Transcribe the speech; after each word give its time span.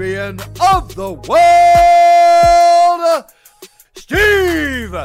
of 0.00 0.94
the 0.94 1.12
world, 1.28 1.60
Steve 3.94 4.96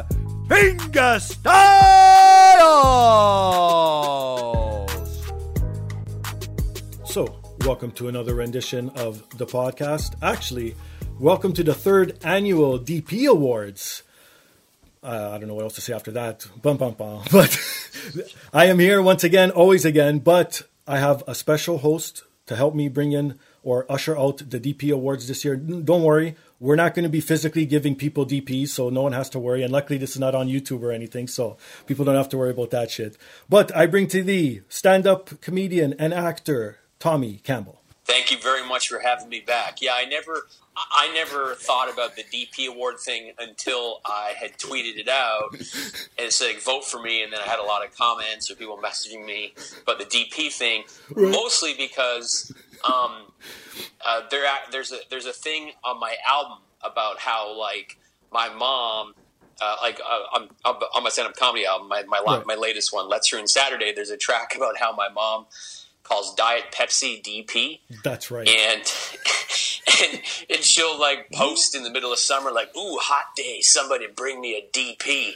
Fingerstyles. 0.48 1.46
So, 7.04 7.42
welcome 7.66 7.92
to 7.92 8.08
another 8.08 8.36
rendition 8.36 8.90
of 8.92 9.28
the 9.38 9.46
podcast. 9.46 10.16
Actually, 10.22 10.76
welcome 11.20 11.52
to 11.52 11.64
the 11.64 11.74
third 11.74 12.18
annual 12.24 12.80
DP 12.80 13.28
Awards. 13.28 14.02
Uh, 15.04 15.32
I 15.34 15.38
don't 15.38 15.50
know 15.50 15.56
what 15.56 15.64
else 15.64 15.76
to 15.76 15.82
say 15.82 15.92
after 15.92 16.12
that. 16.12 16.48
Bum, 16.62 16.78
bum, 16.78 16.94
bum. 16.94 17.22
But 17.34 17.62
I 18.54 18.68
am 18.68 18.80
here 18.80 19.02
once 19.02 19.26
again, 19.26 19.52
always 19.52 19.84
again, 19.84 20.20
but 20.20 20.62
I 20.88 21.00
have 21.00 21.22
a 21.28 21.36
special 21.36 21.80
host 21.80 22.24
to 22.46 22.56
help 22.56 22.74
me 22.74 22.88
bring 22.88 23.12
in 23.12 23.38
or 23.66 23.86
usher 23.92 24.18
out 24.18 24.38
the 24.50 24.60
DP 24.60 24.94
awards 24.94 25.28
this 25.28 25.44
year. 25.44 25.58
Don't 25.58 26.04
worry, 26.04 26.36
we're 26.60 26.76
not 26.76 26.94
going 26.94 27.04
to 27.04 27.10
be 27.10 27.20
physically 27.20 27.66
giving 27.66 27.96
people 27.96 28.26
DPs, 28.26 28.70
so 28.70 28.90
no 28.90 29.02
one 29.02 29.12
has 29.12 29.30
to 29.32 29.40
worry. 29.40 29.64
And 29.64 29.74
luckily, 29.74 29.98
this 29.98 30.12
is 30.12 30.20
not 30.20 30.36
on 30.36 30.48
YouTube 30.48 30.82
or 30.82 30.92
anything, 30.92 31.28
so 31.28 31.58
people 31.88 32.06
don't 32.06 32.16
have 32.16 32.30
to 32.30 32.38
worry 32.38 32.52
about 32.52 32.70
that 32.72 32.92
shit. 32.92 33.18
But 33.50 33.76
I 33.76 33.88
bring 33.88 34.08
to 34.10 34.24
thee 34.24 34.62
stand 34.70 35.06
up 35.06 35.42
comedian 35.42 35.96
and 36.00 36.14
actor 36.14 36.78
Tommy 37.00 37.42
Campbell. 37.44 37.82
Thank 38.06 38.30
you 38.30 38.38
very 38.38 38.64
much 38.64 38.88
for 38.90 39.00
having 39.00 39.30
me 39.30 39.40
back. 39.40 39.82
Yeah, 39.82 39.94
I 39.96 40.06
never. 40.06 40.48
I 40.78 41.10
never 41.14 41.56
thought 41.56 41.92
about 41.92 42.18
the 42.18 42.24
DP 42.24 42.68
award 42.68 43.00
thing 43.00 43.32
until 43.40 44.02
I 44.06 44.34
had 44.38 44.58
tweeted 44.58 44.98
it 44.98 45.08
out 45.08 45.56
and 46.20 46.32
said 46.32 46.62
vote 46.62 46.84
for 46.84 47.02
me, 47.02 47.24
and 47.24 47.32
then 47.32 47.40
I 47.40 47.44
had 47.44 47.60
a 47.60 47.64
lot 47.64 47.86
of 47.86 47.96
comments 47.96 48.52
or 48.52 48.56
people 48.56 48.78
messaging 48.78 49.26
me 49.26 49.54
about 49.84 50.00
the 50.00 50.06
DP 50.06 50.52
thing, 50.52 50.84
mostly 51.16 51.76
because 51.78 52.54
um, 52.86 53.32
uh, 54.06 54.22
there 54.30 54.46
there's 54.72 54.92
a 54.92 55.00
there's 55.10 55.26
a 55.26 55.34
thing 55.34 55.72
on 55.84 56.00
my 56.00 56.16
album 56.30 56.60
about 56.84 57.20
how 57.20 57.58
like 57.58 57.98
my 58.32 58.50
mom. 58.54 59.14
Uh, 59.62 59.78
like 59.82 60.02
uh, 60.02 60.38
on, 60.38 60.50
on 60.66 61.02
my 61.02 61.08
stand-up 61.08 61.34
comedy 61.38 61.66
album, 61.66 61.88
my 61.88 62.04
my, 62.10 62.22
right. 62.28 62.46
my 62.46 62.56
latest 62.56 62.92
one, 62.92 63.08
Let's 63.08 63.32
Ruin 63.32 63.48
Saturday. 63.48 63.94
There's 63.94 64.10
a 64.10 64.18
track 64.18 64.54
about 64.58 64.78
how 64.78 64.94
my 64.94 65.08
mom 65.08 65.46
calls 66.04 66.36
Diet 66.36 66.66
Pepsi 66.74 67.24
DP. 67.24 67.80
That's 68.04 68.30
right. 68.30 68.46
And 68.46 68.82
and 70.04 70.22
and 70.50 70.64
she'll 70.64 71.00
like 71.00 71.32
post 71.32 71.76
in 71.76 71.84
the 71.84 71.90
middle 71.90 72.12
of 72.14 72.20
summer, 72.20 72.52
like, 72.52 72.76
"Ooh, 72.76 72.98
hot 73.02 73.36
day! 73.36 73.62
Somebody 73.62 74.08
bring 74.08 74.42
me 74.42 74.56
a 74.56 74.78
DP." 74.78 75.36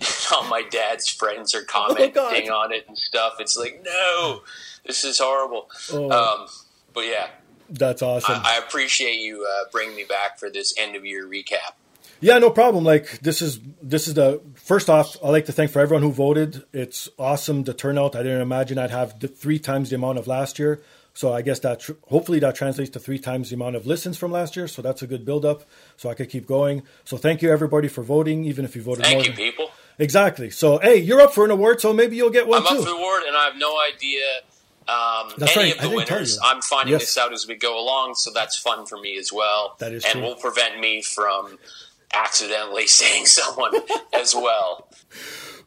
All 0.32 0.44
my 0.48 0.62
dad's 0.62 1.08
friends 1.08 1.54
are 1.54 1.62
commenting 1.62 2.50
oh, 2.50 2.54
on 2.54 2.72
it 2.72 2.84
and 2.88 2.98
stuff. 2.98 3.34
It's 3.40 3.56
like, 3.56 3.82
no, 3.84 4.42
this 4.84 5.04
is 5.04 5.18
horrible. 5.18 5.70
Oh. 5.92 6.10
Um, 6.10 6.48
but 6.92 7.06
yeah, 7.06 7.28
that's 7.70 8.02
awesome. 8.02 8.36
I, 8.36 8.56
I 8.56 8.58
appreciate 8.58 9.20
you 9.20 9.46
uh, 9.46 9.64
bringing 9.72 9.96
me 9.96 10.04
back 10.04 10.38
for 10.38 10.50
this 10.50 10.74
end 10.78 10.96
of 10.96 11.04
year 11.04 11.26
recap. 11.26 11.74
Yeah, 12.20 12.38
no 12.38 12.50
problem. 12.50 12.84
Like 12.84 13.18
this 13.20 13.42
is 13.42 13.60
this 13.82 14.08
is 14.08 14.14
the 14.14 14.40
first 14.54 14.88
off. 14.88 15.16
I 15.22 15.28
like 15.28 15.46
to 15.46 15.52
thank 15.52 15.70
for 15.70 15.80
everyone 15.80 16.02
who 16.02 16.12
voted. 16.12 16.64
It's 16.72 17.08
awesome 17.18 17.64
the 17.64 17.74
turnout. 17.74 18.16
I 18.16 18.22
didn't 18.22 18.40
imagine 18.40 18.78
I'd 18.78 18.90
have 18.90 19.20
the, 19.20 19.28
three 19.28 19.58
times 19.58 19.90
the 19.90 19.96
amount 19.96 20.18
of 20.18 20.26
last 20.26 20.58
year. 20.58 20.80
So 21.12 21.32
I 21.32 21.42
guess 21.42 21.60
that 21.60 21.80
tr- 21.80 21.92
hopefully 22.08 22.38
that 22.40 22.54
translates 22.54 22.90
to 22.90 23.00
three 23.00 23.18
times 23.18 23.48
the 23.48 23.56
amount 23.56 23.76
of 23.76 23.86
listens 23.86 24.18
from 24.18 24.32
last 24.32 24.54
year. 24.56 24.68
So 24.68 24.82
that's 24.82 25.02
a 25.02 25.06
good 25.06 25.24
build 25.24 25.44
up. 25.44 25.64
So 25.96 26.10
I 26.10 26.14
could 26.14 26.28
keep 26.28 26.46
going. 26.46 26.82
So 27.04 27.16
thank 27.16 27.42
you 27.42 27.50
everybody 27.50 27.88
for 27.88 28.02
voting, 28.02 28.44
even 28.44 28.64
if 28.64 28.76
you 28.76 28.82
voted. 28.82 29.04
Thank 29.04 29.16
more 29.16 29.24
you, 29.24 29.32
people. 29.32 29.70
Exactly. 29.98 30.50
So 30.50 30.78
hey, 30.78 30.96
you're 30.96 31.20
up 31.20 31.32
for 31.32 31.44
an 31.44 31.50
award. 31.50 31.80
So 31.80 31.92
maybe 31.92 32.16
you'll 32.16 32.30
get 32.30 32.46
one 32.46 32.62
I'm 32.62 32.68
too. 32.68 32.74
up 32.74 32.84
for 32.84 32.90
the 32.90 32.96
award, 32.96 33.22
and 33.26 33.36
I 33.36 33.44
have 33.46 33.56
no 33.56 33.76
idea 33.80 34.22
um, 34.88 35.32
any 35.40 35.72
right. 35.72 35.76
of 35.76 35.82
the 35.90 35.96
winners. 35.96 36.38
I'm 36.42 36.62
finding 36.62 36.92
Yes. 36.92 37.02
this 37.02 37.18
out 37.18 37.32
as 37.32 37.46
we 37.46 37.56
go 37.56 37.78
along, 37.80 38.14
so 38.14 38.30
that's 38.32 38.56
fun 38.58 38.86
for 38.86 38.98
me 38.98 39.16
as 39.18 39.32
well. 39.32 39.76
That 39.78 39.92
is 39.92 40.04
and 40.04 40.12
true. 40.12 40.22
will 40.22 40.36
prevent 40.36 40.78
me 40.80 41.02
from 41.02 41.58
accidentally 42.14 42.86
saying 43.00 43.26
someone 43.26 43.72
as 44.12 44.34
well. 44.34 44.88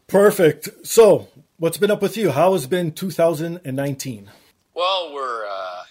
Perfect. 0.07 0.69
So 0.85 1.27
what's 1.57 1.77
been 1.77 1.91
up 1.91 2.01
with 2.01 2.17
you? 2.17 2.31
How 2.31 2.53
has 2.53 2.65
been 2.67 2.91
2019? 2.91 4.31
Well, 4.73 5.13
we're 5.13 5.45
uh, 5.45 5.83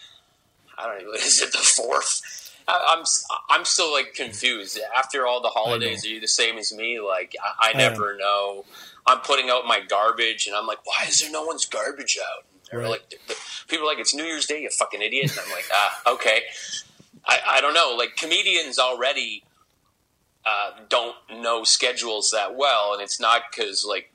I 0.78 0.86
don't 0.86 1.04
know. 1.04 1.12
Is 1.14 1.42
it 1.42 1.52
the 1.52 1.58
fourth? 1.58 2.22
I, 2.68 2.94
I'm 2.96 3.04
I'm 3.48 3.64
still 3.64 3.92
like 3.92 4.14
confused. 4.14 4.78
After 4.96 5.26
all 5.26 5.40
the 5.40 5.48
holidays, 5.48 6.04
are 6.04 6.08
you 6.08 6.20
the 6.20 6.28
same 6.28 6.58
as 6.58 6.72
me? 6.72 7.00
Like 7.00 7.34
I, 7.42 7.70
I 7.70 7.72
never 7.76 8.16
know. 8.16 8.64
I'm 9.06 9.18
putting 9.20 9.48
out 9.48 9.64
my 9.66 9.80
garbage, 9.80 10.46
and 10.46 10.54
I'm 10.54 10.66
like, 10.66 10.84
why 10.86 11.06
is 11.08 11.20
there 11.20 11.30
no 11.32 11.42
one's 11.44 11.64
garbage 11.64 12.18
out? 12.20 12.44
Right. 12.70 12.90
like, 12.90 13.14
people 13.68 13.86
are 13.86 13.88
like, 13.88 13.98
it's 13.98 14.14
New 14.14 14.24
Year's 14.24 14.44
Day, 14.46 14.60
you 14.60 14.68
fucking 14.70 15.00
idiot. 15.00 15.30
And 15.30 15.40
I'm 15.46 15.50
like, 15.50 15.64
ah, 15.72 16.12
okay. 16.12 16.42
I, 17.26 17.38
I 17.52 17.60
don't 17.62 17.72
know. 17.72 17.94
Like 17.96 18.16
comedians 18.16 18.78
already 18.78 19.44
uh, 20.44 20.72
don't 20.90 21.16
know 21.40 21.64
schedules 21.64 22.30
that 22.32 22.54
well, 22.56 22.92
and 22.92 23.02
it's 23.02 23.18
not 23.18 23.42
because 23.50 23.86
like 23.88 24.12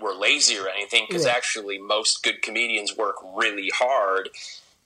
we're 0.00 0.14
lazy 0.14 0.56
or 0.58 0.68
anything. 0.68 1.06
Because 1.08 1.26
Right. 1.26 1.34
actually, 1.34 1.78
most 1.78 2.22
good 2.22 2.42
comedians 2.42 2.96
work 2.96 3.16
really 3.34 3.70
hard. 3.74 4.30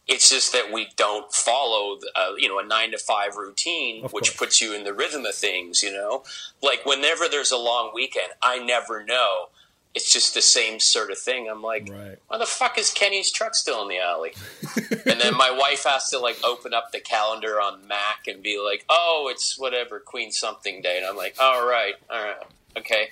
It's 0.06 0.28
just 0.28 0.52
that 0.52 0.70
we 0.70 0.88
don't 0.96 1.32
follow, 1.32 1.98
uh, 2.14 2.32
you 2.36 2.48
know, 2.48 2.58
a 2.58 2.64
nine 2.64 2.90
to 2.90 2.98
five 2.98 3.36
routine, 3.36 4.04
Of 4.04 4.12
which 4.12 4.28
course. 4.30 4.36
puts 4.36 4.60
you 4.60 4.74
in 4.74 4.84
the 4.84 4.92
rhythm 4.92 5.24
of 5.24 5.34
things. 5.34 5.82
You 5.82 5.92
know, 5.92 6.24
like 6.62 6.84
whenever 6.84 7.26
there's 7.28 7.50
a 7.50 7.56
long 7.56 7.90
weekend, 7.94 8.28
I 8.42 8.58
never 8.58 9.02
know. 9.04 9.48
It's 9.94 10.12
just 10.12 10.34
the 10.34 10.42
same 10.42 10.80
sort 10.80 11.12
of 11.12 11.18
thing. 11.18 11.48
I'm 11.48 11.62
like, 11.62 11.88
Right. 11.88 12.18
why 12.26 12.36
the 12.38 12.46
fuck 12.46 12.76
is 12.78 12.90
Kenny's 12.92 13.30
truck 13.30 13.54
still 13.54 13.80
in 13.82 13.88
the 13.88 13.98
alley? 14.00 14.32
and 15.06 15.20
then 15.20 15.36
my 15.36 15.52
wife 15.52 15.84
has 15.84 16.10
to 16.10 16.18
like 16.18 16.36
open 16.44 16.74
up 16.74 16.90
the 16.92 17.00
calendar 17.00 17.60
on 17.60 17.86
Mac 17.86 18.26
and 18.26 18.42
be 18.42 18.58
like, 18.58 18.84
"Oh, 18.90 19.28
it's 19.30 19.56
whatever 19.58 20.00
Queen 20.00 20.32
something 20.32 20.82
day," 20.82 20.98
and 20.98 21.06
I'm 21.06 21.16
like, 21.16 21.36
"All 21.38 21.64
right, 21.66 21.94
all 22.10 22.22
right, 22.22 22.36
okay." 22.76 23.10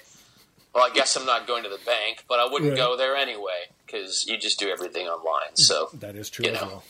Well, 0.75 0.85
I 0.85 0.91
guess 0.95 1.17
I'm 1.17 1.27
not 1.27 1.47
going 1.47 1.63
to 1.65 1.69
the 1.69 1.81
bank, 1.85 2.25
but 2.29 2.39
I 2.41 2.47
wouldn't 2.47 2.71
Right. 2.71 2.77
go 2.77 2.97
there 2.97 3.15
anyway 3.17 3.67
because 3.85 4.27
you 4.27 4.39
just 4.39 4.59
do 4.59 4.71
everything 4.71 5.07
online. 5.07 5.55
So 5.55 5.91
That 5.93 6.17
is 6.17 6.31
true 6.31 6.47
You 6.47 6.53
as 6.53 6.61
know. 6.63 6.67
well. 6.67 6.85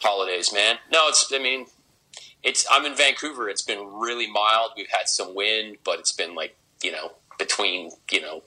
holidays, 0.00 0.52
man. 0.52 0.78
No, 0.92 1.08
it's. 1.08 1.32
I 1.32 1.38
mean, 1.38 1.66
it's. 2.42 2.66
I'm 2.70 2.84
in 2.84 2.94
Vancouver. 2.94 3.48
It's 3.48 3.62
been 3.62 3.84
really 3.94 4.30
mild. 4.30 4.72
We've 4.76 4.88
had 4.90 5.08
some 5.08 5.34
wind, 5.34 5.78
but 5.84 5.98
it's 5.98 6.12
been 6.12 6.34
like 6.34 6.56
you 6.82 6.92
know 6.92 7.12
between 7.38 7.90
you 8.12 8.20
know 8.20 8.42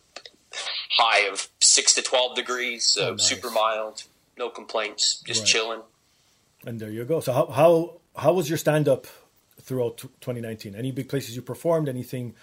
high 0.97 1.21
of 1.27 1.49
six 1.61 1.93
to 1.95 2.01
twelve 2.01 2.35
degrees, 2.35 2.85
so 2.85 3.07
Oh, 3.07 3.11
nice. 3.11 3.27
super 3.27 3.49
mild. 3.49 4.03
No 4.37 4.49
complaints. 4.49 5.21
Just 5.25 5.41
Right. 5.41 5.47
chilling. 5.47 5.81
And 6.65 6.79
there 6.79 6.89
you 6.91 7.03
go. 7.05 7.19
So 7.19 7.33
how 7.33 7.47
how 7.47 8.01
how 8.15 8.33
was 8.33 8.47
your 8.49 8.57
stand 8.57 8.87
up 8.87 9.07
throughout 9.61 9.97
2019? 10.21 10.75
Any 10.75 10.91
big 10.91 11.09
places 11.09 11.35
you 11.35 11.41
performed? 11.41 11.87
Anything 11.89 12.35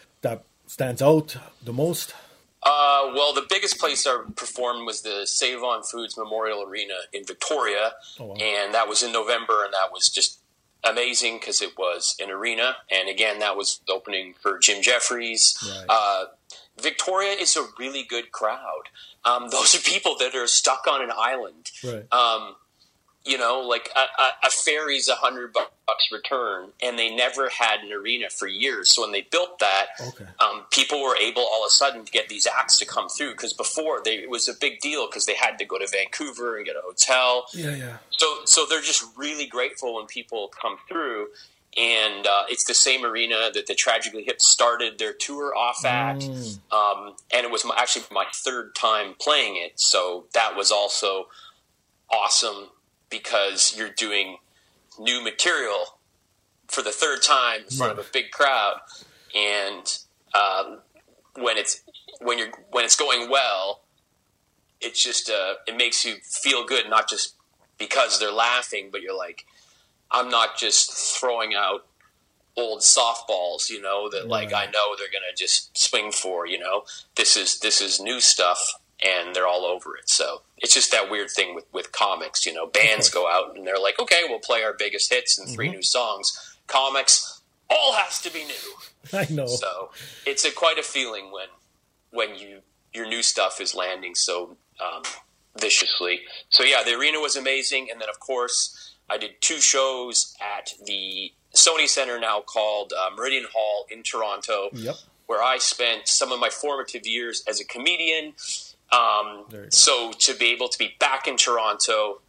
stands 0.68 1.02
out 1.02 1.36
the 1.64 1.72
most? 1.72 2.14
Uh, 2.62 3.10
well, 3.14 3.32
the 3.32 3.46
biggest 3.48 3.78
place 3.78 4.06
I 4.06 4.22
performed 4.36 4.84
was 4.86 5.02
the 5.02 5.26
Save 5.26 5.62
on 5.62 5.82
Foods 5.82 6.16
Memorial 6.16 6.62
Arena 6.62 6.94
in 7.12 7.24
Victoria, 7.24 7.92
Oh, 8.18 8.26
wow. 8.26 8.34
and 8.34 8.74
that 8.74 8.88
was 8.88 9.02
in 9.02 9.12
November, 9.12 9.64
and 9.64 9.72
that 9.74 9.92
was 9.92 10.08
just 10.08 10.40
amazing 10.84 11.38
because 11.38 11.62
it 11.62 11.76
was 11.78 12.16
an 12.20 12.30
arena, 12.30 12.76
and 12.90 13.08
again, 13.08 13.38
that 13.40 13.56
was 13.56 13.80
opening 13.88 14.34
for 14.40 14.58
Jim 14.58 14.82
Jefferies. 14.82 15.56
Right. 15.68 15.86
Uh, 15.88 16.24
Victoria 16.80 17.32
is 17.32 17.56
a 17.56 17.66
really 17.78 18.02
good 18.04 18.30
crowd. 18.32 18.84
Um, 19.24 19.48
those 19.50 19.74
are 19.74 19.80
people 19.80 20.16
that 20.18 20.34
are 20.34 20.46
stuck 20.46 20.86
on 20.90 21.02
an 21.02 21.10
island. 21.16 21.70
Right. 21.84 22.12
Um, 22.12 22.56
you 23.28 23.36
know, 23.38 23.60
like 23.60 23.90
a, 23.94 24.00
a, 24.22 24.28
a 24.46 24.50
ferry's 24.50 25.08
a 25.08 25.14
hundred 25.14 25.52
bucks 25.52 26.08
return, 26.10 26.70
and 26.82 26.98
they 26.98 27.14
never 27.14 27.48
had 27.50 27.80
an 27.80 27.92
arena 27.92 28.30
for 28.30 28.48
years. 28.48 28.94
So 28.94 29.02
when 29.02 29.12
they 29.12 29.22
built 29.30 29.58
that, 29.58 29.86
Okay. 30.08 30.24
um, 30.40 30.64
people 30.70 31.02
were 31.02 31.16
able 31.16 31.42
all 31.42 31.62
of 31.64 31.68
a 31.68 31.70
sudden 31.70 32.04
to 32.04 32.10
get 32.12 32.28
these 32.28 32.46
acts 32.46 32.78
to 32.78 32.86
come 32.86 33.08
through 33.08 33.32
because 33.32 33.52
before 33.52 34.00
they, 34.04 34.14
it 34.16 34.30
was 34.30 34.48
a 34.48 34.54
big 34.58 34.80
deal 34.80 35.06
because 35.06 35.26
they 35.26 35.34
had 35.34 35.58
to 35.58 35.64
go 35.64 35.78
to 35.78 35.86
Vancouver 35.86 36.56
and 36.56 36.64
get 36.66 36.76
a 36.76 36.80
hotel. 36.82 37.46
Yeah, 37.52 37.74
yeah. 37.74 37.96
So, 38.10 38.26
so 38.44 38.64
they're 38.68 38.80
just 38.80 39.04
really 39.16 39.46
grateful 39.46 39.94
when 39.96 40.06
people 40.06 40.50
come 40.60 40.76
through, 40.88 41.28
and 41.76 42.26
uh, 42.26 42.44
it's 42.48 42.64
the 42.64 42.74
same 42.74 43.04
arena 43.04 43.50
that 43.52 43.66
the 43.66 43.74
Tragically 43.74 44.24
Hip 44.24 44.40
started 44.40 44.98
their 44.98 45.12
tour 45.12 45.54
off 45.54 45.84
at, 45.84 46.16
Mm. 46.18 46.58
um, 46.72 47.14
and 47.32 47.44
it 47.44 47.50
was 47.50 47.64
my, 47.64 47.74
actually 47.76 48.04
my 48.10 48.24
third 48.34 48.74
time 48.74 49.14
playing 49.20 49.56
it. 49.56 49.78
So 49.78 50.24
that 50.34 50.56
was 50.56 50.70
also 50.72 51.26
awesome 52.10 52.68
because 53.10 53.74
you're 53.76 53.90
doing 53.90 54.38
new 54.98 55.22
material 55.22 55.98
for 56.66 56.82
the 56.82 56.90
third 56.90 57.22
time 57.22 57.62
in 57.62 57.76
front 57.76 57.92
of 57.92 57.98
a 57.98 58.08
big 58.12 58.30
crowd, 58.30 58.80
and 59.34 59.98
um, 60.34 60.80
when 61.36 61.56
it's 61.56 61.82
when 62.20 62.38
you're 62.38 62.50
when 62.70 62.84
it's 62.84 62.96
going 62.96 63.30
well, 63.30 63.82
it's 64.80 65.02
just 65.02 65.30
uh, 65.30 65.54
it 65.66 65.76
makes 65.76 66.04
you 66.04 66.16
feel 66.22 66.64
good, 66.66 66.88
not 66.88 67.08
just 67.08 67.34
because 67.78 68.18
they're 68.18 68.32
laughing, 68.32 68.88
but 68.90 69.02
you're 69.02 69.16
like, 69.16 69.46
I'm 70.10 70.28
not 70.28 70.58
just 70.58 70.90
throwing 71.18 71.54
out 71.54 71.86
old 72.56 72.80
softballs, 72.80 73.70
you 73.70 73.80
know, 73.80 74.08
that 74.10 74.26
like 74.26 74.52
I 74.52 74.66
know 74.66 74.96
they're 74.96 75.06
gonna 75.12 75.34
just 75.36 75.76
swing 75.78 76.10
for, 76.10 76.46
you 76.46 76.58
know. 76.58 76.82
This 77.16 77.36
is 77.36 77.60
this 77.60 77.80
is 77.80 78.00
new 78.00 78.20
stuff 78.20 78.74
and 79.04 79.34
they're 79.34 79.46
all 79.46 79.64
over 79.64 79.96
it. 79.96 80.08
So 80.10 80.42
it's 80.58 80.74
just 80.74 80.90
that 80.92 81.10
weird 81.10 81.30
thing 81.30 81.54
with, 81.54 81.66
with 81.72 81.92
comics, 81.92 82.44
you 82.46 82.52
know, 82.52 82.66
bands 82.66 83.08
go 83.10 83.28
out 83.30 83.56
and 83.56 83.66
they're 83.66 83.78
like, 83.78 83.98
Okay, 84.00 84.22
we'll 84.28 84.38
play 84.40 84.62
our 84.62 84.72
biggest 84.72 85.12
hits 85.12 85.38
and 85.38 85.48
3 85.48 85.68
new 85.70 85.82
songs. 85.82 86.56
Comics 86.66 87.40
all 87.70 87.92
has 87.94 88.20
to 88.22 88.32
be 88.32 88.44
new. 88.44 88.74
I 89.18 89.26
know. 89.30 89.46
So 89.46 89.90
it's 90.26 90.44
a 90.44 90.50
quite 90.50 90.78
a 90.78 90.82
feeling 90.82 91.30
when 91.32 91.48
when 92.10 92.34
you 92.36 92.60
your 92.94 93.06
new 93.06 93.22
stuff 93.22 93.60
is 93.60 93.74
landing 93.74 94.14
so 94.14 94.56
um, 94.80 95.02
viciously. 95.60 96.20
So 96.48 96.62
yeah, 96.62 96.82
the 96.82 96.94
arena 96.94 97.20
was 97.20 97.36
amazing, 97.36 97.88
and 97.90 98.00
then 98.00 98.08
of 98.08 98.18
course 98.20 98.94
I 99.10 99.18
did 99.18 99.40
two 99.40 99.58
shows 99.60 100.34
at 100.40 100.72
the 100.84 101.32
Sony 101.54 101.86
Center 101.88 102.18
now 102.18 102.40
called 102.40 102.92
uh, 102.92 103.10
Meridian 103.16 103.46
Hall 103.52 103.86
in 103.90 104.02
Toronto, 104.02 104.68
Yep. 104.72 104.94
where 105.26 105.42
I 105.42 105.58
spent 105.58 106.08
some 106.08 106.30
of 106.32 106.40
my 106.40 106.50
formative 106.50 107.06
years 107.06 107.42
as 107.48 107.60
a 107.60 107.64
comedian. 107.64 108.34
Um, 108.92 109.44
There 109.50 109.60
you 109.60 109.66
go. 109.66 109.70
so 109.70 110.12
to 110.12 110.34
be 110.34 110.46
able 110.52 110.68
to 110.68 110.78
be 110.78 110.94
back 110.98 111.26
in 111.28 111.36
Toronto. 111.36 112.20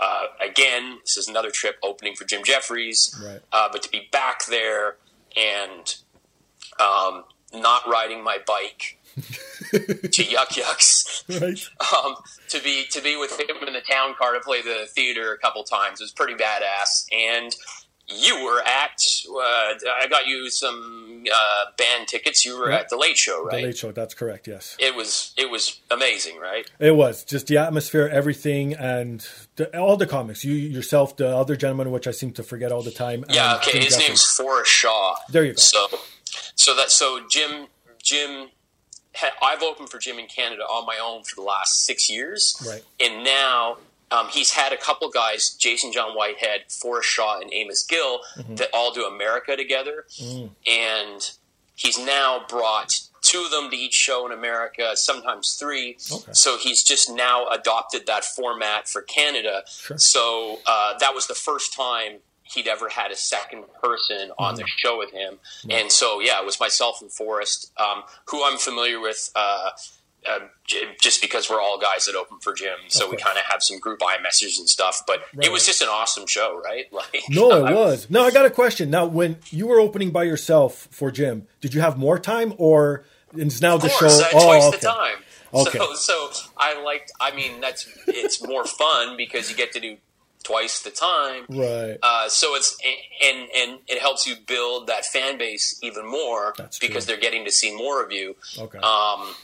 Uh, 0.00 0.26
again, 0.40 0.98
this 1.04 1.16
is 1.16 1.26
another 1.28 1.50
trip 1.50 1.76
opening 1.82 2.14
for 2.14 2.24
Jim 2.24 2.44
Jefferies, 2.44 3.14
Right. 3.24 3.40
uh, 3.50 3.68
but 3.72 3.82
to 3.82 3.90
be 3.90 4.08
back 4.12 4.46
there 4.46 4.96
and 5.36 5.96
um, 6.78 7.24
not 7.52 7.86
riding 7.88 8.22
my 8.22 8.38
bike 8.46 8.98
to 9.72 10.22
Yuk 10.24 10.56
Yuk's, 10.56 11.24
Right. 11.28 11.58
um, 11.92 12.14
to 12.48 12.62
be 12.62 12.84
to 12.92 13.00
be 13.02 13.16
with 13.16 13.38
him 13.40 13.56
in 13.66 13.72
the 13.72 13.80
town 13.80 14.14
car 14.16 14.34
to 14.34 14.40
play 14.40 14.62
the 14.62 14.86
theater 14.88 15.32
a 15.32 15.38
couple 15.38 15.64
times 15.64 16.00
was 16.00 16.12
pretty 16.12 16.34
badass. 16.34 17.06
And 17.12 17.54
you 18.08 18.44
were 18.44 18.60
at 18.62 19.02
uh, 19.28 19.74
I 20.00 20.06
got 20.08 20.26
you 20.26 20.50
some 20.50 21.24
uh, 21.30 21.70
band 21.76 22.08
tickets. 22.08 22.44
You 22.44 22.58
were 22.58 22.70
at 22.70 22.88
the 22.88 22.96
Late 22.96 23.18
Show, 23.18 23.44
right? 23.44 23.56
The? 23.56 23.66
Late 23.66 23.76
Show. 23.76 23.92
That's 23.92 24.14
correct. 24.14 24.46
Yes. 24.48 24.76
It 24.78 24.94
was 24.94 25.34
it 25.36 25.50
was 25.50 25.80
amazing, 25.90 26.38
right? 26.38 26.70
It 26.78 26.96
was 26.96 27.24
just 27.24 27.46
the 27.48 27.58
atmosphere, 27.58 28.08
everything, 28.08 28.74
and 28.74 29.26
the, 29.56 29.78
all 29.78 29.96
the 29.96 30.06
comics. 30.06 30.44
You 30.44 30.54
yourself, 30.54 31.16
the 31.16 31.28
other 31.28 31.56
gentleman, 31.56 31.90
which 31.90 32.06
I 32.06 32.12
seem 32.12 32.32
to 32.32 32.42
forget 32.42 32.72
all 32.72 32.82
the 32.82 32.90
time. 32.90 33.24
Yeah, 33.28 33.56
okay. 33.56 33.72
Jim 33.72 33.82
His 33.82 33.98
name's 33.98 34.24
Forrest 34.24 34.70
Shaw. 34.70 35.16
There 35.30 35.44
you 35.44 35.52
go. 35.52 35.58
So, 35.58 35.86
so 36.54 36.74
that 36.76 36.90
so 36.90 37.20
Jim 37.30 37.66
Jim, 38.02 38.48
I've 39.42 39.62
opened 39.62 39.90
for 39.90 39.98
Jim 39.98 40.18
in 40.18 40.26
Canada 40.26 40.62
on 40.62 40.86
my 40.86 40.98
own 41.02 41.24
for 41.24 41.34
the 41.34 41.42
last 41.42 41.84
six 41.84 42.08
years, 42.08 42.56
Right. 42.66 42.82
And 43.00 43.24
now 43.24 43.78
um, 44.10 44.28
he's 44.28 44.50
had 44.52 44.72
a 44.72 44.76
couple 44.76 45.08
guys, 45.10 45.50
Jason 45.50 45.92
John 45.92 46.16
Whitehead, 46.16 46.62
Forrest 46.68 47.08
Shaw, 47.08 47.40
and 47.40 47.52
Amos 47.52 47.84
Gill, 47.84 48.20
Mm-hmm. 48.36 48.54
that 48.56 48.68
all 48.72 48.92
do 48.92 49.04
America 49.04 49.56
together, 49.56 50.06
Mm. 50.20 50.50
and 50.66 51.30
he's 51.74 51.98
now 51.98 52.44
brought 52.48 53.00
two 53.22 53.42
of 53.44 53.50
them 53.50 53.68
to 53.70 53.76
each 53.76 53.94
show 53.94 54.24
in 54.26 54.32
America, 54.32 54.96
sometimes 54.96 55.54
three. 55.54 55.96
Okay. 56.10 56.32
So 56.32 56.56
he's 56.56 56.82
just 56.82 57.10
now 57.10 57.46
adopted 57.48 58.06
that 58.06 58.24
format 58.24 58.88
for 58.88 59.02
Canada. 59.02 59.64
Sure. 59.68 59.98
So 59.98 60.58
uh, 60.66 60.96
that 60.98 61.14
was 61.14 61.26
the 61.26 61.34
first 61.34 61.74
time 61.74 62.18
he'd 62.44 62.66
ever 62.66 62.88
had 62.88 63.10
a 63.10 63.16
second 63.16 63.64
person 63.82 64.30
on 64.38 64.54
the 64.54 64.64
show 64.78 64.96
with 64.96 65.12
him. 65.12 65.38
And 65.68 65.92
so, 65.92 66.20
yeah, 66.20 66.40
it 66.40 66.46
was 66.46 66.58
myself 66.58 67.02
and 67.02 67.12
Forrest, 67.12 67.70
um, 67.76 68.04
who 68.26 68.42
I'm 68.42 68.56
familiar 68.56 68.98
with. 69.00 69.30
Uh, 69.36 69.70
j- 70.66 70.94
just 71.00 71.20
because 71.22 71.48
we're 71.48 71.60
all 71.60 71.78
guys 71.78 72.04
that 72.06 72.14
open 72.14 72.38
for 72.40 72.52
Jim, 72.52 72.76
so 72.88 73.08
we 73.10 73.16
kind 73.16 73.38
of 73.38 73.44
have 73.44 73.62
some 73.62 73.78
group 73.78 74.00
iMessages 74.00 74.58
and 74.58 74.68
stuff. 74.68 75.02
But 75.06 75.20
Right. 75.34 75.46
it 75.46 75.52
was 75.52 75.64
just 75.66 75.80
an 75.82 75.88
awesome 75.88 76.26
show, 76.26 76.60
right? 76.64 76.86
Like, 76.92 77.22
No, 77.30 77.50
I- 77.64 77.70
it 77.70 77.74
was. 77.74 78.10
Now 78.10 78.24
I 78.24 78.30
got 78.30 78.44
a 78.46 78.50
question. 78.50 78.90
Now, 78.90 79.06
when 79.06 79.38
you 79.50 79.66
were 79.66 79.80
opening 79.80 80.10
by 80.10 80.24
yourself 80.24 80.88
for 80.90 81.10
Jim, 81.10 81.46
did 81.60 81.74
you 81.74 81.80
have 81.80 81.96
more 81.98 82.18
time, 82.18 82.54
or 82.58 83.04
is 83.36 83.60
now 83.62 83.76
the 83.76 83.86
Of 83.86 83.92
show? 83.92 83.98
course, 84.00 84.20
uh, 84.20 84.28
oh, 84.34 84.44
twice 84.44 84.64
okay. 84.68 84.76
the 84.78 84.86
time. 84.86 85.16
Okay. 85.54 85.78
So, 85.78 85.94
so 85.94 86.30
I 86.58 86.82
liked. 86.82 87.10
I 87.20 87.34
mean, 87.34 87.60
that's 87.60 87.86
it's 88.06 88.42
more 88.46 88.64
fun 88.66 89.16
because 89.16 89.48
you 89.50 89.56
get 89.56 89.72
to 89.72 89.80
do 89.80 89.96
twice 90.44 90.80
the 90.82 90.90
time. 90.90 91.44
Right. 91.48 91.96
Uh, 92.02 92.28
so 92.28 92.54
it's 92.54 92.76
and 93.24 93.48
and 93.56 93.78
it 93.86 93.98
helps 93.98 94.26
you 94.26 94.34
build 94.46 94.88
that 94.88 95.06
fan 95.06 95.38
base 95.38 95.78
even 95.82 96.06
more 96.06 96.52
That's 96.58 96.78
because 96.78 97.04
true. 97.06 97.14
they're 97.14 97.20
getting 97.22 97.46
to 97.46 97.50
see 97.50 97.74
more 97.74 98.04
of 98.04 98.12
you. 98.12 98.36
Okay. 98.58 98.78
Um, 98.78 99.34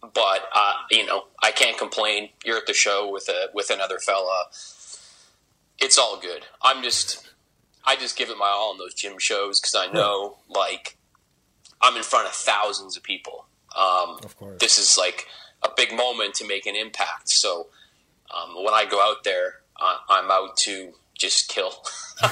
but 0.00 0.48
uh, 0.54 0.72
you 0.90 1.04
know, 1.06 1.24
I 1.42 1.50
can't 1.50 1.76
complain. 1.78 2.30
You're 2.44 2.56
at 2.58 2.66
the 2.66 2.74
show 2.74 3.10
with 3.10 3.28
a 3.28 3.48
with 3.54 3.70
another 3.70 3.98
fella. 3.98 4.46
It's 5.78 5.98
all 5.98 6.18
good. 6.20 6.42
I'm 6.62 6.82
just, 6.82 7.28
I 7.84 7.96
just 7.96 8.16
give 8.16 8.30
it 8.30 8.38
my 8.38 8.48
all 8.48 8.72
in 8.72 8.78
those 8.78 8.94
Jim 8.94 9.18
shows 9.18 9.60
because 9.60 9.74
I 9.74 9.92
know, 9.92 10.38
like, 10.48 10.96
I'm 11.82 11.96
in 11.96 12.02
front 12.02 12.26
of 12.26 12.32
thousands 12.32 12.96
of 12.96 13.02
people. 13.02 13.44
Um, 13.76 14.16
Of 14.24 14.34
course. 14.38 14.58
this 14.58 14.78
is 14.78 14.96
like 14.96 15.26
a 15.62 15.68
big 15.76 15.94
moment 15.94 16.34
to 16.36 16.46
make 16.46 16.64
an 16.64 16.74
impact. 16.76 17.28
So 17.28 17.66
um, 18.34 18.54
when 18.64 18.72
I 18.72 18.86
go 18.86 19.02
out 19.02 19.22
there, 19.24 19.56
I, 19.76 19.98
I'm 20.08 20.30
out 20.30 20.56
to 20.58 20.94
just 21.12 21.48
kill. 21.48 21.72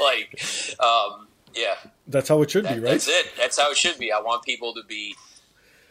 like, 0.00 0.42
um, 0.80 1.28
yeah, 1.54 1.74
That's 2.08 2.28
how 2.28 2.42
it 2.42 2.50
should 2.50 2.64
be, 2.64 2.70
right? 2.74 2.80
That's 2.82 3.08
it. 3.08 3.26
That's 3.36 3.56
how 3.60 3.70
it 3.70 3.76
should 3.76 3.98
be. 3.98 4.10
I 4.10 4.20
want 4.20 4.42
people 4.42 4.74
to 4.74 4.82
be 4.88 5.14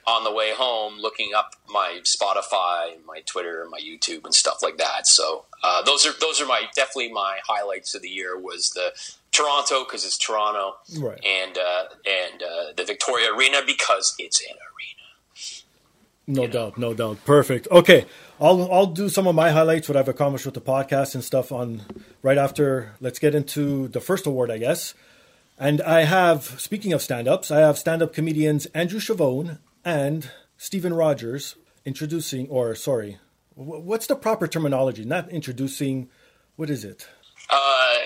on 0.07 0.23
the 0.23 0.31
way 0.31 0.51
home 0.53 0.97
looking 0.99 1.31
up 1.35 1.51
my 1.69 1.99
Spotify, 2.03 2.93
my 3.05 3.21
Twitter, 3.25 3.61
and 3.61 3.69
my 3.71 3.79
YouTube, 3.79 4.25
and 4.25 4.33
stuff 4.33 4.61
like 4.63 4.77
that. 4.77 5.07
So 5.07 5.45
uh, 5.63 5.81
those 5.83 6.05
are 6.05 6.13
those 6.19 6.41
are 6.41 6.45
my 6.45 6.63
definitely 6.75 7.11
my 7.11 7.39
highlights 7.47 7.93
of 7.95 8.01
the 8.01 8.09
year 8.09 8.37
was 8.39 8.71
the 8.71 8.91
Toronto 9.31 9.83
because 9.83 10.05
it's 10.05 10.17
Toronto, 10.17 10.75
Right. 10.99 11.23
and 11.25 11.57
uh, 11.57 11.83
and 12.05 12.41
uh, 12.43 12.73
the 12.75 12.83
Victoria 12.83 13.33
Arena 13.33 13.59
because 13.65 14.15
it's 14.19 14.41
an 14.41 14.55
arena. 14.55 14.65
No 16.27 16.45
doubt, 16.47 16.77
no 16.77 16.93
doubt. 16.93 17.25
Perfect. 17.25 17.67
Okay, 17.71 18.05
I'll 18.39 18.71
I'll 18.71 18.85
do 18.85 19.09
some 19.09 19.25
of 19.27 19.33
my 19.35 19.49
highlights, 19.51 19.89
what 19.89 19.97
I've 19.97 20.07
accomplished 20.07 20.45
with 20.45 20.53
the 20.55 20.61
podcast 20.61 21.15
and 21.15 21.23
stuff 21.23 21.51
on 21.51 21.81
right 22.21 22.37
after. 22.37 22.93
Let's 23.01 23.17
get 23.19 23.33
into 23.33 23.87
the 23.87 23.99
first 23.99 24.27
award, 24.27 24.51
I 24.51 24.57
guess. 24.59 24.93
And 25.61 25.81
I 25.81 26.03
have, 26.05 26.43
speaking 26.57 26.93
of 26.93 27.01
stand-ups, 27.01 27.51
I 27.51 27.59
have 27.59 27.77
stand-up 27.77 28.13
comedians 28.13 28.65
Andrew 28.67 28.99
Chavone 29.01 29.57
and 29.85 30.29
Stephen 30.57 30.93
Rogers 30.93 31.55
introducing, 31.85 32.47
or 32.49 32.75
sorry, 32.75 33.17
what's 33.55 34.07
the 34.07 34.15
proper 34.15 34.47
terminology? 34.47 35.05
Not 35.05 35.29
introducing. 35.29 36.09
What 36.55 36.69
is 36.69 36.83
it? 36.83 37.07
Uh, 37.49 37.55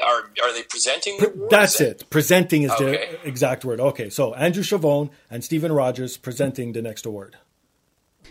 are 0.06 0.20
are 0.44 0.54
they 0.54 0.64
presenting? 0.64 1.18
The 1.18 1.32
awards? 1.32 1.52
That's 1.52 1.82
it. 1.82 2.10
Presenting 2.10 2.64
is 2.64 2.72
Okay. 2.72 3.18
the 3.22 3.28
exact 3.28 3.66
word. 3.66 3.80
Okay, 3.80 4.10
so 4.10 4.34
Andrew 4.36 4.64
Chavone 4.64 5.10
and 5.30 5.44
Stephen 5.44 5.72
Rogers 5.72 6.16
presenting 6.18 6.74
the 6.74 6.82
next 6.82 7.06
award. 7.06 7.36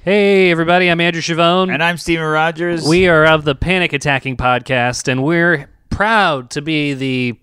Hey, 0.04 0.50
everybody, 0.50 0.88
I'm 0.88 1.00
Andrew 1.00 1.20
Chavone. 1.20 1.72
And 1.72 1.82
I'm 1.82 1.98
Stephen 1.98 2.24
Rogers. 2.24 2.88
we 2.88 3.08
are 3.08 3.24
of 3.26 3.44
the 3.44 3.54
Panic 3.54 3.92
Attacking 3.92 4.36
Podcast, 4.36 5.06
and 5.06 5.22
we're 5.22 5.68
proud 5.90 6.50
to 6.50 6.62
be 6.62 6.94
the 6.94 7.38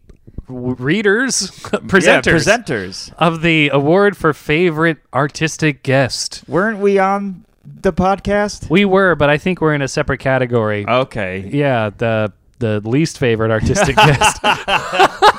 readers, 0.49 1.41
Yeah, 1.73 1.79
presenters 1.79 2.45
presenters. 2.45 3.13
of 3.17 3.41
the 3.41 3.69
award 3.69 4.17
for 4.17 4.33
favorite 4.33 4.97
artistic 5.13 5.83
guest. 5.83 6.43
Weren't 6.47 6.79
we 6.79 6.99
on 6.99 7.45
the 7.63 7.93
podcast? 7.93 8.69
We 8.69 8.83
were, 8.85 9.15
but 9.15 9.29
I 9.29 9.37
think 9.37 9.61
we're 9.61 9.73
in 9.75 9.81
a 9.81 9.87
separate 9.87 10.19
category. 10.19 10.85
Okay. 10.87 11.49
yeah, 11.53 11.91
the 11.95 12.33
the 12.59 12.81
least 12.81 13.17
favorite 13.19 13.51
artistic 13.51 13.95
guest. 13.95 14.39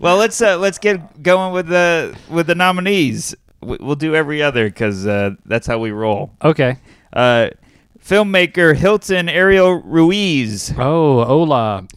Well, 0.00 0.16
let's 0.16 0.40
uh, 0.40 0.58
let's 0.58 0.78
get 0.78 1.22
going 1.24 1.52
with 1.52 1.66
the 1.66 2.16
with 2.30 2.46
the 2.46 2.54
nominees. 2.54 3.34
We- 3.60 3.78
We'll 3.80 3.96
do 3.96 4.14
every 4.14 4.40
other 4.42 4.66
because 4.68 5.04
uh, 5.06 5.30
that's 5.44 5.66
how 5.66 5.78
we 5.80 5.90
roll. 5.90 6.30
Okay. 6.44 6.76
Uh, 7.12 7.48
filmmaker 8.00 8.76
Hilton 8.76 9.28
Ariel 9.28 9.82
Ruiz. 9.82 10.72
Oh, 10.78 11.24
hola. 11.24 11.88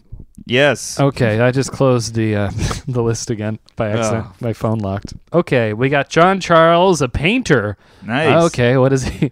Yes. 0.46 1.00
Okay, 1.00 1.40
I 1.40 1.52
just 1.52 1.72
closed 1.72 2.16
the 2.16 2.36
uh, 2.36 2.52
the 2.88 3.02
list 3.02 3.30
again 3.30 3.60
by 3.76 3.90
accident. 3.90 4.26
Oh. 4.30 4.36
My 4.40 4.54
phone 4.54 4.80
locked. 4.80 5.14
Okay, 5.34 5.74
we 5.74 5.90
got 5.90 6.10
John 6.10 6.40
Charles, 6.40 7.02
a 7.02 7.10
painter. 7.10 7.78
Nice. 8.04 8.46
Okay, 8.46 8.78
what 8.78 8.94
is 8.94 9.04
he? 9.04 9.32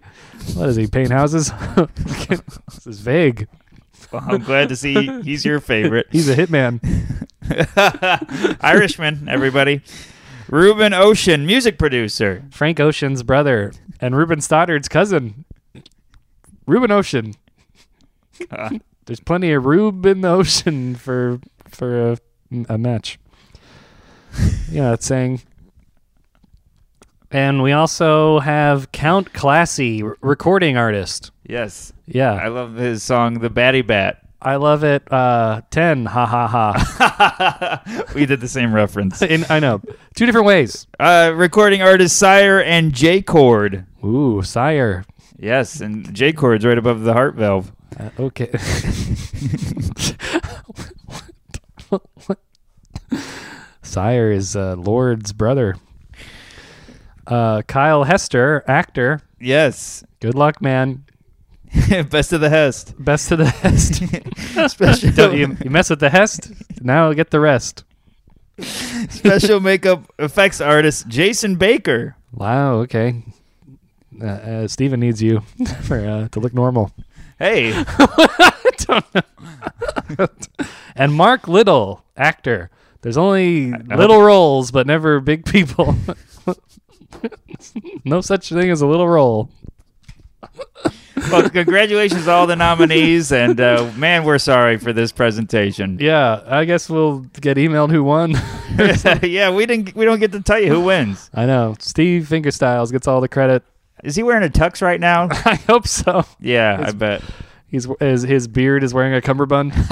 What 0.54 0.66
does 0.66 0.76
he 0.76 0.86
paint 0.86 1.10
houses? 1.10 1.52
this 1.76 2.86
is 2.86 3.00
vague. 3.00 3.48
Well, 4.10 4.24
I'm 4.26 4.42
glad 4.42 4.68
to 4.70 4.76
see 4.76 5.20
he's 5.22 5.44
your 5.44 5.60
favorite. 5.60 6.06
He's 6.10 6.28
a 6.28 6.34
hitman. 6.34 6.80
Irishman, 8.60 9.28
everybody. 9.28 9.82
Ruben 10.48 10.92
Ocean, 10.92 11.46
music 11.46 11.78
producer. 11.78 12.44
Frank 12.50 12.80
Ocean's 12.80 13.22
brother 13.22 13.72
and 14.00 14.16
Ruben 14.16 14.40
Studdard's 14.40 14.88
cousin. 14.88 15.44
Ruben 16.66 16.90
Ocean. 16.90 17.34
God. 18.50 18.80
There's 19.10 19.18
plenty 19.18 19.50
of 19.50 19.66
Rube 19.66 20.06
in 20.06 20.20
the 20.20 20.28
ocean 20.30 20.94
for 20.94 21.40
for 21.68 22.12
a, 22.12 22.18
a 22.68 22.78
match. 22.78 23.18
Yeah, 24.70 24.90
that's 24.90 25.04
saying. 25.04 25.40
And 27.32 27.60
we 27.60 27.72
also 27.72 28.38
have 28.38 28.92
Count 28.92 29.32
Classy, 29.32 30.00
r- 30.04 30.16
recording 30.20 30.76
artist. 30.76 31.32
Yes. 31.44 31.92
Yeah, 32.06 32.34
I 32.34 32.46
love 32.46 32.76
his 32.76 33.02
song 33.02 33.40
The 33.40 33.50
Batty 33.50 33.82
Bat. 33.82 34.24
I 34.40 34.54
love 34.54 34.84
it. 34.84 35.12
Uh, 35.12 35.62
ten, 35.72 36.06
ha 36.06 36.24
ha 36.24 36.46
ha. 36.46 37.82
we 38.14 38.26
did 38.26 38.38
the 38.40 38.46
same 38.46 38.72
reference. 38.72 39.22
In, 39.22 39.44
I 39.50 39.58
know, 39.58 39.80
two 40.14 40.24
different 40.24 40.46
ways. 40.46 40.86
Uh, 41.00 41.32
recording 41.34 41.82
artist 41.82 42.16
Sire 42.16 42.62
and 42.62 42.92
J 42.92 43.22
Chord. 43.22 43.86
Ooh, 44.04 44.42
sire. 44.42 45.04
Yes, 45.36 45.80
and 45.80 46.14
J 46.14 46.32
Chord's 46.32 46.64
right 46.64 46.78
above 46.78 47.00
the 47.02 47.12
heart 47.14 47.34
valve. 47.34 47.72
Uh, 47.98 48.10
okay. 48.18 48.50
Sire 53.82 54.30
is 54.30 54.54
uh, 54.56 54.76
Lord's 54.76 55.32
brother. 55.32 55.76
Uh, 57.26 57.62
Kyle 57.62 58.04
Hester, 58.04 58.64
actor. 58.68 59.20
Yes. 59.40 60.04
Good 60.20 60.34
luck, 60.34 60.60
man. 60.62 61.04
Best 62.10 62.32
of 62.32 62.40
the 62.40 62.50
Hest. 62.50 62.94
Best 63.02 63.30
of 63.30 63.38
the 63.38 63.46
Hest. 63.46 63.94
Special, 64.70 65.10
Don't 65.12 65.36
you, 65.36 65.56
you 65.62 65.70
mess 65.70 65.90
with 65.90 66.00
the 66.00 66.10
Hest, 66.10 66.50
now 66.80 67.12
get 67.12 67.30
the 67.30 67.40
rest. 67.40 67.84
special 68.60 69.60
makeup 69.60 70.12
effects 70.18 70.60
artist 70.60 71.08
Jason 71.08 71.56
Baker. 71.56 72.16
Wow. 72.32 72.74
Okay. 72.80 73.22
Uh, 74.20 74.26
uh, 74.26 74.68
Steven 74.68 75.00
needs 75.00 75.22
you 75.22 75.40
for 75.84 76.06
uh, 76.06 76.28
to 76.28 76.40
look 76.40 76.52
normal. 76.52 76.92
Hey, 77.40 77.72
And 80.94 81.14
Mark 81.14 81.48
Little, 81.48 82.04
actor. 82.14 82.70
There's 83.00 83.16
only 83.16 83.72
little 83.72 84.20
roles, 84.20 84.70
but 84.70 84.86
never 84.86 85.20
big 85.20 85.46
people. 85.46 85.96
no 88.04 88.20
such 88.20 88.50
thing 88.50 88.70
as 88.70 88.82
a 88.82 88.86
little 88.86 89.08
role. 89.08 89.48
well, 91.32 91.48
congratulations 91.48 92.24
to 92.26 92.30
all 92.30 92.46
the 92.46 92.56
nominees, 92.56 93.32
and 93.32 93.58
uh, 93.58 93.90
man, 93.96 94.24
we're 94.24 94.38
sorry 94.38 94.76
for 94.76 94.92
this 94.92 95.10
presentation. 95.10 95.96
Yeah, 95.98 96.42
I 96.46 96.66
guess 96.66 96.90
we'll 96.90 97.20
get 97.40 97.56
emailed 97.56 97.90
who 97.90 98.04
won. 98.04 98.32
yeah, 99.22 99.50
we 99.50 99.64
didn't. 99.64 99.94
We 99.94 100.04
don't 100.04 100.20
get 100.20 100.32
to 100.32 100.42
tell 100.42 100.60
you 100.60 100.68
who 100.68 100.82
wins. 100.82 101.30
I 101.32 101.46
know. 101.46 101.74
Steve 101.78 102.28
Fingerstyles 102.28 102.92
gets 102.92 103.08
all 103.08 103.22
the 103.22 103.28
credit. 103.28 103.62
Is 104.02 104.16
he 104.16 104.22
wearing 104.22 104.44
a 104.44 104.48
tux 104.48 104.82
right 104.82 105.00
now? 105.00 105.28
I 105.30 105.54
hope 105.66 105.86
so. 105.86 106.24
Yeah, 106.40 106.82
I 106.86 106.92
bet. 106.92 107.22
He's 107.68 107.86
his, 108.00 108.22
his 108.22 108.48
beard 108.48 108.82
is 108.82 108.92
wearing 108.92 109.14
a 109.14 109.20
cummerbund. 109.20 109.72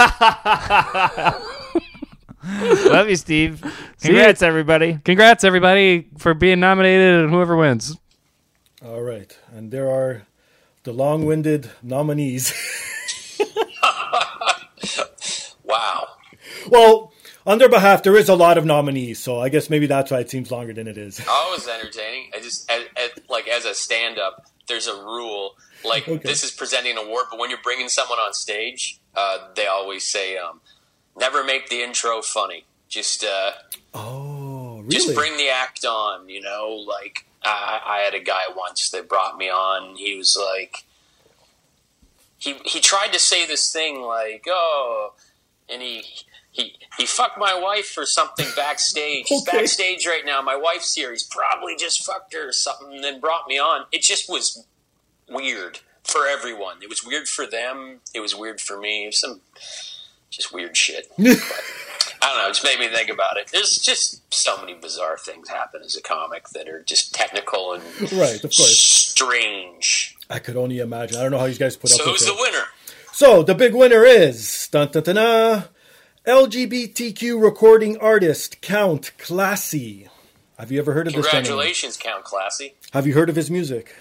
Love 2.90 3.08
you, 3.08 3.16
Steve. 3.16 3.62
Congrats, 4.00 4.42
everybody. 4.42 4.98
Congrats 5.04 5.44
everybody 5.44 6.08
for 6.18 6.34
being 6.34 6.60
nominated 6.60 7.20
and 7.20 7.30
whoever 7.30 7.56
wins. 7.56 7.96
All 8.84 9.02
right. 9.02 9.36
And 9.52 9.70
there 9.70 9.88
are 9.90 10.22
the 10.84 10.92
long 10.92 11.26
winded 11.26 11.70
nominees. 11.82 12.52
Wow. 15.64 16.08
well, 16.70 17.12
on 17.48 17.58
their 17.58 17.68
behalf, 17.68 18.02
there 18.02 18.16
is 18.16 18.28
a 18.28 18.34
lot 18.36 18.58
of 18.58 18.64
nominees. 18.64 19.18
So 19.18 19.40
I 19.40 19.48
guess 19.48 19.68
maybe 19.70 19.86
that's 19.86 20.10
why 20.10 20.20
it 20.20 20.30
seems 20.30 20.50
longer 20.50 20.72
than 20.74 20.86
it 20.86 20.98
is. 20.98 21.18
Oh, 21.28 21.50
it 21.52 21.58
was 21.58 21.66
entertaining. 21.68 22.30
I 22.34 22.40
just 22.40 22.70
like 23.28 23.48
as 23.48 23.64
a 23.64 23.74
stand-up, 23.74 24.46
there's 24.68 24.86
a 24.86 24.94
rule. 24.94 25.56
Like 25.84 26.06
Okay. 26.06 26.22
this 26.28 26.44
is 26.44 26.50
presenting 26.50 26.92
an 26.92 27.04
award, 27.06 27.24
but 27.30 27.38
when 27.40 27.50
you're 27.50 27.62
bringing 27.64 27.88
someone 27.88 28.18
on 28.18 28.34
stage, 28.34 28.98
uh, 29.16 29.48
they 29.56 29.66
always 29.66 30.04
say, 30.04 30.36
um, 30.36 30.60
"Never 31.16 31.42
make 31.42 31.68
the 31.70 31.82
intro 31.82 32.20
funny. 32.22 32.64
Just 32.88 33.24
uh, 33.24 33.52
Oh, 33.94 34.78
really? 34.80 34.88
just 34.90 35.14
bring 35.14 35.36
the 35.36 35.48
act 35.48 35.84
on." 35.84 36.28
You 36.28 36.42
know, 36.42 36.84
like 36.86 37.26
I, 37.44 37.80
I 37.86 37.98
had 38.00 38.14
a 38.14 38.20
guy 38.22 38.42
once 38.54 38.90
that 38.90 39.08
brought 39.08 39.38
me 39.38 39.48
on. 39.48 39.96
He 39.96 40.16
was 40.18 40.36
like, 40.36 40.84
he 42.38 42.54
he 42.64 42.80
tried 42.80 43.12
to 43.12 43.18
say 43.18 43.46
this 43.46 43.72
thing 43.72 44.02
like, 44.02 44.44
"Oh," 44.48 45.14
and 45.68 45.80
he. 45.80 46.04
He, 46.50 46.74
he 46.96 47.06
fucked 47.06 47.38
my 47.38 47.54
wife 47.54 47.96
or 47.96 48.06
something 48.06 48.46
backstage. 48.56 49.26
He's 49.28 49.42
backstage 49.44 50.06
right 50.06 50.24
now. 50.24 50.40
My 50.42 50.56
wife's 50.56 50.94
here. 50.94 51.10
He's 51.12 51.22
probably 51.22 51.76
just 51.76 52.04
fucked 52.04 52.32
her 52.34 52.48
or 52.48 52.52
something 52.52 52.92
and 52.94 53.04
then 53.04 53.20
brought 53.20 53.46
me 53.46 53.58
on. 53.58 53.86
It 53.92 54.02
just 54.02 54.28
was 54.28 54.64
weird 55.28 55.80
for 56.04 56.26
everyone. 56.26 56.78
It 56.82 56.88
was 56.88 57.04
weird 57.04 57.28
for 57.28 57.46
them. 57.46 58.00
It 58.14 58.20
was 58.20 58.34
weird 58.34 58.60
for 58.60 58.78
me. 58.78 59.04
It 59.04 59.08
was 59.08 59.20
some 59.20 59.40
just 60.30 60.52
weird 60.52 60.76
shit. 60.76 61.10
But, 62.20 62.26
I 62.30 62.34
don't 62.34 62.42
know. 62.42 62.48
It 62.48 62.54
just 62.54 62.64
made 62.64 62.80
me 62.80 62.88
think 62.88 63.10
about 63.10 63.36
it. 63.36 63.48
There's 63.52 63.78
just 63.78 64.34
so 64.34 64.56
many 64.58 64.74
bizarre 64.74 65.16
things 65.16 65.48
happen 65.48 65.82
as 65.84 65.96
a 65.96 66.02
comic 66.02 66.48
that 66.48 66.68
are 66.68 66.82
just 66.82 67.14
technical 67.14 67.74
and 67.74 67.82
Right, 68.12 68.34
of 68.36 68.40
course. 68.42 68.76
strange. 68.76 70.16
I 70.28 70.38
could 70.40 70.56
only 70.56 70.78
imagine. 70.80 71.18
I 71.18 71.22
don't 71.22 71.30
know 71.30 71.38
how 71.38 71.44
you 71.44 71.54
guys 71.56 71.76
put 71.76 71.90
So 71.90 72.02
up 72.02 72.06
with 72.12 72.20
who's 72.20 72.28
it. 72.28 72.34
the 72.34 72.40
winner? 72.40 72.64
So 73.12 73.42
the 73.44 73.54
big 73.54 73.72
winner 73.74 74.04
is 74.04 74.68
dun, 74.72 74.88
dun, 74.90 75.02
dun, 75.04 75.14
dun, 75.14 75.64
LGBTQ 76.28 77.42
recording 77.42 77.96
artist 77.96 78.60
Count 78.60 79.12
Classy. 79.16 80.08
Have 80.58 80.70
you 80.70 80.78
ever 80.78 80.92
heard 80.92 81.06
of 81.06 81.14
this 81.14 81.24
gentleman? 81.24 81.44
Congratulations, 81.44 81.96
Count 81.96 82.22
Classy. 82.22 82.74
Have 82.92 83.06
you 83.06 83.14
heard 83.14 83.30
of 83.30 83.36
his 83.36 83.50
music? 83.50 83.96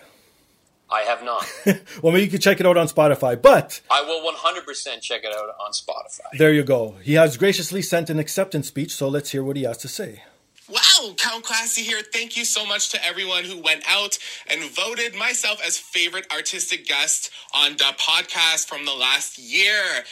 I 0.90 1.04
have 1.04 1.24
not. 1.24 1.50
Well, 2.04 2.12
maybe 2.12 2.26
you 2.26 2.30
can 2.30 2.42
check 2.42 2.60
it 2.60 2.66
out 2.66 2.76
on 2.76 2.90
Spotify. 2.90 3.42
But 3.42 3.80
I 3.90 4.02
will 4.02 4.30
100% 4.30 5.02
check 5.02 5.24
it 5.24 5.34
out 5.34 5.56
on 5.58 5.72
Spotify. 5.72 6.38
there 6.38 6.52
you 6.52 6.66
go. 6.66 6.96
He 7.02 7.14
has 7.14 7.38
graciously 7.38 7.82
sent 7.82 8.10
an 8.10 8.20
acceptance 8.20 8.68
speech, 8.68 8.94
so 8.94 9.08
let's 9.08 9.32
hear 9.32 9.42
what 9.42 9.56
he 9.56 9.64
has 9.64 9.78
to 9.78 9.88
say. 9.88 10.24
Wow, 10.70 11.14
Count 11.16 11.46
Classy 11.46 11.84
here. 11.84 12.02
Thank 12.12 12.36
you 12.36 12.44
so 12.44 12.66
much 12.66 12.90
to 12.90 13.02
everyone 13.06 13.46
who 13.46 13.62
went 13.62 13.84
out 13.88 14.18
and 14.52 14.70
voted 14.70 15.16
myself 15.16 15.62
as 15.66 15.78
favorite 15.78 16.28
artistic 16.34 16.86
guest 16.88 17.32
on 17.54 17.78
the 17.78 17.96
podcast 17.98 18.68
from 18.68 18.84
the 18.84 18.94
last 18.94 19.38
year. 19.40 20.04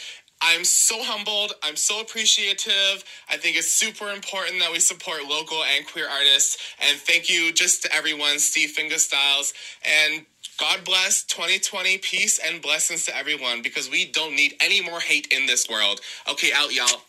I'm 0.42 0.64
so 0.64 1.02
humbled. 1.02 1.52
I'm 1.62 1.76
so 1.76 2.00
appreciative. 2.00 3.04
I 3.28 3.36
think 3.36 3.56
it's 3.56 3.70
super 3.70 4.10
important 4.10 4.60
that 4.60 4.70
we 4.70 4.80
support 4.80 5.24
local 5.28 5.62
and 5.64 5.86
queer 5.86 6.08
artists. 6.08 6.58
And 6.80 6.98
thank 6.98 7.30
you 7.30 7.52
just 7.52 7.82
to 7.82 7.94
everyone, 7.94 8.38
Steve 8.38 8.74
Fingerstyles. 8.76 9.54
And 9.82 10.26
God 10.58 10.84
bless 10.84 11.24
2020. 11.24 11.98
Peace 11.98 12.38
and 12.38 12.60
blessings 12.60 13.06
to 13.06 13.16
everyone 13.16 13.62
because 13.62 13.90
we 13.90 14.10
don't 14.10 14.34
need 14.36 14.54
any 14.60 14.80
more 14.82 15.00
hate 15.00 15.28
in 15.30 15.46
this 15.46 15.68
world. 15.68 16.00
Okay, 16.30 16.50
out, 16.54 16.72
y'all. 16.72 17.02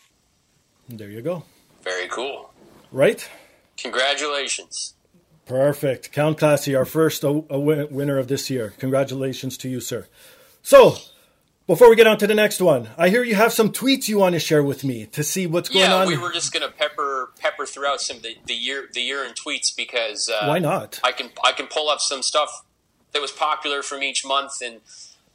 There 0.88 1.10
you 1.10 1.20
go. 1.20 1.44
Very 1.82 2.08
cool. 2.08 2.50
Right? 2.90 3.28
Congratulations. 3.76 4.94
Perfect. 5.46 6.12
Count 6.12 6.38
Classy, 6.38 6.74
our 6.74 6.84
first 6.84 7.24
a, 7.24 7.42
a 7.50 7.58
win- 7.58 7.88
winner 7.90 8.18
of 8.18 8.28
this 8.28 8.50
year. 8.50 8.74
Congratulations 8.78 9.56
to 9.58 9.68
you, 9.68 9.80
sir. 9.80 10.06
So, 10.62 10.96
before 11.68 11.88
we 11.88 11.94
get 11.94 12.08
on 12.08 12.18
to 12.18 12.26
the 12.26 12.34
next 12.34 12.60
one, 12.60 12.88
I 12.98 13.10
hear 13.10 13.22
you 13.22 13.36
have 13.36 13.52
some 13.52 13.70
tweets 13.70 14.08
you 14.08 14.18
want 14.18 14.32
to 14.32 14.40
share 14.40 14.64
with 14.64 14.82
me 14.82 15.06
to 15.12 15.22
see 15.22 15.46
what's 15.46 15.68
going 15.68 15.84
yeah, 15.84 15.94
on. 15.94 16.08
Yeah, 16.10 16.16
we 16.16 16.20
were 16.20 16.32
just 16.32 16.52
gonna 16.52 16.70
pepper 16.70 17.30
pepper 17.38 17.64
throughout 17.66 18.00
some 18.00 18.16
of 18.16 18.22
the, 18.24 18.36
the 18.46 18.54
year 18.54 18.88
the 18.92 19.02
year 19.02 19.24
in 19.24 19.34
tweets 19.34 19.74
because 19.76 20.28
uh, 20.28 20.46
Why 20.46 20.58
not? 20.58 20.98
I 21.04 21.12
can 21.12 21.30
I 21.44 21.52
can 21.52 21.66
pull 21.66 21.88
up 21.88 22.00
some 22.00 22.22
stuff 22.22 22.64
that 23.12 23.22
was 23.22 23.30
popular 23.30 23.82
from 23.82 24.02
each 24.02 24.24
month 24.26 24.60
and 24.64 24.80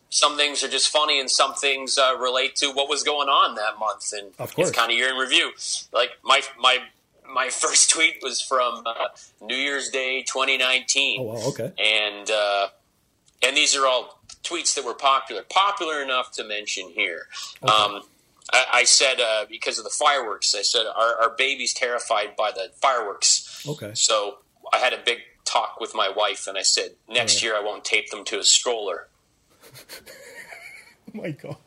some 0.10 0.38
things 0.38 0.64
are 0.64 0.68
just 0.68 0.90
funny, 0.90 1.20
and 1.20 1.28
some 1.30 1.56
things 1.56 1.98
uh, 1.98 2.16
relate 2.20 2.56
to 2.58 2.68
what 2.72 2.88
was 2.88 3.02
going 3.02 3.30
on 3.30 3.56
that 3.56 3.80
month, 3.80 4.14
and 4.14 4.28
Of 4.38 4.54
course. 4.54 4.70
it's 4.70 4.78
kind 4.78 4.92
of 4.92 4.98
year 4.98 5.10
in 5.10 5.16
review. 5.16 5.52
Like 5.92 6.12
my 6.24 6.42
my 6.60 6.78
my 7.34 7.50
first 7.64 7.90
tweet 7.90 8.20
was 8.22 8.40
from 8.42 8.84
uh, 8.86 9.08
New 9.42 9.56
Year's 9.56 9.90
Day 9.90 10.22
2019 10.22 11.20
Oh, 11.20 11.24
wow, 11.24 11.48
okay. 11.50 11.72
and 11.80 12.30
uh, 12.30 12.68
and 13.46 13.58
these 13.58 13.76
are 13.76 13.88
all 13.88 14.20
tweets 14.44 14.76
that 14.76 14.86
were 14.86 14.94
popular, 14.94 15.44
popular 15.50 16.02
enough 16.02 16.32
to 16.34 16.44
mention 16.44 16.90
here. 16.90 17.28
Um, 17.62 18.02
I, 18.52 18.66
I 18.74 18.84
said 18.84 19.20
uh, 19.20 19.46
because 19.50 19.78
of 19.78 19.84
the 19.84 19.90
fireworks, 19.90 20.54
I 20.56 20.62
said 20.62 20.86
our, 20.86 21.22
our 21.22 21.30
baby's 21.36 21.74
terrified 21.74 22.36
by 22.36 22.52
the 22.52 22.70
fireworks. 22.82 23.66
Okay. 23.68 23.92
So 23.94 24.40
I 24.72 24.78
had 24.80 24.94
a 24.94 25.00
big 25.04 25.20
talk 25.46 25.80
with 25.80 25.94
my 25.96 26.10
wife, 26.10 26.48
and 26.48 26.58
I 26.58 26.62
said 26.64 26.92
next 27.10 27.42
year 27.44 27.56
I 27.56 27.62
won't 27.62 27.86
tape 27.86 28.10
them 28.10 28.24
to 28.26 28.40
a 28.40 28.44
stroller. 28.44 29.08
Oh 29.74 31.14
my 31.14 31.32
god. 31.32 31.58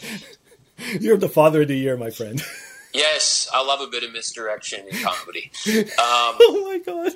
You're 1.00 1.16
the 1.16 1.28
father 1.28 1.62
of 1.62 1.68
the 1.68 1.76
year, 1.78 1.96
my 1.96 2.10
friend. 2.10 2.40
Yes, 2.94 3.46
I 3.52 3.62
love 3.62 3.82
a 3.82 3.88
bit 3.88 4.04
of 4.04 4.12
misdirection 4.12 4.86
in 4.90 5.02
comedy. 5.02 5.50
oh 5.98 6.64
my 6.64 6.78
god. 6.78 7.12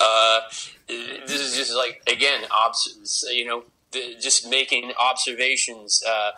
uh, 0.00 0.40
this 1.26 1.40
is 1.40 1.56
just 1.56 1.74
like 1.74 2.02
again, 2.06 2.42
obs- 2.50 3.24
you 3.32 3.44
know, 3.46 3.64
the, 3.92 4.16
just 4.20 4.48
making 4.48 4.92
observations. 5.00 6.02
Uh, 6.06 6.32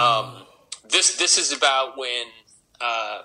um, 0.00 0.42
this 0.88 1.16
this 1.18 1.38
is 1.38 1.52
about 1.52 1.96
when 1.98 2.26
uh, 2.80 3.22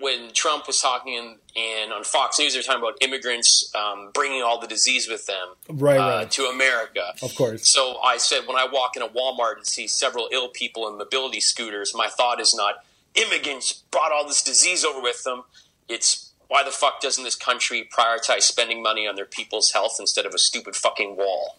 when 0.00 0.32
Trump 0.32 0.66
was 0.66 0.80
talking 0.80 1.16
and, 1.16 1.36
and 1.56 1.92
on 1.92 2.02
Fox 2.02 2.38
News, 2.38 2.54
they 2.54 2.58
were 2.58 2.62
talking 2.64 2.82
about 2.82 2.96
immigrants 3.00 3.72
um, 3.74 4.10
bringing 4.12 4.42
all 4.42 4.58
the 4.60 4.66
disease 4.66 5.08
with 5.08 5.26
them 5.26 5.48
Right, 5.68 5.96
uh, 5.98 6.18
right. 6.18 6.30
to 6.32 6.44
America. 6.46 7.12
Of 7.22 7.34
course. 7.36 7.68
So 7.68 7.98
I 8.00 8.16
said, 8.16 8.46
when 8.46 8.56
I 8.56 8.66
walk 8.66 8.96
in 8.96 9.02
a 9.02 9.08
Walmart 9.08 9.58
and 9.58 9.66
see 9.66 9.86
several 9.86 10.28
ill 10.32 10.48
people 10.48 10.88
in 10.88 10.98
mobility 10.98 11.40
scooters, 11.40 11.92
my 11.94 12.08
thought 12.08 12.40
is 12.40 12.54
not 12.54 12.84
immigrants 13.14 13.72
brought 13.90 14.10
all 14.10 14.26
this 14.26 14.42
disease 14.42 14.84
over 14.84 15.00
with 15.00 15.22
them. 15.24 15.44
It's 15.88 16.31
why 16.52 16.62
the 16.62 16.70
fuck 16.70 17.00
doesn't 17.00 17.24
this 17.24 17.34
country 17.34 17.88
prioritize 17.90 18.42
spending 18.42 18.82
money 18.82 19.08
on 19.08 19.16
their 19.16 19.24
people's 19.24 19.70
health 19.72 19.96
instead 19.98 20.26
of 20.26 20.34
a 20.34 20.38
stupid 20.38 20.76
fucking 20.76 21.16
wall? 21.16 21.56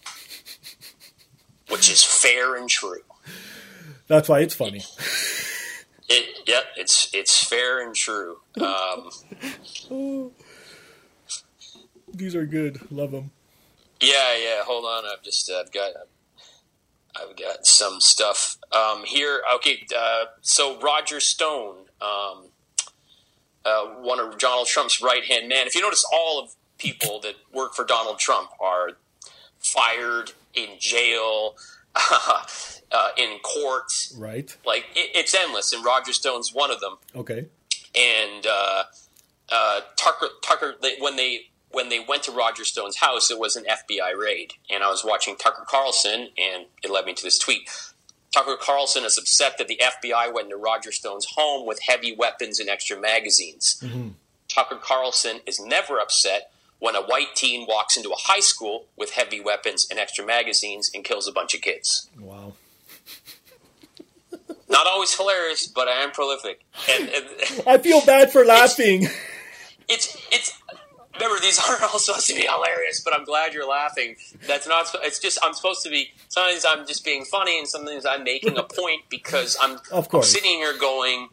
Which 1.68 1.90
is 1.90 2.04
fair 2.04 2.56
and 2.56 2.70
true. 2.70 3.02
That's 4.06 4.30
why 4.30 4.42
it's 4.42 4.54
funny. 4.54 4.84
It, 6.08 6.38
yep, 6.46 6.66
it's 6.78 7.10
it's 7.12 7.44
fair 7.44 7.84
and 7.84 7.96
true. 7.96 8.42
Um, 8.62 9.10
These 12.14 12.36
are 12.36 12.46
good. 12.46 12.92
Love 12.92 13.10
them. 13.14 13.32
Yeah, 14.00 14.38
yeah. 14.38 14.64
Hold 14.64 14.86
on, 14.86 15.06
I've 15.12 15.24
just 15.24 15.50
I've 15.52 15.72
got 15.72 15.94
I've 17.16 17.36
got 17.36 17.66
some 17.66 18.00
stuff 18.00 18.60
um, 18.72 19.06
here. 19.06 19.42
Okay, 19.56 19.88
uh, 19.98 20.26
so 20.42 20.80
Roger 20.80 21.20
Stone, 21.20 21.78
um, 22.00 22.50
uh, 23.66 23.86
one 24.02 24.20
of 24.20 24.38
Donald 24.38 24.68
Trump's 24.68 25.02
right 25.02 25.24
hand 25.24 25.48
man. 25.50 25.68
If 25.68 25.76
you 25.76 25.82
notice, 25.82 26.06
all 26.14 26.40
of 26.42 26.56
people 26.78 27.20
that 27.22 27.36
work 27.54 27.74
for 27.76 27.86
Donald 27.86 28.20
Trump 28.20 28.50
are 28.60 28.92
fired 29.60 30.32
in 30.54 30.70
jail, 30.80 31.56
uh, 32.92 33.10
in 33.18 33.40
court. 33.40 33.92
Right. 34.18 34.56
Like 34.66 34.86
it, 34.96 35.12
it's 35.16 35.34
endless, 35.34 35.74
and 35.74 35.84
Roger 35.86 36.14
Stone's 36.14 36.54
one 36.54 36.72
of 36.72 36.80
them 36.80 36.98
Okay. 37.16 37.46
and 37.96 38.46
uh, 38.46 38.84
uh, 39.52 39.80
Tucker 39.96 40.28
Tucker 40.44 40.76
they, 40.82 40.96
when 41.00 41.16
they 41.16 41.42
when 41.72 41.90
they 41.90 42.00
went 42.08 42.24
to 42.24 42.32
Roger 42.32 42.66
Stone's 42.66 42.98
house, 42.98 43.32
it 43.32 43.40
was 43.40 43.56
an 43.56 43.64
FBI 43.66 44.16
raid, 44.20 44.54
and 44.70 44.84
I 44.84 44.90
was 44.90 45.04
watching 45.04 45.36
Tucker 45.36 45.66
Carlson, 45.68 46.30
and 46.38 46.66
it 46.84 46.92
led 46.92 47.06
me 47.06 47.14
to 47.14 47.24
this 47.24 47.40
tweet. 47.40 47.70
Tucker 48.34 48.58
Carlson 48.60 49.06
is 49.06 49.18
upset 49.18 49.58
that 49.60 49.68
the 49.68 49.80
FBI 49.82 50.34
went 50.34 50.46
into 50.46 50.58
Roger 50.58 50.92
Stone's 50.92 51.28
home 51.36 51.68
with 51.68 51.80
heavy 51.88 52.16
weapons 52.16 52.60
and 52.60 52.68
extra 52.68 53.00
magazines. 53.00 53.80
Mm-hmm. 53.82 54.10
Tucker 54.48 54.80
Carlson 54.82 55.42
is 55.46 55.60
never 55.60 56.00
upset 56.00 56.52
when 56.80 56.96
a 56.96 57.02
white 57.02 57.36
teen 57.36 57.68
walks 57.68 57.96
into 57.96 58.10
a 58.10 58.18
high 58.18 58.40
school 58.40 58.88
with 58.98 59.12
heavy 59.12 59.40
weapons 59.40 59.88
and 59.90 60.00
extra 60.00 60.26
magazines 60.26 60.90
and 60.94 61.04
kills 61.04 61.28
a 61.28 61.32
bunch 61.32 61.54
of 61.54 61.62
kids. 61.62 62.10
Wow. 62.20 62.54
Not 64.70 64.88
always 64.88 65.16
hilarious, 65.16 65.68
but 65.68 65.88
I 65.88 66.02
am 66.02 66.12
prolific. 66.12 66.66
And, 66.90 67.10
and 67.10 67.28
I 67.68 67.78
feel 67.78 68.04
bad 68.04 68.32
for 68.32 68.44
laughing. 68.44 69.08
it's 69.88 70.18
it's 70.32 70.60
remember 71.16 71.40
these 71.42 71.60
aren't 71.70 71.82
all 71.84 72.00
supposed 72.00 72.28
to 72.28 72.36
be 72.36 72.42
hilarious 72.48 73.00
but 73.02 73.14
i'm 73.16 73.24
glad 73.26 73.54
you're 73.54 73.68
laughing 73.70 74.16
that's 74.48 74.68
not 74.68 74.88
it's 75.04 75.20
just 75.20 75.38
i'm 75.44 75.54
supposed 75.54 75.84
to 75.84 75.90
be 75.90 76.10
sometimes 76.28 76.66
i'm 76.68 76.86
just 76.88 77.04
being 77.06 77.24
funny 77.26 77.60
and 77.60 77.68
sometimes 77.68 78.06
i'm 78.06 78.24
making 78.24 78.58
a 78.58 78.64
point 78.64 79.02
because 79.10 79.58
i'm, 79.62 79.78
Of 79.92 80.10
course. 80.10 80.28
I'm 80.28 80.34
sitting 80.42 80.52
here 80.58 80.78
going 80.78 81.30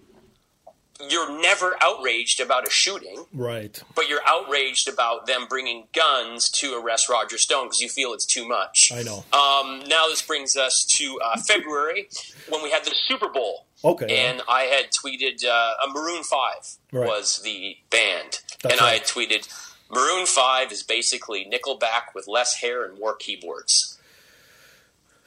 you're 1.09 1.41
never 1.41 1.77
outraged 1.81 2.41
about 2.41 2.67
a 2.67 2.71
shooting 2.71 3.25
right. 3.33 3.83
but 3.95 4.07
you're 4.07 4.21
outraged 4.27 4.87
about 4.87 5.27
them 5.27 5.47
bringing 5.49 5.85
guns 5.95 6.51
to 6.51 6.75
arrest 6.79 7.09
roger 7.09 7.39
stone 7.39 7.67
because 7.67 7.81
you 7.81 7.89
feel 7.89 8.13
it's 8.13 8.27
too 8.27 8.47
much 8.47 8.93
I 8.95 9.03
know. 9.03 9.25
um, 9.33 9.83
now 9.89 10.09
this 10.09 10.21
brings 10.21 10.57
us 10.57 10.85
to 10.99 11.19
uh, 11.25 11.39
february 11.41 12.09
when 12.51 12.63
we 12.63 12.71
had 12.71 12.85
the 12.85 12.95
super 12.95 13.29
bowl 13.29 13.67
Okay. 13.83 14.15
and 14.29 14.43
I 14.47 14.65
had 14.65 14.91
tweeted 14.91 15.43
uh, 15.43 15.73
a 15.83 15.89
Maroon 15.89 16.23
Five 16.23 16.77
Right. 16.93 17.07
was 17.07 17.41
the 17.43 17.79
band, 17.89 18.41
That's 18.63 18.75
and 18.75 18.81
I 18.83 18.93
had 18.93 19.05
tweeted 19.05 19.49
Maroon 19.91 20.27
Five 20.27 20.73
is 20.73 20.83
basically 20.83 21.45
Nickelback 21.51 22.15
with 22.15 22.29
less 22.29 22.57
hair 22.57 22.85
and 22.85 22.99
more 22.99 23.15
keyboards. 23.17 23.99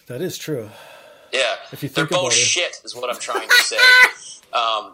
That 0.07 0.21
is 0.21 0.37
true. 0.37 0.69
Yeah, 1.31 1.55
If 1.71 1.81
you 1.81 1.89
they're 1.89 2.05
think 2.05 2.11
about 2.11 2.23
both 2.25 2.33
it. 2.33 2.37
shit, 2.37 2.81
is 2.83 2.95
what 2.95 3.09
I'm 3.13 3.19
trying 3.19 3.47
to 3.49 3.55
say. 3.63 3.77
um, 4.53 4.93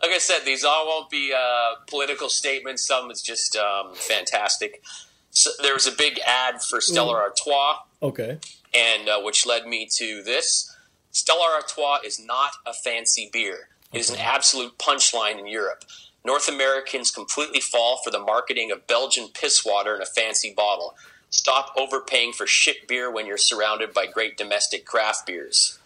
like 0.00 0.12
I 0.12 0.18
said, 0.18 0.40
these 0.44 0.64
all 0.64 0.86
won't 0.86 1.10
be 1.10 1.32
uh, 1.36 1.74
political 1.88 2.28
statements. 2.28 2.86
Some 2.86 3.10
is 3.10 3.20
just 3.20 3.56
um, 3.56 3.94
fantastic. 3.94 4.82
So 5.30 5.50
there 5.62 5.74
was 5.74 5.86
a 5.86 5.92
big 5.92 6.20
ad 6.26 6.62
for 6.62 6.80
Stella 6.80 7.14
Mm. 7.14 7.20
Artois. 7.22 7.76
Okay. 8.02 8.38
and 8.72 9.08
uh, 9.08 9.20
which 9.22 9.44
led 9.44 9.66
me 9.66 9.88
to 9.96 10.22
this. 10.22 10.74
Stella 11.10 11.52
Artois 11.54 11.98
is 12.04 12.24
not 12.24 12.52
a 12.64 12.72
fancy 12.72 13.28
beer. 13.32 13.68
It 13.92 13.98
is 13.98 14.10
an 14.10 14.18
absolute 14.20 14.78
punchline 14.78 15.38
in 15.40 15.48
Europe. 15.48 15.84
North 16.24 16.48
Americans 16.48 17.10
completely 17.10 17.60
fall 17.60 18.00
for 18.04 18.10
the 18.10 18.18
marketing 18.18 18.70
of 18.70 18.86
Belgian 18.86 19.28
piss 19.32 19.64
water 19.64 19.94
in 19.96 20.02
a 20.02 20.06
fancy 20.06 20.52
bottle. 20.54 20.94
Stop 21.30 21.72
overpaying 21.76 22.32
for 22.32 22.46
shit 22.46 22.86
beer 22.88 23.10
when 23.10 23.24
you're 23.26 23.38
surrounded 23.38 23.94
by 23.94 24.06
great 24.06 24.36
domestic 24.36 24.84
craft 24.84 25.26
beers. 25.26 25.78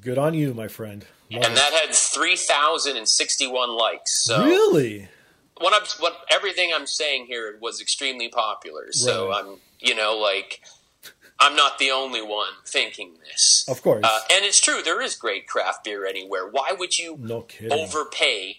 Good 0.00 0.18
on 0.18 0.34
you, 0.34 0.54
my 0.54 0.68
friend. 0.68 1.06
Love 1.30 1.42
And 1.44 1.52
it. 1.52 1.56
that 1.56 1.72
had 1.72 1.94
3,061 1.94 3.70
likes. 3.76 4.24
So 4.24 4.44
really? 4.44 5.08
what 5.58 5.74
I'm 5.74 5.86
what 5.98 6.24
everything 6.30 6.70
I'm 6.74 6.86
saying 6.86 7.26
here 7.26 7.56
was 7.60 7.80
extremely 7.80 8.28
popular. 8.28 8.92
So 8.92 9.28
Right. 9.28 9.44
I'm 9.44 9.56
you 9.80 9.94
know 9.94 10.16
like 10.16 10.60
I'm 11.38 11.56
not 11.56 11.78
the 11.78 11.90
only 11.90 12.20
one 12.22 12.52
thinking 12.66 13.14
this. 13.24 13.64
Of 13.68 13.82
course. 13.82 14.04
Uh, 14.04 14.18
and 14.32 14.44
it's 14.44 14.60
true, 14.60 14.82
there 14.82 15.00
is 15.00 15.16
great 15.16 15.46
craft 15.48 15.84
beer 15.84 16.06
anywhere. 16.06 16.46
Why 16.48 16.72
would 16.78 16.98
you 16.98 17.16
no 17.18 17.46
overpay? 17.70 18.58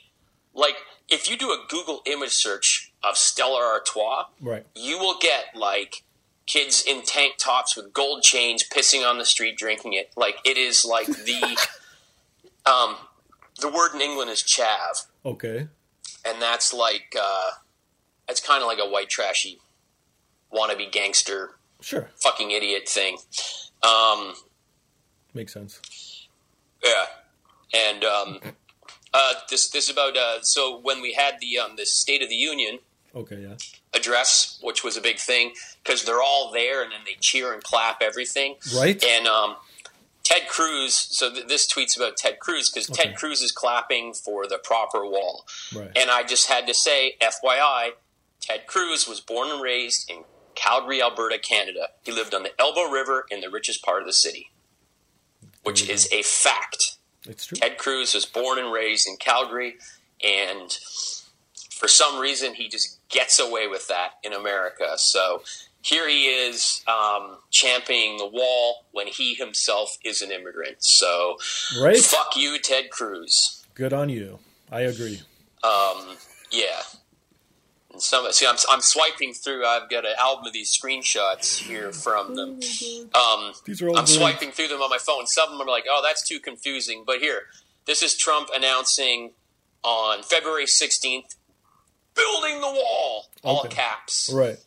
Like, 0.53 0.75
if 1.11 1.29
you 1.29 1.37
do 1.37 1.49
a 1.51 1.63
Google 1.69 2.01
image 2.05 2.31
search 2.31 2.91
of 3.03 3.17
Stella 3.17 3.59
Artois, 3.61 4.25
Right. 4.39 4.65
you 4.75 4.97
will 4.97 5.17
get, 5.19 5.55
like, 5.55 6.03
kids 6.47 6.83
in 6.85 7.03
tank 7.03 7.35
tops 7.37 7.75
with 7.77 7.93
gold 7.93 8.23
chains 8.23 8.63
pissing 8.67 9.07
on 9.07 9.17
the 9.17 9.25
street 9.25 9.57
drinking 9.57 9.93
it. 9.93 10.11
Like, 10.15 10.37
it 10.45 10.57
is 10.57 10.83
like 10.85 11.05
the. 11.07 11.57
um, 12.65 12.95
the 13.59 13.69
word 13.69 13.93
in 13.93 14.01
England 14.01 14.29
is 14.31 14.41
chav, 14.41 15.05
Okay. 15.25 15.67
and 16.25 16.41
that's 16.41 16.73
like. 16.73 17.15
Uh, 17.19 17.51
that's 18.27 18.39
kind 18.39 18.61
of 18.63 18.67
like 18.67 18.79
a 18.79 18.87
white 18.89 19.09
trashy 19.09 19.59
wannabe 20.53 20.89
gangster 20.91 21.57
Sure. 21.81 22.09
fucking 22.15 22.51
idiot 22.51 22.87
thing. 22.87 23.17
Um, 23.83 24.33
Makes 25.33 25.53
sense. 25.53 26.27
Yeah, 26.83 27.05
and 27.73 28.03
um, 28.05 28.39
uh, 29.13 29.33
this 29.49 29.69
this 29.69 29.85
is 29.85 29.89
about 29.91 30.15
uh, 30.17 30.41
so 30.41 30.79
when 30.79 31.01
we 31.01 31.13
had 31.13 31.35
the 31.41 31.57
um, 31.59 31.75
the 31.75 31.85
State 31.85 32.21
of 32.21 32.29
the 32.29 32.35
Union 32.35 32.79
Okay. 33.13 33.41
Yeah. 33.41 33.55
address, 33.93 34.57
which 34.61 34.83
was 34.85 34.95
a 34.95 35.01
big 35.01 35.17
thing 35.19 35.51
because 35.83 36.05
they're 36.05 36.21
all 36.21 36.49
there 36.53 36.81
and 36.81 36.91
then 36.93 37.01
they 37.05 37.15
cheer 37.19 37.53
and 37.53 37.61
clap 37.61 38.01
everything. 38.01 38.55
Right. 38.73 39.03
And 39.03 39.27
um, 39.27 39.57
Ted 40.23 40.47
Cruz. 40.47 40.93
So 40.95 41.29
th- 41.33 41.47
this 41.47 41.67
tweet's 41.67 41.97
about 41.97 42.15
Ted 42.15 42.39
Cruz 42.39 42.69
because 42.71 42.89
Okay. 42.89 43.09
Ted 43.09 43.15
Cruz 43.17 43.41
is 43.41 43.51
clapping 43.51 44.13
for 44.13 44.47
the 44.47 44.57
proper 44.57 45.05
wall. 45.05 45.45
Right. 45.75 45.91
And 45.95 46.09
I 46.09 46.23
just 46.23 46.47
had 46.47 46.65
to 46.67 46.73
say, 46.73 47.15
FYI, 47.21 47.89
Ted 48.39 48.65
Cruz 48.65 49.09
was 49.09 49.19
born 49.19 49.49
and 49.51 49.61
raised 49.61 50.09
in 50.09 50.23
Calgary, 50.55 51.01
Alberta, 51.01 51.37
Canada. 51.37 51.89
He 52.03 52.13
lived 52.13 52.33
on 52.33 52.43
the 52.43 52.51
Elbow 52.61 52.89
River 52.89 53.25
in 53.29 53.41
the 53.41 53.49
richest 53.49 53.83
part 53.83 53.99
of 54.01 54.07
the 54.07 54.13
city, 54.13 54.51
which 55.63 55.89
is 55.89 56.07
a 56.13 56.21
fact. 56.21 56.90
It's 57.27 57.45
true. 57.45 57.57
Ted 57.57 57.77
Cruz 57.77 58.13
was 58.13 58.25
born 58.25 58.57
and 58.59 58.71
raised 58.71 59.07
in 59.07 59.17
Calgary, 59.17 59.75
and 60.23 60.71
for 61.71 61.87
some 61.87 62.19
reason, 62.19 62.53
he 62.53 62.67
just 62.69 62.99
gets 63.09 63.39
away 63.39 63.67
with 63.67 63.87
that 63.87 64.11
in 64.23 64.33
America. 64.33 64.97
So 64.97 65.43
here 65.81 66.07
he 66.07 66.25
is 66.25 66.83
um, 66.87 67.37
championing 67.49 68.17
the 68.17 68.27
wall 68.27 68.85
when 68.91 69.07
he 69.07 69.33
himself 69.33 69.97
is 70.03 70.21
an 70.21 70.31
immigrant. 70.31 70.83
So, 70.83 71.37
Right? 71.81 71.97
fuck 71.97 72.35
you, 72.35 72.59
Ted 72.59 72.89
Cruz. 72.91 73.65
Good 73.73 73.93
on 73.93 74.09
you. 74.09 74.39
I 74.71 74.81
agree. 74.81 75.21
Um, 75.63 76.17
yeah. 76.51 76.81
And 77.91 78.01
some 78.01 78.31
see, 78.31 78.45
I'm, 78.47 78.55
I'm 78.71 78.81
swiping 78.81 79.33
through. 79.33 79.65
I've 79.65 79.89
got 79.89 80.05
an 80.05 80.13
album 80.19 80.45
of 80.47 80.53
these 80.53 80.71
screenshots 80.77 81.57
here 81.57 81.91
from 81.91 82.35
them. 82.35 82.59
Um, 83.13 83.51
These 83.65 83.81
are 83.81 83.89
all 83.89 83.97
I'm 83.97 84.05
great. 84.05 84.15
swiping 84.15 84.51
through 84.51 84.69
them 84.69 84.81
on 84.81 84.89
my 84.89 84.97
phone. 84.97 85.27
Some 85.27 85.51
of 85.51 85.57
them 85.57 85.67
are 85.67 85.71
like, 85.71 85.85
"Oh, 85.89 86.01
that's 86.03 86.25
too 86.27 86.39
confusing." 86.39 87.03
But 87.05 87.19
here, 87.19 87.47
this 87.85 88.01
is 88.01 88.15
Trump 88.15 88.49
announcing 88.55 89.33
on 89.83 90.23
February 90.23 90.65
16th, 90.67 91.35
"Building 92.15 92.61
the 92.61 92.67
wall," 92.71 93.25
all 93.43 93.63
caps. 93.65 94.29
Right. 94.33 94.57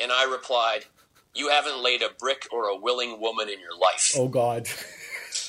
And 0.00 0.10
I 0.10 0.24
replied, 0.24 0.86
"You 1.34 1.50
haven't 1.50 1.78
laid 1.82 2.02
a 2.02 2.08
brick 2.18 2.48
or 2.50 2.64
a 2.66 2.76
willing 2.76 3.20
woman 3.20 3.48
in 3.48 3.60
your 3.60 3.76
life." 3.78 4.12
Oh 4.16 4.28
God. 4.28 4.68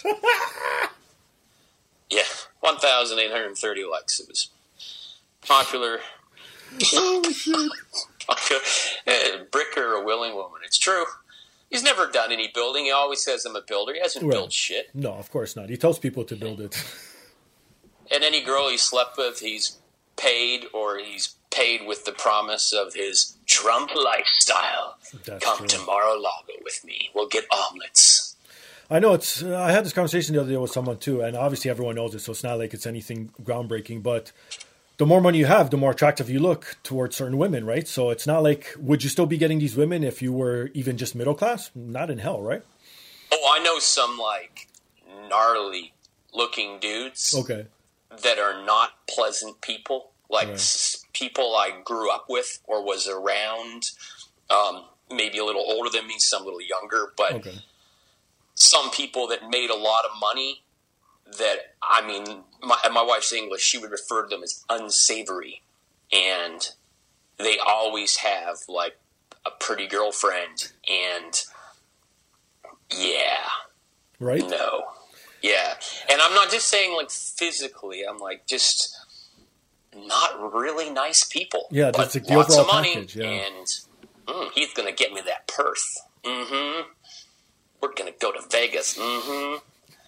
Yeah, 2.10 2.22
1,830 2.60 3.86
likes. 3.86 4.20
It 4.20 4.28
was 4.28 4.50
popular. 5.42 6.00
Oh 6.96 7.32
shit. 7.32 8.62
Uh, 9.08 9.44
brick 9.52 9.78
or 9.78 9.94
a 9.96 10.04
willing 10.04 10.34
woman. 10.36 10.62
It's 10.66 10.78
true. 10.78 11.06
He's 11.70 11.84
never 11.84 12.08
done 12.08 12.32
any 12.32 12.50
building. 12.54 12.86
He 12.86 12.92
always 12.92 13.22
says 13.24 13.46
I'm 13.46 13.56
a 13.56 13.62
builder. 13.62 13.94
He 13.94 14.00
hasn't 14.00 14.24
Right. 14.26 14.32
built 14.34 14.54
shit. 14.54 14.90
No, 14.94 15.14
of 15.14 15.32
course 15.32 15.56
not. 15.56 15.70
He 15.70 15.78
tells 15.78 16.00
people 16.00 16.24
to 16.26 16.36
build 16.36 16.62
it. 16.62 16.76
And 18.12 18.24
any 18.24 18.42
girl 18.42 18.70
he 18.70 18.78
slept 18.78 19.18
with, 19.18 19.40
he's 19.40 19.78
paid 20.16 20.66
or 20.74 21.00
he's 21.00 21.36
paid 21.52 21.86
with 21.88 22.06
the 22.06 22.12
promise 22.12 22.72
of 22.74 22.94
his 22.94 23.38
Trump 23.46 23.92
lifestyle. 23.96 24.98
That's 25.26 25.44
Come 25.44 25.58
true. 25.60 25.68
to 25.68 25.80
Mar-a-Lago 25.80 26.54
with 26.64 26.84
me. 26.86 27.10
We'll 27.16 27.28
get 27.28 27.46
omelets. 27.52 28.36
I 28.90 29.00
know 29.00 29.14
it's. 29.14 29.42
Uh, 29.42 29.58
I 29.58 29.72
had 29.72 29.84
this 29.86 29.94
conversation 29.94 30.36
the 30.36 30.42
other 30.42 30.52
day 30.52 30.58
with 30.58 30.72
someone 30.72 30.98
too, 30.98 31.22
and 31.22 31.36
obviously 31.36 31.72
everyone 31.72 31.96
knows 31.96 32.14
it, 32.14 32.20
so 32.20 32.32
it's 32.34 32.44
not 32.44 32.60
like 32.60 32.74
it's 32.74 32.86
anything 32.86 33.32
groundbreaking. 33.42 34.04
But 34.04 34.32
the 35.04 35.08
more 35.08 35.20
money 35.20 35.38
you 35.38 35.46
have, 35.48 35.70
the 35.70 35.76
more 35.76 35.92
attractive 35.92 36.30
you 36.30 36.40
look 36.40 36.78
towards 36.82 37.18
certain 37.18 37.38
women, 37.38 37.66
right? 37.66 37.90
So 37.90 38.10
it's 38.10 38.26
not 38.26 38.42
like 38.42 38.74
would 38.78 39.04
you 39.04 39.10
still 39.10 39.26
be 39.26 39.36
getting 39.38 39.60
these 39.60 39.76
women 39.76 40.02
if 40.02 40.22
you 40.22 40.32
were 40.32 40.70
even 40.74 40.98
just 40.98 41.14
middle 41.14 41.36
class? 41.36 41.70
Not 41.76 42.10
in 42.10 42.20
hell, 42.20 42.42
right? 42.42 42.62
Oh, 43.34 43.54
I 43.54 43.62
know 43.62 43.80
some 43.80 44.18
like 44.18 44.70
gnarly 45.28 45.92
looking 46.34 46.80
dudes 46.80 47.36
Okay, 47.38 47.66
that 48.22 48.40
are 48.40 48.64
not 48.66 48.92
pleasant 49.10 49.60
people, 49.60 50.12
like 50.30 50.48
Right. 50.48 50.54
s- 50.56 51.04
people 51.12 51.54
I 51.54 51.82
grew 51.84 52.10
up 52.10 52.28
with 52.30 52.60
or 52.66 52.82
was 52.82 53.06
around. 53.06 53.92
Um, 54.50 54.86
maybe 55.12 55.38
a 55.38 55.44
little 55.44 55.66
older 55.68 55.90
than 55.90 56.08
me, 56.08 56.16
some 56.18 56.44
a 56.44 56.46
little 56.46 56.62
younger, 56.62 57.12
but 57.18 57.34
okay, 57.34 57.58
some 58.56 58.90
people 58.92 59.28
that 59.28 59.50
made 59.50 59.70
a 59.70 59.76
lot 59.76 60.06
of 60.06 60.12
money. 60.18 60.63
That 61.38 61.76
I 61.82 62.06
mean, 62.06 62.44
my, 62.62 62.78
my 62.92 63.04
wife's 63.04 63.34
English. 63.34 63.62
She 63.62 63.78
would 63.78 63.92
refer 63.92 64.24
to 64.24 64.30
them 64.30 64.44
as 64.44 64.64
unsavory, 64.70 65.62
and 66.12 66.70
they 67.38 67.58
always 67.58 68.18
have 68.18 68.58
like 68.68 68.98
a 69.46 69.52
pretty 69.52 69.88
girlfriend, 69.88 70.72
and 70.88 71.44
yeah, 72.92 73.48
right? 74.20 74.48
no. 74.48 74.86
Yeah. 75.44 75.74
And 76.10 76.22
I'm 76.22 76.34
not 76.34 76.50
just 76.50 76.70
saying 76.70 76.96
like 76.96 77.12
physically, 77.12 78.04
I'm 78.04 78.18
like 78.18 78.48
just 78.48 78.98
not 79.96 80.54
really 80.54 80.90
nice 80.90 81.24
people. 81.26 81.68
Yeah, 81.70 81.92
but 81.92 81.98
that's 81.98 82.16
like 82.16 82.30
lots 82.30 82.58
of 82.58 82.68
money 82.68 82.96
package, 82.96 83.18
yeah. 83.18 83.26
and 83.26 83.68
mm, 84.26 84.52
he's 84.56 84.74
gonna 84.74 84.94
get 84.94 85.14
me 85.14 85.22
that 85.22 85.48
purse. 85.48 86.02
Mm-hmm. 86.24 86.90
We're 87.82 87.94
gonna 87.94 88.12
go 88.20 88.32
to 88.32 88.42
Vegas. 88.50 88.98
Mm-hmm. 88.98 89.58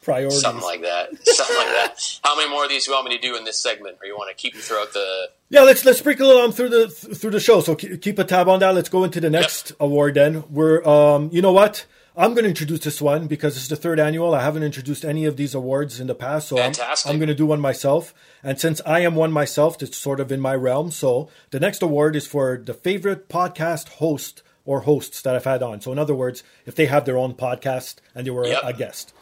Priorities. 0.05 0.39
Something 0.41 0.63
like 0.63 0.81
that. 0.83 1.09
Something 1.27 1.57
like 1.57 1.67
that. 1.67 2.19
How 2.23 2.35
many 2.37 2.49
more 2.49 2.63
of 2.63 2.69
these 2.69 2.85
do 2.85 2.91
you 2.91 2.95
want 2.97 3.09
me 3.09 3.17
to 3.17 3.21
do 3.21 3.35
in 3.35 3.43
this 3.43 3.57
segment, 3.59 3.97
or 4.01 4.05
you 4.05 4.15
want 4.15 4.29
to 4.29 4.35
keep 4.41 4.53
them 4.53 4.61
throughout 4.61 4.93
the? 4.93 5.29
Yeah, 5.49 5.61
let's 5.61 5.83
let's 5.83 5.99
sprinkle 5.99 6.29
on 6.37 6.51
through 6.51 6.69
the 6.69 6.87
through 6.89 7.31
the 7.31 7.39
show. 7.39 7.59
So 7.61 7.75
keep, 7.75 8.19
a 8.19 8.23
tab 8.23 8.47
on 8.47 8.59
that. 8.59 8.75
Let's 8.75 8.89
go 8.89 9.03
into 9.03 9.19
the 9.19 9.29
next 9.31 9.73
award. 9.79 10.13
Then 10.13 10.43
we're 10.49 10.83
um, 10.87 11.29
you 11.33 11.41
know 11.41 11.51
what? 11.51 11.85
I'm 12.17 12.33
going 12.33 12.43
to 12.43 12.49
introduce 12.49 12.79
this 12.79 13.01
one 13.01 13.27
because 13.27 13.57
it's 13.57 13.67
the 13.67 13.75
third 13.75 13.99
annual. 13.99 14.33
I 14.33 14.41
haven't 14.41 14.63
introduced 14.63 15.03
any 15.03 15.25
of 15.25 15.35
these 15.35 15.53
awards 15.53 15.99
in 15.99 16.07
the 16.07 16.15
past, 16.15 16.47
so 16.47 16.57
I'm, 16.57 16.71
I'm 17.05 17.17
going 17.17 17.27
to 17.27 17.35
do 17.35 17.45
one 17.45 17.59
myself. 17.59 18.13
And 18.41 18.57
since 18.57 18.79
I 18.85 19.01
am 19.01 19.15
one 19.15 19.33
myself, 19.33 19.81
it's 19.83 19.97
sort 19.97 20.21
of 20.21 20.31
in 20.31 20.39
my 20.39 20.55
realm. 20.55 20.91
So 20.91 21.29
the 21.49 21.59
next 21.59 21.81
award 21.81 22.15
is 22.15 22.25
for 22.25 22.57
the 22.63 22.73
favorite 22.73 23.27
podcast 23.27 23.89
host 23.89 24.43
or 24.63 24.81
hosts 24.81 25.21
that 25.23 25.35
I've 25.35 25.43
had 25.43 25.61
on. 25.61 25.81
So 25.81 25.91
in 25.91 25.99
other 25.99 26.15
words, 26.15 26.41
if 26.65 26.73
they 26.75 26.85
have 26.85 27.03
their 27.03 27.17
own 27.17 27.33
podcast 27.33 27.95
and 28.15 28.25
they 28.25 28.31
were 28.31 28.47
Yep. 28.47 28.61
a 28.63 28.71
guest. 28.71 29.13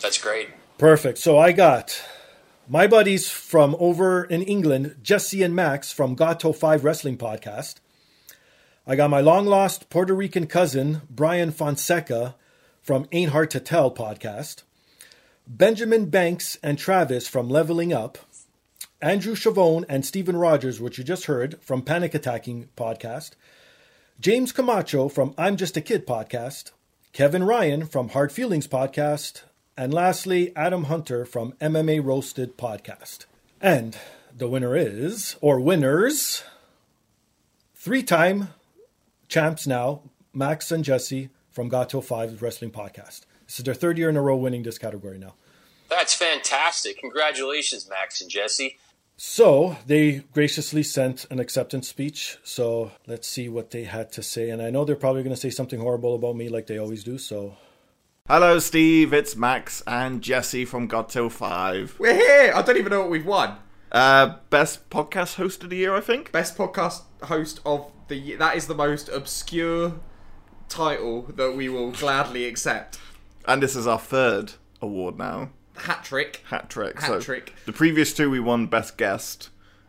That's 0.00 0.18
great. 0.18 0.48
Perfect. 0.78 1.18
So 1.18 1.38
I 1.38 1.52
got 1.52 2.02
my 2.68 2.86
buddies 2.86 3.28
from 3.28 3.76
over 3.78 4.24
in 4.24 4.42
England, 4.42 4.96
Jesse 5.02 5.42
and 5.42 5.54
Max 5.54 5.92
from 5.92 6.14
Gato 6.14 6.52
5 6.52 6.84
Wrestling 6.84 7.16
Podcast. 7.16 7.76
I 8.86 8.96
got 8.96 9.10
my 9.10 9.20
long 9.20 9.46
lost 9.46 9.90
Puerto 9.90 10.14
Rican 10.14 10.46
cousin, 10.46 11.02
Brian 11.10 11.50
Fonseca 11.50 12.36
from 12.80 13.06
Ain't 13.12 13.32
Hard 13.32 13.50
to 13.50 13.60
Tell 13.60 13.90
podcast. 13.90 14.62
Benjamin 15.46 16.06
Banks 16.06 16.58
and 16.62 16.78
Travis 16.78 17.26
from 17.26 17.48
Leveling 17.48 17.92
Up. 17.92 18.18
Andrew 19.00 19.34
Chavone 19.34 19.84
and 19.88 20.04
Stephen 20.04 20.36
Rogers, 20.36 20.80
which 20.80 20.98
you 20.98 21.04
just 21.04 21.26
heard 21.26 21.60
from 21.60 21.82
Panic 21.82 22.14
Attacking 22.14 22.68
podcast. 22.76 23.32
James 24.20 24.52
Camacho 24.52 25.08
from 25.08 25.34
I'm 25.38 25.56
Just 25.56 25.76
a 25.76 25.80
Kid 25.80 26.06
podcast. 26.06 26.72
Kevin 27.12 27.44
Ryan 27.44 27.86
from 27.86 28.08
Hard 28.08 28.32
Feelings 28.32 28.66
podcast. 28.66 29.42
And 29.78 29.94
lastly, 29.94 30.50
Adam 30.56 30.84
Hunter 30.84 31.24
from 31.24 31.52
MMA 31.60 32.04
Roasted 32.04 32.58
podcast. 32.58 33.26
And 33.60 33.96
the 34.36 34.48
winner 34.48 34.74
is, 34.74 35.36
or 35.40 35.60
winners, 35.60 36.42
three 37.76 38.02
time 38.02 38.48
champs 39.28 39.68
now, 39.68 40.02
Max 40.32 40.72
and 40.72 40.82
Jesse 40.82 41.28
from 41.52 41.68
Gato 41.68 42.00
5 42.00 42.42
Wrestling 42.42 42.72
Podcast. 42.72 43.20
This 43.46 43.60
is 43.60 43.64
their 43.64 43.72
third 43.72 43.98
year 43.98 44.08
in 44.08 44.16
a 44.16 44.20
row 44.20 44.36
winning 44.36 44.64
this 44.64 44.78
category 44.78 45.16
now. 45.16 45.36
That's 45.88 46.12
fantastic. 46.12 46.98
Congratulations, 46.98 47.88
Max 47.88 48.20
and 48.20 48.28
Jesse. 48.28 48.78
So 49.16 49.76
they 49.86 50.24
graciously 50.32 50.82
sent 50.82 51.24
an 51.30 51.38
acceptance 51.38 51.86
speech. 51.86 52.38
So 52.42 52.90
let's 53.06 53.28
see 53.28 53.48
what 53.48 53.70
they 53.70 53.84
had 53.84 54.10
to 54.14 54.24
say. 54.24 54.50
And 54.50 54.60
I 54.60 54.70
know 54.70 54.84
they're 54.84 54.96
probably 54.96 55.22
going 55.22 55.36
to 55.36 55.40
say 55.40 55.50
something 55.50 55.78
horrible 55.78 56.16
about 56.16 56.34
me 56.34 56.48
like 56.48 56.66
they 56.66 56.78
always 56.78 57.04
do. 57.04 57.16
So 57.16 57.56
Hello, 58.28 58.58
Steve. 58.58 59.14
It's 59.14 59.36
Max 59.36 59.82
and 59.86 60.20
Jesse 60.20 60.66
from 60.66 60.86
God 60.86 61.08
Till 61.08 61.30
5. 61.30 61.96
We're 61.98 62.14
here. 62.14 62.52
I 62.54 62.60
don't 62.60 62.76
even 62.76 62.90
know 62.90 63.00
what 63.00 63.08
we've 63.08 63.24
won. 63.24 63.56
Uh, 63.90 64.36
best 64.50 64.90
podcast 64.90 65.36
host 65.36 65.64
of 65.64 65.70
the 65.70 65.76
year, 65.76 65.94
I 65.94 66.00
think. 66.00 66.30
Best 66.30 66.56
podcast 66.56 67.04
host 67.22 67.60
of 67.64 67.90
the 68.08 68.16
year. 68.16 68.36
That 68.36 68.54
is 68.54 68.66
the 68.66 68.74
most 68.74 69.08
obscure 69.08 69.94
title 70.68 71.22
that 71.36 71.56
we 71.56 71.70
will 71.70 71.90
gladly 71.92 72.44
accept. 72.44 73.00
And 73.46 73.62
this 73.62 73.74
is 73.74 73.86
our 73.86 73.98
third 73.98 74.52
award 74.82 75.16
now. 75.16 75.48
Hat 75.76 76.04
trick. 76.04 76.42
Hat 76.48 76.68
trick. 76.68 77.00
Hat 77.00 77.06
so 77.06 77.20
trick. 77.20 77.54
The 77.64 77.72
previous 77.72 78.12
two 78.12 78.30
we 78.30 78.40
won 78.40 78.66
best 78.66 78.98
guest, 78.98 79.48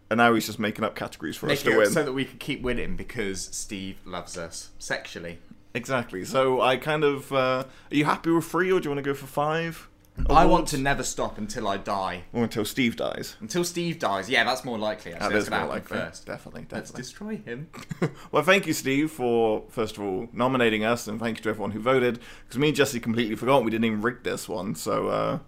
and 0.10 0.20
now 0.20 0.34
he's 0.34 0.46
just 0.46 0.60
making 0.60 0.86
up 0.86 0.96
categories 0.96 1.36
for 1.36 1.50
us 1.50 1.62
to 1.64 1.72
it 1.72 1.78
win. 1.78 1.90
so 1.90 2.04
that 2.04 2.14
we 2.14 2.24
can 2.24 2.38
keep 2.38 2.62
winning 2.62 2.96
because 2.96 3.50
Steve 3.52 3.98
loves 4.06 4.38
us 4.38 4.70
sexually. 4.80 5.40
Exactly. 5.80 6.26
So 6.26 6.62
I 6.62 6.78
kind 6.78 7.04
of. 7.04 7.32
Uh, 7.32 7.64
are 7.92 7.96
you 7.96 8.06
happy 8.06 8.30
with 8.32 8.46
three, 8.46 8.72
or 8.72 8.80
do 8.80 8.86
you 8.86 8.90
want 8.96 9.04
to 9.04 9.10
go 9.10 9.16
for 9.16 9.28
five? 9.28 9.88
I 10.30 10.46
want 10.46 10.68
to 10.70 10.78
never 10.78 11.04
stop 11.04 11.38
until 11.38 11.66
I 11.66 11.78
die. 11.78 12.24
Or 12.34 12.44
until 12.44 12.66
Steve 12.66 12.98
dies. 12.98 13.38
Until 13.40 13.64
Steve 13.64 14.00
dies. 14.00 14.30
Yeah, 14.30 14.44
that's 14.44 14.66
more 14.66 14.78
likely. 14.78 15.14
Actually, 15.14 15.28
That 15.30 15.34
that's 15.34 15.46
is 15.46 15.50
more 15.52 15.66
likely. 15.66 15.98
first. 15.98 16.26
Definitely, 16.26 16.62
definitely. 16.64 16.78
Let's 16.78 16.92
destroy 16.92 17.38
him. 17.38 17.70
Well, 18.32 18.44
thank 18.44 18.68
you, 18.68 18.74
Steve, 18.74 19.12
for 19.12 19.64
first 19.70 19.98
of 19.98 20.04
all 20.04 20.28
nominating 20.34 20.84
us, 20.84 21.08
and 21.08 21.20
thank 21.20 21.38
you 21.38 21.44
to 21.44 21.50
everyone 21.50 21.72
who 21.72 21.80
voted. 21.80 22.20
Because 22.44 22.58
me 22.60 22.68
and 22.68 22.76
Jesse 22.78 23.00
completely 23.00 23.36
forgot 23.36 23.64
we 23.64 23.72
didn't 23.72 23.86
even 23.86 24.02
rig 24.02 24.24
this 24.24 24.50
one. 24.50 24.76
So 24.76 25.08
uh, 25.08 25.40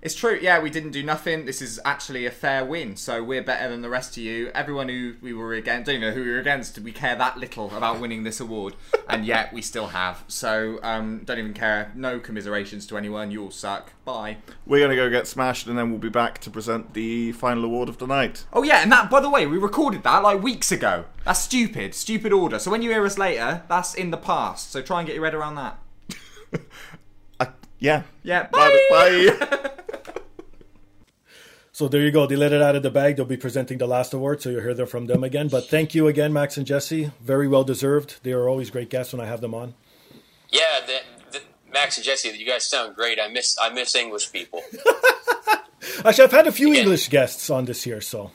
It's 0.00 0.14
true, 0.14 0.38
yeah, 0.40 0.60
we 0.60 0.70
didn't 0.70 0.92
do 0.92 1.02
nothing. 1.02 1.44
This 1.44 1.60
is 1.60 1.80
actually 1.84 2.24
a 2.24 2.30
fair 2.30 2.64
win, 2.64 2.94
so 2.94 3.22
we're 3.22 3.42
better 3.42 3.68
than 3.68 3.82
the 3.82 3.88
rest 3.88 4.16
of 4.16 4.22
you. 4.22 4.52
Everyone 4.54 4.88
who 4.88 5.14
we 5.20 5.32
were 5.32 5.54
against, 5.54 5.86
don't 5.86 5.96
even 5.96 6.08
know 6.08 6.14
who 6.14 6.22
we 6.22 6.30
were 6.30 6.38
against, 6.38 6.78
we 6.78 6.92
care 6.92 7.16
that 7.16 7.36
little 7.36 7.76
about 7.76 7.98
winning 8.00 8.22
this 8.22 8.38
award, 8.38 8.74
and 9.08 9.26
yet 9.26 9.52
we 9.52 9.60
still 9.60 9.88
have. 9.88 10.22
So, 10.28 10.78
um, 10.84 11.22
don't 11.24 11.38
even 11.38 11.52
care. 11.52 11.90
No 11.96 12.20
commiserations 12.20 12.86
to 12.86 12.96
anyone, 12.96 13.32
you 13.32 13.42
all 13.42 13.50
suck. 13.50 13.92
Bye. 14.04 14.38
we're 14.66 14.80
gonna 14.80 14.94
go 14.94 15.10
get 15.10 15.26
smashed, 15.26 15.66
and 15.66 15.76
then 15.76 15.90
we'll 15.90 15.98
be 15.98 16.08
back 16.08 16.38
to 16.40 16.50
present 16.50 16.94
the 16.94 17.32
final 17.32 17.64
award 17.64 17.88
of 17.88 17.98
the 17.98 18.06
night. 18.06 18.44
Oh, 18.52 18.62
yeah, 18.62 18.82
and 18.82 18.92
that, 18.92 19.10
by 19.10 19.20
the 19.20 19.28
way, 19.28 19.46
we 19.46 19.58
recorded 19.58 20.04
that 20.04 20.22
like 20.22 20.42
weeks 20.42 20.70
ago. 20.70 21.06
That's 21.24 21.40
stupid, 21.40 21.94
stupid 21.94 22.32
order. 22.32 22.60
So, 22.60 22.70
when 22.70 22.82
you 22.82 22.90
hear 22.90 23.04
us 23.04 23.18
later, 23.18 23.64
that's 23.68 23.94
in 23.94 24.12
the 24.12 24.16
past, 24.16 24.70
so 24.70 24.80
try 24.80 25.00
and 25.00 25.06
get 25.08 25.16
your 25.16 25.24
head 25.24 25.34
around 25.34 25.56
that. 25.56 25.78
Yeah. 27.78 28.02
Yeah, 28.22 28.48
Bye. 28.48 28.86
bye! 28.90 29.36
bye. 29.40 29.70
So 31.70 31.86
there 31.86 32.00
you 32.00 32.10
go. 32.10 32.26
They 32.26 32.34
let 32.34 32.52
it 32.52 32.60
out 32.60 32.74
of 32.74 32.82
the 32.82 32.90
bag. 32.90 33.14
They'll 33.14 33.24
be 33.24 33.36
presenting 33.36 33.78
the 33.78 33.86
last 33.86 34.12
award, 34.12 34.42
so 34.42 34.50
you'll 34.50 34.62
hear 34.62 34.74
them 34.74 34.88
from 34.88 35.06
them 35.06 35.22
again. 35.22 35.46
But 35.46 35.68
thank 35.68 35.94
you 35.94 36.08
again, 36.08 36.32
Max 36.32 36.56
and 36.56 36.66
Jesse. 36.66 37.12
Very 37.20 37.46
well 37.46 37.62
deserved. 37.62 38.18
They 38.24 38.32
are 38.32 38.48
always 38.48 38.68
great 38.68 38.90
guests 38.90 39.12
when 39.12 39.20
I 39.24 39.26
have 39.26 39.40
them 39.40 39.54
on. 39.54 39.74
Yeah, 40.50 40.60
the, 40.84 40.98
the, 41.30 41.40
Max 41.72 41.96
and 41.96 42.04
Jesse, 42.04 42.30
you 42.36 42.44
guys 42.44 42.64
sound 42.66 42.96
great. 42.96 43.20
I 43.20 43.28
miss 43.28 43.56
I 43.62 43.68
miss 43.72 43.94
English 43.94 44.32
people. 44.32 44.60
Actually, 46.04 46.24
I've 46.24 46.32
had 46.32 46.48
a 46.48 46.52
few 46.52 46.72
Yeah. 46.72 46.80
English 46.80 47.10
guests 47.10 47.48
on 47.48 47.64
this 47.66 47.86
year, 47.86 48.00
so 48.00 48.32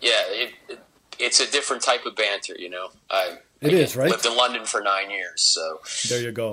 Yeah, 0.00 0.10
it, 0.26 0.52
it, 0.68 0.80
it's 1.20 1.38
a 1.38 1.48
different 1.48 1.84
type 1.84 2.04
of 2.04 2.16
banter, 2.16 2.56
you 2.58 2.68
know. 2.68 2.88
I 3.08 3.38
It 3.60 3.68
again, 3.68 3.78
is, 3.80 3.94
right? 3.94 4.10
Lived 4.10 4.26
in 4.26 4.36
London 4.36 4.64
for 4.64 4.80
nine 4.80 5.08
years, 5.12 5.40
so 5.40 5.78
there 6.08 6.20
you 6.20 6.32
go. 6.32 6.52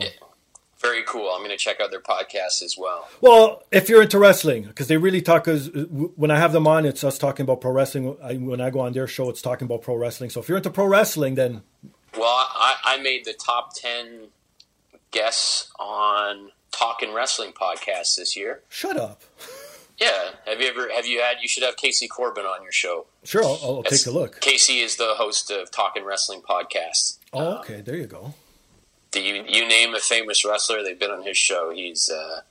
Very 0.83 1.01
cool. 1.07 1.29
I'm 1.31 1.39
going 1.39 1.49
to 1.49 1.57
check 1.57 1.79
out 1.81 1.89
their 1.89 2.01
podcast 2.01 2.61
as 2.61 2.75
well. 2.77 3.07
Well, 3.21 3.63
if 3.71 3.87
you're 3.89 4.01
into 4.03 4.19
wrestling, 4.19 4.63
because 4.65 4.87
they 4.87 4.97
really 4.97 5.21
talk, 5.21 5.45
because 5.45 5.69
uh, 5.69 5.85
when 6.15 6.29
I 6.29 6.37
have 6.37 6.51
them 6.51 6.67
on, 6.67 6.85
it's 6.85 7.03
us 7.03 7.17
talking 7.17 7.43
about 7.45 7.61
pro 7.61 7.71
wrestling. 7.71 8.15
I, 8.21 8.33
when 8.35 8.59
I 8.61 8.69
go 8.69 8.81
on 8.81 8.91
their 8.93 9.07
show, 9.07 9.29
it's 9.29 9.41
talking 9.41 9.65
about 9.65 9.81
pro 9.81 9.95
wrestling. 9.95 10.29
So 10.29 10.41
if 10.41 10.49
you're 10.49 10.57
into 10.57 10.69
pro 10.69 10.85
wrestling, 10.85 11.35
then 11.35 11.61
Well, 12.17 12.25
I, 12.27 12.75
I 12.83 12.97
made 13.01 13.25
the 13.25 13.33
top 13.33 13.73
ten 13.75 14.27
guests 15.11 15.71
on 15.79 16.51
Talking 16.71 17.13
Wrestling 17.13 17.53
podcast 17.53 18.15
this 18.17 18.35
year. 18.35 18.61
shut 18.69 18.97
up. 18.97 19.21
Yeah, 19.99 20.09
have 20.47 20.59
you 20.59 20.67
ever 20.67 20.89
have 20.91 21.05
you 21.05 21.21
had? 21.21 21.37
You 21.41 21.47
should 21.47 21.61
have 21.63 21.77
Casey 21.77 22.07
Corbin 22.07 22.45
on 22.45 22.63
your 22.63 22.71
show. 22.71 23.05
Sure, 23.23 23.43
I'll, 23.43 23.59
I'll 23.63 23.83
take 23.83 24.05
a 24.07 24.11
look. 24.11 24.41
Casey 24.41 24.79
is 24.79 24.95
the 24.95 25.13
host 25.17 25.51
of 25.51 25.69
Talking 25.71 26.03
Wrestling 26.03 26.41
podcast. 26.41 27.19
Oh, 27.31 27.59
okay, 27.59 27.81
there 27.81 27.95
you 27.95 28.07
go. 28.07 28.33
Do 29.13 29.21
you 29.21 29.43
you 29.47 29.67
name 29.67 29.93
a 29.95 29.99
famous 29.99 30.43
wrestler? 30.43 30.83
They've 30.83 30.99
been 30.99 31.11
on 31.11 31.23
his 31.23 31.37
show. 31.37 31.71
He's 31.73 32.09
uh, 32.09 32.41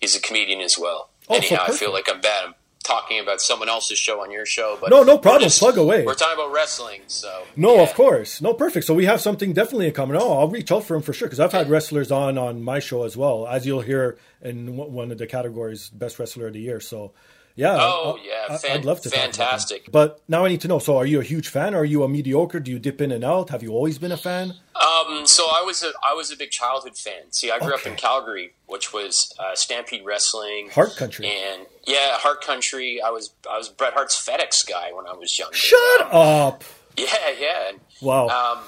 he's 0.00 0.14
a 0.16 0.20
comedian 0.20 0.60
as 0.60 0.76
well. 0.78 1.08
Oh, 1.30 1.36
Anyhow, 1.36 1.64
I 1.66 1.72
feel 1.72 1.92
like 1.92 2.08
I'm 2.12 2.20
bad. 2.20 2.44
I'm 2.46 2.54
talking 2.82 3.20
about 3.20 3.40
someone 3.40 3.68
else's 3.68 3.98
show 3.98 4.22
on 4.22 4.30
your 4.30 4.46
show, 4.46 4.78
but 4.80 4.88
No, 4.90 5.02
no 5.02 5.18
problem. 5.18 5.50
Plug 5.50 5.76
away. 5.76 6.04
We're 6.06 6.14
talking 6.14 6.34
about 6.42 6.52
wrestling, 6.52 7.02
so 7.06 7.44
No, 7.54 7.76
yeah. 7.76 7.82
of 7.82 7.92
course. 7.94 8.40
No, 8.40 8.54
perfect. 8.54 8.86
So 8.86 8.94
we 8.94 9.04
have 9.04 9.20
something 9.20 9.52
definitely 9.52 9.88
in 9.88 9.92
common. 9.92 10.16
Oh, 10.16 10.38
I'll 10.38 10.48
reach 10.48 10.72
out 10.72 10.84
for 10.84 10.96
him 10.96 11.02
for 11.02 11.12
sure 11.12 11.28
because 11.28 11.38
I've 11.40 11.52
had 11.52 11.68
wrestlers 11.68 12.10
on 12.10 12.36
on 12.38 12.62
my 12.62 12.78
show 12.80 13.04
as 13.04 13.16
well, 13.16 13.46
as 13.46 13.66
you'll 13.66 13.82
hear 13.82 14.16
in 14.42 14.76
one 14.76 15.12
of 15.12 15.18
the 15.18 15.26
categories, 15.26 15.90
best 15.90 16.18
wrestler 16.18 16.46
of 16.46 16.54
the 16.54 16.60
year. 16.60 16.80
So, 16.80 17.12
yeah. 17.58 17.76
Oh, 17.78 18.16
I- 18.18 18.24
yeah, 18.26 18.56
fan- 18.58 18.78
I'd 18.78 18.84
love 18.86 19.00
to. 19.02 19.10
fantastic. 19.10 19.90
But 19.92 20.20
now 20.28 20.44
I 20.44 20.48
need 20.48 20.60
to 20.62 20.68
know. 20.68 20.78
So, 20.78 20.96
are 20.96 21.04
you 21.06 21.20
a 21.20 21.24
huge 21.24 21.48
fan? 21.48 21.74
Or 21.74 21.78
are 21.80 21.84
you 21.84 22.02
a 22.04 22.08
mediocre? 22.08 22.60
Do 22.60 22.70
you 22.70 22.78
dip 22.78 23.00
in 23.00 23.10
and 23.12 23.24
out? 23.24 23.50
Have 23.50 23.62
you 23.62 23.72
always 23.72 23.98
been 23.98 24.12
a 24.12 24.16
fan? 24.16 24.54
Um, 24.74 25.26
so 25.26 25.44
I 25.44 25.62
was 25.66 25.82
a 25.82 25.90
I 26.08 26.14
was 26.14 26.30
a 26.30 26.36
big 26.36 26.50
childhood 26.50 26.96
fan. 26.96 27.30
See, 27.32 27.50
I 27.50 27.58
grew 27.58 27.74
up 27.74 27.84
in 27.86 27.96
Calgary, 27.96 28.52
which 28.66 28.92
was 28.92 29.34
uh, 29.38 29.54
Stampede 29.54 30.04
Wrestling, 30.04 30.70
Hart 30.70 30.96
country. 30.96 31.26
and 31.26 31.66
yeah, 31.86 32.12
Hart 32.12 32.42
Country. 32.44 33.00
I 33.02 33.10
was 33.10 33.32
I 33.50 33.58
was 33.58 33.68
Bret 33.68 33.92
Hart's 33.94 34.16
FedEx 34.24 34.66
guy 34.68 34.92
when 34.92 35.06
I 35.06 35.14
was 35.14 35.36
young. 35.38 35.50
Shut 35.52 36.00
up! 36.12 36.62
Yeah, 36.96 37.06
yeah. 37.38 37.72
Wow. 38.00 38.28
Um, 38.28 38.58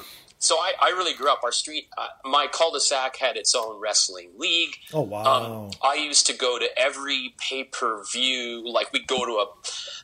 so 0.40 0.56
I, 0.56 0.72
I 0.80 0.88
really 0.90 1.14
grew 1.14 1.30
up. 1.30 1.40
Our 1.44 1.52
street, 1.52 1.86
uh, 1.96 2.08
my 2.28 2.48
cul-de-sac 2.50 3.16
had 3.16 3.36
its 3.36 3.54
own 3.54 3.80
wrestling 3.80 4.30
league. 4.36 4.74
oh 4.92 5.02
wow. 5.02 5.22
Um, 5.66 5.70
I 5.84 5.94
used 5.94 6.26
to 6.26 6.32
go 6.32 6.58
to 6.58 6.66
every 6.76 7.34
pay 7.38 7.62
per 7.64 8.02
view. 8.12 8.66
Like 8.68 8.92
we'd 8.92 9.06
go 9.06 9.24
to 9.24 9.32
a, 9.32 9.46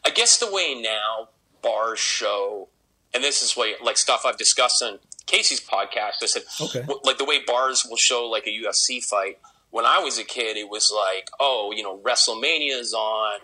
I 0.04 0.10
guess 0.10 0.38
the 0.38 0.50
way 0.52 0.80
now 0.80 1.30
bars 1.62 1.98
show, 1.98 2.68
and 3.12 3.24
this 3.24 3.42
is 3.42 3.56
way 3.56 3.74
like 3.82 3.96
stuff 3.96 4.22
I've 4.24 4.36
discussed 4.38 4.82
on 4.82 4.98
Casey's 5.26 5.60
podcast. 5.60 6.22
I 6.22 6.26
said, 6.26 6.42
Okay. 6.60 6.80
w- 6.82 7.00
like 7.02 7.18
the 7.18 7.24
way 7.24 7.40
bars 7.44 7.84
will 7.88 7.96
show 7.96 8.26
like 8.26 8.46
a 8.46 8.50
UFC 8.50 9.02
fight. 9.02 9.38
When 9.70 9.84
I 9.84 9.98
was 9.98 10.18
a 10.18 10.24
kid, 10.24 10.56
it 10.56 10.68
was 10.68 10.92
like, 10.94 11.28
oh, 11.40 11.72
you 11.74 11.82
know, 11.82 11.98
WrestleMania's 11.98 12.94
on 12.94 13.40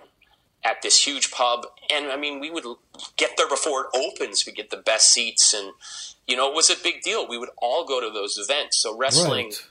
at 0.64 0.80
this 0.82 1.04
huge 1.04 1.32
pub, 1.32 1.66
and 1.90 2.06
I 2.06 2.16
mean, 2.16 2.38
we 2.38 2.48
would 2.48 2.64
get 3.16 3.30
there 3.36 3.48
before 3.48 3.80
it 3.82 3.86
opens. 3.98 4.44
We 4.46 4.52
get 4.52 4.70
the 4.70 4.76
best 4.76 5.10
seats, 5.12 5.52
and 5.52 5.72
you 6.26 6.36
know, 6.36 6.48
it 6.50 6.54
was 6.54 6.70
a 6.70 6.76
big 6.82 7.02
deal. 7.02 7.26
We 7.28 7.38
would 7.38 7.50
all 7.60 7.84
go 7.86 8.00
to 8.00 8.10
those 8.12 8.38
events. 8.38 8.78
So 8.78 8.96
wrestling. 8.96 9.46
right. 9.46 9.66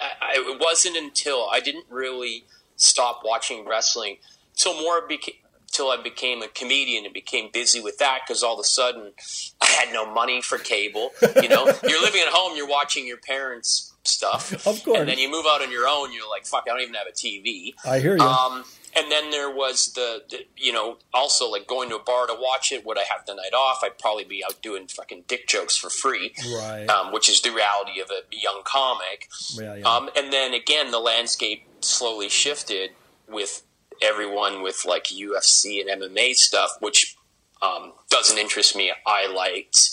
I, 0.00 0.04
I- 0.20 0.34
it 0.54 0.60
wasn't 0.60 0.96
until 0.96 1.48
I 1.50 1.60
didn't 1.60 1.86
really 1.90 2.44
stop 2.76 3.22
watching 3.24 3.66
wrestling 3.66 4.18
till 4.54 4.74
more 4.80 5.06
beca- 5.08 5.36
till 5.72 5.88
I 5.90 5.96
became 6.02 6.42
a 6.42 6.48
comedian 6.48 7.04
and 7.04 7.12
became 7.14 7.50
busy 7.52 7.80
with 7.80 7.98
that 7.98 8.20
because 8.26 8.42
all 8.42 8.54
of 8.54 8.60
a 8.60 8.64
sudden 8.64 9.12
I 9.60 9.66
had 9.66 9.92
no 9.92 10.10
money 10.12 10.40
for 10.42 10.58
cable. 10.58 11.10
You 11.42 11.48
know, 11.48 11.64
you're 11.88 12.02
living 12.02 12.20
at 12.22 12.28
home, 12.28 12.56
you're 12.56 12.68
watching 12.68 13.06
your 13.06 13.16
parents' 13.18 13.92
stuff, 14.04 14.52
Of 14.66 14.84
course. 14.84 15.00
and 15.00 15.08
then 15.08 15.18
you 15.18 15.30
move 15.30 15.46
out 15.48 15.62
on 15.62 15.70
your 15.72 15.86
own. 15.88 16.12
You're 16.12 16.28
like, 16.28 16.46
fuck, 16.46 16.64
I 16.66 16.72
don't 16.72 16.80
even 16.82 16.94
have 16.94 17.06
a 17.08 17.12
TV. 17.12 17.74
I 17.84 17.98
hear 17.98 18.16
you. 18.16 18.22
Um, 18.22 18.64
and 18.96 19.10
then 19.12 19.30
there 19.30 19.50
was 19.50 19.92
the, 19.94 20.22
the, 20.30 20.46
you 20.56 20.72
know, 20.72 20.96
also 21.12 21.50
like 21.50 21.66
going 21.66 21.88
to 21.90 21.96
a 21.96 22.02
bar 22.02 22.26
to 22.26 22.34
watch 22.38 22.72
it. 22.72 22.84
Would 22.86 22.98
I 22.98 23.02
have 23.02 23.26
the 23.26 23.34
night 23.34 23.52
off? 23.54 23.80
I'd 23.82 23.98
probably 23.98 24.24
be 24.24 24.42
out 24.44 24.62
doing 24.62 24.86
fucking 24.88 25.24
dick 25.28 25.46
jokes 25.48 25.76
for 25.76 25.90
free, 25.90 26.34
Right. 26.54 26.86
um, 26.88 27.12
which 27.12 27.28
is 27.28 27.40
the 27.42 27.50
reality 27.50 28.00
of 28.00 28.10
a 28.10 28.22
young 28.34 28.62
comic. 28.64 29.28
yeah, 29.54 29.74
yeah. 29.76 29.84
Um, 29.88 30.08
and 30.16 30.32
then 30.32 30.54
again, 30.54 30.90
the 30.90 30.98
landscape 31.00 31.66
slowly 31.80 32.28
shifted 32.28 32.90
with 33.28 33.62
everyone 34.02 34.62
with 34.62 34.84
like 34.86 35.04
UFC 35.04 35.80
and 35.80 36.02
MMA 36.02 36.34
stuff, 36.34 36.70
which 36.80 37.16
um, 37.62 37.92
doesn't 38.10 38.38
interest 38.38 38.76
me. 38.76 38.92
I 39.06 39.26
liked, 39.32 39.90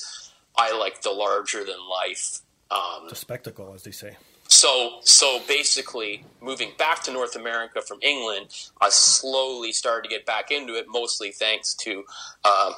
I 0.57 0.77
liked 0.77 1.03
the 1.03 1.11
larger 1.11 1.63
than 1.63 1.77
life. 1.89 2.39
Um, 2.71 3.07
the 3.09 3.15
spectacle, 3.15 3.73
as 3.73 3.83
they 3.83 3.91
say. 3.91 4.17
So, 4.53 4.99
so 5.01 5.41
basically, 5.47 6.23
moving 6.41 6.71
back 6.77 7.03
to 7.03 7.11
North 7.11 7.35
America 7.35 7.81
from 7.81 7.99
England, 8.01 8.47
I 8.79 8.89
slowly 8.89 9.71
started 9.71 10.03
to 10.03 10.09
get 10.09 10.25
back 10.25 10.51
into 10.51 10.75
it, 10.75 10.85
mostly 10.87 11.31
thanks 11.31 11.73
to 11.75 12.03
um, 12.45 12.73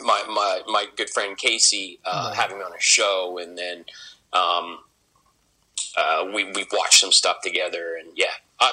my, 0.00 0.22
my 0.28 0.62
my 0.66 0.86
good 0.96 1.10
friend 1.10 1.36
Casey 1.36 1.98
uh, 2.04 2.32
having 2.32 2.58
me 2.58 2.64
on 2.64 2.72
a 2.72 2.80
show, 2.80 3.38
and 3.38 3.56
then 3.56 3.84
um, 4.32 4.78
uh, 5.96 6.26
we 6.34 6.44
we've 6.52 6.72
watched 6.72 7.00
some 7.00 7.12
stuff 7.12 7.40
together, 7.42 7.96
and 7.98 8.10
yeah, 8.16 8.26
uh, 8.58 8.72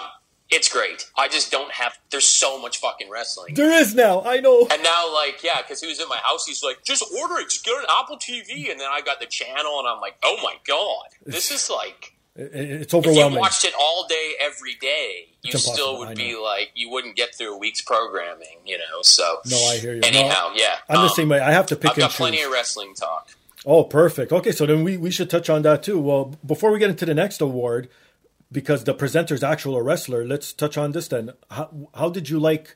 it's 0.50 0.72
great. 0.72 1.10
I 1.18 1.28
just 1.28 1.52
don't 1.52 1.72
have. 1.74 1.98
There's 2.10 2.26
so 2.26 2.60
much 2.62 2.80
fucking 2.80 3.10
wrestling. 3.10 3.54
There 3.56 3.72
is 3.72 3.94
now. 3.94 4.24
I 4.24 4.40
know. 4.40 4.68
And 4.72 4.82
now, 4.82 5.14
like, 5.14 5.44
yeah, 5.44 5.62
because 5.62 5.82
he 5.82 5.88
was 5.88 6.00
in 6.00 6.08
my 6.08 6.18
house, 6.24 6.46
he's 6.46 6.64
like, 6.64 6.84
just 6.84 7.04
order 7.20 7.36
it, 7.40 7.50
just 7.50 7.66
get 7.66 7.72
on 7.72 7.86
Apple 7.90 8.18
TV. 8.18 8.72
And 8.72 8.80
then 8.80 8.88
I 8.90 9.02
got 9.02 9.20
the 9.20 9.26
channel, 9.26 9.80
and 9.80 9.88
I'm 9.88 10.00
like, 10.00 10.16
oh 10.24 10.38
my 10.44 10.56
god, 10.66 11.08
this 11.26 11.52
is 11.52 11.70
like, 11.70 12.14
It's 12.36 12.94
overwhelming. 12.94 13.28
if 13.28 13.34
you 13.34 13.40
watched 13.40 13.66
it 13.66 13.74
all 13.80 14.06
day, 14.08 14.34
every 14.42 14.76
day, 14.76 15.30
you 15.44 15.58
still 15.58 16.00
would 16.00 16.16
be 16.16 16.38
like, 16.38 16.72
you 16.76 16.90
wouldn't 16.90 17.16
get 17.16 17.36
through 17.36 17.56
a 17.56 17.58
week's 17.58 17.82
programming, 17.82 18.60
you 18.66 18.78
know. 18.78 19.02
So, 19.02 19.40
No, 19.46 19.58
I 19.58 19.78
hear 19.78 19.96
you. 19.96 20.00
No, 20.02 20.08
Anyhow, 20.08 20.54
yeah, 20.56 20.78
I'm 20.90 20.98
the 20.98 21.02
um, 21.04 21.10
same 21.10 21.30
way. 21.30 21.40
I 21.42 21.52
have 21.52 21.66
to 21.68 21.76
pick 21.76 21.92
I've 21.92 21.98
got 21.98 22.08
choose. 22.12 22.18
plenty 22.18 22.42
of 22.42 22.52
wrestling 22.52 22.94
talk. 22.94 23.30
Oh, 23.66 23.84
perfect. 23.84 24.32
Okay, 24.32 24.54
so 24.54 24.66
then 24.66 24.86
we, 24.86 24.96
we 24.96 25.12
should 25.12 25.30
touch 25.30 25.50
on 25.50 25.62
that 25.64 25.84
too. 25.84 26.00
Well, 26.00 26.38
before 26.46 26.72
we 26.72 26.80
get 26.80 26.90
into 26.90 27.06
the 27.06 27.14
next 27.14 27.42
award, 27.42 27.90
because 28.52 28.84
the 28.84 28.94
presenter's 28.94 29.44
actual 29.44 29.76
a 29.76 29.84
wrestler, 29.84 30.26
let's 30.26 30.54
touch 30.54 30.78
on 30.78 30.92
this 30.92 31.08
then. 31.08 31.32
How, 31.52 31.90
how 31.94 32.10
did 32.10 32.30
you 32.30 32.40
like, 32.40 32.76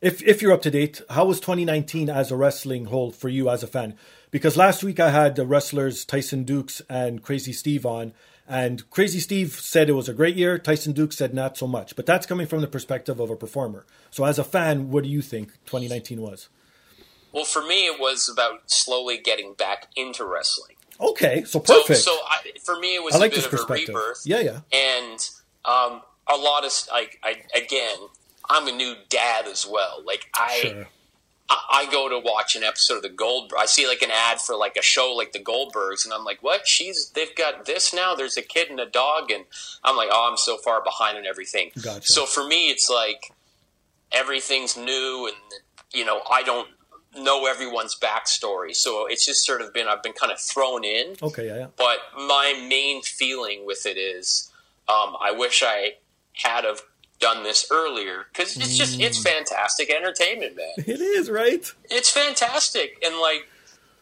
if 0.00 0.22
if 0.22 0.42
you're 0.42 0.52
up 0.52 0.62
to 0.62 0.70
date, 0.70 1.00
how 1.10 1.26
was 1.26 1.40
2019 1.40 2.10
as 2.10 2.30
a 2.30 2.36
wrestling 2.36 2.86
whole 2.86 3.12
for 3.12 3.28
you 3.28 3.48
as 3.48 3.62
a 3.62 3.66
fan? 3.66 3.94
Because 4.30 4.56
last 4.56 4.82
week 4.82 5.00
I 5.00 5.10
had 5.10 5.36
the 5.36 5.46
wrestlers 5.46 6.04
Tyson 6.04 6.44
Dux 6.44 6.82
and 6.88 7.22
Crazy 7.22 7.52
Steve 7.52 7.86
on, 7.86 8.12
and 8.48 8.88
Crazy 8.90 9.20
Steve 9.20 9.52
said 9.52 9.88
it 9.88 9.94
was 9.94 10.08
a 10.08 10.14
great 10.14 10.36
year. 10.36 10.58
Tyson 10.58 10.92
Dux 10.92 11.16
said 11.16 11.34
not 11.34 11.56
so 11.56 11.66
much, 11.66 11.96
but 11.96 12.06
that's 12.06 12.26
coming 12.26 12.46
from 12.46 12.60
the 12.60 12.66
perspective 12.66 13.20
of 13.20 13.30
a 13.30 13.36
performer. 13.36 13.86
So 14.10 14.24
as 14.24 14.38
a 14.38 14.44
fan, 14.44 14.90
what 14.90 15.04
do 15.04 15.10
you 15.10 15.22
think 15.22 15.52
2019 15.66 16.20
was? 16.20 16.48
Well, 17.32 17.44
for 17.44 17.60
me, 17.60 17.86
it 17.86 18.00
was 18.00 18.30
about 18.32 18.70
slowly 18.70 19.18
getting 19.18 19.54
back 19.54 19.88
into 19.94 20.24
wrestling. 20.24 20.75
Okay, 21.00 21.44
so 21.44 21.62
So, 21.64 21.80
perfect. 21.80 22.00
so 22.00 22.12
I, 22.12 22.38
for 22.64 22.78
me, 22.78 22.94
it 22.94 23.02
was 23.02 23.14
I 23.14 23.18
like 23.18 23.32
a 23.32 23.36
bit 23.36 23.50
this 23.50 23.60
of 23.62 23.68
a 23.70 23.72
rebirth. 23.72 24.22
Yeah, 24.24 24.40
yeah. 24.40 24.60
and 24.72 25.30
um, 25.64 26.02
a 26.28 26.36
lot 26.36 26.64
of 26.64 26.72
like 26.92 27.18
I 27.22 27.42
again, 27.54 27.96
I'm 28.48 28.66
a 28.68 28.72
new 28.72 28.94
dad 29.08 29.46
as 29.46 29.66
well. 29.66 30.02
Like 30.04 30.26
I, 30.34 30.58
Sure. 30.62 30.86
I, 31.48 31.84
I 31.86 31.92
go 31.92 32.08
to 32.08 32.18
watch 32.18 32.56
an 32.56 32.64
episode 32.64 32.96
of 32.96 33.02
the 33.02 33.08
Gold. 33.08 33.52
I 33.58 33.66
see 33.66 33.86
like 33.86 34.02
an 34.02 34.10
ad 34.12 34.40
for 34.40 34.56
like 34.56 34.76
a 34.76 34.82
show 34.82 35.12
like 35.12 35.32
the 35.32 35.38
Goldbergs, 35.42 36.04
and 36.04 36.12
I'm 36.14 36.24
like, 36.24 36.42
what? 36.42 36.66
She's 36.66 37.10
they've 37.10 37.34
got 37.36 37.66
this 37.66 37.92
now. 37.94 38.14
There's 38.14 38.36
a 38.36 38.42
kid 38.42 38.70
and 38.70 38.80
a 38.80 38.86
dog, 38.86 39.30
and 39.30 39.44
I'm 39.84 39.96
like, 39.96 40.08
oh, 40.10 40.28
I'm 40.30 40.36
so 40.36 40.56
far 40.58 40.82
behind 40.82 41.16
on 41.18 41.26
everything. 41.26 41.70
Gotcha. 41.80 42.06
So 42.12 42.26
for 42.26 42.46
me, 42.46 42.70
it's 42.70 42.88
like 42.90 43.32
everything's 44.12 44.76
new, 44.76 45.28
and 45.32 45.36
you 45.92 46.04
know, 46.04 46.20
I 46.30 46.42
don't 46.42 46.68
know 47.18 47.46
everyone's 47.46 47.96
backstory. 47.98 48.74
So 48.74 49.06
it's 49.06 49.24
just 49.24 49.44
sort 49.44 49.60
of 49.60 49.72
been 49.72 49.88
I've 49.88 50.02
been 50.02 50.12
kind 50.12 50.32
of 50.32 50.40
thrown 50.40 50.84
in. 50.84 51.16
Okay, 51.22 51.46
yeah, 51.46 51.56
yeah. 51.56 51.66
But 51.76 51.98
my 52.16 52.64
main 52.68 53.02
feeling 53.02 53.66
with 53.66 53.86
it 53.86 53.96
is, 53.98 54.50
um, 54.88 55.16
I 55.20 55.32
wish 55.32 55.62
I 55.64 55.94
had 56.34 56.64
have 56.64 56.82
done 57.18 57.42
this 57.42 57.66
earlier 57.72 58.26
because 58.32 58.56
it's 58.56 58.76
just 58.76 59.00
it's 59.00 59.22
fantastic 59.22 59.90
entertainment, 59.90 60.56
man. 60.56 60.72
It 60.86 61.00
is, 61.00 61.30
right? 61.30 61.64
It's 61.90 62.10
fantastic, 62.10 62.98
and 63.04 63.16
like 63.18 63.48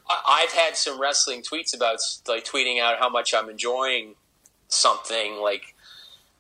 I've 0.09 0.53
had 0.53 0.77
some 0.77 1.01
wrestling 1.01 1.43
tweets 1.43 1.75
about 1.75 1.99
like 2.29 2.45
tweeting 2.45 2.81
out 2.81 2.99
how 2.99 3.09
much 3.09 3.33
I'm 3.35 3.49
enjoying 3.49 4.15
something. 4.69 5.41
Like 5.41 5.75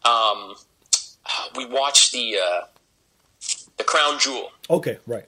um, 0.04 0.54
we 1.56 1.66
watched 1.66 2.12
the 2.12 2.38
uh, 2.38 2.60
the 3.76 3.84
Crown 3.84 4.18
Jewel. 4.18 4.50
Okay, 4.68 4.98
right. 5.06 5.26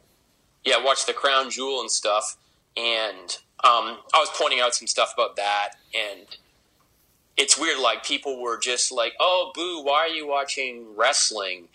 Yeah, 0.66 0.82
watch 0.84 1.06
the 1.06 1.12
Crown 1.14 1.48
Jewel 1.50 1.80
and 1.80 1.90
stuff, 1.90 2.36
and 2.76 3.38
um, 3.64 3.98
I 4.12 4.18
was 4.18 4.28
pointing 4.34 4.60
out 4.60 4.74
some 4.74 4.86
stuff 4.88 5.14
about 5.14 5.36
that, 5.36 5.70
and 5.94 6.26
it's 7.36 7.58
weird. 7.58 7.78
Like 7.78 8.04
people 8.04 8.40
were 8.42 8.58
just 8.58 8.90
like, 8.92 9.14
"Oh, 9.20 9.52
boo! 9.54 9.82
Why 9.82 10.00
are 10.00 10.08
you 10.08 10.26
watching 10.28 10.94
wrestling? 10.96 11.68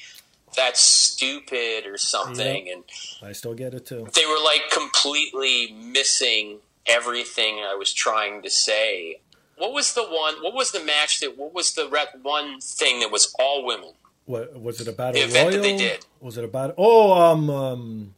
That's 0.55 0.81
stupid," 0.81 1.85
or 1.85 1.97
something, 1.97 2.69
and 2.69 2.83
I 3.23 3.31
still 3.31 3.53
get 3.53 3.73
it 3.73 3.85
too. 3.85 4.07
they 4.13 4.25
were 4.25 4.43
like 4.43 4.69
completely 4.71 5.73
missing 5.73 6.57
everything 6.85 7.59
I 7.59 7.75
was 7.75 7.93
trying 7.93 8.41
to 8.43 8.49
say. 8.49 9.21
What 9.57 9.73
was 9.73 9.93
the 9.93 10.03
one? 10.03 10.35
What 10.43 10.53
was 10.53 10.71
the 10.71 10.83
match 10.83 11.19
that? 11.21 11.37
What 11.37 11.53
was 11.53 11.73
the 11.75 11.87
rep, 11.87 12.09
one 12.23 12.59
thing 12.59 12.99
that 12.99 13.11
was 13.11 13.33
all 13.39 13.65
women? 13.65 13.93
What 14.25 14.59
was 14.59 14.81
it 14.81 14.87
a 14.87 14.91
battle 14.91 15.13
The 15.13 15.21
event 15.27 15.49
royal? 15.49 15.61
that 15.61 15.63
they 15.63 15.77
did. 15.77 16.05
Was 16.19 16.37
it 16.37 16.43
a 16.43 16.47
battle? 16.47 16.75
Oh, 16.77 17.13
um, 17.13 17.49
um 17.49 18.13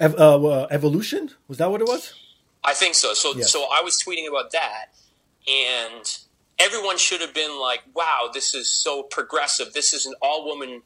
ev- 0.00 0.14
uh, 0.18 0.46
uh, 0.46 0.66
evolution. 0.70 1.30
Was 1.48 1.58
that 1.58 1.70
what 1.70 1.80
it 1.80 1.88
was? 1.88 2.14
I 2.64 2.74
think 2.74 2.94
so. 2.94 3.14
So 3.14 3.32
so 3.40 3.66
I 3.72 3.80
was 3.82 4.02
tweeting 4.02 4.28
about 4.28 4.50
that, 4.52 4.86
and 5.46 6.18
everyone 6.58 6.98
should 6.98 7.20
have 7.20 7.32
been 7.34 7.58
like, 7.60 7.82
"Wow, 7.94 8.30
this 8.32 8.54
is 8.54 8.68
so 8.68 9.02
progressive. 9.02 9.72
This 9.72 9.92
is 9.92 10.06
an 10.06 10.14
all-woman 10.20 10.82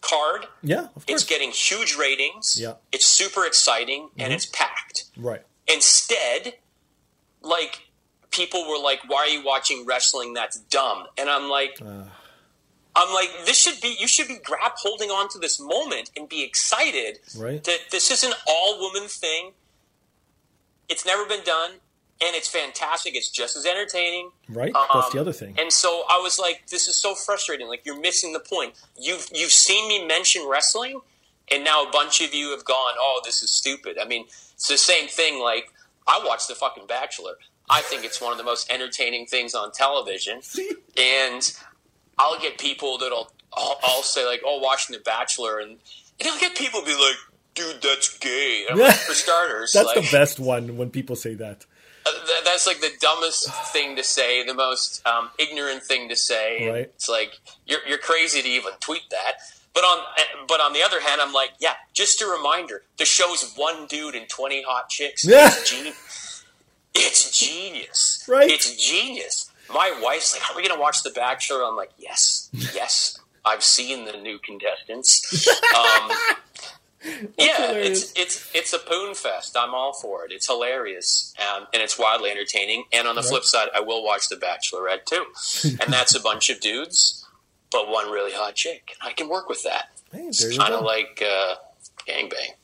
card. 0.00 0.46
Yeah, 0.62 0.84
of 0.96 1.06
course. 1.06 1.08
It's 1.08 1.24
getting 1.24 1.50
huge 1.50 1.96
ratings. 1.96 2.58
Yeah. 2.60 2.74
It's 2.92 3.04
super 3.06 3.44
exciting, 3.44 4.10
and 4.18 4.32
it's 4.32 4.46
packed." 4.46 5.04
right. 5.16 5.42
Instead, 5.66 6.54
like 7.42 7.88
people 8.30 8.66
were 8.68 8.78
like, 8.78 9.00
"Why 9.08 9.18
are 9.18 9.28
you 9.28 9.44
watching 9.44 9.84
wrestling? 9.86 10.32
That's 10.34 10.58
dumb." 10.60 11.06
And 11.18 11.28
I'm 11.28 11.48
like, 11.48 11.80
I'm 12.96 13.12
like, 13.12 13.30
this 13.44 13.58
should 13.58 13.80
be 13.80 13.96
you 13.98 14.06
should 14.06 14.28
be 14.28 14.38
grab 14.42 14.72
holding 14.76 15.10
on 15.10 15.28
to 15.30 15.38
this 15.38 15.58
moment 15.60 16.10
and 16.16 16.28
be 16.28 16.42
excited 16.44 17.18
Right. 17.36 17.62
that 17.64 17.90
this 17.90 18.10
is 18.10 18.22
an 18.24 18.32
all 18.46 18.78
woman 18.80 19.08
thing. 19.08 19.52
It's 20.88 21.04
never 21.06 21.24
been 21.26 21.42
done, 21.44 21.70
and 22.20 22.36
it's 22.36 22.48
fantastic. 22.48 23.14
It's 23.16 23.30
just 23.30 23.56
as 23.56 23.64
entertaining. 23.66 24.30
Right. 24.48 24.72
That's 24.72 24.94
Um, 25.06 25.10
the 25.12 25.20
other 25.20 25.32
thing. 25.32 25.56
And 25.58 25.72
so 25.72 26.04
I 26.08 26.18
was 26.18 26.38
like, 26.38 26.68
this 26.68 26.86
is 26.88 26.96
so 26.96 27.14
frustrating. 27.14 27.68
Like 27.68 27.82
you're 27.84 27.98
missing 27.98 28.32
the 28.32 28.40
point. 28.40 28.74
You've 28.98 29.26
you've 29.32 29.52
seen 29.52 29.88
me 29.88 30.04
mention 30.06 30.46
wrestling, 30.46 31.00
and 31.50 31.64
now 31.64 31.84
a 31.84 31.90
bunch 31.90 32.20
of 32.20 32.32
you 32.34 32.50
have 32.50 32.64
gone, 32.64 32.94
oh, 32.98 33.20
this 33.24 33.42
is 33.42 33.50
stupid. 33.50 33.98
I 33.98 34.04
mean, 34.04 34.26
it's 34.54 34.68
the 34.68 34.78
same 34.78 35.08
thing. 35.08 35.40
Like 35.40 35.72
I 36.06 36.22
watched 36.24 36.48
the 36.48 36.54
fucking 36.54 36.86
Bachelor. 36.86 37.38
I 37.68 37.80
think 37.80 38.04
it's 38.04 38.20
one 38.20 38.30
of 38.30 38.36
the 38.38 38.44
most 38.44 38.70
entertaining 38.70 39.24
things 39.26 39.54
on 39.54 39.72
television, 39.72 40.42
and 40.98 41.52
I'll 42.18 42.38
get 42.40 42.58
people 42.58 42.98
that'll 42.98 43.30
I'll, 43.52 43.78
I'll 43.84 44.02
say 44.02 44.26
like, 44.26 44.42
oh, 44.44 44.58
watching 44.58 44.94
the 44.96 45.00
Bachelor, 45.02 45.58
and 45.60 45.78
and 46.20 46.28
I'll 46.28 46.38
get 46.40 46.56
people 46.56 46.82
be 46.84 46.92
like, 46.94 47.16
dude, 47.54 47.80
that's 47.82 48.18
gay. 48.18 48.64
Like, 48.74 48.94
for 48.96 49.14
starters, 49.26 49.72
That's 49.72 49.86
like, 49.86 49.96
the 50.04 50.08
best 50.10 50.38
one 50.40 50.76
when 50.76 50.90
people 50.90 51.16
say 51.16 51.34
that. 51.34 51.64
uh, 52.06 52.10
th- 52.26 52.44
that's 52.44 52.66
like 52.66 52.80
the 52.80 52.90
dumbest 53.00 53.50
thing 53.72 53.96
to 53.96 54.02
say, 54.04 54.44
the 54.44 54.54
most 54.54 55.06
um, 55.06 55.30
ignorant 55.38 55.82
thing 55.82 56.08
to 56.08 56.16
say. 56.16 56.68
Right. 56.68 56.80
It's 56.94 57.08
like 57.08 57.38
you're 57.66 57.80
you're 57.86 57.98
crazy 57.98 58.42
to 58.42 58.48
even 58.48 58.72
tweet 58.80 59.02
that. 59.10 59.34
But 59.72 59.82
on 59.84 60.04
but 60.46 60.60
on 60.60 60.72
the 60.72 60.82
other 60.82 61.00
hand, 61.00 61.20
I'm 61.20 61.32
like, 61.32 61.50
yeah, 61.60 61.74
just 61.94 62.22
a 62.22 62.26
reminder: 62.26 62.82
the 62.98 63.04
show's 63.04 63.52
one 63.56 63.86
dude 63.86 64.14
and 64.14 64.28
twenty 64.28 64.62
hot 64.62 64.88
chicks. 64.88 65.24
Yeah. 65.24 65.48
It's, 65.48 65.70
gen- 65.70 65.92
it's 66.94 67.30
genius. 67.38 68.24
Right. 68.28 68.48
It's 68.50 68.76
genius. 68.76 69.50
My 69.72 69.98
wife's 70.02 70.32
like, 70.32 70.48
"Are 70.50 70.56
we 70.56 70.66
gonna 70.66 70.80
watch 70.80 71.02
The 71.02 71.10
Bachelor?" 71.10 71.64
I'm 71.64 71.76
like, 71.76 71.90
"Yes, 71.98 72.50
yes." 72.74 73.18
I've 73.46 73.62
seen 73.62 74.06
the 74.06 74.12
new 74.16 74.38
contestants. 74.38 75.48
Um, 75.74 76.10
yeah, 77.36 77.66
hilarious. 77.66 78.12
it's 78.12 78.12
it's 78.16 78.50
it's 78.54 78.72
a 78.72 78.78
poon 78.78 79.14
fest. 79.14 79.56
I'm 79.58 79.74
all 79.74 79.92
for 79.92 80.24
it. 80.24 80.32
It's 80.32 80.46
hilarious 80.46 81.34
um, 81.38 81.66
and 81.74 81.82
it's 81.82 81.98
wildly 81.98 82.30
entertaining. 82.30 82.84
And 82.94 83.06
on 83.06 83.14
the 83.14 83.22
flip 83.22 83.44
side, 83.44 83.68
I 83.74 83.80
will 83.80 84.02
watch 84.02 84.28
The 84.30 84.36
Bachelorette 84.36 85.04
too, 85.04 85.26
and 85.82 85.92
that's 85.92 86.14
a 86.14 86.20
bunch 86.20 86.48
of 86.48 86.60
dudes, 86.60 87.26
but 87.70 87.90
one 87.90 88.10
really 88.10 88.32
hot 88.32 88.54
chick. 88.54 88.92
I 89.02 89.12
can 89.12 89.28
work 89.28 89.50
with 89.50 89.62
that. 89.64 89.90
Hey, 90.12 90.28
It's 90.28 90.56
kind 90.56 90.72
of 90.72 90.82
like 90.82 91.22
uh, 91.22 91.56
gangbang. 92.08 92.54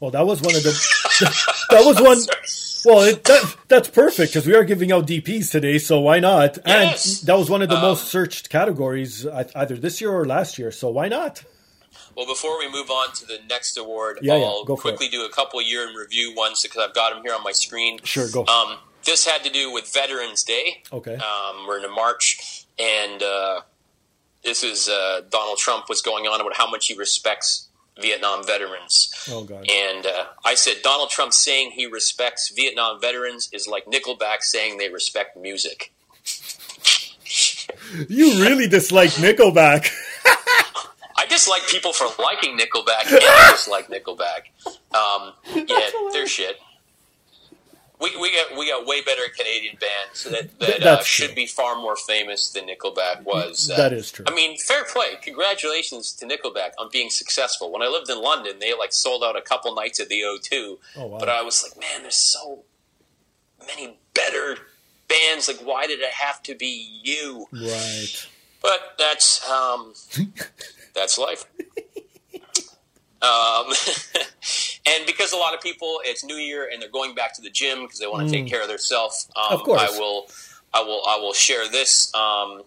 Well, 0.00 0.10
that 0.10 0.26
was 0.26 0.42
one 0.42 0.54
of 0.54 0.62
the. 0.62 0.72
that 1.70 1.84
was 1.86 2.00
one. 2.02 2.18
Well, 2.88 3.02
it, 3.02 3.24
that, 3.24 3.56
that's 3.68 3.88
perfect 3.90 4.32
because 4.32 4.46
we 4.46 4.54
are 4.54 4.64
giving 4.64 4.90
out 4.90 5.06
DPs 5.06 5.50
today, 5.50 5.76
so 5.76 6.00
why 6.00 6.20
not? 6.20 6.56
Yes. 6.66 7.20
And 7.20 7.28
that 7.28 7.38
was 7.38 7.50
one 7.50 7.60
of 7.60 7.68
the 7.68 7.76
Um, 7.76 7.82
most 7.82 8.08
searched 8.08 8.48
categories 8.48 9.26
uh, 9.26 9.44
either 9.54 9.76
this 9.76 10.00
year 10.00 10.10
or 10.10 10.24
last 10.24 10.58
year, 10.58 10.72
so 10.72 10.88
why 10.88 11.06
not? 11.08 11.44
Well, 12.16 12.26
before 12.26 12.58
we 12.58 12.66
move 12.72 12.90
on 12.90 13.12
to 13.16 13.26
the 13.26 13.40
next 13.46 13.76
award, 13.76 14.20
Yeah, 14.22 14.36
yeah, 14.36 14.44
I'll 14.44 14.64
go 14.64 14.74
quickly 14.74 15.08
do 15.10 15.22
a 15.26 15.28
couple 15.28 15.60
year 15.60 15.86
in 15.86 15.94
review 15.94 16.34
ones 16.34 16.62
because 16.62 16.82
I've 16.82 16.94
got 16.94 17.12
them 17.12 17.22
here 17.22 17.34
on 17.34 17.42
my 17.42 17.52
screen. 17.52 17.98
Sure, 18.04 18.26
go. 18.32 18.46
Um, 18.46 18.78
this 19.04 19.26
had 19.26 19.44
to 19.44 19.50
do 19.50 19.70
with 19.70 19.92
Veterans 19.92 20.42
Day. 20.42 20.82
Okay. 20.90 21.14
Um, 21.16 21.66
we're 21.66 21.84
in 21.84 21.94
March, 21.94 22.64
and 22.78 23.22
uh, 23.22 23.60
this 24.42 24.64
is 24.64 24.88
uh, 24.88 25.20
Donald 25.30 25.58
Trump 25.58 25.90
was 25.90 26.00
going 26.00 26.26
on 26.26 26.40
about 26.40 26.56
how 26.56 26.70
much 26.70 26.86
he 26.86 26.94
respects 26.94 27.67
Vietnam 28.00 28.46
veterans. 28.46 29.12
Oh, 29.28 29.44
God. 29.44 29.68
And 29.70 30.06
uh, 30.06 30.26
I 30.44 30.54
said 30.54 30.76
Donald 30.82 31.10
Trump 31.10 31.32
saying 31.32 31.72
he 31.72 31.86
respects 31.86 32.52
Vietnam 32.54 33.00
veterans 33.00 33.48
is 33.52 33.66
like 33.66 33.86
Nickelback 33.86 34.42
saying 34.42 34.78
they 34.78 34.88
respect 34.88 35.36
music. 35.36 35.92
You 38.08 38.40
really 38.40 38.68
dislike 38.68 39.10
Nickelback. 39.10 39.90
I 41.16 41.26
dislike 41.28 41.66
people 41.66 41.92
for 41.92 42.06
liking 42.22 42.56
Nickelback 42.56 43.06
and 43.10 43.20
I 43.20 43.50
dislike 43.50 43.88
Nickelback. 43.88 44.48
Um, 44.94 45.32
yeah, 45.54 45.90
they're 46.12 46.26
shit. 46.26 46.58
We, 48.00 48.16
we 48.20 48.32
got 48.32 48.56
we 48.56 48.70
got 48.70 48.86
way 48.86 49.00
better 49.02 49.22
Canadian 49.36 49.76
bands 49.80 50.22
that, 50.24 50.56
that 50.60 50.82
uh, 50.86 51.02
should 51.02 51.34
be 51.34 51.46
far 51.46 51.74
more 51.74 51.96
famous 51.96 52.50
than 52.50 52.66
Nickelback 52.68 53.24
was. 53.24 53.68
Uh, 53.70 53.76
That 53.76 53.92
is 53.92 54.12
true. 54.12 54.24
I 54.28 54.32
mean, 54.34 54.56
fair 54.56 54.84
play. 54.84 55.16
Congratulations 55.20 56.12
to 56.14 56.26
Nickelback 56.26 56.70
on 56.78 56.90
being 56.92 57.10
successful. 57.10 57.72
When 57.72 57.82
I 57.82 57.88
lived 57.88 58.08
in 58.08 58.22
London, 58.22 58.60
they 58.60 58.72
like 58.72 58.92
sold 58.92 59.24
out 59.24 59.36
a 59.36 59.40
couple 59.40 59.74
nights 59.74 59.98
at 59.98 60.08
the 60.08 60.20
O2. 60.20 60.78
Oh, 60.96 61.06
wow. 61.06 61.18
But 61.18 61.28
I 61.28 61.42
was 61.42 61.64
like, 61.64 61.78
man, 61.80 62.02
there's 62.02 62.14
so 62.32 62.62
many 63.66 63.98
better 64.14 64.58
bands. 65.08 65.48
Like, 65.48 65.58
why 65.66 65.86
did 65.88 65.98
it 66.00 66.12
have 66.12 66.40
to 66.44 66.54
be 66.54 67.00
you? 67.02 67.46
right. 67.52 68.26
But 68.62 68.94
that's 68.98 69.48
um, 69.48 69.94
that's 70.94 71.18
life. 71.18 71.44
Um, 73.20 73.66
and 74.88 75.06
because 75.06 75.32
a 75.32 75.36
lot 75.36 75.54
of 75.54 75.60
people, 75.60 76.00
it's 76.04 76.24
New 76.24 76.36
Year 76.36 76.68
and 76.72 76.80
they're 76.82 76.88
going 76.90 77.14
back 77.14 77.34
to 77.36 77.42
the 77.42 77.50
gym 77.50 77.82
because 77.82 77.98
they 77.98 78.06
want 78.06 78.28
to 78.28 78.32
take 78.34 78.46
care 78.46 78.62
of 78.62 78.68
themselves. 78.68 79.28
Um, 79.36 79.42
Mm. 79.50 79.54
Of 79.54 79.62
course. 79.64 79.80
I 79.82 79.98
will, 79.98 80.26
I 80.74 80.80
will, 80.82 81.02
I 81.06 81.16
will 81.18 81.32
share 81.32 81.68
this. 81.68 82.12
Um, 82.14 82.62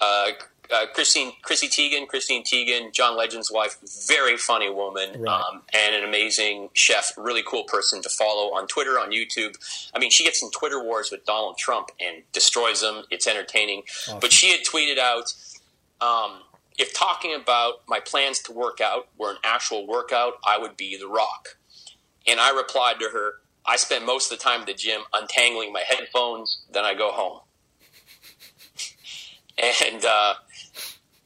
uh, 0.00 0.30
uh, 0.72 0.86
Christine, 0.94 1.32
Chrissy 1.42 1.66
Teigen, 1.68 2.06
Christine 2.06 2.44
Teigen, 2.44 2.92
John 2.92 3.16
Legend's 3.16 3.50
wife, 3.50 3.76
very 4.06 4.36
funny 4.36 4.70
woman, 4.70 5.20
Right. 5.20 5.28
um, 5.40 5.62
and 5.74 5.96
an 5.96 6.04
amazing 6.04 6.68
chef, 6.74 7.12
really 7.16 7.42
cool 7.44 7.64
person 7.64 8.00
to 8.02 8.08
follow 8.08 8.54
on 8.54 8.68
Twitter, 8.68 8.98
on 9.00 9.10
YouTube. 9.10 9.56
I 9.94 9.98
mean, 9.98 10.10
she 10.10 10.22
gets 10.22 10.42
in 10.44 10.50
Twitter 10.52 10.80
wars 10.82 11.10
with 11.10 11.24
Donald 11.24 11.58
Trump 11.58 11.90
and 11.98 12.22
destroys 12.32 12.82
them. 12.82 13.02
It's 13.10 13.26
entertaining. 13.26 13.82
But 14.20 14.30
she 14.32 14.50
had 14.52 14.60
tweeted 14.60 14.98
out, 14.98 15.34
um, 16.00 16.38
if 16.80 16.94
talking 16.94 17.34
about 17.34 17.82
my 17.86 18.00
plans 18.00 18.38
to 18.40 18.52
work 18.52 18.80
out 18.80 19.08
were 19.18 19.32
an 19.32 19.36
actual 19.44 19.86
workout, 19.86 20.34
I 20.44 20.56
would 20.58 20.78
be 20.78 20.96
The 20.96 21.06
Rock. 21.06 21.58
And 22.26 22.40
I 22.40 22.56
replied 22.56 22.98
to 23.00 23.10
her, 23.10 23.34
I 23.66 23.76
spend 23.76 24.06
most 24.06 24.32
of 24.32 24.38
the 24.38 24.42
time 24.42 24.62
at 24.62 24.66
the 24.66 24.72
gym 24.72 25.02
untangling 25.12 25.74
my 25.74 25.84
headphones, 25.86 26.62
then 26.72 26.86
I 26.86 26.94
go 26.94 27.10
home. 27.12 27.40
and 29.58 30.04
uh, 30.04 30.34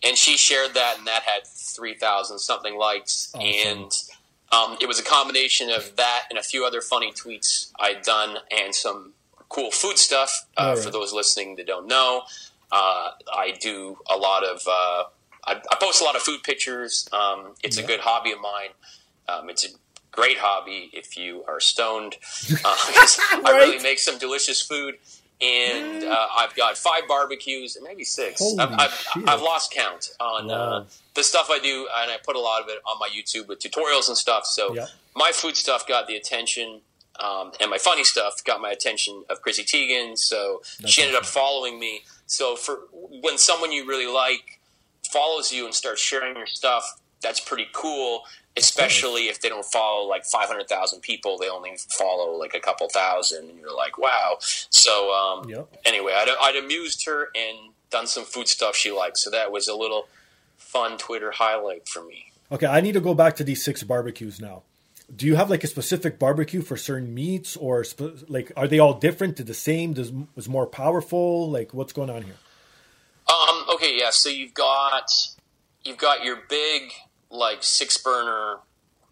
and 0.03 0.17
she 0.17 0.37
shared 0.37 0.75
that, 0.75 0.97
and 0.99 1.07
that 1.07 1.23
had 1.23 1.47
three 1.47 1.95
thousand 1.95 2.41
something 2.41 2.77
likes, 2.77 3.33
and 3.41 3.93
um, 4.51 4.77
it 4.81 4.89
was 4.89 4.99
a 4.99 5.05
combination 5.05 5.71
of 5.71 5.95
that 5.97 6.25
and 6.31 6.39
a 6.39 6.43
few 6.43 6.65
other 6.67 6.81
funny 6.81 7.13
tweets 7.13 7.71
I'd 7.79 8.03
done, 8.03 8.39
and 8.51 8.75
some 8.75 9.15
cool 9.49 9.71
food 9.71 9.99
stuff. 9.99 10.47
Uh, 10.57 10.75
right. 10.75 10.85
For 10.85 10.91
those 10.91 11.13
listening 11.13 11.55
that 11.57 11.67
don't 11.69 11.87
know, 11.87 12.23
uh, 12.73 13.11
I 13.33 13.55
do 13.61 13.99
a 14.13 14.17
lot 14.17 14.43
of. 14.45 14.61
I, 15.47 15.61
I 15.71 15.77
post 15.81 16.01
a 16.01 16.05
lot 16.05 16.17
of 16.17 16.23
food 16.23 16.43
pictures. 16.43 17.09
Um, 17.13 17.55
it's 17.63 17.77
a 17.77 17.83
good 17.87 18.01
hobby 18.01 18.33
of 18.33 18.41
mine. 18.41 18.71
Um, 19.29 19.49
it's 19.51 19.65
a 19.65 19.69
great 20.11 20.39
hobby 20.39 20.91
if 20.93 21.17
you 21.17 21.45
are 21.49 21.61
stoned. 21.61 22.17
Uh, 22.65 22.77
'cause 22.95 23.19
I 23.45 23.51
really 23.57 23.83
make 23.83 23.99
some 23.99 24.19
delicious 24.19 24.61
food. 24.63 24.97
And 25.41 26.05
uh, 26.05 26.27
I've 26.39 26.55
got 26.55 26.79
five 26.79 27.03
barbecues, 27.09 27.77
maybe 27.83 28.05
six. 28.05 28.41
I've, 28.59 28.71
I've. 28.79 29.07
I've 29.27 29.43
lost 29.43 29.73
count 29.73 30.11
on 30.21 30.51
uh, 30.51 30.85
the 31.15 31.25
stuff 31.25 31.49
I 31.51 31.59
do, 31.59 31.89
and 31.99 32.11
I 32.11 32.17
put 32.25 32.37
a 32.37 32.41
lot 32.41 32.63
of 32.63 32.69
it 32.69 32.79
on 32.87 32.99
my 33.01 33.09
YouTube 33.09 33.49
with 33.49 33.59
tutorials 33.61 34.09
and 34.09 34.17
stuff. 34.17 34.47
So 34.47 34.75
Yeah. 34.75 34.87
my 35.15 35.33
food 35.35 35.57
stuff 35.57 35.87
got 35.87 36.07
the 36.07 36.15
attention, 36.17 36.81
um, 37.21 37.51
and 37.61 37.69
my 37.69 37.79
funny 37.79 38.05
stuff 38.05 38.43
got 38.45 38.61
my 38.61 38.71
attention 38.71 39.25
of 39.29 39.43
Chrissy 39.43 39.65
Teigen. 39.65 40.17
So 40.17 40.63
she 40.87 41.03
ended 41.03 41.17
up 41.17 41.27
following 41.27 41.79
me. 41.81 42.05
So 42.27 42.55
for 42.57 42.79
when 42.93 43.37
someone 43.37 43.73
you 43.73 43.85
really 43.87 44.07
like 44.11 44.61
follows 45.11 45.53
you 45.53 45.65
and 45.65 45.75
starts 45.75 46.01
sharing 46.01 46.37
your 46.37 46.47
stuff, 46.47 46.85
that's 47.23 47.41
pretty 47.41 47.67
cool. 47.73 48.23
Especially 48.57 49.23
if 49.23 49.41
they 49.41 49.49
don't 49.49 49.65
follow 49.65 50.07
like 50.07 50.25
five 50.25 50.47
hundred 50.47 50.69
thousand 50.69 51.01
people, 51.01 51.37
they 51.39 51.49
only 51.49 51.73
follow 51.99 52.39
like 52.39 52.55
a 52.55 52.61
couple 52.61 52.89
thousand, 52.89 53.51
and 53.51 53.59
you're 53.59 53.75
like, 53.77 53.99
wow. 53.99 54.37
So 54.41 55.13
um, 55.13 55.49
Yep. 55.49 55.77
anyway, 55.85 56.13
I'd, 56.15 56.29
I'd 56.41 56.57
amused 56.57 57.05
her 57.07 57.31
and 57.35 57.73
done 57.91 58.07
some 58.07 58.23
food 58.25 58.47
stuff 58.47 58.77
she 58.77 58.93
liked, 58.93 59.19
so 59.19 59.31
that 59.31 59.51
was 59.51 59.67
a 59.67 59.75
little 59.75 60.07
fun 60.57 60.99
Twitter 60.99 61.33
highlight 61.33 61.89
for 61.89 62.05
me. 62.05 62.27
Okay, 62.53 62.67
I 62.67 62.81
need 62.81 62.93
to 62.93 63.01
go 63.01 63.13
back 63.15 63.35
to 63.37 63.45
these 63.45 63.65
six 63.65 63.83
barbecues 63.83 64.41
now. 64.41 64.63
Do 65.15 65.27
you 65.27 65.35
have 65.35 65.51
like 65.51 65.65
a 65.65 65.67
specific 65.67 66.19
barbecue 66.21 66.63
for 66.63 66.77
certain 66.77 67.13
meats, 67.13 67.57
or 67.57 67.83
sp- 67.83 68.23
like 68.29 68.53
are 68.57 68.69
they 68.69 68.79
all 68.79 68.95
different? 68.95 69.37
To 69.39 69.43
the 69.45 69.53
same? 69.55 69.95
Does 69.95 70.13
is 70.37 70.49
more 70.49 70.67
powerful? 70.67 71.51
Like 71.51 71.75
what's 71.75 71.93
going 71.93 72.09
on 72.11 72.23
here? 72.23 72.37
Um, 73.29 73.65
okay, 73.75 73.97
yeah. 73.99 74.11
So 74.11 74.29
you've 74.29 74.55
got 74.55 75.11
you've 75.85 75.99
got 75.99 76.25
your 76.25 76.37
big 76.49 76.93
like 77.31 77.63
six 77.63 77.97
burner 77.99 78.59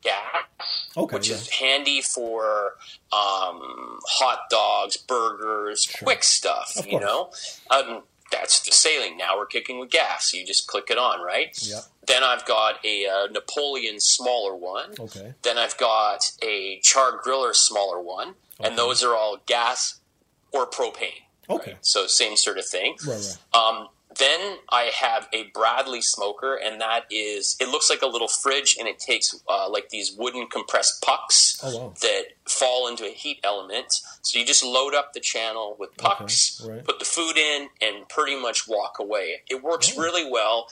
gas, 0.03 0.89
Okay, 0.97 1.17
which 1.17 1.29
yeah. 1.29 1.37
is 1.37 1.49
handy 1.51 2.03
for 2.03 2.75
um, 3.13 3.99
hot 4.07 4.51
dogs, 4.51 4.97
burgers, 4.97 5.89
quick 6.03 6.23
stuff. 6.25 6.75
Of 6.77 6.87
you 6.87 6.99
course. 6.99 7.61
know, 7.71 7.77
um, 7.77 8.03
that's 8.31 8.61
the 8.61 8.73
sailing. 8.73 9.17
Now 9.17 9.37
we're 9.37 9.47
kicking 9.47 9.79
with 9.79 9.91
gas. 9.91 10.33
You 10.35 10.45
just 10.45 10.67
click 10.67 10.89
it 10.91 10.99
on, 10.99 11.25
right? 11.25 11.57
Yeah. 11.63 11.81
Then 12.07 12.25
I've 12.25 12.45
got 12.45 12.85
a 12.85 13.07
uh, 13.07 13.27
Napoleon 13.31 14.01
smaller 14.01 14.55
one. 14.57 14.91
Okay. 14.99 15.35
Then 15.43 15.57
I've 15.57 15.77
got 15.79 16.33
a 16.43 16.81
char 16.83 17.19
griller 17.23 17.55
smaller 17.55 18.01
one, 18.01 18.35
Okay. 18.61 18.69
and 18.69 18.77
those 18.79 19.03
are 19.05 19.15
all 19.15 19.39
gas 19.47 20.01
or 20.53 20.67
propane. 20.67 21.23
Okay. 21.49 21.77
So 21.81 22.07
same 22.07 22.37
sort 22.37 22.59
of 22.59 22.67
thing. 22.67 22.97
Right, 23.07 23.37
right. 23.55 23.59
Um, 23.79 23.89
then 24.19 24.59
I 24.71 24.91
have 24.99 25.29
a 25.33 25.45
Bradley 25.55 26.01
smoker, 26.03 26.55
and 26.57 26.81
that 26.81 27.05
is 27.11 27.57
it 27.61 27.69
looks 27.69 27.89
like 27.91 28.03
a 28.03 28.07
little 28.07 28.29
fridge, 28.29 28.77
and 28.79 28.89
it 28.89 28.99
takes 28.99 29.35
uh, 29.49 29.69
like 29.71 29.89
these 29.91 30.13
wooden 30.17 30.47
compressed 30.49 31.03
pucks 31.03 31.61
Oh, 31.63 31.77
wow. 31.79 31.95
that 32.03 32.23
fall 32.47 32.89
into 32.89 33.05
a 33.05 33.11
heat 33.13 33.39
element. 33.45 34.01
So 34.23 34.39
you 34.39 34.45
just 34.45 34.65
load 34.65 34.95
up 34.95 35.13
the 35.13 35.21
channel 35.21 35.77
with 35.79 35.97
pucks, 35.97 36.61
right. 36.69 36.85
put 36.85 36.99
the 36.99 37.05
food 37.05 37.37
in, 37.37 37.69
and 37.81 38.09
pretty 38.09 38.41
much 38.41 38.67
walk 38.69 38.99
away. 38.99 39.43
It 39.49 39.63
works 39.63 39.93
Oh. 39.97 40.03
really 40.03 40.29
well, 40.31 40.67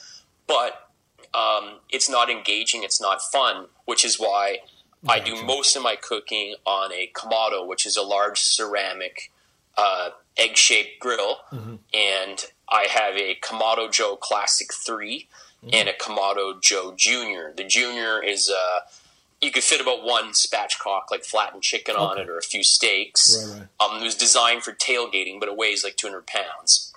but 0.47 0.89
um, 1.33 1.79
it's 1.89 2.09
not 2.09 2.29
engaging. 2.29 2.83
It's 2.83 2.99
not 3.01 3.21
fun, 3.21 3.67
which 3.85 4.03
is 4.03 4.19
why 4.19 4.59
I 5.07 5.19
do 5.19 5.31
Gotcha. 5.31 5.45
most 5.45 5.75
of 5.75 5.81
my 5.83 5.95
cooking 5.95 6.55
on 6.65 6.91
a 6.91 7.09
Kamado, 7.15 7.65
which 7.65 7.85
is 7.85 7.95
a 7.97 8.01
large 8.03 8.39
ceramic 8.41 9.31
uh, 9.77 10.09
egg-shaped 10.37 10.99
grill, 10.99 11.37
Mm-hmm. 11.51 11.75
and 11.93 12.45
I 12.71 12.87
have 12.89 13.15
a 13.17 13.35
Kamado 13.41 13.91
Joe 13.91 14.15
Classic 14.15 14.73
3 14.73 15.27
Mm-hmm. 15.63 15.75
and 15.75 15.89
a 15.89 15.93
Kamado 15.93 16.59
Joe 16.59 16.91
Junior. 16.97 17.53
The 17.55 17.63
Junior 17.63 18.19
is 18.23 18.49
uh, 18.49 18.79
you 19.43 19.51
could 19.51 19.61
fit 19.61 19.79
about 19.79 20.03
one 20.03 20.31
spatchcock, 20.31 21.11
like 21.11 21.23
flattened 21.23 21.61
chicken 21.61 21.95
on 21.95 22.17
it, 22.17 22.27
or 22.27 22.39
a 22.39 22.41
few 22.41 22.63
steaks. 22.63 23.37
Right, 23.47 23.67
right. 23.79 23.91
Um, 23.95 24.01
it 24.01 24.03
was 24.03 24.15
designed 24.15 24.63
for 24.63 24.71
tailgating, 24.71 25.39
but 25.39 25.49
it 25.49 25.55
weighs 25.55 25.83
like 25.83 25.97
200 25.97 26.25
pounds. 26.25 26.91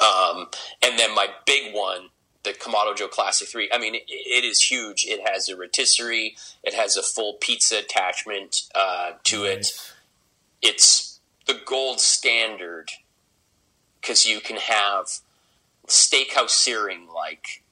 Um, 0.00 0.46
and 0.80 0.96
then 0.96 1.12
my 1.12 1.26
big 1.44 1.74
one, 1.74 2.10
the 2.44 2.50
Kamado 2.52 2.96
Joe 2.96 3.08
Classic 3.08 3.48
3, 3.48 3.68
I 3.72 3.78
mean, 3.78 3.96
it, 3.96 4.04
it 4.06 4.44
is 4.44 4.62
huge. 4.62 5.04
It 5.04 5.28
has 5.28 5.48
a 5.48 5.56
rotisserie, 5.56 6.36
it 6.62 6.74
has 6.74 6.96
a 6.96 7.02
full 7.02 7.34
pizza 7.40 7.78
attachment 7.78 8.62
uh, 8.76 9.14
to 9.24 9.42
it. 9.42 9.66
It's 10.62 11.18
the 11.46 11.60
gold 11.66 12.00
standard 12.00 12.90
because 14.00 14.26
you 14.26 14.40
can 14.40 14.56
have 14.56 15.06
steakhouse 15.86 16.50
searing 16.50 17.08
like 17.14 17.62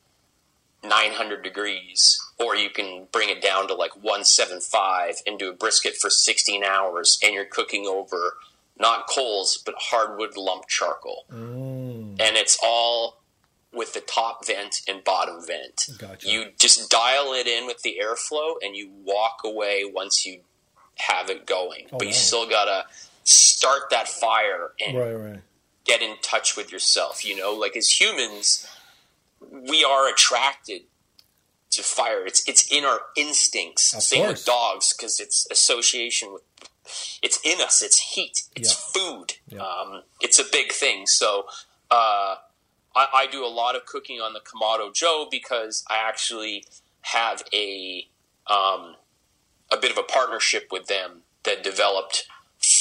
900 0.83 1.43
degrees, 1.43 2.18
or 2.39 2.55
you 2.55 2.70
can 2.70 3.09
bring 3.12 3.29
it 3.29 3.43
down 3.43 3.68
to 3.68 3.74
like 3.74 3.95
175 3.97 5.16
and 5.27 5.39
do 5.39 5.51
a 5.51 5.53
brisket 5.53 5.97
for 5.97 6.11
16 6.11 6.62
hours, 6.64 7.18
and 7.22 7.35
you're 7.35 7.45
cooking 7.45 7.87
over 7.87 8.37
not 8.79 9.07
coals 9.09 9.62
but 9.64 9.74
hardwood 9.79 10.37
lump 10.37 10.68
charcoal, 10.68 11.24
Mm, 11.33 12.20
and 12.20 12.37
it's 12.37 12.59
all 12.62 13.18
with 13.72 13.95
the 13.95 14.01
top 14.01 14.47
vent 14.47 14.77
and 14.89 15.03
bottom 15.05 15.41
vent. 15.47 15.89
Gotcha. 15.99 16.29
You 16.29 16.47
just 16.59 16.91
dial 16.91 17.33
it 17.35 17.47
in 17.47 17.66
with 17.66 17.83
the 17.83 17.99
airflow, 18.03 18.55
and 18.62 18.77
you 18.77 18.91
walk 19.05 19.41
away 19.45 19.85
once 19.85 20.24
you 20.24 20.41
have 20.97 21.29
it 21.31 21.47
going. 21.47 21.87
Oh, 21.93 21.99
but 21.99 22.07
you 22.07 22.12
still 22.14 22.49
gotta 22.49 22.87
start 23.24 23.91
that 23.91 24.09
fire 24.09 24.70
and 24.87 24.97
right, 24.97 25.14
right. 25.14 25.41
Get 25.87 26.03
in 26.03 26.16
touch 26.22 26.57
with 26.57 26.72
yourself. 26.72 27.24
You 27.24 27.37
know, 27.37 27.53
like 27.53 27.76
as 27.76 27.89
humans, 28.01 28.66
we 29.51 29.84
are 29.84 30.09
attracted 30.09 30.82
to 31.70 31.82
fire. 31.82 32.24
It's 32.26 32.47
it's 32.49 32.70
in 32.70 32.84
our 32.84 33.01
instincts. 33.16 33.95
Of 33.95 34.03
Same 34.03 34.24
course. 34.24 34.41
with 34.41 34.47
dogs 34.47 34.95
because 34.97 35.20
it's 35.20 35.47
association 35.51 36.32
with. 36.32 36.43
It's 37.20 37.41
in 37.45 37.61
us. 37.61 37.82
It's 37.82 37.99
heat. 37.99 38.43
It's 38.55 38.72
food. 38.72 39.34
Yeah. 39.49 39.61
Um, 39.61 40.03
it's 40.20 40.39
a 40.39 40.45
big 40.53 40.70
thing. 40.70 41.07
So 41.07 41.47
uh, 41.91 42.37
I, 42.95 43.07
I 43.14 43.26
do 43.30 43.45
a 43.45 43.49
lot 43.49 43.74
of 43.74 43.87
cooking 43.87 44.20
on 44.20 44.34
the 44.34 44.41
Kamado 44.41 44.95
Joe 44.95 45.26
because 45.28 45.84
I 45.91 45.97
actually 46.09 46.64
have 47.03 47.43
a 47.53 48.07
um, 48.47 48.95
a 49.70 49.76
bit 49.80 49.91
of 49.91 49.99
a 49.99 50.05
partnership 50.05 50.68
with 50.70 50.87
them 50.87 51.22
that 51.43 51.64
developed 51.64 52.26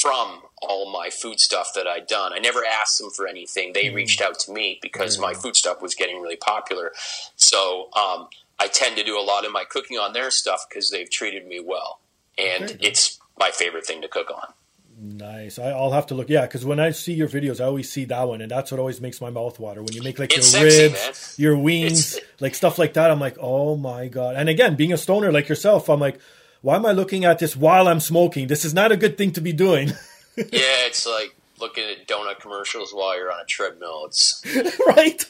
from 0.00 0.42
all 0.62 0.90
my 0.92 1.10
food 1.10 1.38
stuff 1.40 1.72
that 1.74 1.86
I'd 1.86 2.06
done. 2.06 2.32
I 2.32 2.38
never 2.38 2.60
asked 2.64 2.98
them 2.98 3.10
for 3.10 3.26
anything. 3.26 3.72
They 3.72 3.90
reached 3.90 4.20
out 4.20 4.38
to 4.40 4.52
me 4.52 4.78
because 4.82 5.18
my 5.18 5.34
food 5.34 5.56
stuff 5.56 5.82
was 5.82 5.94
getting 5.94 6.20
really 6.20 6.36
popular. 6.36 6.92
So 7.36 7.88
um, 7.96 8.28
I 8.58 8.68
tend 8.68 8.96
to 8.96 9.04
do 9.04 9.18
a 9.18 9.22
lot 9.22 9.44
of 9.44 9.52
my 9.52 9.64
cooking 9.64 9.98
on 9.98 10.12
their 10.12 10.30
stuff 10.30 10.66
because 10.68 10.90
they've 10.90 11.10
treated 11.10 11.46
me 11.46 11.60
well. 11.60 12.00
And 12.38 12.68
Very 12.70 12.78
it's 12.82 13.18
my 13.38 13.50
favorite 13.50 13.86
thing 13.86 14.02
to 14.02 14.08
cook 14.08 14.30
on. 14.30 14.52
Nice. 14.98 15.58
I, 15.58 15.70
I'll 15.70 15.92
have 15.92 16.06
to 16.06 16.14
look. 16.14 16.30
Yeah, 16.30 16.42
because 16.46 16.64
when 16.64 16.80
I 16.80 16.90
see 16.90 17.12
your 17.12 17.28
videos, 17.28 17.60
I 17.60 17.64
always 17.64 17.90
see 17.92 18.06
that 18.06 18.26
one, 18.26 18.40
and 18.40 18.50
that's 18.50 18.70
what 18.70 18.80
always 18.80 18.98
makes 18.98 19.20
my 19.20 19.28
mouth 19.28 19.58
water. 19.60 19.82
When 19.82 19.92
you 19.92 20.02
make 20.02 20.18
like 20.18 20.32
It's 20.34 20.54
your 20.54 20.70
sexy, 20.70 20.82
ribs, 20.84 21.38
man. 21.38 21.44
your 21.44 21.58
wings, 21.58 22.14
It's- 22.16 22.30
like 22.40 22.54
stuff 22.54 22.78
like 22.78 22.94
that, 22.94 23.10
I'm 23.10 23.20
like, 23.20 23.36
oh 23.38 23.76
my 23.76 24.08
god. 24.08 24.36
And 24.36 24.48
again, 24.48 24.74
being 24.74 24.94
a 24.94 24.96
stoner 24.96 25.30
like 25.32 25.50
yourself, 25.50 25.90
I'm 25.90 26.00
like, 26.00 26.18
why 26.66 26.74
am 26.74 26.84
I 26.84 26.90
looking 26.92 27.24
at 27.24 27.38
this 27.38 27.54
while 27.56 27.86
I'm 27.86 28.00
smoking? 28.00 28.48
This 28.48 28.64
is 28.64 28.74
not 28.74 28.90
a 28.90 28.96
good 28.96 29.16
thing 29.16 29.30
to 29.32 29.40
be 29.40 29.52
doing, 29.52 29.88
yeah, 30.36 30.44
it's 30.90 31.06
like 31.06 31.34
looking 31.60 31.84
at 31.84 32.08
donut 32.08 32.40
commercials 32.40 32.92
while 32.92 33.16
you're 33.16 33.30
on 33.32 33.40
a 33.40 33.44
treadmill. 33.44 34.04
It's 34.06 34.42
right? 34.86 35.24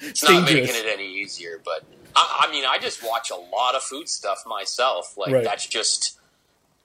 it's 0.00 0.22
not 0.22 0.44
making 0.44 0.74
it 0.76 0.86
any 0.86 1.08
easier. 1.20 1.60
But 1.64 1.82
I, 2.14 2.46
I 2.46 2.50
mean, 2.52 2.64
I 2.64 2.78
just 2.78 3.02
watch 3.02 3.30
a 3.30 3.36
lot 3.36 3.74
of 3.74 3.82
food 3.82 4.08
stuff 4.08 4.44
myself. 4.46 5.16
Like 5.18 5.32
Right. 5.32 5.44
that's 5.44 5.66
just 5.66 6.18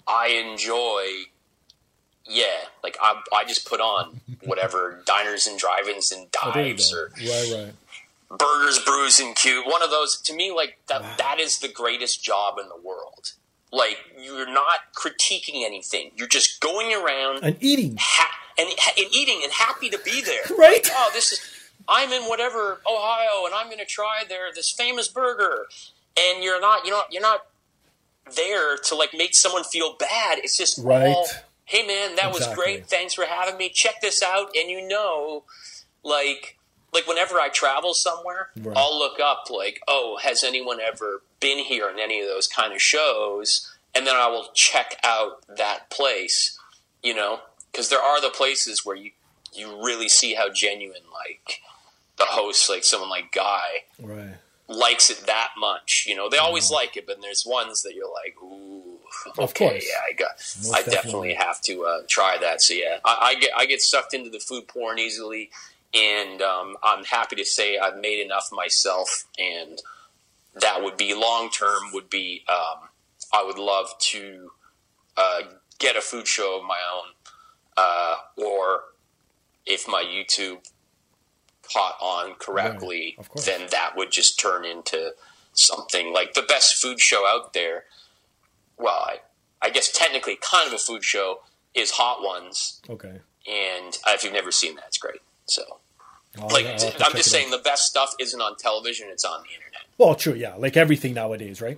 I 0.08 0.28
enjoy. 0.30 1.06
Yeah, 2.28 2.46
like 2.84 2.98
I, 3.00 3.22
I 3.36 3.46
just 3.46 3.68
put 3.70 3.80
on 3.80 4.20
whatever 4.44 5.04
diners 5.06 5.46
and 5.46 5.60
drive-ins 5.60 6.12
and 6.12 6.26
Oh, 6.44 6.52
dives 6.52 6.92
go. 6.92 7.00
or 7.02 7.12
Right, 7.20 7.52
right. 7.66 7.74
Burgers, 8.30 8.80
brews, 8.80 9.20
and 9.20 9.36
cute. 9.36 9.66
One 9.66 9.84
of 9.84 9.90
those 9.90 10.20
to 10.22 10.34
me, 10.34 10.52
like 10.52 10.78
that. 10.88 11.18
That 11.18 11.40
is 11.40 11.60
the 11.60 11.68
greatest 11.68 12.24
job 12.24 12.56
in 12.62 12.68
the 12.70 12.78
world. 12.82 13.34
Like 13.72 13.98
you're 14.18 14.52
not 14.52 14.94
critiquing 14.96 15.66
anything. 15.66 16.12
You're 16.16 16.28
just 16.28 16.60
going 16.62 16.94
around 16.94 17.44
And 17.44 17.58
eating, 17.60 17.98
ha- 18.00 18.36
and, 18.58 18.70
and 18.98 19.08
eating 19.14 19.42
and 19.44 19.52
happy 19.52 19.90
to 19.90 20.00
be 20.04 20.22
there. 20.22 20.44
Right. 20.58 20.84
Like, 20.84 20.92
oh, 20.96 21.10
this 21.14 21.32
is 21.34 21.42
I'm 21.88 22.12
in 22.14 22.24
whatever 22.24 22.82
Ohio, 22.90 23.46
and 23.46 23.54
I'm 23.54 23.68
going 23.68 23.80
to 23.80 23.86
try 23.86 24.24
their 24.28 24.52
this 24.54 24.72
famous 24.72 25.08
burger. 25.08 25.66
And 26.18 26.44
you're 26.44 26.62
not, 26.62 26.86
you 26.86 26.92
know, 26.92 27.02
you're 27.12 27.22
not 27.22 27.46
there 28.36 28.78
to 28.78 28.96
like 28.96 29.14
make 29.16 29.36
someone 29.36 29.64
feel 29.64 29.96
bad. 30.00 30.40
It's 30.40 30.58
just 30.58 30.80
Right. 30.84 31.08
all, 31.08 31.28
hey 31.66 31.86
man, 31.86 32.16
that 32.16 32.34
was 32.34 32.48
great. 32.56 32.88
Thanks 32.88 33.14
for 33.14 33.26
having 33.26 33.58
me. 33.58 33.70
Check 33.70 34.02
this 34.02 34.24
out, 34.24 34.50
and 34.56 34.70
you 34.70 34.88
know, 34.88 35.44
like. 36.04 36.55
Like 36.96 37.08
whenever 37.08 37.36
I 37.40 37.50
travel 37.50 37.94
somewhere, 37.94 38.50
Right. 38.58 38.76
I'll 38.76 38.98
look 38.98 39.20
up 39.20 39.50
like, 39.52 39.82
oh, 39.88 40.18
has 40.24 40.44
anyone 40.44 40.80
ever 40.82 41.22
been 41.40 41.60
here 41.60 41.90
in 41.90 42.00
any 42.00 42.22
of 42.22 42.28
those 42.28 42.48
kind 42.48 42.74
of 42.74 42.82
shows? 42.82 43.72
And 43.94 44.08
then 44.08 44.16
I 44.16 44.28
will 44.28 44.48
check 44.54 44.96
out 45.04 45.44
that 45.58 45.90
place, 45.92 46.58
you 47.04 47.14
know, 47.14 47.42
because 47.72 47.90
there 47.90 48.02
are 48.02 48.20
the 48.22 48.30
places 48.30 48.84
where 48.86 48.96
you 48.96 49.12
you 49.54 49.68
really 49.86 50.10
see 50.10 50.34
how 50.34 50.50
genuine 50.50 51.04
like 51.14 51.62
the 52.18 52.26
host, 52.26 52.70
like 52.70 52.84
someone 52.84 53.10
like 53.10 53.32
Guy, 53.32 53.84
right? 54.02 54.36
likes 54.68 55.10
it 55.10 55.20
that 55.28 55.50
much. 55.58 56.06
You 56.10 56.16
know, 56.16 56.30
they 56.30 56.38
always 56.38 56.72
like 56.72 56.98
it, 56.98 57.06
but 57.08 57.22
there's 57.22 57.46
ones 57.46 57.82
that 57.84 57.94
you're 57.94 58.12
like, 58.12 58.36
ooh, 58.42 58.82
Mm-hmm. 59.26 59.40
Of 59.42 59.50
okay, 59.52 59.70
course. 59.70 59.86
yeah, 59.88 60.02
I 60.10 60.14
got, 60.14 60.32
Most 60.38 60.74
I 60.74 60.78
definitely, 60.82 61.30
definitely. 61.30 61.34
have 61.36 61.62
to 61.62 61.86
uh, 61.86 62.02
try 62.08 62.38
that. 62.42 62.62
So 62.62 62.74
yeah, 62.74 62.98
I, 63.06 63.18
I 63.22 63.36
get 63.36 63.52
I 63.56 63.66
get 63.66 63.82
sucked 63.82 64.14
into 64.14 64.30
the 64.30 64.40
food 64.40 64.68
porn 64.68 65.00
easily, 65.00 65.52
and 65.96 66.42
um, 66.42 66.76
I'm 66.84 67.06
happy 67.06 67.36
to 67.38 67.46
say 67.46 67.78
I've 67.78 67.98
made 67.98 68.24
enough 68.24 68.50
myself, 68.52 69.26
and 69.40 69.82
that 70.56 70.84
would 70.84 70.98
be 70.98 71.14
long 71.14 71.50
term. 71.50 71.92
Would 71.94 72.10
be 72.10 72.44
um, 72.50 72.90
I 73.34 73.44
would 73.44 73.58
love 73.58 73.90
to 74.00 74.52
uh, 75.18 75.40
get 75.80 75.96
a 75.96 76.02
food 76.02 76.28
show 76.28 76.60
of 76.60 76.66
my 76.66 76.80
own, 76.94 77.14
uh, 77.78 78.16
or 78.46 78.82
if 79.66 79.88
my 79.88 80.04
YouTube 80.04 80.70
caught 81.74 81.96
on 82.00 82.36
correctly, 82.36 83.16
Right, 83.18 83.46
then 83.46 83.68
that 83.72 83.94
would 83.96 84.12
just 84.12 84.40
turn 84.40 84.66
into 84.66 85.14
something 85.54 86.14
like 86.14 86.34
the 86.34 86.44
best 86.44 86.76
food 86.82 87.00
show 87.00 87.26
out 87.26 87.54
there. 87.54 87.86
Well, 88.78 88.94
I, 88.94 89.18
I 89.62 89.70
guess 89.70 89.92
technically, 89.92 90.38
kind 90.42 90.68
of 90.68 90.74
a 90.74 90.78
food 90.78 91.04
show 91.04 91.40
is 91.74 91.92
Hot 91.92 92.22
Ones, 92.22 92.82
Okay. 92.90 93.20
and 93.48 93.98
uh, 94.06 94.12
if 94.14 94.24
you've 94.24 94.34
never 94.34 94.52
seen 94.52 94.76
that, 94.76 94.86
it's 94.88 94.98
great. 94.98 95.22
So, 95.48 95.80
Oh, 96.38 96.44
I'll- 96.44 96.50
like, 96.50 96.66
I'll 96.66 96.92
I'm 97.06 97.12
just 97.16 97.32
saying, 97.32 97.48
out. 97.48 97.58
the 97.58 97.64
best 97.70 97.86
stuff 97.88 98.14
isn't 98.20 98.40
on 98.42 98.56
television; 98.58 99.08
it's 99.10 99.26
on 99.26 99.42
the 99.44 99.50
internet. 99.56 99.82
Well, 99.98 100.16
true, 100.16 100.34
yeah. 100.34 100.56
Like 100.56 100.76
everything 100.78 101.14
nowadays, 101.14 101.62
right? 101.62 101.78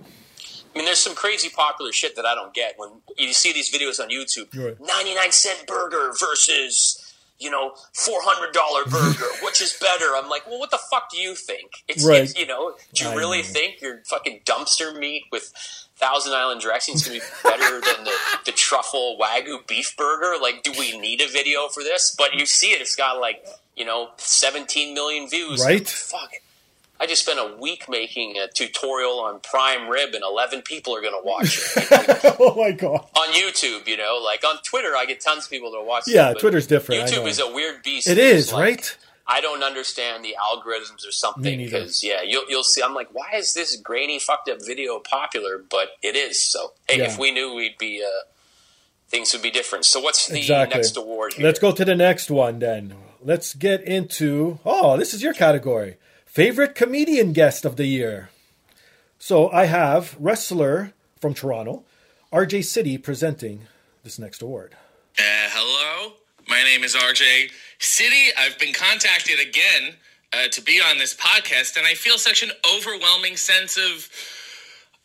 I 0.74 0.78
mean, 0.78 0.84
there's 0.84 0.98
some 0.98 1.14
crazy 1.14 1.48
popular 1.48 1.92
shit 1.92 2.14
that 2.16 2.26
I 2.26 2.34
don't 2.34 2.52
get 2.54 2.74
when 2.78 2.90
you 3.16 3.32
see 3.32 3.52
these 3.52 3.70
videos 3.72 4.00
on 4.00 4.10
YouTube. 4.10 4.48
Right. 4.56 4.76
99 4.80 5.32
cent 5.32 5.66
burger 5.66 6.12
versus, 6.20 7.14
you 7.38 7.50
know, 7.50 7.72
$400 7.96 8.52
burger. 8.90 9.24
Which 9.44 9.60
is 9.62 9.76
better? 9.80 10.12
I'm 10.14 10.28
like, 10.28 10.46
well, 10.48 10.58
what 10.58 10.70
the 10.70 10.78
fuck 10.90 11.10
do 11.10 11.18
you 11.18 11.34
think? 11.34 11.70
It's, 11.88 12.04
Right. 12.04 12.22
it's 12.22 12.36
you 12.38 12.46
know, 12.46 12.74
do 12.94 13.04
you 13.04 13.10
I 13.10 13.14
really 13.14 13.38
know. 13.42 13.48
think 13.48 13.80
your 13.80 14.02
fucking 14.06 14.40
dumpster 14.44 14.96
meat 14.96 15.24
with 15.32 15.52
Thousand 15.96 16.32
Island 16.34 16.60
dressing 16.60 16.94
is 16.94 17.06
going 17.06 17.18
to 17.20 17.26
be 17.26 17.32
better 17.42 17.80
than 17.96 18.04
the, 18.04 18.12
the 18.46 18.52
truffle 18.52 19.18
wagyu 19.20 19.66
beef 19.66 19.96
burger? 19.96 20.34
Like, 20.40 20.62
do 20.62 20.72
we 20.78 20.98
need 20.98 21.20
a 21.22 21.28
video 21.28 21.68
for 21.68 21.82
this? 21.82 22.14
But 22.16 22.34
you 22.34 22.46
see 22.46 22.68
it, 22.68 22.80
it's 22.80 22.94
got 22.94 23.20
like, 23.20 23.44
you 23.78 23.84
know, 23.84 24.10
17 24.16 24.92
million 24.94 25.28
views. 25.28 25.64
Right. 25.64 25.88
Fuck. 25.88 26.32
I 27.00 27.06
just 27.06 27.22
spent 27.22 27.38
a 27.38 27.56
week 27.60 27.88
making 27.88 28.36
a 28.38 28.48
tutorial 28.48 29.20
on 29.20 29.38
prime 29.38 29.88
rib, 29.88 30.14
and 30.14 30.24
11 30.24 30.62
people 30.62 30.96
are 30.96 31.00
going 31.00 31.12
to 31.12 31.24
watch 31.24 31.60
it 31.76 32.36
oh 32.40 32.56
my 32.56 32.72
god. 32.72 33.06
on 33.16 33.28
YouTube. 33.34 33.86
You 33.86 33.96
know, 33.96 34.20
like 34.24 34.42
on 34.44 34.56
Twitter, 34.64 34.96
I 34.96 35.04
get 35.06 35.20
tons 35.20 35.44
of 35.44 35.50
people 35.50 35.70
to 35.72 35.82
watch. 35.84 36.04
Yeah, 36.08 36.30
it, 36.32 36.40
Twitter's 36.40 36.66
different, 36.66 37.08
YouTube 37.08 37.28
is 37.28 37.38
a 37.38 37.46
weird 37.52 37.84
beast. 37.84 38.08
It's 38.08 38.52
like, 38.52 38.62
right? 38.62 38.96
I 39.28 39.40
don't 39.40 39.62
understand 39.62 40.24
the 40.24 40.34
algorithms 40.42 41.06
or 41.06 41.12
something 41.12 41.58
because 41.58 42.02
yeah, 42.02 42.22
you'll 42.22 42.44
you'll 42.48 42.64
see. 42.64 42.82
I'm 42.82 42.94
like, 42.94 43.10
why 43.12 43.28
is 43.36 43.54
this 43.54 43.76
grainy, 43.76 44.18
fucked 44.18 44.48
up 44.48 44.58
video 44.66 44.98
popular? 44.98 45.58
But 45.70 45.90
it 46.02 46.16
is. 46.16 46.42
So 46.42 46.72
hey, 46.88 46.98
Yeah. 46.98 47.04
if 47.04 47.16
we 47.18 47.30
knew, 47.30 47.54
we'd 47.54 47.78
be 47.78 48.02
uh, 48.04 48.24
things 49.08 49.32
would 49.34 49.42
be 49.42 49.52
different. 49.52 49.84
So 49.84 50.00
what's 50.00 50.26
the 50.26 50.38
Exactly. 50.38 50.78
next 50.78 50.96
award 50.96 51.34
here? 51.34 51.46
Let's 51.46 51.60
go 51.60 51.70
to 51.70 51.84
the 51.84 51.94
next 51.94 52.28
one 52.28 52.58
then. 52.58 52.94
Let's 53.28 53.52
get 53.52 53.82
into 53.82 54.58
oh, 54.64 54.96
this 54.96 55.12
is 55.12 55.22
your 55.22 55.34
category. 55.34 55.98
Favorite 56.24 56.74
comedian 56.74 57.34
guest 57.34 57.66
of 57.66 57.76
the 57.76 57.84
year. 57.84 58.30
So 59.18 59.50
I 59.50 59.66
have 59.66 60.16
wrestler 60.18 60.94
from 61.20 61.34
Toronto, 61.34 61.82
RJ 62.32 62.64
City 62.64 62.96
presenting 62.96 63.66
this 64.02 64.18
next 64.18 64.40
award. 64.40 64.76
Uh, 65.18 65.50
hello, 65.52 66.14
my 66.48 66.62
name 66.62 66.82
is 66.82 66.96
RJ 66.96 67.50
City. 67.78 68.32
I've 68.38 68.58
been 68.58 68.72
contacted 68.72 69.38
again 69.46 69.96
uh, 70.32 70.48
to 70.50 70.62
be 70.62 70.80
on 70.80 70.96
this 70.96 71.14
podcast, 71.14 71.76
and 71.76 71.86
I 71.86 71.92
feel 71.92 72.16
such 72.16 72.42
an 72.42 72.52
overwhelming 72.74 73.36
sense 73.36 73.76
of 73.76 74.08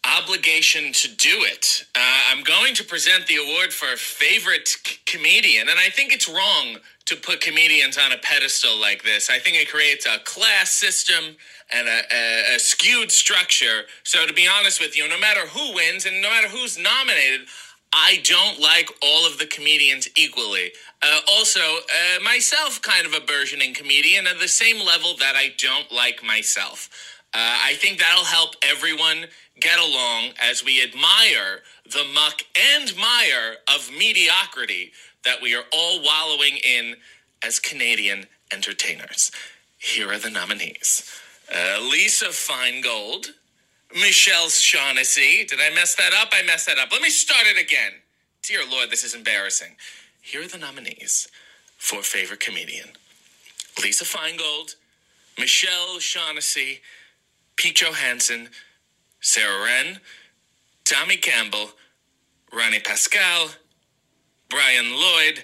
obligation 0.06 0.94
to 0.94 1.08
do 1.16 1.44
it. 1.44 1.86
Uh, 1.96 2.22
I'm 2.32 2.44
going 2.44 2.76
to 2.76 2.84
present 2.84 3.28
the 3.28 3.38
award 3.38 3.74
for 3.74 3.96
favorite 3.98 4.68
c- 4.68 4.98
comedian, 5.06 5.70
and 5.70 5.80
I 5.80 5.90
think 5.90 6.14
it's 6.14 6.28
wrong 6.30 6.78
to 7.06 7.16
put 7.16 7.42
comedians 7.42 7.98
on 7.98 8.12
a 8.12 8.18
pedestal 8.18 8.80
like 8.80 9.04
this. 9.04 9.30
I 9.30 9.40
think 9.40 9.58
it 9.58 9.70
creates 9.70 10.06
a 10.06 10.20
class 10.20 10.72
system 10.72 11.36
and 11.74 11.88
a, 11.88 12.02
a, 12.14 12.56
a 12.56 12.60
skewed 12.60 13.12
structure. 13.12 13.84
So, 14.04 14.26
to 14.28 14.34
be 14.34 14.48
honest 14.48 14.80
with 14.80 14.98
you, 14.98 15.08
no 15.08 15.20
matter 15.20 15.48
who 15.48 15.74
wins 15.74 16.06
and 16.06 16.22
no 16.22 16.30
matter 16.30 16.50
who's 16.50 16.78
nominated, 16.78 17.48
I 17.94 18.22
don't 18.24 18.60
like 18.60 18.90
all 19.04 19.28
of 19.28 19.38
the 19.38 19.46
comedians 19.46 20.10
equally. 20.16 20.72
Uh, 21.02 21.20
also, 21.30 21.60
uh, 21.60 22.24
myself, 22.24 22.82
kind 22.82 23.06
of 23.06 23.14
a 23.14 23.22
burgeoning 23.22 23.74
comedian 23.74 24.26
at 24.28 24.40
the 24.40 24.48
same 24.48 24.84
level 24.84 25.16
that 25.20 25.36
I 25.36 25.54
don't 25.58 25.92
like 25.92 26.24
myself. 26.24 26.90
Uh, 27.36 27.58
I 27.64 27.74
think 27.76 28.00
that'll 28.00 28.26
help 28.26 28.56
everyone 28.64 29.26
get 29.60 29.80
along 29.80 30.32
as 30.42 30.64
we 30.64 30.84
admire 30.84 31.62
the 31.86 32.06
muck 32.14 32.44
and 32.76 32.96
mire 32.98 33.58
of 33.74 33.90
mediocrity 33.98 34.92
that 35.26 35.42
we 35.42 35.56
are 35.56 35.64
all 35.74 36.04
wallowing 36.04 36.58
in 36.58 36.96
as 37.44 37.60
Canadian 37.60 38.26
entertainers. 38.52 39.32
Here 39.78 40.12
are 40.12 40.20
the 40.20 40.30
nominees 40.30 41.10
uh, 41.54 41.80
Lisa 41.92 42.28
Feingold, 42.28 43.28
Michelle 43.94 44.50
Shaughnessy. 44.50 45.46
Did 45.46 45.60
I 45.62 45.74
mess 45.76 45.96
that 45.96 46.14
up? 46.14 46.30
I 46.34 46.44
messed 46.44 46.68
that 46.68 46.80
up. 46.80 46.92
Let 46.92 47.02
me 47.02 47.10
start 47.10 47.46
it 47.48 47.62
again. 47.62 47.94
Dear 48.44 48.62
Lord, 48.70 48.90
this 48.92 49.04
is 49.04 49.16
embarrassing. 49.16 49.76
Here 50.22 50.44
are 50.44 50.48
the 50.48 50.58
nominees 50.58 51.28
for 51.78 52.02
favorite 52.02 52.40
comedian 52.40 52.90
Lisa 53.82 54.06
Feingold, 54.06 54.76
Michelle 55.40 56.00
Shaughnessy, 56.00 56.82
Pete 57.58 57.82
Johansson, 57.82 58.50
Sarah 59.22 59.64
Wren, 59.64 60.00
Tommy 60.86 61.18
Campbell, 61.18 61.72
Ronnie 62.54 62.80
Pascal, 62.80 63.50
Brian 64.50 64.92
Lloyd, 64.94 65.44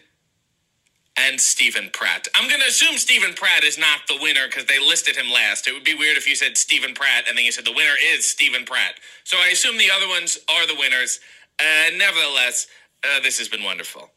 and 1.18 1.40
Stephen 1.40 1.90
Pratt. 1.92 2.28
I'm 2.36 2.48
going 2.48 2.62
to 2.62 2.68
assume 2.68 2.98
Stephen 2.98 3.34
Pratt 3.34 3.64
is 3.64 3.78
not 3.78 4.02
the 4.08 4.18
winner 4.22 4.48
because 4.48 4.66
they 4.66 4.80
listed 4.80 5.16
him 5.16 5.32
last. 5.32 5.68
It 5.68 5.74
would 5.74 5.84
be 5.84 5.96
weird 5.96 6.18
if 6.18 6.28
you 6.28 6.36
said 6.36 6.58
Stephen 6.58 6.94
Pratt 6.94 7.26
and 7.28 7.38
then 7.38 7.46
you 7.46 7.52
said 7.52 7.66
the 7.66 7.74
winner 7.74 7.96
is 8.14 8.26
Stephen 8.30 8.66
Pratt. 8.66 8.96
So 9.26 9.38
I 9.38 9.50
assume 9.50 9.78
the 9.78 9.92
other 9.92 10.08
ones 10.08 10.40
are 10.50 10.66
the 10.68 10.76
winners. 10.76 11.20
Uh, 11.60 11.92
nevertheless, 11.98 12.68
uh, 13.04 13.20
this 13.22 13.38
has 13.40 13.50
been 13.50 13.64
wonderful. 13.64 14.12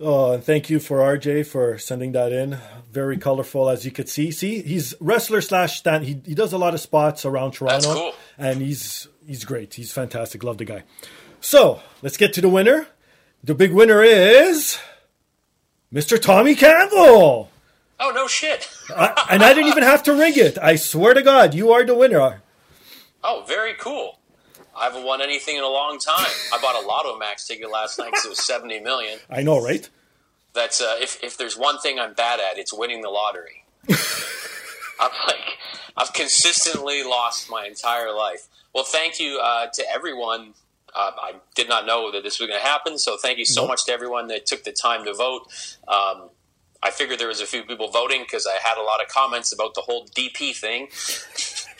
Oh, 0.00 0.32
and 0.32 0.42
thank 0.42 0.68
you 0.68 0.80
for 0.80 0.98
RJ 0.98 1.46
for 1.46 1.78
sending 1.78 2.12
that 2.12 2.32
in. 2.32 2.58
Very 2.90 3.16
colorful, 3.18 3.68
as 3.68 3.84
you 3.84 3.90
could 3.92 4.08
see. 4.08 4.30
See, 4.32 4.60
he's 4.62 4.94
wrestler 5.00 5.40
slash 5.40 5.78
stand. 5.78 6.04
He, 6.04 6.20
he 6.24 6.34
does 6.34 6.52
a 6.52 6.58
lot 6.58 6.74
of 6.74 6.80
spots 6.80 7.24
around 7.24 7.52
Toronto, 7.52 7.88
That's 7.88 8.00
cool. 8.00 8.12
and 8.38 8.60
he's 8.60 9.06
he's 9.26 9.44
great. 9.44 9.74
He's 9.74 9.92
fantastic. 9.92 10.42
Love 10.42 10.58
the 10.58 10.64
guy. 10.64 10.82
So 11.40 11.80
let's 12.02 12.16
get 12.16 12.32
to 12.34 12.40
the 12.40 12.48
winner. 12.48 12.86
The 13.44 13.54
big 13.54 13.72
winner 13.72 14.02
is 14.02 14.78
Mr. 15.92 16.20
Tommy 16.20 16.54
Campbell, 16.54 17.50
oh 18.00 18.12
no 18.14 18.26
shit. 18.26 18.68
I, 18.90 19.26
and 19.30 19.42
I 19.42 19.52
didn't 19.52 19.68
even 19.68 19.82
have 19.82 20.02
to 20.04 20.14
ring 20.14 20.32
it. 20.36 20.58
I 20.58 20.76
swear 20.76 21.12
to 21.14 21.22
God, 21.22 21.52
you 21.54 21.70
are 21.72 21.84
the 21.84 21.94
winner. 21.94 22.42
Oh, 23.22 23.44
very 23.46 23.74
cool. 23.74 24.18
I 24.82 24.86
haven't 24.86 25.04
won 25.04 25.22
anything 25.22 25.56
in 25.56 25.62
a 25.62 25.68
long 25.68 25.98
time. 26.00 26.26
I 26.52 26.58
bought 26.60 26.82
a 26.82 26.84
Lotto 26.86 27.16
Max 27.16 27.46
ticket 27.46 27.70
last 27.70 27.98
night 28.00 28.06
because 28.10 28.24
it 28.24 28.30
was 28.30 28.38
seventy 28.44 28.80
million. 28.80 29.20
I 29.30 29.42
know, 29.42 29.62
right? 29.62 29.88
That's 30.54 30.80
uh, 30.82 30.96
if 31.00 31.22
if 31.22 31.38
there's 31.38 31.56
one 31.56 31.78
thing 31.78 31.98
I'm 32.00 32.14
bad 32.14 32.40
at, 32.40 32.58
it's 32.58 32.74
winning 32.74 33.00
the 33.00 33.08
lottery. 33.08 33.64
I'm 35.00 35.10
like 35.26 35.58
I've 35.96 36.12
consistently 36.12 37.02
lost 37.04 37.48
my 37.50 37.64
entire 37.66 38.12
life. 38.12 38.48
Well, 38.74 38.84
thank 38.84 39.20
you 39.20 39.38
uh, 39.42 39.66
to 39.72 39.84
everyone. 39.94 40.54
Uh, 40.94 41.10
I 41.16 41.34
did 41.54 41.68
not 41.68 41.86
know 41.86 42.10
that 42.12 42.22
this 42.22 42.38
was 42.38 42.48
going 42.48 42.60
to 42.60 42.66
happen, 42.66 42.98
so 42.98 43.16
thank 43.16 43.38
you 43.38 43.46
so 43.46 43.62
Nope. 43.62 43.70
much 43.70 43.84
to 43.86 43.92
everyone 43.92 44.26
that 44.28 44.44
took 44.46 44.64
the 44.64 44.72
time 44.72 45.04
to 45.06 45.14
vote. 45.14 45.44
Um, 45.88 46.28
I 46.82 46.90
figured 46.90 47.18
there 47.18 47.28
was 47.28 47.40
a 47.40 47.46
few 47.46 47.62
people 47.62 47.88
voting 47.90 48.22
because 48.22 48.46
I 48.46 48.58
had 48.62 48.76
a 48.76 48.82
lot 48.82 49.00
of 49.02 49.08
comments 49.08 49.52
about 49.52 49.74
the 49.74 49.80
whole 49.82 50.06
DP 50.08 50.54
thing. 50.54 50.88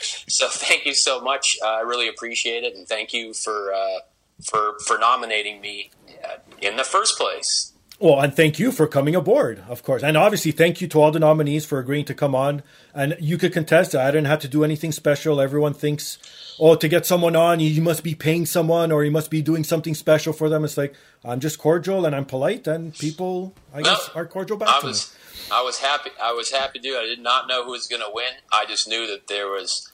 so 0.27 0.47
thank 0.49 0.85
you 0.85 0.93
so 0.93 1.21
much. 1.21 1.57
Uh, 1.63 1.67
I 1.67 1.81
really 1.81 2.07
appreciate 2.07 2.63
it, 2.63 2.75
and 2.75 2.87
thank 2.87 3.13
you 3.13 3.33
for 3.33 3.73
uh, 3.73 3.99
for 4.43 4.77
for 4.85 4.97
nominating 4.97 5.61
me 5.61 5.91
uh, 6.23 6.37
in 6.61 6.77
the 6.77 6.83
first 6.83 7.17
place. 7.17 7.73
Well, 7.99 8.19
and 8.19 8.35
thank 8.35 8.59
you 8.59 8.71
for 8.71 8.85
coming 8.85 9.15
aboard, 9.15 9.63
of 9.69 9.83
course. 9.83 10.03
And 10.03 10.17
obviously, 10.17 10.51
thank 10.51 10.81
you 10.81 10.87
to 10.89 11.01
all 11.01 11.11
the 11.11 11.19
nominees 11.19 11.65
for 11.65 11.79
agreeing 11.79 12.05
to 12.05 12.13
come 12.13 12.35
on. 12.35 12.63
And 12.93 13.15
you 13.19 13.37
could 13.37 13.53
contest 13.53 13.93
it. 13.93 13.99
I 13.99 14.07
didn't 14.07 14.25
have 14.27 14.39
to 14.39 14.47
do 14.49 14.63
anything 14.63 14.91
special. 14.91 15.39
Everyone 15.39 15.73
thinks, 15.73 16.17
oh, 16.59 16.75
to 16.75 16.87
get 16.89 17.05
someone 17.05 17.35
on, 17.35 17.61
you 17.61 17.81
must 17.81 18.03
be 18.03 18.13
paying 18.13 18.45
someone 18.45 18.91
or 18.91 19.05
you 19.05 19.11
must 19.11 19.29
be 19.31 19.41
doing 19.41 19.63
something 19.63 19.93
special 19.93 20.33
for 20.33 20.49
them. 20.49 20.65
It's 20.65 20.75
like, 20.75 20.95
I'm 21.23 21.39
just 21.39 21.59
cordial 21.59 22.05
and 22.05 22.13
I'm 22.13 22.25
polite, 22.25 22.67
and 22.67 22.93
people, 22.93 23.53
I 23.73 23.83
guess, 23.83 24.09
No, 24.13 24.21
are 24.21 24.25
cordial 24.25 24.57
back 24.57 24.69
I 24.69 24.79
to 24.81 24.87
was 24.87 25.15
I 25.51 25.61
was 25.61 25.79
happy 25.79 26.11
I 26.21 26.31
was 26.31 26.51
happy 26.51 26.79
to 26.79 26.83
do. 26.83 26.97
I 26.97 27.05
did 27.05 27.19
not 27.19 27.47
know 27.47 27.63
who 27.63 27.71
was 27.71 27.87
going 27.87 28.01
to 28.01 28.11
win. 28.13 28.33
I 28.51 28.65
just 28.65 28.87
knew 28.87 29.07
that 29.07 29.27
there 29.27 29.47
was 29.47 29.91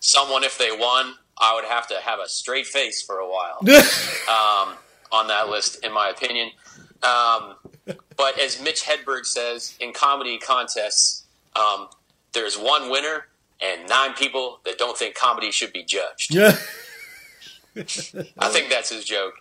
someone 0.00 0.44
if 0.44 0.58
they 0.58 0.70
won, 0.70 1.14
I 1.40 1.54
would 1.54 1.64
have 1.64 1.86
to 1.88 1.96
have 1.96 2.18
a 2.18 2.28
straight 2.28 2.66
face 2.66 3.02
for 3.02 3.18
a 3.18 3.28
while 3.28 3.58
um, 3.60 4.74
on 5.12 5.28
that 5.28 5.48
list, 5.48 5.84
in 5.84 5.92
my 5.92 6.08
opinion. 6.08 6.50
Um, 7.02 7.54
but 8.16 8.38
as 8.40 8.60
Mitch 8.60 8.82
Hedberg 8.82 9.24
says 9.24 9.76
in 9.80 9.92
comedy 9.92 10.38
contests, 10.38 11.24
um, 11.56 11.88
there's 12.32 12.56
one 12.56 12.90
winner 12.90 13.26
and 13.60 13.88
nine 13.88 14.14
people 14.14 14.60
that 14.64 14.78
don't 14.78 14.96
think 14.96 15.14
comedy 15.14 15.50
should 15.50 15.72
be 15.72 15.84
judged. 15.84 16.34
yeah. 16.34 16.56
I 17.76 18.48
think 18.48 18.70
that's 18.70 18.90
his 18.90 19.04
joke. 19.04 19.34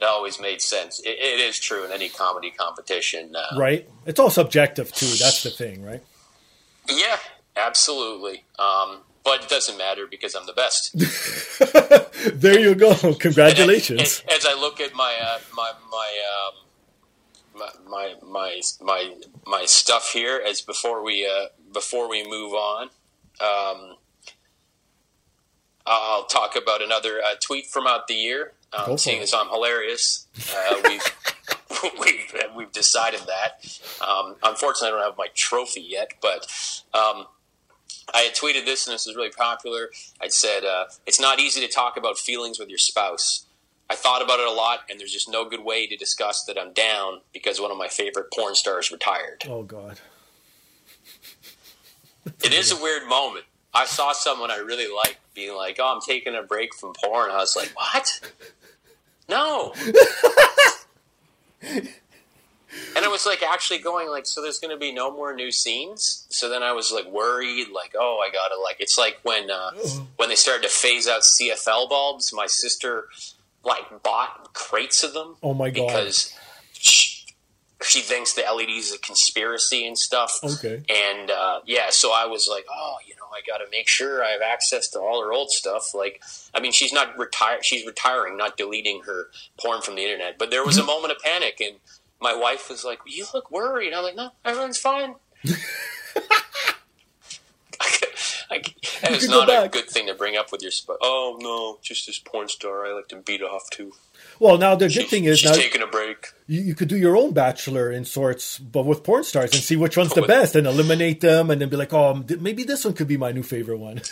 That 0.00 0.08
always 0.08 0.40
made 0.40 0.60
sense. 0.62 1.00
It, 1.00 1.10
it 1.18 1.40
is 1.40 1.58
true 1.58 1.84
in 1.84 1.92
any 1.92 2.08
comedy 2.08 2.50
competition. 2.50 3.34
Uh, 3.36 3.56
Right? 3.58 3.88
It's 4.06 4.18
all 4.18 4.30
subjective, 4.30 4.92
too. 4.92 5.06
That's 5.06 5.42
the 5.42 5.50
thing, 5.50 5.84
right? 5.84 6.02
Yeah, 6.88 7.16
absolutely. 7.56 8.44
Um, 8.58 8.98
but 9.24 9.44
it 9.44 9.48
doesn't 9.48 9.78
matter 9.78 10.06
because 10.10 10.34
I'm 10.34 10.46
the 10.46 10.52
best. 10.52 10.94
There 12.34 12.58
you 12.58 12.74
go. 12.76 12.94
Congratulations. 13.14 14.00
As, 14.00 14.22
as 14.28 14.46
I 14.46 14.54
look 14.54 14.80
at 14.80 14.94
my 14.94 15.16
uh, 15.20 15.38
my 15.56 15.72
my, 15.90 16.10
um, 17.56 17.60
my 17.60 17.70
my 17.88 18.14
my 18.24 18.60
my 18.80 19.14
my 19.44 19.64
stuff 19.64 20.12
here, 20.12 20.40
as 20.44 20.60
before 20.60 21.02
we 21.04 21.26
uh, 21.26 21.46
before 21.72 22.08
we 22.08 22.22
move 22.28 22.52
on, 22.52 22.90
um, 23.40 23.96
I'll 25.84 26.26
talk 26.26 26.54
about 26.56 26.80
another 26.82 27.20
uh, 27.24 27.34
tweet 27.40 27.66
from 27.66 27.86
out 27.88 28.06
the 28.06 28.14
year. 28.14 28.52
Um, 28.74 28.96
seeing 28.96 29.18
it. 29.18 29.24
as 29.24 29.34
I'm 29.34 29.48
hilarious, 29.48 30.26
uh, 30.54 30.76
we've, 30.84 31.92
we've 32.00 32.34
we've 32.56 32.72
decided 32.72 33.20
that. 33.26 33.80
Um, 34.06 34.36
unfortunately, 34.42 34.88
I 34.88 34.90
don't 34.92 35.10
have 35.10 35.18
my 35.18 35.28
trophy 35.34 35.82
yet, 35.82 36.12
but 36.20 36.46
um, 36.94 37.26
I 38.14 38.20
had 38.22 38.34
tweeted 38.34 38.64
this, 38.64 38.86
and 38.86 38.94
this 38.94 39.06
was 39.06 39.14
really 39.16 39.30
popular. 39.30 39.90
I 40.20 40.28
said, 40.28 40.64
uh, 40.64 40.86
"It's 41.06 41.20
not 41.20 41.38
easy 41.40 41.60
to 41.60 41.68
talk 41.68 41.96
about 41.96 42.18
feelings 42.18 42.58
with 42.58 42.68
your 42.68 42.78
spouse." 42.78 43.46
I 43.90 43.94
thought 43.94 44.22
about 44.22 44.40
it 44.40 44.46
a 44.46 44.52
lot, 44.52 44.80
and 44.88 44.98
there's 44.98 45.12
just 45.12 45.28
no 45.28 45.46
good 45.46 45.62
way 45.64 45.86
to 45.86 45.96
discuss 45.96 46.44
that 46.44 46.58
I'm 46.58 46.72
down 46.72 47.20
because 47.34 47.60
one 47.60 47.70
of 47.70 47.76
my 47.76 47.88
favorite 47.88 48.32
porn 48.34 48.54
stars 48.54 48.90
retired. 48.90 49.42
Oh 49.46 49.62
God. 49.64 50.00
It 52.42 52.54
is 52.54 52.70
a 52.72 52.80
weird 52.80 53.06
moment. 53.08 53.44
I 53.74 53.86
saw 53.86 54.12
someone 54.12 54.50
I 54.50 54.56
really 54.56 54.92
liked 54.92 55.18
being 55.34 55.56
like, 55.56 55.78
"Oh, 55.80 55.94
I'm 55.94 56.00
taking 56.00 56.34
a 56.34 56.42
break 56.42 56.74
from 56.74 56.92
porn." 57.02 57.30
I 57.30 57.38
was 57.38 57.56
like, 57.56 57.72
"What? 57.74 58.32
No." 59.28 59.72
and 61.62 61.88
I 62.96 63.08
was 63.08 63.24
like, 63.24 63.42
actually 63.42 63.78
going 63.78 64.08
like, 64.08 64.26
"So 64.26 64.42
there's 64.42 64.58
going 64.58 64.74
to 64.74 64.78
be 64.78 64.92
no 64.92 65.10
more 65.10 65.34
new 65.34 65.50
scenes." 65.50 66.26
So 66.30 66.48
then 66.48 66.62
I 66.62 66.72
was 66.72 66.92
like 66.92 67.06
worried, 67.06 67.68
like, 67.72 67.94
"Oh, 67.98 68.22
I 68.26 68.30
gotta 68.32 68.60
like." 68.60 68.76
It's 68.80 68.98
like 68.98 69.20
when 69.22 69.50
uh, 69.50 69.70
when 70.16 70.28
they 70.28 70.36
started 70.36 70.62
to 70.64 70.68
phase 70.68 71.08
out 71.08 71.22
CFL 71.22 71.88
bulbs. 71.88 72.32
My 72.32 72.46
sister 72.46 73.08
like 73.64 74.02
bought 74.02 74.52
crates 74.52 75.02
of 75.04 75.14
them. 75.14 75.36
Oh 75.42 75.54
my 75.54 75.70
God. 75.70 75.86
Because 75.86 76.36
she, 76.72 77.26
she 77.82 78.00
thinks 78.00 78.34
the 78.34 78.42
LEDs 78.42 78.88
is 78.88 78.94
a 78.94 78.98
conspiracy 78.98 79.86
and 79.86 79.96
stuff. 79.96 80.40
Okay. 80.42 80.82
And 80.88 81.30
uh, 81.30 81.60
yeah, 81.64 81.90
so 81.90 82.12
I 82.12 82.26
was 82.26 82.48
like, 82.50 82.66
oh, 82.72 82.96
you 83.06 83.14
know, 83.16 83.21
I 83.32 83.40
got 83.46 83.58
to 83.58 83.70
make 83.70 83.88
sure 83.88 84.24
I 84.24 84.30
have 84.30 84.42
access 84.42 84.88
to 84.88 85.00
all 85.00 85.22
her 85.22 85.32
old 85.32 85.50
stuff. 85.50 85.94
Like, 85.94 86.22
I 86.54 86.60
mean, 86.60 86.72
she's 86.72 86.92
not 86.92 87.18
retired; 87.18 87.64
she's 87.64 87.86
retiring, 87.86 88.36
not 88.36 88.56
deleting 88.56 89.02
her 89.06 89.28
porn 89.58 89.82
from 89.82 89.96
the 89.96 90.02
internet. 90.02 90.38
But 90.38 90.50
there 90.50 90.64
was 90.64 90.78
a 90.78 90.84
moment 90.84 91.12
of 91.12 91.22
panic, 91.22 91.60
and 91.60 91.76
my 92.20 92.34
wife 92.34 92.68
was 92.68 92.84
like, 92.84 93.00
"You 93.06 93.26
look 93.34 93.50
worried." 93.50 93.92
I'm 93.92 94.04
like, 94.04 94.16
"No, 94.16 94.30
everyone's 94.44 94.78
fine." 94.78 95.16
That 99.02 99.12
is 99.12 99.28
not 99.28 99.48
a 99.48 99.68
good 99.68 99.88
thing 99.88 100.06
to 100.06 100.14
bring 100.14 100.36
up 100.36 100.52
with 100.52 100.62
your 100.62 100.70
spouse. 100.70 100.98
Oh 101.02 101.36
no, 101.40 101.78
just 101.82 102.06
this 102.06 102.20
porn 102.20 102.48
star 102.48 102.86
I 102.86 102.92
like 102.92 103.08
to 103.08 103.16
beat 103.16 103.42
off 103.42 103.68
to. 103.72 103.92
Well, 104.42 104.58
now 104.58 104.74
the 104.74 104.88
good 104.88 105.06
thing 105.06 105.24
is 105.26 105.38
she's 105.38 105.50
now 105.50 105.56
taking 105.56 105.82
a 105.82 105.86
break. 105.86 106.32
you, 106.48 106.62
you 106.62 106.74
could 106.74 106.88
do 106.88 106.96
your 106.96 107.16
own 107.16 107.32
bachelor 107.32 107.92
in 107.92 108.04
sorts, 108.04 108.58
but 108.58 108.84
with 108.84 109.04
porn 109.04 109.22
stars, 109.22 109.52
and 109.52 109.62
see 109.62 109.76
which 109.76 109.96
one's 109.96 110.14
the 110.14 110.22
best, 110.22 110.56
and 110.56 110.66
eliminate 110.66 111.20
them, 111.20 111.48
and 111.48 111.60
then 111.60 111.68
be 111.68 111.76
like, 111.76 111.92
oh, 111.92 112.24
maybe 112.40 112.64
this 112.64 112.84
one 112.84 112.92
could 112.92 113.06
be 113.06 113.16
my 113.16 113.30
new 113.30 113.44
favorite 113.44 113.78
one. 113.78 114.02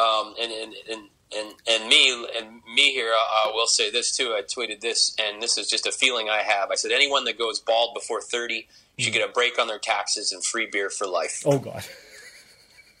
Um, 0.00 0.32
and, 0.40 0.52
and, 0.52 0.74
and, 0.92 1.08
and, 1.36 1.54
and 1.68 1.88
me 1.88 2.26
and 2.38 2.60
me 2.72 2.92
here, 2.92 3.10
I, 3.10 3.48
I 3.48 3.52
will 3.52 3.66
say 3.66 3.90
this 3.90 4.16
too. 4.16 4.32
I 4.32 4.42
tweeted 4.42 4.80
this, 4.80 5.16
and 5.18 5.42
this 5.42 5.58
is 5.58 5.68
just 5.68 5.88
a 5.88 5.90
feeling 5.90 6.28
I 6.28 6.42
have. 6.42 6.70
I 6.70 6.76
said 6.76 6.92
anyone 6.92 7.24
that 7.24 7.36
goes 7.36 7.58
bald 7.58 7.94
before 7.94 8.22
thirty 8.22 8.68
should 8.96 9.12
get 9.12 9.28
a 9.28 9.32
break 9.32 9.58
on 9.58 9.66
their 9.66 9.80
taxes 9.80 10.30
and 10.30 10.44
free 10.44 10.68
beer 10.70 10.88
for 10.88 11.08
life. 11.08 11.42
Oh 11.44 11.58
God. 11.58 11.84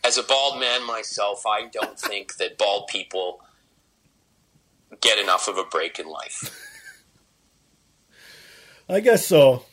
As 0.04 0.18
a 0.18 0.24
bald 0.24 0.58
man 0.58 0.84
myself, 0.88 1.46
I 1.46 1.68
don't 1.68 1.96
think 2.00 2.34
that 2.38 2.58
bald 2.58 2.88
people 2.88 3.42
get 5.00 5.18
enough 5.18 5.48
of 5.48 5.58
a 5.58 5.64
break 5.64 5.98
in 5.98 6.08
life. 6.08 6.54
I 8.88 9.00
guess 9.00 9.26
so. 9.26 9.64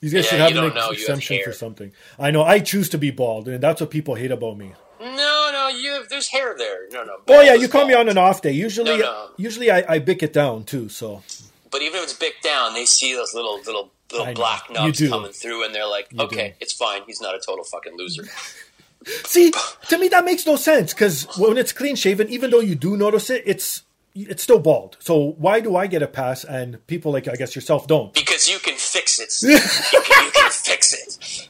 These 0.00 0.12
guys 0.12 0.24
Yeah, 0.24 0.30
should 0.30 0.40
have 0.40 0.64
an 0.64 0.74
know, 0.74 0.90
exemption 0.90 1.40
for 1.44 1.52
something. 1.52 1.92
I 2.18 2.30
know. 2.30 2.42
I 2.42 2.58
choose 2.58 2.88
to 2.90 2.98
be 2.98 3.10
bald, 3.10 3.48
and 3.48 3.62
that's 3.62 3.80
what 3.80 3.90
people 3.90 4.16
hate 4.16 4.32
about 4.32 4.58
me. 4.58 4.72
No, 5.00 5.50
no, 5.52 5.68
you 5.68 5.92
have, 5.92 6.08
there's 6.08 6.28
hair 6.28 6.54
there. 6.58 6.88
No, 6.90 7.04
no. 7.04 7.16
Oh 7.28 7.40
yeah, 7.40 7.54
you 7.54 7.68
call 7.68 7.86
me 7.86 7.94
on 7.94 8.08
an 8.08 8.18
off 8.18 8.42
day. 8.42 8.52
Usually, 8.52 8.90
No, 8.90 8.96
no. 8.98 9.30
usually 9.36 9.70
I, 9.70 9.94
I 9.94 9.98
bick 9.98 10.22
it 10.22 10.32
down 10.32 10.64
too. 10.64 10.88
So 10.88 11.22
But 11.70 11.82
even 11.82 11.98
if 11.98 12.04
it's 12.04 12.12
bicked 12.12 12.42
down, 12.42 12.74
they 12.74 12.84
see 12.84 13.14
those 13.14 13.32
little 13.34 13.58
little 13.62 13.90
little 14.12 14.34
black 14.34 14.68
nubs 14.70 15.00
coming 15.08 15.32
through, 15.32 15.64
and 15.64 15.74
they're 15.74 15.86
like, 15.88 16.08
You 16.12 16.20
"Okay, 16.22 16.48
do. 16.50 16.54
it's 16.60 16.72
fine. 16.72 17.02
He's 17.06 17.20
not 17.20 17.34
a 17.34 17.40
total 17.44 17.64
fucking 17.64 17.96
loser." 17.96 18.24
see, 19.24 19.52
to 19.88 19.98
me 19.98 20.08
that 20.08 20.24
makes 20.24 20.46
no 20.46 20.56
sense 20.56 20.92
because 20.92 21.24
when 21.38 21.56
it's 21.56 21.72
clean 21.72 21.96
shaven, 21.96 22.28
even 22.28 22.50
though 22.50 22.60
you 22.60 22.74
do 22.74 22.96
notice 22.96 23.30
it, 23.30 23.42
it's 23.46 23.82
it's 24.14 24.42
still 24.42 24.58
bald. 24.58 24.96
So 25.00 25.34
why 25.38 25.60
do 25.60 25.76
I 25.76 25.86
get 25.86 26.02
a 26.02 26.06
pass 26.06 26.44
and 26.44 26.84
people 26.86 27.12
like 27.12 27.28
I 27.28 27.36
guess 27.36 27.54
yourself 27.54 27.86
don't? 27.86 28.12
Because 28.12 28.48
you 28.48 28.58
can 28.58 28.74
fix 28.76 29.18
it. 29.20 29.32
You, 29.42 29.58
can, 29.58 30.24
you 30.26 30.30
can 30.32 30.50
fix 30.50 30.92
it. 30.94 31.48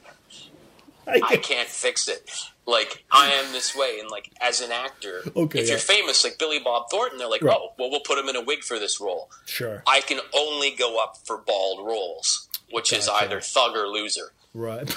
I 1.06 1.20
I 1.24 1.36
can't 1.36 1.68
fix 1.68 2.08
it. 2.08 2.30
Like 2.64 3.04
I 3.10 3.32
am 3.32 3.52
this 3.52 3.74
way, 3.74 3.98
and 4.00 4.08
like 4.08 4.30
as 4.40 4.60
an 4.60 4.70
actor, 4.70 5.22
Okay, 5.34 5.58
if 5.58 5.66
yeah. 5.66 5.72
you're 5.72 5.78
famous 5.80 6.22
like 6.22 6.38
Billy 6.38 6.60
Bob 6.60 6.88
Thornton, 6.90 7.18
they're 7.18 7.28
like, 7.28 7.42
Right. 7.42 7.56
"Oh, 7.58 7.72
well, 7.76 7.90
we'll 7.90 8.00
put 8.00 8.18
him 8.18 8.28
in 8.28 8.36
a 8.36 8.40
wig 8.40 8.62
for 8.62 8.78
this 8.78 9.00
role." 9.00 9.28
Sure. 9.46 9.82
I 9.86 10.00
can 10.00 10.20
only 10.32 10.70
go 10.70 11.02
up 11.02 11.18
for 11.24 11.38
bald 11.38 11.84
roles, 11.84 12.48
which 12.70 12.92
is 12.92 13.08
either 13.08 13.40
thug 13.40 13.74
or 13.76 13.88
loser. 13.88 14.32
Right. 14.54 14.88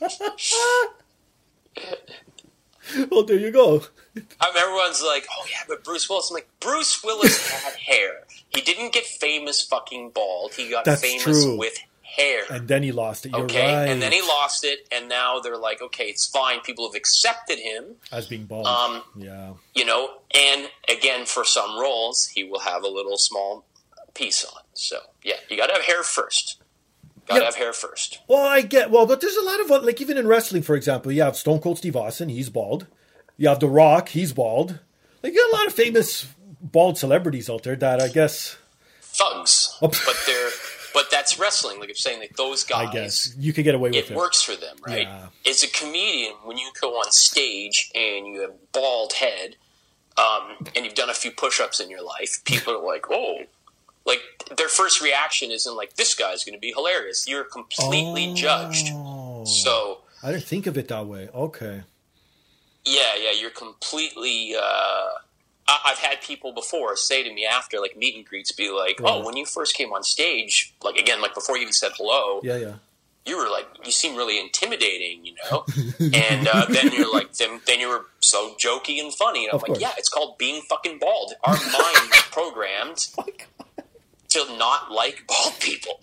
well, 3.10 3.24
there 3.24 3.38
you 3.38 3.50
go. 3.50 3.82
Everyone's 4.16 5.02
like, 5.02 5.26
"Oh 5.30 5.46
yeah, 5.50 5.62
but 5.68 5.84
Bruce 5.84 6.08
Willis." 6.08 6.30
I'm 6.30 6.34
like, 6.34 6.48
Bruce 6.60 7.02
Willis 7.02 7.48
had 7.64 7.74
hair. 7.74 8.24
He 8.50 8.60
didn't 8.60 8.92
get 8.92 9.04
famous 9.04 9.62
fucking 9.62 10.10
bald. 10.10 10.52
He 10.54 10.68
got 10.70 10.84
That's 10.84 11.00
famous 11.00 11.44
true. 11.44 11.56
with 11.58 11.74
hair. 12.02 12.42
And 12.50 12.68
then 12.68 12.82
he 12.82 12.92
lost 12.92 13.24
it. 13.24 13.32
You're 13.32 13.42
okay, 13.44 13.74
right. 13.74 13.88
and 13.88 14.02
then 14.02 14.12
he 14.12 14.20
lost 14.20 14.64
it, 14.64 14.86
and 14.92 15.08
now 15.08 15.40
they're 15.40 15.56
like, 15.56 15.80
"Okay, 15.80 16.04
it's 16.04 16.26
fine." 16.26 16.60
People 16.60 16.86
have 16.86 16.94
accepted 16.94 17.58
him. 17.58 17.96
as 18.10 18.26
being 18.26 18.44
bald. 18.44 18.66
Um, 18.66 19.02
yeah. 19.16 19.52
you 19.74 19.84
know, 19.86 20.10
and 20.34 20.68
again, 20.90 21.24
for 21.24 21.44
some 21.44 21.78
roles, 21.80 22.26
he 22.26 22.44
will 22.44 22.60
have 22.60 22.82
a 22.82 22.88
little 22.88 23.16
small 23.16 23.64
piece 24.14 24.44
on. 24.44 24.60
So, 24.74 24.98
yeah, 25.22 25.36
you 25.48 25.56
got 25.56 25.68
to 25.68 25.72
have 25.74 25.84
hair 25.84 26.02
first. 26.02 26.58
Got 27.28 27.34
to 27.36 27.40
Yeah. 27.40 27.44
have 27.46 27.54
hair 27.56 27.72
first. 27.72 28.18
Well, 28.28 28.46
I 28.46 28.60
get 28.60 28.90
well, 28.90 29.06
but 29.06 29.22
there's 29.22 29.36
a 29.36 29.42
lot 29.44 29.60
of 29.60 29.70
like 29.84 30.00
even 30.02 30.18
in 30.18 30.26
wrestling, 30.26 30.62
for 30.62 30.74
example, 30.76 31.12
you 31.12 31.22
have 31.22 31.36
Stone 31.36 31.60
Cold 31.60 31.78
Steve 31.78 31.96
Austin, 31.96 32.28
he's 32.28 32.50
bald. 32.50 32.86
You 33.42 33.48
have 33.48 33.58
The 33.58 33.66
Rock, 33.68 34.10
he's 34.10 34.32
bald. 34.32 34.78
Like 35.20 35.32
you 35.32 35.40
got 35.50 35.52
a 35.52 35.56
lot 35.58 35.66
of 35.66 35.72
famous 35.72 36.28
bald 36.60 36.96
celebrities 36.96 37.50
out 37.50 37.64
there 37.64 37.74
that 37.74 38.00
I 38.00 38.06
guess 38.06 38.56
Thugs, 39.00 39.76
Oh. 39.82 39.88
but 39.88 40.16
they're 40.28 40.50
but 40.94 41.10
that's 41.10 41.40
wrestling. 41.40 41.80
Like 41.80 41.88
I'm 41.88 41.96
saying, 41.96 42.20
like 42.20 42.36
those 42.36 42.62
guys. 42.62 42.88
I 42.88 42.92
guess 42.92 43.34
you 43.36 43.52
could 43.52 43.64
get 43.64 43.74
away 43.74 43.90
with 43.90 43.96
it 43.98 44.10
it. 44.12 44.16
works 44.16 44.42
for 44.42 44.54
them, 44.54 44.76
right? 44.86 45.08
Yeah. 45.08 45.26
As 45.50 45.64
a 45.64 45.68
comedian, 45.68 46.34
when 46.44 46.56
you 46.56 46.70
go 46.80 46.90
on 46.98 47.10
stage 47.10 47.90
and 47.96 48.28
you 48.28 48.42
have 48.42 48.52
bald 48.70 49.14
head, 49.14 49.56
um, 50.16 50.64
and 50.76 50.84
you've 50.84 50.94
done 50.94 51.10
a 51.10 51.14
few 51.14 51.32
push-ups 51.32 51.80
in 51.80 51.90
your 51.90 52.04
life, 52.04 52.42
people 52.44 52.74
are 52.74 52.86
like, 52.86 53.06
"Oh." 53.10 53.38
Like 54.04 54.20
their 54.56 54.68
first 54.68 55.00
reaction 55.00 55.50
isn't 55.50 55.76
like 55.76 55.94
this 55.94 56.14
guy's 56.14 56.44
going 56.44 56.54
to 56.54 56.60
be 56.60 56.72
hilarious. 56.76 57.26
You're 57.28 57.42
completely 57.44 58.34
judged. 58.34 58.86
Oh. 58.92 59.44
So 59.46 60.02
I 60.22 60.30
didn't 60.30 60.44
think 60.44 60.68
of 60.68 60.78
it 60.78 60.86
that 60.88 61.06
way. 61.06 61.28
Okay. 61.34 61.82
Yeah, 62.84 63.14
yeah, 63.20 63.30
you're 63.32 63.50
completely. 63.50 64.54
Uh, 64.56 65.08
I- 65.68 65.80
I've 65.86 65.98
had 65.98 66.20
people 66.22 66.52
before 66.52 66.96
say 66.96 67.22
to 67.22 67.32
me 67.32 67.46
after 67.46 67.78
like 67.80 67.96
meet 67.96 68.16
and 68.16 68.26
greets, 68.26 68.50
be 68.52 68.70
like, 68.70 69.00
"Oh, 69.02 69.24
when 69.24 69.36
you 69.36 69.46
first 69.46 69.74
came 69.74 69.92
on 69.92 70.02
stage, 70.02 70.74
like 70.82 70.96
again, 70.96 71.20
like 71.22 71.34
before 71.34 71.56
you 71.56 71.62
even 71.62 71.72
said 71.72 71.92
hello, 71.96 72.40
Yeah, 72.42 72.56
yeah. 72.56 72.74
you 73.24 73.38
were 73.38 73.48
like, 73.48 73.66
you 73.84 73.92
seem 73.92 74.16
really 74.16 74.40
intimidating, 74.40 75.24
you 75.24 75.34
know." 75.44 75.64
and 76.12 76.48
uh, 76.48 76.66
then 76.68 76.90
you're 76.92 77.12
like, 77.12 77.32
then 77.34 77.60
then 77.66 77.78
you 77.78 77.88
were 77.88 78.06
so 78.20 78.54
jokey 78.58 78.98
and 79.00 79.14
funny, 79.14 79.44
and 79.44 79.50
I'm 79.52 79.56
Of 79.56 79.62
like, 79.62 79.68
course. 79.68 79.80
"Yeah, 79.80 79.92
it's 79.96 80.08
called 80.08 80.36
being 80.38 80.60
fucking 80.68 80.98
bald. 80.98 81.34
Our 81.44 81.54
mind 81.54 82.10
programmed 82.32 83.06
to 84.30 84.56
not 84.58 84.90
like 84.90 85.24
bald 85.28 85.54
people." 85.60 86.00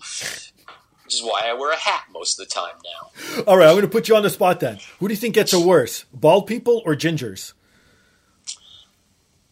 Which 1.10 1.16
is 1.16 1.24
why 1.24 1.40
I 1.46 1.54
wear 1.54 1.72
a 1.72 1.76
hat 1.76 2.04
most 2.12 2.38
of 2.38 2.46
the 2.46 2.54
time 2.54 2.76
now. 2.84 3.42
All 3.48 3.56
right, 3.56 3.66
I'm 3.66 3.72
going 3.72 3.82
to 3.82 3.88
put 3.88 4.06
you 4.08 4.14
on 4.14 4.22
the 4.22 4.30
spot 4.30 4.60
then. 4.60 4.78
Who 5.00 5.08
do 5.08 5.12
you 5.12 5.18
think 5.18 5.34
gets 5.34 5.52
it 5.52 5.66
worse, 5.66 6.04
bald 6.14 6.46
people 6.46 6.82
or 6.86 6.94
gingers? 6.94 7.52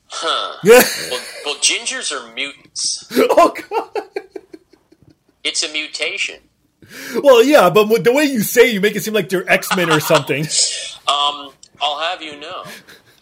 Huh. 0.06 0.58
Yeah. 0.62 0.80
Well, 1.10 1.20
well, 1.44 1.54
gingers 1.56 2.12
are 2.12 2.32
mutants. 2.32 3.08
oh 3.16 3.52
God. 3.68 4.02
It's 5.42 5.64
a 5.64 5.72
mutation. 5.72 6.42
Well, 7.24 7.42
yeah, 7.42 7.70
but 7.70 8.04
the 8.04 8.12
way 8.12 8.22
you 8.22 8.42
say, 8.42 8.68
it, 8.68 8.74
you 8.74 8.80
make 8.80 8.94
it 8.94 9.02
seem 9.02 9.14
like 9.14 9.28
they're 9.28 9.50
X 9.50 9.74
Men 9.74 9.90
or 9.90 9.98
something. 9.98 10.46
Um, 11.08 11.52
I'll 11.80 11.98
have 12.00 12.22
you 12.22 12.38
know, 12.38 12.62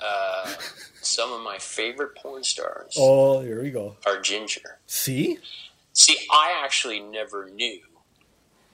uh, 0.04 0.52
some 1.00 1.32
of 1.32 1.40
my 1.42 1.56
favorite 1.58 2.16
porn 2.16 2.42
stars 2.42 2.96
Oh, 2.98 3.40
here 3.40 3.62
we 3.62 3.70
go. 3.70 3.96
are 4.04 4.20
ginger. 4.20 4.78
See? 4.86 5.38
See, 5.94 6.16
I 6.30 6.60
actually 6.64 6.98
never 6.98 7.48
knew 7.48 7.78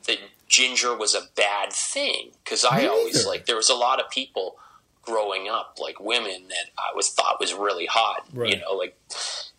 that 0.07 0.19
ginger 0.49 0.97
was 0.97 1.15
a 1.15 1.23
bad 1.37 1.73
thing 1.73 2.31
because 2.45 2.65
I 2.65 2.81
Me 2.83 2.87
always 2.87 3.27
like 3.27 3.47
there 3.47 3.57
was 3.57 3.71
a 3.71 3.75
lot 3.75 4.01
of 4.01 4.11
people 4.11 4.57
growing 5.03 5.49
up, 5.49 5.79
like 5.81 5.99
women 6.01 6.49
that 6.49 6.71
I 6.79 6.95
was 6.95 7.09
thought 7.11 7.39
was 7.41 7.53
really 7.55 7.87
hot. 7.87 8.25
Right. 8.33 8.51
You 8.51 8.61
know, 8.61 8.73
like, 8.73 8.97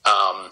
um, 0.06 0.52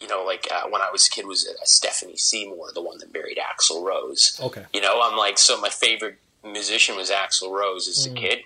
you 0.00 0.06
know, 0.08 0.24
like 0.24 0.46
uh, 0.52 0.68
when 0.68 0.82
I 0.82 0.90
was 0.90 1.06
a 1.06 1.10
kid 1.10 1.26
was 1.26 1.46
uh, 1.48 1.52
Stephanie 1.64 2.16
Seymour, 2.16 2.72
the 2.74 2.82
one 2.82 2.98
that 2.98 3.12
married 3.12 3.38
Axl 3.38 3.82
Rose. 3.82 4.38
Okay. 4.42 4.64
You 4.74 4.80
know, 4.80 5.00
I'm 5.02 5.16
like, 5.16 5.38
so 5.38 5.60
my 5.60 5.70
favorite 5.70 6.18
musician 6.44 6.96
was 6.96 7.10
Axl 7.10 7.50
Rose 7.50 7.88
as 7.88 8.06
Mm. 8.06 8.12
a 8.12 8.20
kid. 8.20 8.38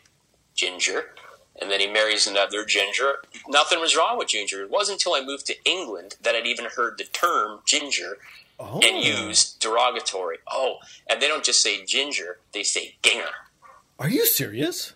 Ginger. 0.54 1.14
And 1.60 1.70
then 1.70 1.80
he 1.80 1.86
marries 1.86 2.26
another 2.26 2.64
Ginger. 2.64 3.16
Nothing 3.48 3.80
was 3.80 3.96
wrong 3.96 4.16
with 4.18 4.28
Ginger. 4.28 4.62
It 4.62 4.70
wasn't 4.70 5.00
until 5.00 5.14
I 5.14 5.24
moved 5.24 5.46
to 5.46 5.54
England 5.64 6.16
that 6.22 6.34
I'd 6.34 6.46
even 6.46 6.66
heard 6.76 6.96
the 6.98 7.04
term 7.04 7.60
Ginger 7.66 8.18
Oh. 8.64 8.80
and 8.82 9.04
use 9.04 9.54
derogatory. 9.54 10.38
Oh, 10.50 10.76
and 11.10 11.20
they 11.20 11.26
don't 11.26 11.42
just 11.42 11.62
say 11.62 11.84
Ginger, 11.84 12.38
they 12.52 12.62
say 12.62 12.94
Ginger. 13.02 13.26
Are 13.98 14.08
you 14.08 14.24
serious? 14.24 14.92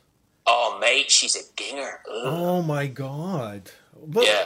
Oh, 0.46 0.78
mate, 0.80 1.10
she's 1.10 1.34
a 1.34 1.40
Ginger. 1.56 2.00
Ugh. 2.08 2.22
Oh 2.26 2.62
my 2.62 2.86
god. 2.86 3.70
But, 4.06 4.24
Yeah, 4.24 4.44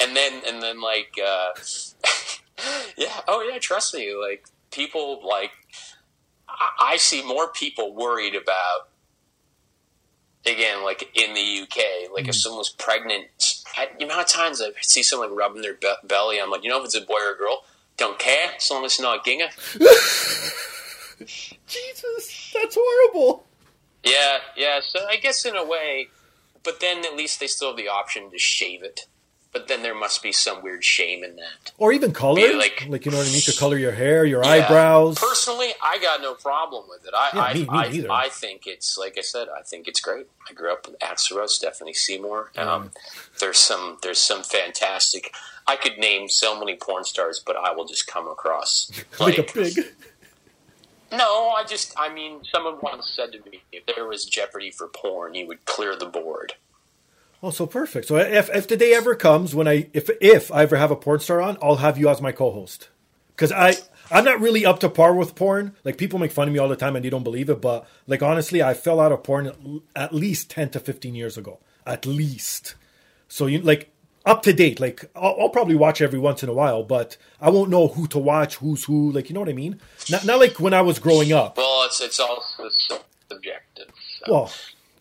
and 0.00 0.16
then 0.16 0.40
and 0.46 0.62
then 0.62 0.80
like, 0.80 1.18
uh, 1.22 1.50
yeah, 2.96 3.20
oh 3.28 3.42
yeah, 3.42 3.58
trust 3.58 3.94
me, 3.94 4.14
like 4.14 4.46
people 4.70 5.20
like 5.26 5.50
I, 6.48 6.92
I 6.92 6.96
see 6.96 7.22
more 7.22 7.48
people 7.48 7.94
worried 7.94 8.34
about 8.34 8.88
again, 10.46 10.82
like 10.82 11.10
in 11.14 11.34
the 11.34 11.60
UK, 11.62 12.10
like 12.12 12.26
if 12.28 12.36
someone's 12.36 12.70
pregnant, 12.70 13.26
I, 13.76 13.88
the 13.98 14.04
amount 14.04 14.22
of 14.22 14.26
times 14.28 14.62
I 14.62 14.70
see 14.80 15.02
someone 15.02 15.36
rubbing 15.36 15.62
their 15.62 15.74
be- 15.74 15.92
belly, 16.04 16.40
I'm 16.40 16.50
like, 16.50 16.64
you 16.64 16.70
know, 16.70 16.78
if 16.78 16.86
it's 16.86 16.96
a 16.96 17.00
boy 17.00 17.18
or 17.24 17.34
a 17.34 17.38
girl, 17.38 17.64
don't 17.96 18.18
care, 18.18 18.52
as 18.56 18.70
long 18.70 18.84
as 18.84 18.92
it's 18.92 19.00
not 19.00 19.24
Ginga. 19.24 19.48
Jesus, 21.66 22.50
that's 22.54 22.76
horrible. 22.78 23.44
Yeah, 24.04 24.38
yeah. 24.56 24.80
So 24.82 25.06
I 25.08 25.16
guess 25.16 25.44
in 25.44 25.56
a 25.56 25.64
way, 25.64 26.08
but 26.64 26.80
then 26.80 27.04
at 27.04 27.16
least 27.16 27.40
they 27.40 27.46
still 27.46 27.68
have 27.68 27.76
the 27.76 27.88
option 27.88 28.30
to 28.30 28.38
shave 28.38 28.82
it. 28.82 29.02
But 29.52 29.68
then 29.68 29.82
there 29.82 29.94
must 29.94 30.22
be 30.22 30.32
some 30.32 30.62
weird 30.62 30.82
shame 30.82 31.22
in 31.22 31.36
that. 31.36 31.72
Or 31.76 31.92
even 31.92 32.12
color. 32.14 32.40
Like- 32.56 32.86
like, 32.88 33.04
you 33.04 33.10
know 33.12 33.18
what 33.18 33.28
I 33.28 33.30
mean? 33.30 33.42
To 33.42 33.52
color 33.52 33.76
your 33.76 33.92
hair, 33.92 34.24
your 34.24 34.42
Yeah. 34.42 34.50
eyebrows. 34.50 35.18
Personally, 35.18 35.74
I 35.82 35.98
got 35.98 36.22
no 36.22 36.32
problem 36.32 36.86
with 36.88 37.04
it. 37.06 37.12
I 37.14 37.30
Yeah, 37.34 37.42
I, 37.42 37.88
me- 37.90 37.98
me 38.00 38.08
I. 38.08 38.24
I 38.24 38.28
think 38.30 38.66
it's 38.66 38.96
like 38.96 39.18
I 39.18 39.20
said. 39.20 39.48
I 39.50 39.60
think 39.60 39.88
it's 39.88 40.00
great. 40.00 40.26
I 40.48 40.54
grew 40.54 40.72
up 40.72 40.86
with 40.88 40.98
Axl 41.00 41.36
Rose, 41.36 41.54
Stephanie 41.54 41.92
Seymour. 41.92 42.50
Um, 42.56 42.92
there's 43.40 43.58
some 43.58 43.98
there's 44.02 44.18
some 44.20 44.42
fantastic. 44.42 45.34
I 45.66 45.76
could 45.76 45.98
name 45.98 46.28
so 46.28 46.58
many 46.58 46.76
porn 46.76 47.04
stars, 47.04 47.42
but 47.44 47.56
I 47.56 47.72
will 47.72 47.84
just 47.84 48.06
come 48.06 48.28
across 48.28 48.90
like 49.20 49.38
a 49.38 49.42
pig. 49.42 49.78
No, 51.12 51.50
I 51.50 51.64
just, 51.64 51.92
I 51.98 52.12
mean, 52.12 52.40
someone 52.44 52.78
once 52.80 53.08
said 53.08 53.32
to 53.32 53.50
me, 53.50 53.62
if 53.70 53.84
there 53.86 54.06
was 54.06 54.24
Jeopardy 54.24 54.70
for 54.70 54.88
porn, 54.88 55.34
you 55.34 55.46
would 55.46 55.64
clear 55.66 55.94
the 55.94 56.06
board. 56.06 56.54
Oh, 57.42 57.50
so 57.50 57.66
perfect. 57.66 58.06
So 58.06 58.16
if 58.16 58.48
if 58.54 58.68
the 58.68 58.76
day 58.76 58.94
ever 58.94 59.14
comes 59.16 59.54
when 59.54 59.66
I 59.66 59.88
if 59.92 60.08
if 60.20 60.52
I 60.52 60.62
ever 60.62 60.76
have 60.76 60.92
a 60.92 60.96
porn 60.96 61.18
star 61.18 61.42
on, 61.42 61.58
I'll 61.60 61.76
have 61.76 61.98
you 61.98 62.08
as 62.08 62.20
my 62.22 62.30
co-host. 62.30 62.88
Because 63.34 63.50
I 63.50 63.74
I'm 64.12 64.24
not 64.24 64.40
really 64.40 64.64
up 64.64 64.78
to 64.80 64.88
par 64.88 65.14
with 65.14 65.34
porn. 65.34 65.74
Like 65.82 65.98
people 65.98 66.20
make 66.20 66.30
fun 66.30 66.46
of 66.46 66.54
me 66.54 66.60
all 66.60 66.68
the 66.68 66.76
time 66.76 66.94
and 66.94 67.04
they 67.04 67.10
don't 67.10 67.24
believe 67.24 67.50
it, 67.50 67.60
but 67.60 67.86
like 68.06 68.22
honestly, 68.22 68.62
I 68.62 68.74
fell 68.74 69.00
out 69.00 69.10
of 69.10 69.24
porn 69.24 69.82
at 69.96 70.14
least 70.14 70.50
ten 70.50 70.70
to 70.70 70.78
fifteen 70.78 71.16
years 71.16 71.36
ago, 71.36 71.58
at 71.84 72.06
least. 72.06 72.76
So 73.26 73.46
you 73.46 73.58
like 73.60 73.91
up 74.24 74.42
to 74.42 74.52
date. 74.52 74.80
Like 74.80 75.04
I'll, 75.14 75.36
I'll 75.40 75.48
probably 75.48 75.74
watch 75.74 76.00
every 76.00 76.18
once 76.18 76.42
in 76.42 76.48
a 76.48 76.52
while, 76.52 76.82
but 76.82 77.16
I 77.40 77.50
won't 77.50 77.70
know 77.70 77.88
who 77.88 78.06
to 78.08 78.18
watch, 78.18 78.56
who's 78.56 78.84
who. 78.84 79.10
Like 79.10 79.28
you 79.28 79.34
know 79.34 79.40
what 79.40 79.48
I 79.48 79.54
mean? 79.54 79.80
Not 80.10 80.24
not 80.24 80.38
like 80.38 80.60
when 80.60 80.74
I 80.74 80.82
was 80.82 80.98
growing 80.98 81.32
up. 81.32 81.56
Well, 81.56 81.84
it's 81.86 82.00
it's 82.00 82.20
also 82.20 82.68
subjective. 83.28 83.88
so. 84.24 84.32
Well, 84.32 84.52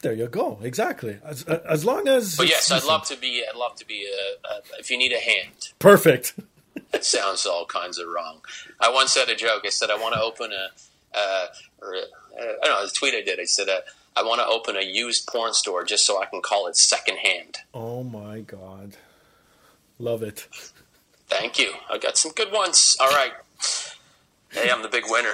there 0.01 0.13
you 0.13 0.27
go. 0.27 0.59
Exactly. 0.61 1.17
As 1.23 1.43
as 1.43 1.85
long 1.85 2.07
as. 2.07 2.35
but 2.35 2.49
yes, 2.49 2.71
I'd 2.71 2.83
love 2.83 3.05
to 3.05 3.17
be. 3.17 3.43
I'd 3.47 3.57
love 3.57 3.75
to 3.75 3.85
be 3.85 4.05
a, 4.07 4.47
a. 4.47 4.61
If 4.79 4.89
you 4.89 4.97
need 4.97 5.11
a 5.13 5.19
hand, 5.19 5.69
Perfect. 5.79 6.33
it 6.93 7.03
sounds 7.05 7.45
all 7.45 7.65
kinds 7.65 7.97
of 7.97 8.07
wrong. 8.07 8.41
I 8.79 8.89
once 8.89 9.11
said 9.11 9.29
a 9.29 9.35
joke. 9.35 9.63
I 9.65 9.69
said 9.69 9.89
I 9.89 9.95
want 9.95 10.15
to 10.15 10.21
open 10.21 10.51
a. 10.51 10.69
Uh, 11.13 11.47
or, 11.81 11.95
uh, 11.95 11.99
I 12.39 12.65
don't 12.65 12.79
know. 12.79 12.85
The 12.85 12.93
tweet 12.93 13.13
I 13.13 13.21
did. 13.21 13.39
I 13.39 13.43
said 13.43 13.67
uh, 13.67 13.81
I 14.15 14.23
want 14.23 14.39
to 14.39 14.47
open 14.47 14.75
a 14.75 14.81
used 14.83 15.27
porn 15.27 15.53
store 15.53 15.83
just 15.83 16.05
so 16.05 16.21
I 16.21 16.25
can 16.25 16.41
call 16.41 16.67
it 16.67 16.77
secondhand. 16.77 17.57
Oh 17.73 18.03
my 18.03 18.39
god. 18.39 18.97
Love 20.01 20.23
it. 20.23 20.47
Thank 21.27 21.59
you. 21.59 21.73
I 21.89 21.97
got 21.97 22.17
some 22.17 22.31
good 22.33 22.51
ones. 22.51 22.97
All 22.99 23.07
right. 23.09 23.31
Hey, 24.51 24.69
I'm 24.71 24.81
the 24.81 24.89
big 24.89 25.03
winner. 25.07 25.33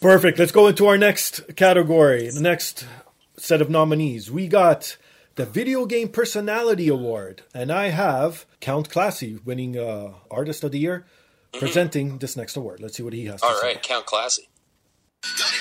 Perfect. 0.00 0.38
Let's 0.38 0.52
go 0.52 0.66
into 0.68 0.86
our 0.86 0.98
next 0.98 1.56
category. 1.56 2.28
The 2.30 2.40
next 2.40 2.86
set 3.36 3.60
of 3.62 3.70
nominees. 3.70 4.30
We 4.30 4.46
got 4.46 4.96
the 5.36 5.46
Video 5.46 5.86
Game 5.86 6.08
Personality 6.08 6.88
Award, 6.88 7.42
and 7.54 7.72
I 7.72 7.88
have 7.88 8.44
Count 8.60 8.90
Classy 8.90 9.38
winning 9.44 9.78
uh, 9.78 10.12
Artist 10.30 10.62
of 10.64 10.72
the 10.72 10.78
Year, 10.78 11.06
presenting 11.52 12.18
this 12.18 12.36
next 12.36 12.56
award. 12.56 12.80
Let's 12.80 12.96
see 12.98 13.02
what 13.02 13.14
he 13.14 13.24
has 13.26 13.40
to 13.40 13.46
Mm-hmm. 13.46 13.60
Say. 13.60 13.66
right, 13.68 13.82
Count 13.82 14.04
Classy. 14.06 14.48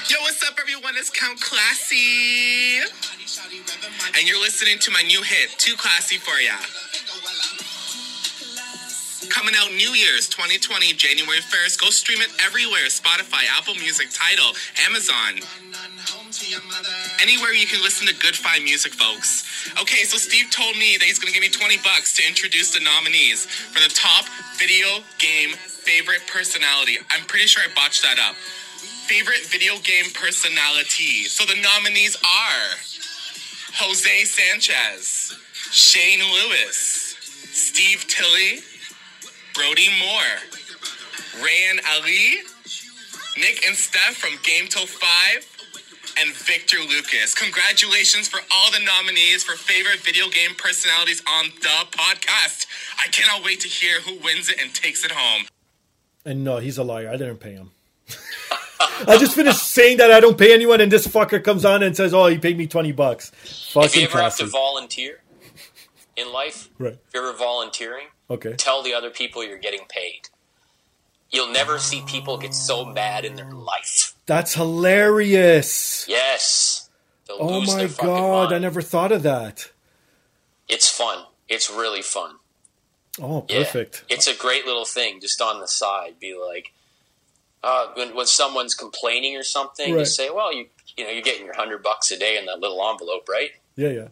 Yo, 0.09 0.17
what's 0.21 0.43
up, 0.47 0.57
everyone? 0.59 0.95
It's 0.97 1.09
Count 1.11 1.39
Classy. 1.39 2.79
And 4.17 4.27
you're 4.27 4.41
listening 4.41 4.79
to 4.79 4.91
my 4.91 5.01
new 5.03 5.21
hit, 5.23 5.51
Too 5.57 5.75
Classy 5.77 6.17
for 6.17 6.37
Ya. 6.41 6.57
Coming 9.31 9.55
out 9.55 9.71
New 9.71 9.95
Year's 9.95 10.27
2020, 10.27 10.91
January 10.99 11.39
1st. 11.39 11.79
Go 11.79 11.87
stream 11.87 12.19
it 12.19 12.35
everywhere 12.43 12.83
Spotify, 12.91 13.47
Apple 13.55 13.75
Music, 13.75 14.11
Tidal, 14.11 14.51
Amazon. 14.83 15.39
Anywhere 17.23 17.55
you 17.55 17.65
can 17.65 17.79
listen 17.81 18.05
to 18.07 18.15
good 18.19 18.35
fine 18.35 18.65
music, 18.65 18.91
folks. 18.91 19.47
Okay, 19.79 20.03
so 20.03 20.17
Steve 20.17 20.51
told 20.51 20.75
me 20.75 20.97
that 20.99 21.05
he's 21.07 21.17
gonna 21.17 21.31
give 21.31 21.41
me 21.41 21.47
20 21.47 21.77
bucks 21.77 22.11
to 22.19 22.27
introduce 22.27 22.75
the 22.75 22.83
nominees 22.83 23.47
for 23.47 23.79
the 23.79 23.87
top 23.95 24.27
video 24.59 24.99
game 25.17 25.55
favorite 25.55 26.27
personality. 26.27 26.99
I'm 27.09 27.23
pretty 27.23 27.47
sure 27.47 27.63
I 27.63 27.71
botched 27.73 28.03
that 28.03 28.19
up. 28.19 28.35
Favorite 29.07 29.47
video 29.47 29.79
game 29.79 30.11
personality. 30.11 31.31
So 31.31 31.47
the 31.47 31.55
nominees 31.55 32.17
are 32.19 32.67
Jose 33.79 34.25
Sanchez, 34.27 35.39
Shane 35.71 36.19
Lewis, 36.19 37.15
Steve 37.55 38.05
Tilley, 38.07 38.59
Brody 39.53 39.89
Moore, 39.99 40.33
Rayan 41.43 41.79
Ali, 41.95 42.37
Nick 43.37 43.65
and 43.67 43.75
Steph 43.75 44.15
from 44.15 44.31
Game 44.43 44.67
Till 44.67 44.85
5, 44.85 46.15
and 46.19 46.33
Victor 46.33 46.77
Lucas. 46.79 47.33
Congratulations 47.35 48.27
for 48.27 48.39
all 48.51 48.71
the 48.71 48.79
nominees 48.79 49.43
for 49.43 49.55
favorite 49.55 49.99
video 49.99 50.29
game 50.29 50.55
personalities 50.57 51.21
on 51.27 51.45
the 51.61 51.85
podcast. 51.91 52.65
I 52.99 53.07
cannot 53.09 53.43
wait 53.43 53.59
to 53.61 53.67
hear 53.67 54.01
who 54.01 54.17
wins 54.23 54.49
it 54.49 54.61
and 54.61 54.73
takes 54.73 55.03
it 55.05 55.11
home. 55.11 55.47
And 56.25 56.43
no, 56.43 56.57
he's 56.57 56.77
a 56.77 56.83
liar. 56.83 57.09
I 57.09 57.17
didn't 57.17 57.37
pay 57.37 57.53
him. 57.53 57.71
I 59.07 59.17
just 59.17 59.35
finished 59.35 59.63
saying 59.63 59.97
that 59.97 60.11
I 60.11 60.19
don't 60.19 60.37
pay 60.37 60.53
anyone, 60.53 60.81
and 60.81 60.91
this 60.91 61.07
fucker 61.07 61.43
comes 61.43 61.65
on 61.65 61.83
and 61.83 61.95
says, 61.95 62.13
"Oh, 62.13 62.27
he 62.27 62.37
paid 62.37 62.57
me 62.57 62.67
twenty 62.67 62.91
bucks." 62.91 63.31
If 63.43 63.75
you 63.75 63.81
Fucking 63.81 64.03
ever 64.03 64.21
have 64.21 64.35
to 64.37 64.45
volunteer 64.47 65.21
in 66.15 66.31
life, 66.31 66.69
Right. 66.77 66.93
if 66.93 67.13
you're 67.13 67.27
ever 67.27 67.37
volunteering, 67.37 68.07
Okay. 68.29 68.53
tell 68.53 68.81
the 68.83 68.93
other 68.93 69.09
people 69.09 69.43
you're 69.43 69.57
getting 69.57 69.85
paid. 69.87 70.29
You'll 71.31 71.47
never 71.51 71.79
see 71.79 72.01
people 72.01 72.37
get 72.37 72.53
so 72.53 72.83
mad 72.83 73.23
in 73.23 73.35
their 73.35 73.51
life. 73.51 74.13
That's 74.25 74.53
hilarious. 74.55 76.05
Yes. 76.07 76.89
They'll 77.25 77.37
Oh 77.39 77.59
lose 77.59 77.73
my 77.73 77.85
god, 77.87 78.43
mind. 78.49 78.55
I 78.55 78.59
never 78.59 78.81
thought 78.81 79.11
of 79.11 79.23
that. 79.23 79.69
It's 80.67 80.89
fun. 80.89 81.25
It's 81.47 81.69
really 81.69 82.01
fun. 82.01 82.37
Oh, 83.21 83.45
Yeah. 83.49 83.59
perfect. 83.63 84.03
It's 84.09 84.27
a 84.27 84.35
great 84.35 84.65
little 84.65 84.85
thing 84.85 85.19
just 85.21 85.41
on 85.41 85.59
the 85.59 85.67
side. 85.67 86.19
Be 86.19 86.33
like, 86.35 86.71
uh, 87.63 87.87
when, 87.93 88.15
when 88.15 88.25
someone's 88.25 88.73
complaining 88.73 89.35
or 89.37 89.43
something, 89.43 89.93
Right. 89.93 89.99
you 89.99 90.05
say, 90.05 90.29
well, 90.29 90.51
you 90.53 90.69
you 90.97 91.05
know, 91.05 91.09
you're 91.09 91.21
getting 91.21 91.45
your 91.45 91.55
hundred 91.55 91.81
bucks 91.81 92.11
a 92.11 92.17
day 92.17 92.37
in 92.37 92.45
that 92.47 92.59
little 92.59 92.85
envelope, 92.85 93.29
right? 93.29 93.51
Yeah, 93.77 93.89
yeah. 93.89 94.07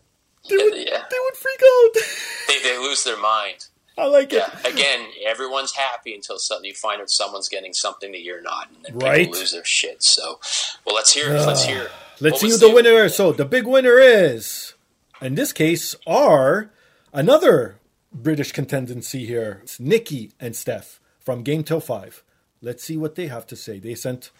They 0.50 0.58
would, 0.58 0.76
yeah. 0.76 1.04
they 1.10 1.18
would 1.24 1.36
freak 1.36 1.60
out. 1.64 1.92
They, 2.48 2.62
they 2.64 2.78
lose 2.80 3.04
their 3.04 3.18
mind. 3.18 3.68
I 3.98 4.06
like 4.08 4.34
it. 4.34 4.44
Again, 4.66 5.08
everyone's 5.28 5.74
happy 5.76 6.16
until 6.16 6.40
suddenly 6.40 6.70
you 6.70 6.76
find 6.76 7.00
out 7.02 7.10
someone's 7.12 7.48
getting 7.50 7.74
something 7.74 8.12
that 8.14 8.22
you're 8.22 8.42
not, 8.42 8.70
and 8.74 8.84
then 8.86 8.98
Right. 8.98 9.26
people 9.28 9.40
lose 9.40 9.52
their 9.52 9.64
shit. 9.66 10.02
So, 10.02 10.40
well, 10.86 10.96
let's 10.96 11.14
hear 11.14 11.28
it. 11.32 11.46
Let's 11.46 11.66
hear 11.66 11.84
it. 11.84 11.92
Let's 12.20 12.40
see 12.42 12.48
who 12.48 12.54
was 12.54 12.60
the 12.62 12.72
winner 12.74 13.04
is. 13.06 13.16
So 13.16 13.32
the 13.34 13.46
big 13.46 13.68
winner 13.68 14.00
is, 14.00 14.74
in 15.22 15.36
this 15.36 15.54
case, 15.54 15.96
are 16.08 16.72
another 17.14 17.78
British 18.12 18.52
contendency 18.52 19.26
here. 19.26 19.60
It's 19.64 19.80
Nikki 19.80 20.32
and 20.40 20.56
Steph 20.56 21.00
from 21.20 21.44
Game 21.44 21.64
Till 21.64 21.80
Five. 21.82 22.24
Let's 22.62 22.84
see 22.84 22.98
what 22.98 23.16
they 23.16 23.28
have 23.28 23.46
to 23.48 23.56
say. 23.56 23.80
They 23.80 23.96
sent 23.96 24.32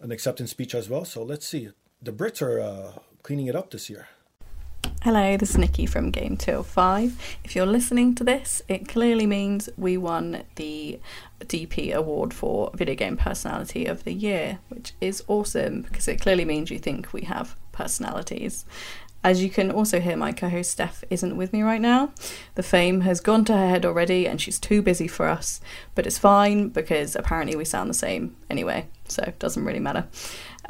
an 0.00 0.10
acceptance 0.10 0.50
speech 0.50 0.74
as 0.74 0.88
well. 0.88 1.04
So 1.04 1.22
let's 1.22 1.46
see. 1.46 1.70
The 2.02 2.12
Brits 2.12 2.42
are 2.42 2.60
uh, 2.60 2.92
cleaning 3.22 3.46
it 3.46 3.54
up 3.56 3.70
this 3.70 3.88
year. 3.88 4.08
Hello, 5.06 5.36
this 5.36 5.50
is 5.50 5.58
Nikki 5.58 5.86
from 5.86 6.10
Game 6.10 6.36
Till 6.36 6.64
5. 6.64 7.38
If 7.44 7.54
you're 7.54 7.64
listening 7.64 8.16
to 8.16 8.24
this, 8.24 8.60
it 8.66 8.88
clearly 8.88 9.24
means 9.24 9.68
we 9.78 9.96
won 9.96 10.42
the 10.56 10.98
DP 11.42 11.94
award 11.94 12.34
for 12.34 12.72
Video 12.74 12.96
Game 12.96 13.16
Personality 13.16 13.86
of 13.86 14.02
the 14.02 14.12
Year, 14.12 14.58
which 14.68 14.94
is 15.00 15.22
awesome 15.28 15.82
because 15.82 16.08
it 16.08 16.20
clearly 16.20 16.44
means 16.44 16.72
you 16.72 16.80
think 16.80 17.12
we 17.12 17.20
have 17.20 17.54
personalities. 17.70 18.64
As 19.22 19.44
you 19.44 19.48
can 19.48 19.70
also 19.70 20.00
hear, 20.00 20.16
my 20.16 20.32
co 20.32 20.48
host 20.48 20.72
Steph 20.72 21.04
isn't 21.08 21.36
with 21.36 21.52
me 21.52 21.62
right 21.62 21.80
now. 21.80 22.12
The 22.56 22.64
fame 22.64 23.02
has 23.02 23.20
gone 23.20 23.44
to 23.44 23.56
her 23.56 23.68
head 23.68 23.86
already 23.86 24.26
and 24.26 24.40
she's 24.40 24.58
too 24.58 24.82
busy 24.82 25.06
for 25.06 25.28
us, 25.28 25.60
but 25.94 26.04
it's 26.06 26.18
fine 26.18 26.70
because 26.70 27.14
apparently 27.14 27.54
we 27.54 27.64
sound 27.64 27.88
the 27.88 27.94
same 27.94 28.34
anyway, 28.50 28.88
so 29.06 29.22
it 29.24 29.38
doesn't 29.38 29.64
really 29.64 29.78
matter. 29.78 30.08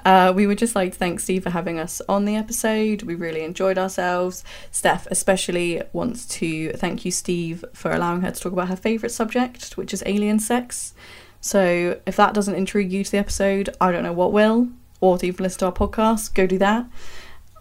Uh, 0.05 0.33
we 0.35 0.47
would 0.47 0.59
just 0.59 0.75
like 0.75 0.93
to 0.93 0.99
thank 0.99 1.21
Steve 1.21 1.43
for 1.43 1.51
having 1.51 1.79
us 1.79 2.03
on 2.09 2.25
the 2.25 2.37
episode. 2.37 3.03
We 3.03 3.15
really 3.15 3.43
enjoyed 3.43 3.79
ourselves. 3.79 4.45
Steph 4.71 5.07
especially 5.11 5.83
wants 5.93 6.27
to 6.27 6.73
thank 6.73 7.05
you, 7.05 7.11
Steve, 7.11 7.65
for 7.73 7.91
allowing 7.91 8.21
her 8.21 8.31
to 8.31 8.41
talk 8.41 8.53
about 8.53 8.69
her 8.69 8.77
favourite 8.77 9.13
subject, 9.13 9.77
which 9.77 9.93
is 9.95 10.03
alien 10.07 10.39
sex. 10.39 10.95
So 11.41 12.01
if 12.07 12.17
that 12.17 12.35
doesn't 12.35 12.55
intrigue 12.55 12.93
you 12.93 13.05
to 13.05 13.11
the 13.11 13.19
episode, 13.19 13.71
I 13.81 13.93
don't 13.93 14.03
know 14.03 14.13
what 14.13 14.33
will. 14.33 14.69
Or 15.01 15.19
to 15.19 15.27
even 15.27 15.43
listen 15.43 15.61
to 15.61 15.67
our 15.67 15.73
podcast, 15.73 16.35
go 16.35 16.47
do 16.47 16.59
that. 16.59 16.87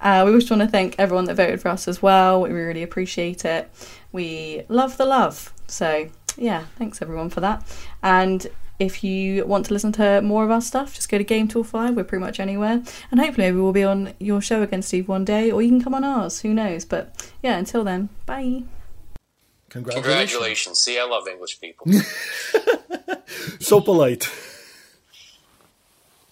Uh, 0.02 0.24
we 0.26 0.34
just 0.34 0.50
want 0.50 0.62
to 0.62 0.68
thank 0.68 0.96
everyone 0.98 1.26
that 1.26 1.36
voted 1.36 1.62
for 1.62 1.70
us 1.70 1.88
as 1.88 2.02
well. 2.02 2.42
We 2.42 2.52
really 2.52 2.84
appreciate 2.84 3.46
it. 3.46 3.70
We 4.12 4.64
love 4.70 4.98
the 4.98 5.06
love. 5.06 5.54
So 5.68 6.10
yeah, 6.38 6.66
thanks 6.78 7.02
everyone 7.02 7.30
for 7.30 7.42
that. 7.42 7.64
And 8.04 8.48
if 8.80 9.04
you 9.04 9.46
want 9.46 9.66
to 9.68 9.74
listen 9.74 9.92
to 9.94 10.22
more 10.22 10.44
of 10.44 10.52
our 10.52 10.62
stuff, 10.62 10.96
just 10.96 11.10
go 11.10 11.18
to 11.18 11.24
Game 11.24 11.48
Till 11.48 11.64
5. 11.64 11.96
We're 11.96 12.04
pretty 12.04 12.24
much 12.24 12.40
anywhere. 12.40 12.84
And 13.12 13.20
hopefully 13.20 13.52
we 13.52 13.62
will 13.62 13.72
be 13.74 13.84
on 13.84 14.14
your 14.20 14.42
show 14.42 14.62
again, 14.62 14.82
Steve, 14.82 15.08
one 15.08 15.26
day, 15.26 15.52
or 15.52 15.62
you 15.62 15.70
can 15.70 15.82
come 15.82 15.94
on 15.94 16.04
ours. 16.04 16.42
Who 16.42 16.54
knows? 16.54 16.86
But 16.86 17.30
yeah, 17.42 17.58
until 17.58 17.84
then, 17.84 18.10
bye. 18.26 18.64
Congratulations. 19.70 20.06
Congratulations. 20.06 20.80
See, 20.80 21.00
I 21.00 21.04
love 21.04 21.28
English 21.28 21.60
people. 21.60 21.88
So 23.60 23.82
polite. 23.82 24.30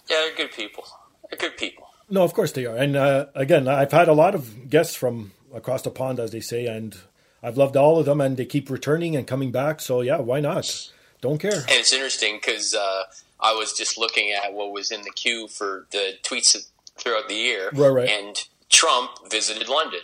yeah, 0.08 0.20
they're 0.20 0.36
good 0.36 0.52
people. 0.52 0.84
They're 1.28 1.38
good 1.38 1.56
people. 1.56 1.88
No, 2.08 2.22
of 2.22 2.32
course 2.34 2.52
they 2.52 2.66
are. 2.66 2.76
And 2.76 2.96
uh, 2.96 3.26
again, 3.34 3.66
I've 3.66 3.92
had 3.92 4.08
a 4.08 4.12
lot 4.12 4.34
of 4.34 4.70
guests 4.70 4.94
from 4.94 5.32
across 5.52 5.82
the 5.82 5.90
pond, 5.90 6.20
as 6.20 6.30
they 6.30 6.40
say, 6.40 6.66
and 6.66 6.96
I've 7.42 7.56
loved 7.56 7.76
all 7.76 7.98
of 7.98 8.06
them, 8.06 8.20
and 8.20 8.36
they 8.36 8.44
keep 8.44 8.70
returning 8.70 9.16
and 9.16 9.26
coming 9.26 9.50
back. 9.50 9.80
So 9.80 10.00
yeah, 10.00 10.18
why 10.18 10.40
not? 10.40 10.90
Don't 11.24 11.38
care. 11.38 11.52
And 11.54 11.70
it's 11.70 11.92
interesting 11.94 12.36
because 12.36 12.74
uh, 12.74 13.04
I 13.40 13.54
was 13.54 13.72
just 13.72 13.96
looking 13.96 14.30
at 14.32 14.52
what 14.52 14.72
was 14.72 14.90
in 14.90 15.00
the 15.02 15.10
queue 15.10 15.48
for 15.48 15.86
the 15.90 16.12
tweets 16.22 16.54
throughout 16.98 17.28
the 17.28 17.34
year. 17.34 17.70
Right, 17.72 17.88
right. 17.88 18.08
And 18.10 18.36
Trump 18.68 19.10
visited 19.30 19.68
London. 19.68 20.00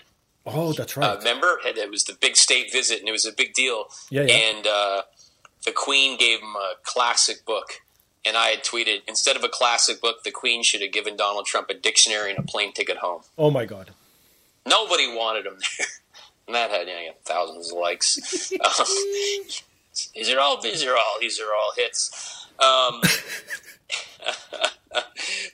Oh, 0.47 0.73
that's 0.73 0.97
Uh, 0.97 1.01
right. 1.03 1.19
remember, 1.19 1.61
And 1.67 1.77
it 1.77 1.91
was 1.91 2.05
the 2.05 2.15
big 2.15 2.37
state 2.37 2.73
visit, 2.73 3.01
and 3.01 3.09
it 3.09 3.13
was 3.13 3.27
a 3.27 3.33
big 3.33 3.53
deal. 3.53 3.85
Yeah, 4.09 4.23
yeah. 4.23 4.35
And 4.35 4.67
uh, 4.67 5.03
the 5.67 5.73
Queen 5.73 6.17
gave 6.17 6.41
him 6.41 6.57
a 6.57 6.73
classic 6.85 7.45
book. 7.45 7.83
And 8.25 8.37
I 8.37 8.49
had 8.49 8.65
tweeted, 8.65 9.03
instead 9.07 9.37
of 9.37 9.45
a 9.45 9.49
classic 9.51 10.01
book, 10.01 10.25
the 10.25 10.31
Queen 10.31 10.63
should 10.63 10.81
have 10.81 10.93
given 10.93 11.17
Donald 11.19 11.45
Trump 11.45 11.69
a 11.69 11.75
dictionary 11.75 12.31
and 12.31 12.39
a 12.39 12.43
plane 12.43 12.73
ticket 12.73 12.97
home. 12.97 13.23
oh 13.37 13.51
my 13.51 13.67
God. 13.67 13.91
Nobody 14.67 15.07
wanted 15.15 15.45
him 15.47 15.59
there. 15.79 15.87
And 16.47 16.55
that 16.57 16.71
had 16.71 16.89
you 16.89 16.95
know, 16.95 17.13
thousands 17.25 17.71
of 17.73 17.79
likes. 17.79 18.53
um, 18.65 18.87
these 20.15 20.31
are 20.31 20.41
all 20.41 20.61
these 20.61 20.85
are 20.85 20.97
all 20.97 21.17
these 21.21 21.41
are 21.41 21.55
all 21.55 21.73
hits. 21.77 22.47
Um, 22.59 23.01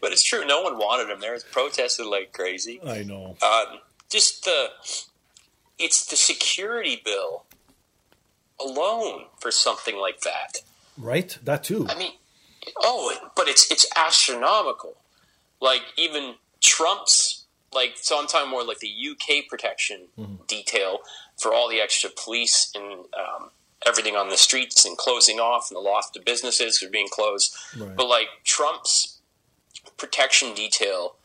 but 0.01 0.13
it's 0.13 0.23
true. 0.23 0.47
No 0.47 0.63
one 0.63 0.79
wanted 0.79 1.13
him 1.13 1.21
there. 1.21 1.35
It's 1.35 1.45
protested 1.45 2.07
like 2.07 2.33
crazy. 2.33 2.81
I 2.85 3.03
know. 3.03 3.37
Um, 3.43 3.81
just 4.09 4.45
the 4.45 4.69
it's 5.79 6.07
the 6.07 6.17
security 6.17 7.01
bill 7.05 7.45
alone 8.61 9.25
for 9.41 9.51
something 9.51 9.97
like 9.97 10.21
that. 10.21 10.59
Right? 10.97 11.37
That 11.45 11.65
too. 11.65 11.87
I 11.89 11.99
mean, 11.99 12.13
oh, 12.79 13.31
but 13.37 13.49
it's 13.49 13.71
it's 13.71 13.87
astronomical. 13.97 14.97
Like 15.61 15.83
even 15.97 16.35
Trump's 16.61 17.45
like 17.73 17.95
so 17.97 18.19
I'm 18.19 18.27
talking 18.27 18.51
more 18.51 18.65
like 18.65 18.79
the 18.79 18.89
UK 18.89 19.49
protection 19.49 20.09
detail 20.47 21.01
for 21.37 21.53
all 21.53 21.69
the 21.69 21.81
extra 21.81 22.11
police 22.11 22.73
and 22.75 23.05
um, 23.15 23.51
everything 23.87 24.16
on 24.16 24.28
the 24.28 24.37
streets 24.37 24.84
and 24.84 24.97
closing 24.99 25.39
off 25.39 25.70
and 25.70 25.76
the 25.76 25.80
loss 25.80 26.11
to 26.11 26.20
businesses 26.20 26.82
are 26.82 26.91
being 26.91 27.09
closed. 27.11 27.57
Right. 27.78 27.95
But 27.97 28.09
like 28.09 28.28
Trump's 28.45 29.20
protection 29.97 30.55
detail, 30.55 31.16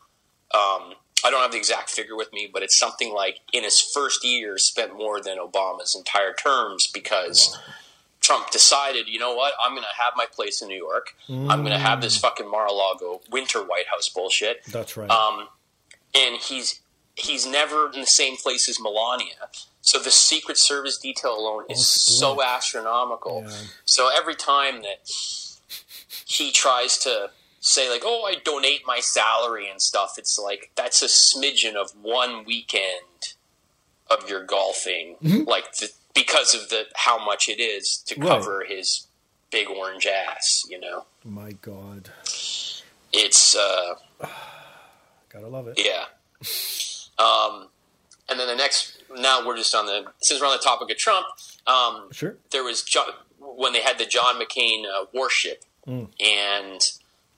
um, 0.54 0.94
I 1.24 1.30
don't 1.30 1.40
have 1.40 1.52
the 1.52 1.58
exact 1.58 1.90
figure 1.90 2.16
with 2.16 2.32
me, 2.32 2.48
but 2.52 2.62
it's 2.62 2.76
something 2.76 3.12
like 3.12 3.40
in 3.52 3.64
his 3.64 3.80
first 3.80 4.24
year 4.24 4.58
spent 4.58 4.96
more 4.96 5.20
than 5.20 5.38
Obama's 5.38 5.94
entire 5.94 6.32
terms 6.34 6.86
because 6.86 7.58
Trump 8.20 8.50
decided, 8.50 9.08
you 9.08 9.18
know 9.18 9.34
what, 9.34 9.54
I'm 9.62 9.72
going 9.72 9.82
to 9.82 10.02
have 10.02 10.14
my 10.16 10.26
place 10.30 10.62
in 10.62 10.68
New 10.68 10.76
York. 10.76 11.14
I'm 11.28 11.60
going 11.60 11.72
to 11.72 11.78
have 11.78 12.00
this 12.00 12.16
fucking 12.16 12.48
Mar-a-Lago 12.48 13.22
winter 13.30 13.62
White 13.64 13.88
House 13.88 14.08
bullshit. 14.08 14.64
That's 14.66 14.96
right. 14.96 15.10
Um, 15.10 15.48
and 16.14 16.36
he's 16.36 16.80
he's 17.16 17.46
never 17.46 17.90
in 17.92 18.00
the 18.00 18.06
same 18.06 18.36
place 18.36 18.68
as 18.68 18.80
Melania. 18.80 19.48
So 19.80 19.98
the 19.98 20.10
Secret 20.12 20.56
Service 20.58 20.96
detail 20.98 21.36
alone 21.36 21.64
is 21.68 21.84
so 21.86 22.42
astronomical. 22.42 23.44
Yeah. 23.46 23.56
So 23.84 24.10
every 24.16 24.34
time 24.36 24.82
that 24.82 25.00
he 26.26 26.52
tries 26.52 26.98
to 26.98 27.30
say 27.60 27.90
like, 27.90 28.02
"Oh, 28.04 28.24
I 28.24 28.36
donate 28.36 28.82
my 28.86 29.00
salary 29.00 29.68
and 29.68 29.82
stuff," 29.82 30.14
it's 30.18 30.38
like 30.38 30.70
that's 30.76 31.02
a 31.02 31.06
smidgen 31.06 31.74
of 31.74 31.90
one 32.00 32.44
weekend 32.44 33.34
of 34.10 34.28
your 34.28 34.44
golfing, 34.44 35.16
like 35.46 35.72
the, 35.76 35.90
because 36.14 36.54
of 36.54 36.68
the 36.68 36.84
how 36.94 37.24
much 37.24 37.48
it 37.48 37.60
is 37.60 37.96
to 38.06 38.14
Right. 38.20 38.28
cover 38.28 38.64
his 38.68 39.06
big 39.50 39.68
orange 39.68 40.06
ass. 40.06 40.64
You 40.68 40.78
know, 40.80 41.06
my 41.24 41.52
God. 41.52 42.10
it's. 43.12 43.56
uh 43.56 43.94
Gotta 45.28 45.48
love 45.48 45.66
it. 45.68 45.74
Yeah. 45.84 46.04
Um, 47.22 47.68
and 48.28 48.38
then 48.40 48.46
the 48.46 48.56
next, 48.56 49.02
now 49.16 49.46
we're 49.46 49.56
just 49.56 49.74
on 49.74 49.86
the, 49.86 50.04
since 50.20 50.40
we're 50.40 50.46
on 50.46 50.56
the 50.56 50.62
topic 50.62 50.90
of 50.90 50.96
Trump, 50.98 51.26
um, 51.66 52.08
Sure. 52.12 52.36
there 52.50 52.64
was 52.64 52.82
John, 52.82 53.06
when 53.38 53.72
they 53.72 53.80
had 53.82 53.98
the 53.98 54.06
John 54.06 54.40
McCain 54.40 54.84
uh, 54.86 55.06
warship, 55.12 55.64
Mm. 55.86 56.08
and 56.20 56.80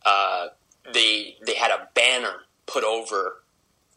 uh, 0.04 0.48
they 0.92 1.38
they 1.46 1.54
had 1.54 1.70
a 1.70 1.88
banner 1.94 2.40
put 2.66 2.84
over 2.84 3.42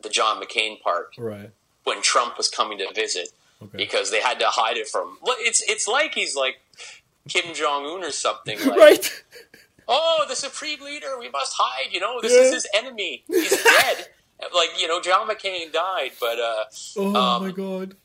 the 0.01 0.07
John 0.09 0.41
McCain 0.41 0.79
part 0.81 1.09
Right. 1.17 1.51
when 1.83 2.01
Trump 2.01 2.37
was 2.37 2.47
coming 2.49 2.77
to 2.77 2.93
visit 2.93 3.27
Okay. 3.61 3.75
because 3.75 4.09
they 4.09 4.21
had 4.21 4.39
to 4.39 4.45
hide 4.47 4.77
it 4.77 4.87
from. 4.87 5.17
It's 5.39 5.61
it's 5.67 5.85
like 5.85 6.13
he's 6.13 6.33
like 6.33 6.61
Kim 7.27 7.53
Jong 7.53 7.85
Un 7.87 8.05
or 8.05 8.11
something. 8.11 8.57
Like, 8.65 8.77
Right. 8.77 9.23
oh, 9.89 10.23
the 10.29 10.35
supreme 10.35 10.79
leader, 10.81 11.19
we 11.19 11.27
must 11.29 11.51
hide. 11.57 11.91
You 11.91 11.99
know, 11.99 12.21
this 12.21 12.31
Yeah. 12.33 12.39
is 12.43 12.53
his 12.53 12.67
enemy. 12.73 13.25
He's 13.27 13.61
dead. 13.61 14.07
Like 14.53 14.69
you 14.79 14.87
know, 14.87 15.01
John 15.01 15.27
McCain 15.27 15.71
died, 15.73 16.11
but 16.19 16.39
uh, 16.39 16.63
Oh 16.97 17.15
Um, 17.15 17.43
my 17.43 17.51
God. 17.51 17.95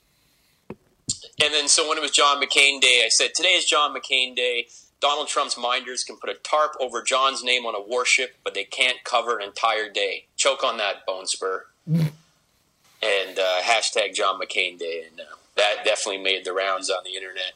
and 0.71 1.53
then 1.53 1.69
so 1.69 1.89
when 1.89 1.99
it 1.99 2.01
was 2.01 2.11
John 2.11 2.43
McCain 2.43 2.81
Day, 2.81 3.03
I 3.05 3.09
said 3.09 3.35
today 3.35 3.51
is 3.51 3.65
John 3.65 3.95
McCain 3.95 4.35
Day. 4.35 4.69
Donald 5.01 5.27
Trump's 5.29 5.59
minders 5.59 6.05
can 6.05 6.17
put 6.17 6.31
a 6.31 6.35
tarp 6.35 6.73
over 6.81 7.03
John's 7.03 7.43
name 7.43 7.67
on 7.67 7.75
a 7.75 7.83
warship, 7.83 8.37
but 8.45 8.55
they 8.55 8.63
can't 8.65 9.03
cover 9.03 9.37
an 9.39 9.43
entire 9.45 9.89
day. 9.91 10.27
Choke 10.37 10.63
on 10.63 10.77
that, 10.77 11.05
Bone 11.07 11.27
Spur. 11.27 11.67
and 11.87 13.39
uh, 13.39 13.61
hashtag 13.63 14.15
John 14.15 14.41
McCain 14.41 14.79
Day, 14.79 15.05
and 15.11 15.21
uh, 15.21 15.25
that 15.57 15.85
definitely 15.85 16.23
made 16.23 16.45
the 16.45 16.53
rounds 16.53 16.89
on 16.89 17.03
the 17.05 17.17
internet. 17.17 17.53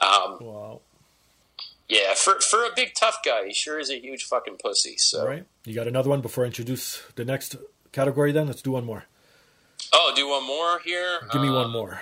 Um, 0.00 0.38
Wow. 0.40 0.80
yeah, 1.88 2.14
for 2.14 2.38
for 2.40 2.64
a 2.64 2.70
big 2.76 2.92
tough 2.94 3.18
guy, 3.24 3.46
he 3.46 3.54
sure 3.54 3.78
is 3.78 3.90
a 3.90 3.98
huge 3.98 4.24
fucking 4.24 4.58
pussy. 4.62 4.96
So, 4.98 5.20
All 5.22 5.26
right. 5.26 5.44
You 5.64 5.74
got 5.74 5.88
another 5.88 6.10
one 6.10 6.20
before 6.20 6.44
I 6.44 6.48
introduce 6.48 7.02
the 7.16 7.24
next 7.24 7.56
category 7.92 8.32
then? 8.32 8.46
Let's 8.46 8.62
do 8.62 8.72
one 8.72 8.84
more. 8.84 9.04
oh, 9.92 10.12
do 10.14 10.28
one 10.28 10.46
more 10.46 10.80
here. 10.84 11.20
Give 11.32 11.42
me 11.42 11.48
Uh, 11.48 11.54
one 11.54 11.70
more. 11.70 12.00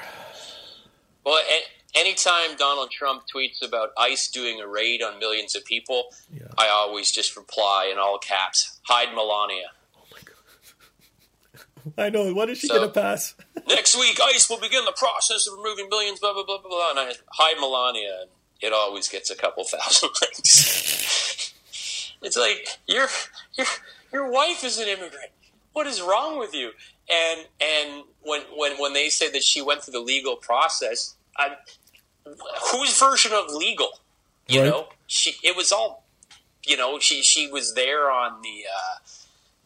Well, 1.24 1.38
a- 1.38 1.98
anytime 1.98 2.56
Donald 2.56 2.90
Trump 2.90 3.24
tweets 3.34 3.62
about 3.66 3.90
ICE 3.98 4.28
doing 4.28 4.60
a 4.60 4.66
raid 4.66 5.02
on 5.02 5.18
millions 5.18 5.54
of 5.54 5.64
people, 5.64 6.04
Yeah. 6.32 6.46
I 6.56 6.68
always 6.68 7.10
just 7.12 7.36
reply 7.36 7.88
in 7.92 7.98
all 7.98 8.18
caps, 8.18 8.78
hide 8.84 9.14
Melania. 9.14 9.70
I 11.98 12.10
know. 12.10 12.32
What 12.34 12.50
is 12.50 12.58
she 12.58 12.66
So- 12.66 12.76
going 12.78 12.88
to 12.88 12.92
pass? 13.00 13.34
Next 13.68 13.96
week, 13.96 14.18
ICE 14.22 14.48
will 14.50 14.60
begin 14.60 14.84
the 14.84 14.92
process 14.92 15.46
of 15.46 15.54
removing 15.58 15.88
millions, 15.88 16.20
blah, 16.20 16.32
blah, 16.32 16.44
blah, 16.44 16.58
blah, 16.58 16.70
blah. 16.70 16.90
And 16.90 16.98
I 17.00 17.12
hide 17.32 17.58
Melania, 17.60 18.20
and 18.22 18.30
it 18.60 18.72
always 18.72 19.08
gets 19.08 19.30
a 19.30 19.36
couple 19.36 19.64
thousand 19.72 20.10
likes. 20.22 21.52
it's 22.22 22.36
like, 22.36 22.78
your, 22.86 23.08
your, 23.56 23.66
your 24.12 24.30
wife 24.30 24.64
is 24.64 24.78
an 24.78 24.88
immigrant. 24.88 25.30
What 25.78 25.86
is 25.86 26.02
wrong 26.02 26.40
with 26.40 26.54
you? 26.54 26.72
And 27.08 27.46
and 27.60 28.02
when 28.22 28.40
when 28.56 28.72
when 28.80 28.94
they 28.94 29.10
say 29.10 29.30
that 29.30 29.44
she 29.44 29.62
went 29.62 29.84
through 29.84 29.92
the 29.92 30.00
legal 30.00 30.34
process, 30.34 31.14
I, 31.36 31.52
whose 32.72 32.98
version 32.98 33.30
of 33.32 33.54
legal? 33.54 33.90
You 34.48 34.62
Right. 34.62 34.70
know, 34.70 34.88
she 35.06 35.36
it 35.44 35.54
was 35.56 35.70
all, 35.70 36.02
you 36.66 36.76
know, 36.76 36.98
she 36.98 37.22
she 37.22 37.48
was 37.48 37.74
there 37.74 38.10
on 38.10 38.42
the 38.42 38.64
uh, 38.76 38.98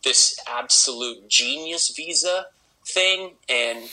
this 0.05 0.39
absolute 0.47 1.29
genius 1.29 1.89
visa 1.97 2.49
thing, 2.87 3.37
and 3.49 3.89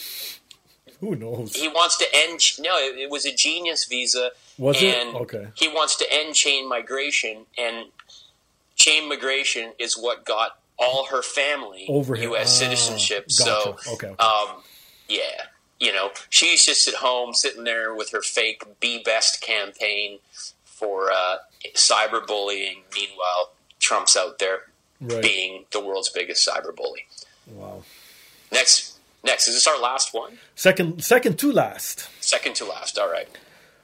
Who 1.00 1.16
knows? 1.16 1.56
he 1.56 1.70
wants 1.70 1.98
to 2.00 2.06
end. 2.14 2.42
No, 2.60 2.76
it, 2.80 2.98
it 3.00 3.10
was 3.10 3.26
a 3.26 3.34
genius 3.34 3.86
visa. 3.86 4.32
Was 4.58 4.76
it? 4.84 5.16
Okay. 5.16 5.48
He 5.56 5.70
wants 5.70 5.96
to 5.96 6.06
end 6.12 6.36
chain 6.36 6.68
migration, 6.68 7.46
and 7.58 7.86
chain 8.76 9.08
migration 9.08 9.72
is 9.80 9.98
what 9.98 10.26
got 10.26 10.59
all 10.80 11.06
her 11.08 11.22
family 11.22 11.86
Over 11.90 12.16
here. 12.16 12.30
U.S. 12.30 12.48
Ah, 12.56 12.66
citizenship. 12.66 13.26
gotcha. 13.28 13.78
So, 13.84 13.94
Okay, 13.94 14.08
okay. 14.08 14.16
um, 14.24 14.64
yeah, 15.08 15.22
you 15.80 15.92
know, 15.94 16.12
she's 16.30 16.66
just 16.66 16.88
at 16.88 16.96
home 16.96 17.34
sitting 17.34 17.64
there 17.64 17.94
with 17.94 18.12
her 18.12 18.22
fake 18.22 18.64
"Be 18.80 19.02
Best" 19.04 19.42
campaign 19.42 20.20
for 20.64 21.12
uh, 21.12 21.38
cyberbullying. 21.76 22.78
Meanwhile, 22.94 23.52
Trump's 23.80 24.16
out 24.16 24.40
there 24.40 24.60
Right. 25.02 25.22
being 25.22 25.66
the 25.72 25.80
world's 25.80 26.10
biggest 26.10 26.46
cyberbully. 26.48 27.06
Wow. 27.48 27.84
Next, 28.52 28.98
next 29.24 29.48
is 29.48 29.54
this 29.56 29.66
our 29.68 29.80
last 29.80 30.14
one? 30.14 30.40
Second, 30.56 31.04
second 31.04 31.40
to 31.40 31.52
last. 31.54 32.10
Second 32.22 32.56
to 32.58 32.66
last. 32.66 32.98
All 33.00 33.10
right. 33.10 33.30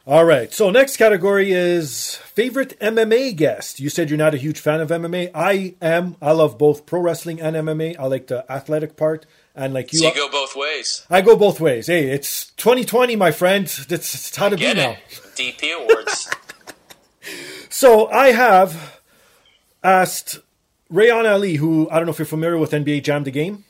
All 0.07 0.23
right. 0.23 0.53
So 0.53 0.69
next 0.69 0.97
category 0.97 1.51
is 1.51 2.17
favorite 2.17 2.79
MMA 2.79 3.35
guest. 3.35 3.79
You 3.79 3.89
said 3.89 4.09
you're 4.09 4.17
not 4.19 4.35
a 4.35 4.37
huge 4.37 4.59
fan 4.59 4.79
of 4.79 4.89
MMA. 4.89 5.31
I 5.33 5.73
am. 5.81 6.15
I 6.21 6.31
love 6.31 6.59
both 6.59 6.85
pro 6.85 6.99
wrestling 7.01 7.41
and 7.41 7.55
MMA. 7.55 7.97
I 7.97 8.05
like 8.05 8.27
the 8.27 8.49
athletic 8.51 8.97
part, 8.97 9.25
and 9.55 9.73
like 9.73 9.91
you, 9.93 9.99
So 9.99 10.07
you 10.09 10.13
go 10.13 10.29
both 10.29 10.55
ways. 10.55 11.05
I 11.09 11.21
go 11.21 11.35
both 11.35 11.59
ways. 11.59 11.87
Hey, 11.87 12.09
it's 12.11 12.51
2020, 12.51 13.15
my 13.15 13.31
friend. 13.31 13.65
That's 13.65 14.13
it's 14.13 14.35
how 14.35 14.49
to 14.49 14.55
Get 14.55 14.75
be 14.75 14.81
now. 14.81 14.97
DP 15.35 15.81
awards. 15.81 16.29
So 17.67 18.07
I 18.07 18.27
have 18.31 19.01
asked 19.83 20.39
Rayan 20.89 21.29
Ali, 21.29 21.55
who 21.55 21.89
I 21.89 21.95
don't 21.97 22.05
know 22.05 22.11
if 22.11 22.19
you're 22.19 22.25
familiar 22.25 22.57
with 22.57 22.71
NBA 22.71 23.03
Jam 23.03 23.25
the 23.25 23.31
Game. 23.31 23.64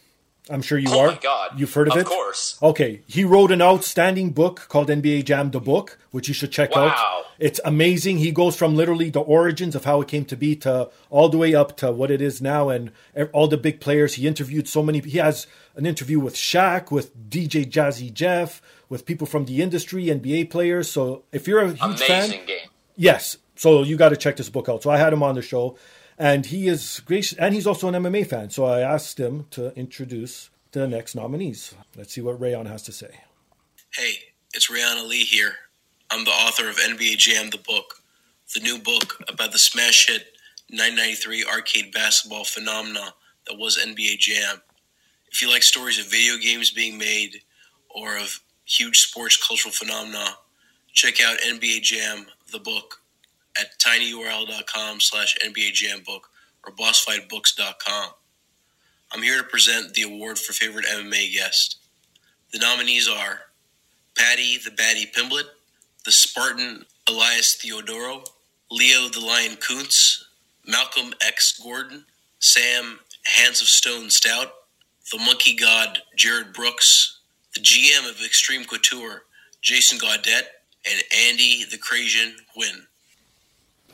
I'm 0.49 0.61
sure 0.61 0.77
you 0.77 0.87
Oh 0.91 0.99
are. 0.99 1.07
my 1.07 1.17
God. 1.17 1.59
You've 1.59 1.73
heard 1.73 1.87
of, 1.87 1.93
Of 1.93 1.97
it? 1.99 2.01
Of 2.01 2.07
course. 2.07 2.57
Okay. 2.61 3.01
He 3.07 3.23
wrote 3.23 3.51
an 3.51 3.61
outstanding 3.61 4.29
book 4.31 4.67
called 4.69 4.89
NBA 4.89 5.25
Jam 5.25 5.49
the 5.51 5.59
Book, 5.59 5.97
which 6.11 6.27
you 6.27 6.33
should 6.33 6.51
check 6.51 6.69
out. 6.75 6.95
Wow. 6.95 7.23
It's 7.39 7.59
amazing. 7.65 8.19
He 8.19 8.31
goes 8.31 8.55
from 8.55 8.75
literally 8.75 9.09
the 9.09 9.19
origins 9.21 9.75
of 9.75 9.85
how 9.85 10.01
it 10.01 10.07
came 10.07 10.23
to 10.25 10.37
be 10.37 10.55
to 10.57 10.89
all 11.09 11.29
the 11.29 11.37
way 11.37 11.53
up 11.55 11.75
to 11.77 11.91
what 11.91 12.11
it 12.11 12.21
is 12.21 12.41
now 12.41 12.69
and 12.69 12.91
all 13.33 13.47
the 13.47 13.57
big 13.57 13.81
players. 13.81 14.13
He 14.13 14.27
interviewed 14.27 14.67
so 14.69 14.81
many. 14.83 14.99
He 14.99 15.17
has 15.17 15.47
an 15.75 15.85
interview 15.85 16.19
with 16.19 16.35
Shaq, 16.35 16.91
with 16.91 17.29
DJ 17.29 17.65
Jazzy 17.65 18.13
Jeff, 18.13 18.61
with 18.87 19.05
people 19.05 19.27
from 19.27 19.45
the 19.45 19.61
industry, 19.61 20.05
NBA 20.05 20.49
players. 20.51 20.89
So 20.91 21.23
if 21.31 21.47
you're 21.47 21.59
a 21.61 21.73
huge 21.73 21.99
fan, 21.99 22.25
Amazing 22.25 22.45
game. 22.45 22.69
Yes. 22.95 23.37
So 23.57 23.83
you 23.83 23.97
got 23.97 24.09
to 24.09 24.17
check 24.17 24.37
this 24.37 24.49
book 24.49 24.69
out. 24.69 24.83
So 24.83 24.89
I 24.89 24.97
had 24.97 25.11
him 25.11 25.23
on 25.23 25.35
the 25.35 25.41
show, 25.41 25.77
and 26.18 26.45
he 26.45 26.68
is 26.68 27.01
gracious, 27.05 27.38
and 27.38 27.53
he's 27.53 27.68
also 27.68 27.88
an 27.88 27.95
MMA 27.95 28.28
fan. 28.28 28.49
So 28.49 28.66
I 28.66 28.82
asked 28.82 29.20
him 29.20 29.47
to 29.51 29.74
introduce 29.78 30.49
the 30.72 30.88
next 30.88 31.16
nominees. 31.16 31.74
Let's 31.95 32.13
see 32.13 32.22
what 32.22 32.39
Rayan 32.39 32.68
has 32.68 32.84
to 32.84 32.91
say. 32.91 33.22
Hey, 33.93 34.16
it's 34.53 34.70
Rayan 34.70 34.97
Ali 34.97 35.20
here. 35.20 35.53
I'm 36.11 36.26
the 36.26 36.32
author 36.32 36.70
of 36.70 36.78
NBA 36.78 37.18
Jam, 37.18 37.49
the 37.49 37.57
book, 37.57 38.01
the 38.53 38.59
new 38.59 38.78
book 38.78 39.24
about 39.28 39.51
the 39.51 39.57
smash 39.57 40.07
hit 40.07 40.34
993 40.70 41.45
arcade 41.45 41.91
basketball 41.91 42.43
phenomena 42.43 43.13
that 43.47 43.57
was 43.57 43.78
NBA 43.78 44.20
Jam. 44.20 44.61
If 45.32 45.41
you 45.41 45.49
like 45.49 45.63
stories 45.63 45.99
of 45.99 46.09
video 46.09 46.38
games 46.38 46.72
being 46.72 46.97
made 46.97 47.41
or 47.89 48.18
of 48.18 48.39
huge 48.66 48.99
sports 49.01 49.38
cultural 49.45 49.74
phenomena, 49.74 50.38
check 50.93 51.22
out 51.22 51.38
NBA 51.39 51.82
Jam, 51.84 52.26
the 52.51 52.59
book, 52.59 53.01
at 53.59 53.79
tinyurl.com 53.79 54.99
slash 54.99 55.37
NBA 55.45 55.73
Jam 55.73 56.01
book 56.05 56.29
or 56.65 56.73
bossfightbooks.com. 56.73 58.09
I'm 59.11 59.21
here 59.21 59.37
to 59.37 59.43
present 59.43 59.93
the 59.93 60.01
award 60.03 60.39
for 60.39 60.53
favorite 60.53 60.85
MMA 60.85 61.33
guest. 61.33 61.77
The 62.51 62.59
nominees 62.59 63.07
are 63.07 63.41
Paddy 64.17 64.57
the 64.57 64.71
Baddy 64.71 65.11
Pimblett, 65.11 65.47
the 66.05 66.11
Spartan 66.11 66.85
Elias 67.07 67.55
Theodoro, 67.55 68.25
Leo 68.71 69.07
the 69.09 69.19
Lion 69.19 69.57
Kuntz, 69.57 70.25
Malcolm 70.65 71.13
X 71.21 71.59
Gordon, 71.59 72.05
Sam 72.39 72.99
Hands 73.23 73.61
of 73.61 73.67
Stone 73.67 74.09
Stout, 74.09 74.51
the 75.11 75.17
Monkey 75.19 75.55
God 75.55 75.99
Jared 76.15 76.53
Brooks, 76.53 77.19
the 77.53 77.61
GM 77.61 78.09
of 78.09 78.21
Extreme 78.23 78.65
Couture 78.65 79.23
Jason 79.61 79.97
Gaudette, 79.97 80.47
and 80.85 81.03
Andy 81.27 81.65
the 81.69 81.77
Crasian 81.77 82.33
Wynn. 82.55 82.85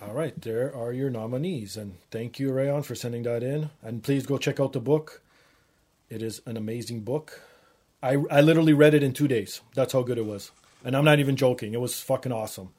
All 0.02 0.14
right, 0.14 0.40
there 0.42 0.76
are 0.76 0.92
your 0.92 1.10
nominees, 1.12 1.78
and 1.78 1.96
thank 2.10 2.40
you, 2.40 2.50
Rayan, 2.50 2.84
for 2.84 2.96
sending 2.96 3.22
that 3.24 3.44
in. 3.44 3.70
And 3.84 4.02
please 4.04 4.26
go 4.26 4.38
check 4.40 4.60
out 4.60 4.74
the 4.74 4.80
book. 4.80 5.22
It 6.10 6.24
is 6.24 6.42
an 6.46 6.58
amazing 6.58 7.02
book. 7.02 7.42
I 8.02 8.18
I 8.32 8.42
literally 8.42 8.74
read 8.74 8.96
it 8.96 9.04
in 9.04 9.14
two 9.14 9.28
days. 9.28 9.62
That's 9.76 9.94
how 9.94 10.02
good 10.02 10.18
it 10.18 10.26
was, 10.26 10.52
and 10.84 10.98
I'm 10.98 11.06
not 11.06 11.20
even 11.20 11.36
joking. 11.36 11.74
It 11.74 11.82
was 11.82 12.00
fucking 12.02 12.32
awesome. 12.32 12.70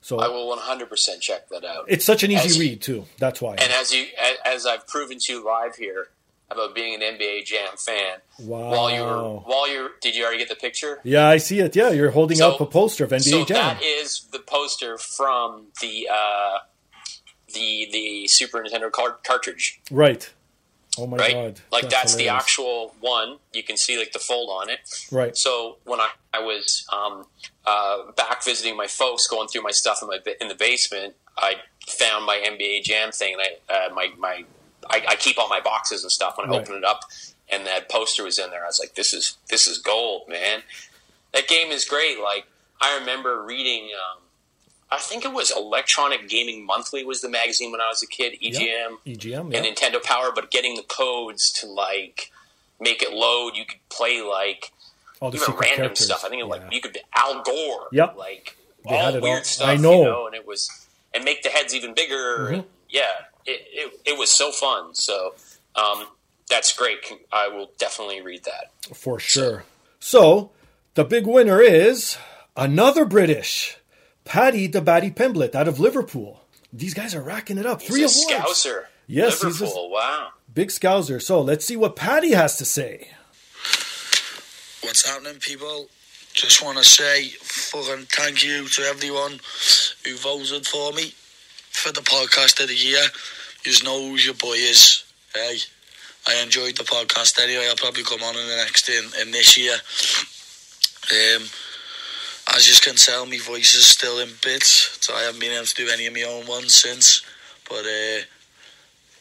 So 0.00 0.18
I 0.18 0.26
will 0.26 0.56
100% 0.58 1.20
check 1.20 1.48
that 1.50 1.64
out. 1.64 1.84
it's 1.86 2.04
such 2.04 2.24
an 2.24 2.32
easy 2.32 2.48
As- 2.48 2.58
read 2.58 2.82
too. 2.82 3.04
That's 3.18 3.40
why. 3.40 3.52
And 3.52 3.70
as 3.72 3.94
you, 3.94 4.06
as 4.44 4.66
I've 4.66 4.84
proven 4.88 5.18
to 5.20 5.32
you 5.32 5.44
live 5.46 5.76
here 5.76 6.08
about 6.50 6.74
being 6.74 7.00
an 7.00 7.00
NBA 7.02 7.44
Jam 7.44 7.76
fan, 7.78 8.16
Wow. 8.40 8.70
while 8.72 8.90
you 8.90 9.00
were, 9.02 9.36
while 9.46 9.70
you, 9.72 9.90
did 10.00 10.16
you 10.16 10.24
already 10.24 10.38
get 10.38 10.48
the 10.48 10.56
picture? 10.56 10.98
Yeah, 11.04 11.28
I 11.28 11.36
see 11.36 11.60
it. 11.60 11.76
Yeah, 11.76 11.90
you're 11.90 12.10
holding 12.10 12.38
So- 12.38 12.50
up 12.50 12.60
a 12.60 12.66
poster 12.66 13.04
of 13.04 13.10
NBA 13.12 13.30
so 13.30 13.44
Jam. 13.44 13.76
that 13.76 13.80
is 13.84 14.22
the 14.32 14.40
poster 14.40 14.98
from 14.98 15.68
the 15.80 16.08
uh, 16.12 16.58
the 17.52 17.88
the 17.92 18.26
Super 18.28 18.62
Nintendo 18.62 18.90
car- 18.90 19.18
cartridge, 19.26 19.80
Right. 19.90 20.30
Oh 20.98 21.06
my 21.06 21.16
right? 21.16 21.32
god. 21.32 21.60
like 21.70 21.88
that's 21.88 22.16
the 22.16 22.28
actual 22.28 22.94
one. 23.00 23.38
You 23.54 23.62
can 23.62 23.78
see 23.78 23.98
like 23.98 24.12
the 24.12 24.18
fold 24.18 24.50
on 24.50 24.68
it. 24.68 24.80
Right. 25.10 25.34
So 25.34 25.78
when 25.84 26.00
I, 26.00 26.10
I 26.34 26.40
was 26.40 26.84
um, 26.92 27.24
uh, 27.64 28.12
back 28.12 28.44
visiting 28.44 28.76
my 28.76 28.86
folks, 28.86 29.26
going 29.26 29.48
through 29.48 29.62
my 29.62 29.70
stuff 29.70 30.00
in 30.02 30.08
my 30.08 30.18
in 30.40 30.48
the 30.48 30.54
basement, 30.54 31.14
I 31.38 31.54
found 31.88 32.26
my 32.26 32.44
NBA 32.46 32.82
Jam 32.84 33.10
thing, 33.10 33.34
and 33.34 33.42
I 33.42 33.72
uh, 33.86 33.94
my 33.94 34.10
my 34.18 34.44
I, 34.90 35.02
I 35.08 35.16
keep 35.16 35.38
all 35.38 35.48
my 35.48 35.60
boxes 35.60 36.02
and 36.02 36.12
stuff. 36.12 36.36
When 36.36 36.46
I 36.46 36.50
Right. 36.52 36.60
opened 36.60 36.76
it 36.78 36.84
up, 36.84 37.00
and 37.50 37.64
that 37.66 37.88
poster 37.90 38.22
was 38.24 38.38
in 38.38 38.50
there, 38.50 38.62
I 38.62 38.66
was 38.66 38.78
like, 38.78 38.94
"This 38.94 39.14
is 39.14 39.38
this 39.48 39.66
is 39.66 39.78
gold, 39.78 40.28
man." 40.28 40.60
That 41.32 41.48
game 41.48 41.70
is 41.72 41.86
great. 41.86 42.20
Like 42.20 42.44
I 42.82 42.98
remember 42.98 43.42
reading. 43.42 43.84
Um, 43.94 44.21
I 44.92 44.98
think 44.98 45.24
it 45.24 45.32
was 45.32 45.50
Electronic 45.50 46.28
Gaming 46.28 46.66
Monthly 46.66 47.04
was 47.04 47.20
the 47.22 47.28
magazine 47.28 47.72
when 47.72 47.80
I 47.80 47.88
was 47.88 48.02
a 48.02 48.06
kid. 48.06 48.34
EGM 48.42 48.98
EGM, 49.06 49.52
yeah. 49.52 49.58
and 49.58 49.66
Nintendo 49.66 50.02
Power, 50.02 50.30
but 50.34 50.50
getting 50.50 50.74
the 50.76 50.82
codes 50.82 51.50
to 51.60 51.66
like 51.66 52.30
make 52.80 53.02
it 53.02 53.12
load, 53.12 53.52
you 53.56 53.64
could 53.64 53.78
play 53.88 54.20
like 54.20 54.70
All 55.20 55.30
the 55.30 55.38
even 55.38 55.54
random 55.54 55.76
characters. 55.76 56.04
stuff. 56.06 56.24
I 56.24 56.28
think 56.28 56.40
it, 56.42 56.44
Yeah. 56.46 56.50
like 56.50 56.62
you 56.72 56.80
could 56.80 56.92
be 56.92 57.00
Al 57.14 57.42
Gore, 57.42 57.88
Yep. 57.92 58.16
like 58.16 58.56
They 58.88 58.98
all 58.98 59.12
weird 59.20 59.38
all. 59.38 59.44
stuff. 59.44 59.68
I 59.68 59.76
know. 59.76 59.98
you 59.98 60.04
know, 60.04 60.26
and 60.26 60.34
it 60.34 60.46
was 60.46 60.68
and 61.14 61.24
make 61.24 61.42
the 61.42 61.48
heads 61.50 61.74
even 61.74 61.94
bigger. 61.94 62.38
Mm-hmm. 62.50 62.60
Yeah, 62.90 63.02
it, 63.46 63.66
it 63.72 64.00
it 64.12 64.18
was 64.18 64.30
so 64.30 64.52
fun. 64.52 64.94
So 64.94 65.34
um, 65.74 66.06
that's 66.50 66.76
great. 66.76 66.98
I 67.32 67.48
will 67.48 67.70
definitely 67.78 68.20
read 68.20 68.44
that. 68.44 68.96
For 68.96 69.18
sure. 69.18 69.64
So, 70.00 70.50
the 70.94 71.04
big 71.04 71.26
winner 71.26 71.60
is 71.62 72.18
another 72.56 73.04
British, 73.06 73.78
Paddy 74.24 74.66
the 74.66 74.80
Baddy 74.80 75.14
Pimblett 75.14 75.54
out 75.54 75.68
of 75.68 75.78
Liverpool. 75.80 76.40
These 76.72 76.94
guys 76.94 77.14
are 77.14 77.20
racking 77.22 77.58
it 77.58 77.66
up. 77.66 77.82
Three 77.82 78.00
He's 78.00 78.24
a 78.30 78.34
awards. 78.34 78.64
Scouser. 78.64 78.84
Yes, 79.06 79.42
he's 79.42 79.60
a- 79.60 79.64
Liverpool. 79.64 79.90
wow. 79.90 80.28
Big 80.54 80.68
Scouser. 80.68 81.20
So, 81.20 81.40
let's 81.40 81.64
see 81.66 81.76
what 81.76 81.96
Paddy 81.96 82.32
has 82.32 82.56
to 82.58 82.64
say. 82.64 83.08
What's 84.82 85.08
happening, 85.08 85.38
people? 85.40 85.88
Just 86.34 86.62
want 86.64 86.78
to 86.78 86.84
say 86.84 87.28
fucking 87.40 88.06
thank 88.06 88.42
you 88.44 88.66
to 88.68 88.82
everyone 88.82 89.32
who 90.04 90.16
voted 90.16 90.66
for 90.66 90.92
me 90.92 91.12
for 91.70 91.92
the 91.92 92.00
podcast 92.00 92.60
of 92.62 92.68
the 92.68 92.74
year. 92.74 93.02
You 93.64 93.72
know 93.84 94.08
who 94.08 94.16
your 94.16 94.34
boy 94.34 94.54
is. 94.54 95.04
Hey, 95.34 95.58
I 96.26 96.42
enjoyed 96.42 96.76
the 96.76 96.84
podcast 96.84 97.40
anyway. 97.40 97.66
I'll 97.68 97.76
probably 97.76 98.02
come 98.02 98.22
on 98.22 98.36
in 98.36 98.46
the 98.48 98.56
next 98.56 98.88
in, 98.88 99.04
in 99.20 99.30
this 99.30 99.56
year. 99.58 99.74
Um, 101.12 101.42
as 102.48 102.68
you 102.68 102.74
can 102.82 102.96
tell, 102.96 103.26
my 103.26 103.38
voice 103.38 103.74
is 103.74 103.86
still 103.86 104.18
in 104.18 104.30
bits, 104.42 104.98
so 105.00 105.14
I 105.14 105.22
haven't 105.22 105.40
been 105.40 105.52
able 105.52 105.66
to 105.66 105.74
do 105.74 105.88
any 105.92 106.06
of 106.06 106.14
my 106.14 106.22
own 106.22 106.46
ones 106.46 106.74
since. 106.74 107.22
But 107.68 107.84
uh, 107.86 108.22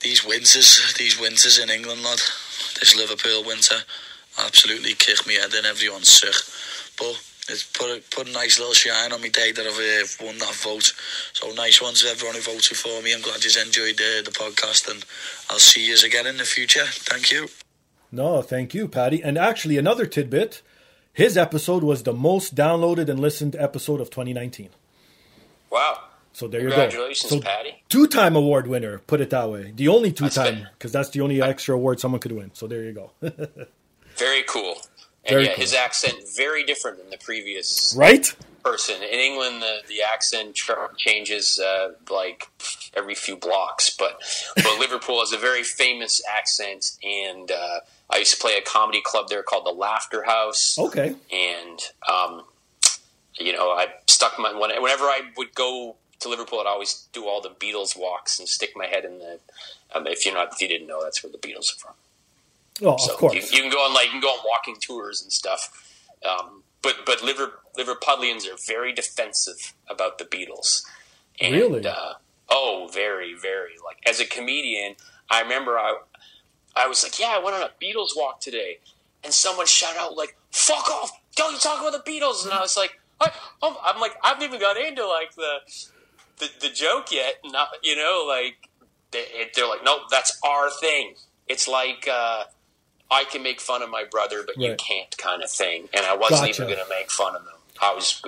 these 0.01 0.25
winters, 0.25 0.93
these 0.97 1.19
winters 1.19 1.59
in 1.59 1.69
England, 1.69 2.03
lad, 2.03 2.19
this 2.79 2.95
Liverpool 2.95 3.43
winter, 3.45 3.75
absolutely 4.43 4.93
kicked 4.93 5.27
me 5.27 5.35
head 5.35 5.53
in. 5.53 5.65
Everyone's 5.65 6.09
sick, 6.09 6.35
but 6.97 7.21
it's 7.47 7.63
put 7.63 7.89
a, 7.89 8.01
put 8.15 8.27
a 8.27 8.31
nice 8.31 8.59
little 8.59 8.73
shine 8.73 9.11
on 9.11 9.21
me 9.21 9.29
day 9.29 9.51
that 9.51 9.65
I've 9.65 10.21
uh, 10.21 10.25
won 10.25 10.37
that 10.39 10.55
vote. 10.55 10.93
So 11.33 11.51
nice 11.51 11.81
one 11.81 11.93
to 11.95 12.07
everyone 12.07 12.35
who 12.35 12.41
voted 12.41 12.77
for 12.77 13.01
me. 13.01 13.13
I'm 13.13 13.21
glad 13.21 13.43
you 13.43 13.51
enjoyed 13.61 13.99
uh, 13.99 14.23
the 14.23 14.31
podcast, 14.31 14.89
and 14.89 15.03
I'll 15.49 15.59
see 15.59 15.87
you 15.87 15.95
again 16.05 16.27
in 16.27 16.37
the 16.37 16.43
future. 16.43 16.85
Thank 16.85 17.31
you. 17.31 17.47
No, 18.11 18.41
thank 18.41 18.73
you, 18.73 18.87
Paddy. 18.87 19.23
And 19.23 19.37
actually, 19.37 19.77
another 19.77 20.05
tidbit 20.05 20.61
his 21.13 21.37
episode 21.37 21.83
was 21.83 22.03
the 22.03 22.13
most 22.13 22.55
downloaded 22.55 23.09
and 23.09 23.19
listened 23.19 23.55
episode 23.57 24.01
of 24.01 24.09
2019. 24.09 24.69
Wow. 25.69 25.99
So 26.33 26.47
there 26.47 26.61
you 26.61 26.67
Congratulations, 26.69 27.29
go. 27.29 27.37
So 27.39 27.43
Paddy. 27.43 27.83
two-time 27.89 28.35
award 28.37 28.67
winner, 28.67 28.99
put 28.99 29.19
it 29.19 29.29
that 29.31 29.49
way. 29.49 29.73
The 29.75 29.89
only 29.89 30.11
two-time, 30.13 30.67
because 30.77 30.91
that's 30.91 31.09
the 31.09 31.21
only 31.21 31.41
extra 31.41 31.75
award 31.75 31.99
someone 31.99 32.21
could 32.21 32.31
win. 32.31 32.51
So 32.53 32.67
there 32.67 32.83
you 32.83 32.93
go. 32.93 33.11
Very 34.15 34.43
cool. 34.43 34.75
And 35.25 35.33
Very 35.35 35.43
yeah, 35.45 35.53
cool. 35.53 35.61
his 35.61 35.73
accent 35.73 36.15
very 36.35 36.63
different 36.63 36.97
than 36.97 37.09
the 37.11 37.17
previous 37.17 37.93
right? 37.97 38.33
person. 38.63 38.95
In 39.03 39.19
England, 39.19 39.61
the, 39.61 39.77
the 39.87 40.01
accent 40.01 40.57
changes 40.97 41.59
uh, 41.59 41.91
like 42.09 42.47
every 42.95 43.13
few 43.13 43.35
blocks. 43.35 43.95
But 43.95 44.19
but 44.55 44.79
Liverpool 44.79 45.19
has 45.19 45.31
a 45.31 45.37
very 45.37 45.61
famous 45.63 46.21
accent, 46.27 46.93
and 47.03 47.51
uh, 47.51 47.79
I 48.13 48.17
used 48.17 48.33
to 48.33 48.39
play 48.39 48.57
a 48.57 48.61
comedy 48.61 49.01
club 49.03 49.29
there 49.29 49.43
called 49.43 49.65
the 49.65 49.71
Laughter 49.71 50.23
House. 50.23 50.77
Okay. 50.77 51.15
And 51.31 51.79
um, 52.11 52.43
you 53.39 53.53
know, 53.53 53.69
I 53.71 53.87
stuck 54.07 54.37
my 54.37 54.53
whenever 54.53 55.05
I 55.05 55.21
would 55.37 55.55
go 55.55 55.95
to 56.19 56.29
Liverpool, 56.29 56.59
I'd 56.59 56.67
always 56.67 57.07
do 57.13 57.25
all 57.27 57.41
the 57.41 57.49
Beatles 57.49 57.97
walks 57.97 58.39
and 58.39 58.47
stick 58.47 58.71
my 58.75 58.85
head 58.85 59.05
in 59.05 59.19
the. 59.19 59.39
Um, 59.93 60.07
if 60.07 60.25
you're 60.25 60.35
not, 60.35 60.53
if 60.53 60.61
you 60.61 60.67
didn't 60.67 60.87
know, 60.87 61.03
that's 61.03 61.23
where 61.23 61.31
the 61.31 61.37
Beatles 61.37 61.73
are 61.73 61.79
from. 61.79 61.93
Oh, 62.83 62.97
So 62.97 63.13
of 63.13 63.17
course. 63.17 63.33
You, 63.33 63.41
you 63.41 63.61
can 63.63 63.71
go 63.71 63.79
on 63.79 63.93
like 63.93 64.05
you 64.05 64.11
can 64.11 64.21
go 64.21 64.29
on 64.29 64.39
walking 64.47 64.75
tours 64.79 65.21
and 65.21 65.31
stuff. 65.31 65.69
Um, 66.27 66.63
but 66.81 66.97
but 67.05 67.23
Liver 67.23 67.59
Liverpudlians 67.77 68.45
are 68.47 68.57
very 68.67 68.93
defensive 68.93 69.73
about 69.89 70.17
the 70.17 70.25
Beatles. 70.25 70.81
And, 71.39 71.55
Really? 71.55 71.85
Uh, 71.85 72.13
oh, 72.49 72.89
very 72.93 73.33
very. 73.33 73.73
Like 73.83 73.97
as 74.07 74.19
a 74.19 74.25
comedian, 74.25 74.95
I 75.29 75.41
remember 75.41 75.77
I 75.77 75.97
I 76.75 76.87
was 76.87 77.03
like, 77.03 77.19
yeah, 77.19 77.33
I 77.35 77.39
went 77.39 77.55
on 77.55 77.63
a 77.63 77.71
Beatles 77.83 78.09
walk 78.15 78.39
today, 78.41 78.79
and 79.23 79.33
someone 79.33 79.65
shouted 79.67 79.99
out 79.99 80.15
like, 80.17 80.35
"Fuck 80.51 80.89
off! 80.89 81.11
Don't 81.35 81.53
you 81.53 81.59
talk 81.59 81.81
about 81.85 82.03
the 82.03 82.11
Beatles?" 82.11 82.43
And 82.45 82.53
I 82.53 82.61
was 82.61 82.77
like, 82.77 82.99
I, 83.19 83.31
I'm, 83.61 83.75
I'm 83.83 83.99
like, 84.01 84.13
I 84.23 84.29
haven't 84.29 84.43
even 84.43 84.59
got 84.59 84.77
into 84.77 85.05
like 85.07 85.35
the 85.35 85.57
the, 86.39 86.49
the 86.61 86.69
joke 86.69 87.11
yet. 87.11 87.35
Not 87.45 87.69
you 87.83 87.95
know 87.95 88.25
like 88.27 88.55
they, 89.11 89.25
they're 89.55 89.67
like, 89.67 89.83
nope, 89.83 90.01
that's 90.09 90.39
our 90.45 90.69
thing. 90.69 91.15
It's 91.47 91.67
like. 91.67 92.07
uh 92.11 92.43
I 93.13 93.25
can 93.25 93.43
make 93.43 93.59
fun 93.59 93.81
of 93.81 93.89
my 93.89 94.05
brother, 94.09 94.41
but 94.45 94.57
you 94.57 94.73
can't, 94.77 95.17
kind 95.17 95.43
of 95.43 95.51
thing. 95.51 95.89
And 95.93 96.05
I 96.05 96.15
wasn't 96.15 96.47
Gotcha. 96.47 96.63
even 96.63 96.75
going 96.75 96.87
to 96.87 96.89
make 96.89 97.11
fun 97.11 97.35
of 97.35 97.43
them. 97.43 97.55
I 97.81 97.93
was 97.93 98.21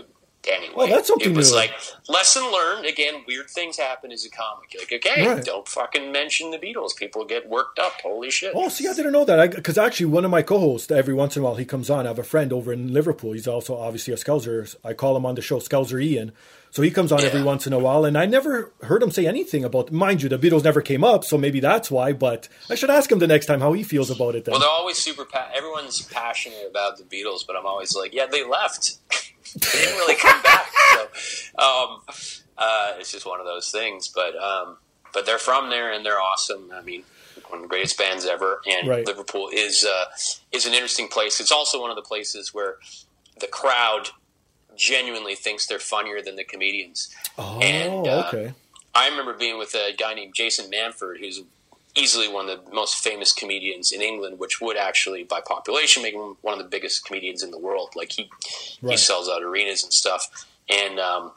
anyway. 0.51 0.73
Well, 0.75 0.87
that's 0.87 1.07
something 1.07 1.31
It 1.31 1.37
was 1.37 1.51
new. 1.51 1.57
like 1.57 1.71
lesson 2.07 2.43
learned. 2.51 2.85
Again, 2.85 3.23
weird 3.27 3.49
things 3.49 3.77
happen 3.77 4.11
as 4.11 4.25
a 4.25 4.29
comic. 4.29 4.73
Like, 4.77 4.91
okay, 4.93 5.25
Right. 5.27 5.43
don't 5.43 5.67
fucking 5.67 6.11
mention 6.11 6.51
the 6.51 6.57
Beatles. 6.57 6.95
People 6.95 7.25
get 7.25 7.47
worked 7.49 7.79
up. 7.79 7.93
Holy 8.01 8.31
shit! 8.31 8.53
Oh, 8.55 8.69
see, 8.69 8.87
I 8.87 8.93
didn't 8.93 9.11
know 9.13 9.25
that. 9.25 9.55
Because 9.55 9.77
actually, 9.77 10.07
one 10.07 10.25
of 10.25 10.31
my 10.31 10.41
co-hosts, 10.41 10.91
every 10.91 11.13
once 11.13 11.35
in 11.35 11.41
a 11.41 11.45
while, 11.45 11.55
he 11.55 11.65
comes 11.65 11.89
on. 11.89 12.05
I 12.05 12.09
have 12.09 12.19
a 12.19 12.23
friend 12.23 12.51
over 12.53 12.71
in 12.73 12.93
Liverpool. 12.93 13.33
He's 13.33 13.47
also 13.47 13.75
obviously 13.77 14.13
a 14.13 14.17
Scouser. 14.17 14.75
I 14.83 14.93
call 14.93 15.15
him 15.17 15.25
on 15.25 15.35
the 15.35 15.41
show 15.41 15.59
Scouser 15.59 16.01
Ian. 16.03 16.31
So 16.71 16.81
he 16.81 16.89
comes 16.89 17.11
on 17.11 17.21
every 17.21 17.43
once 17.43 17.67
in 17.67 17.73
a 17.73 17.77
while, 17.77 18.03
and 18.03 18.17
I 18.17 18.25
never 18.25 18.71
heard 18.81 19.03
him 19.03 19.11
say 19.11 19.27
anything 19.27 19.63
about. 19.63 19.91
Mind 19.91 20.23
you, 20.23 20.29
the 20.29 20.39
Beatles 20.39 20.63
never 20.63 20.81
came 20.81 21.03
up, 21.03 21.23
so 21.23 21.37
maybe 21.37 21.59
that's 21.59 21.91
why. 21.91 22.13
But 22.13 22.47
I 22.67 22.73
should 22.73 22.89
ask 22.89 23.11
him 23.11 23.19
the 23.19 23.27
next 23.27 23.45
time 23.45 23.59
how 23.61 23.73
he 23.73 23.83
feels 23.83 24.09
about 24.09 24.33
it. 24.33 24.45
Then. 24.45 24.53
Well, 24.53 24.59
they're 24.61 24.69
always 24.69 24.97
super. 24.97 25.23
Pa- 25.23 25.51
everyone's 25.53 26.01
passionate 26.01 26.65
about 26.67 26.97
the 26.97 27.03
Beatles, 27.03 27.45
but 27.45 27.55
I'm 27.55 27.67
always 27.67 27.95
like, 27.95 28.11
yeah, 28.11 28.25
they 28.25 28.43
left. 28.43 28.97
they 29.53 29.79
didn't 29.79 29.97
really 29.97 30.15
come 30.15 30.41
back. 30.41 30.67
So, 31.15 31.63
um, 31.63 32.01
uh, 32.57 32.93
it's 32.97 33.11
just 33.11 33.25
one 33.25 33.39
of 33.39 33.45
those 33.45 33.71
things. 33.71 34.07
But 34.07 34.35
um, 34.35 34.77
but 35.13 35.25
they're 35.25 35.37
from 35.37 35.69
there 35.69 35.91
and 35.91 36.05
they're 36.05 36.19
awesome. 36.19 36.71
I 36.73 36.81
mean, 36.81 37.03
one 37.47 37.59
of 37.59 37.61
the 37.63 37.67
greatest 37.69 37.97
bands 37.97 38.25
ever. 38.25 38.61
And 38.69 38.87
Right. 38.87 39.05
Liverpool 39.05 39.49
is 39.53 39.85
uh, 39.85 40.05
is 40.51 40.65
an 40.65 40.73
interesting 40.73 41.07
place. 41.07 41.39
It's 41.39 41.51
also 41.51 41.79
one 41.81 41.89
of 41.89 41.95
the 41.95 42.01
places 42.01 42.53
where 42.53 42.77
the 43.39 43.47
crowd 43.47 44.09
genuinely 44.75 45.35
thinks 45.35 45.67
they're 45.67 45.79
funnier 45.79 46.21
than 46.21 46.35
the 46.35 46.43
comedians. 46.43 47.13
oh, 47.37 47.59
and, 47.59 48.07
uh, 48.07 48.25
okay. 48.27 48.53
I 48.95 49.07
remember 49.09 49.33
being 49.33 49.57
with 49.57 49.73
a 49.75 49.93
guy 49.97 50.13
named 50.13 50.33
Jason 50.35 50.69
Manford, 50.71 51.19
who's 51.19 51.41
easily 51.95 52.27
one 52.27 52.49
of 52.49 52.65
the 52.65 52.73
most 52.73 52.95
famous 52.97 53.31
comedians 53.31 53.91
in 53.91 54.01
England, 54.01 54.39
which 54.39 54.59
would 54.59 54.77
actually, 54.77 55.23
by 55.23 55.41
population, 55.41 56.01
make 56.01 56.13
him 56.13 56.37
one 56.41 56.53
of 56.53 56.59
the 56.59 56.69
biggest 56.69 57.05
comedians 57.05 57.43
in 57.43 57.51
the 57.51 57.59
world. 57.59 57.91
Like 57.95 58.11
he 58.11 58.29
he 58.81 58.97
sells 58.97 59.29
out 59.29 59.43
arenas 59.43 59.83
and 59.83 59.93
stuff. 59.93 60.47
And 60.69 60.99
um, 60.99 61.33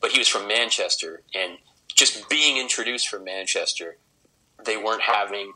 but 0.00 0.12
he 0.12 0.18
was 0.18 0.28
from 0.28 0.46
Manchester, 0.48 1.22
and 1.34 1.58
just 1.94 2.28
being 2.28 2.58
introduced 2.58 3.08
from 3.08 3.24
Manchester, 3.24 3.96
they 4.64 4.76
weren't 4.76 5.02
having 5.02 5.52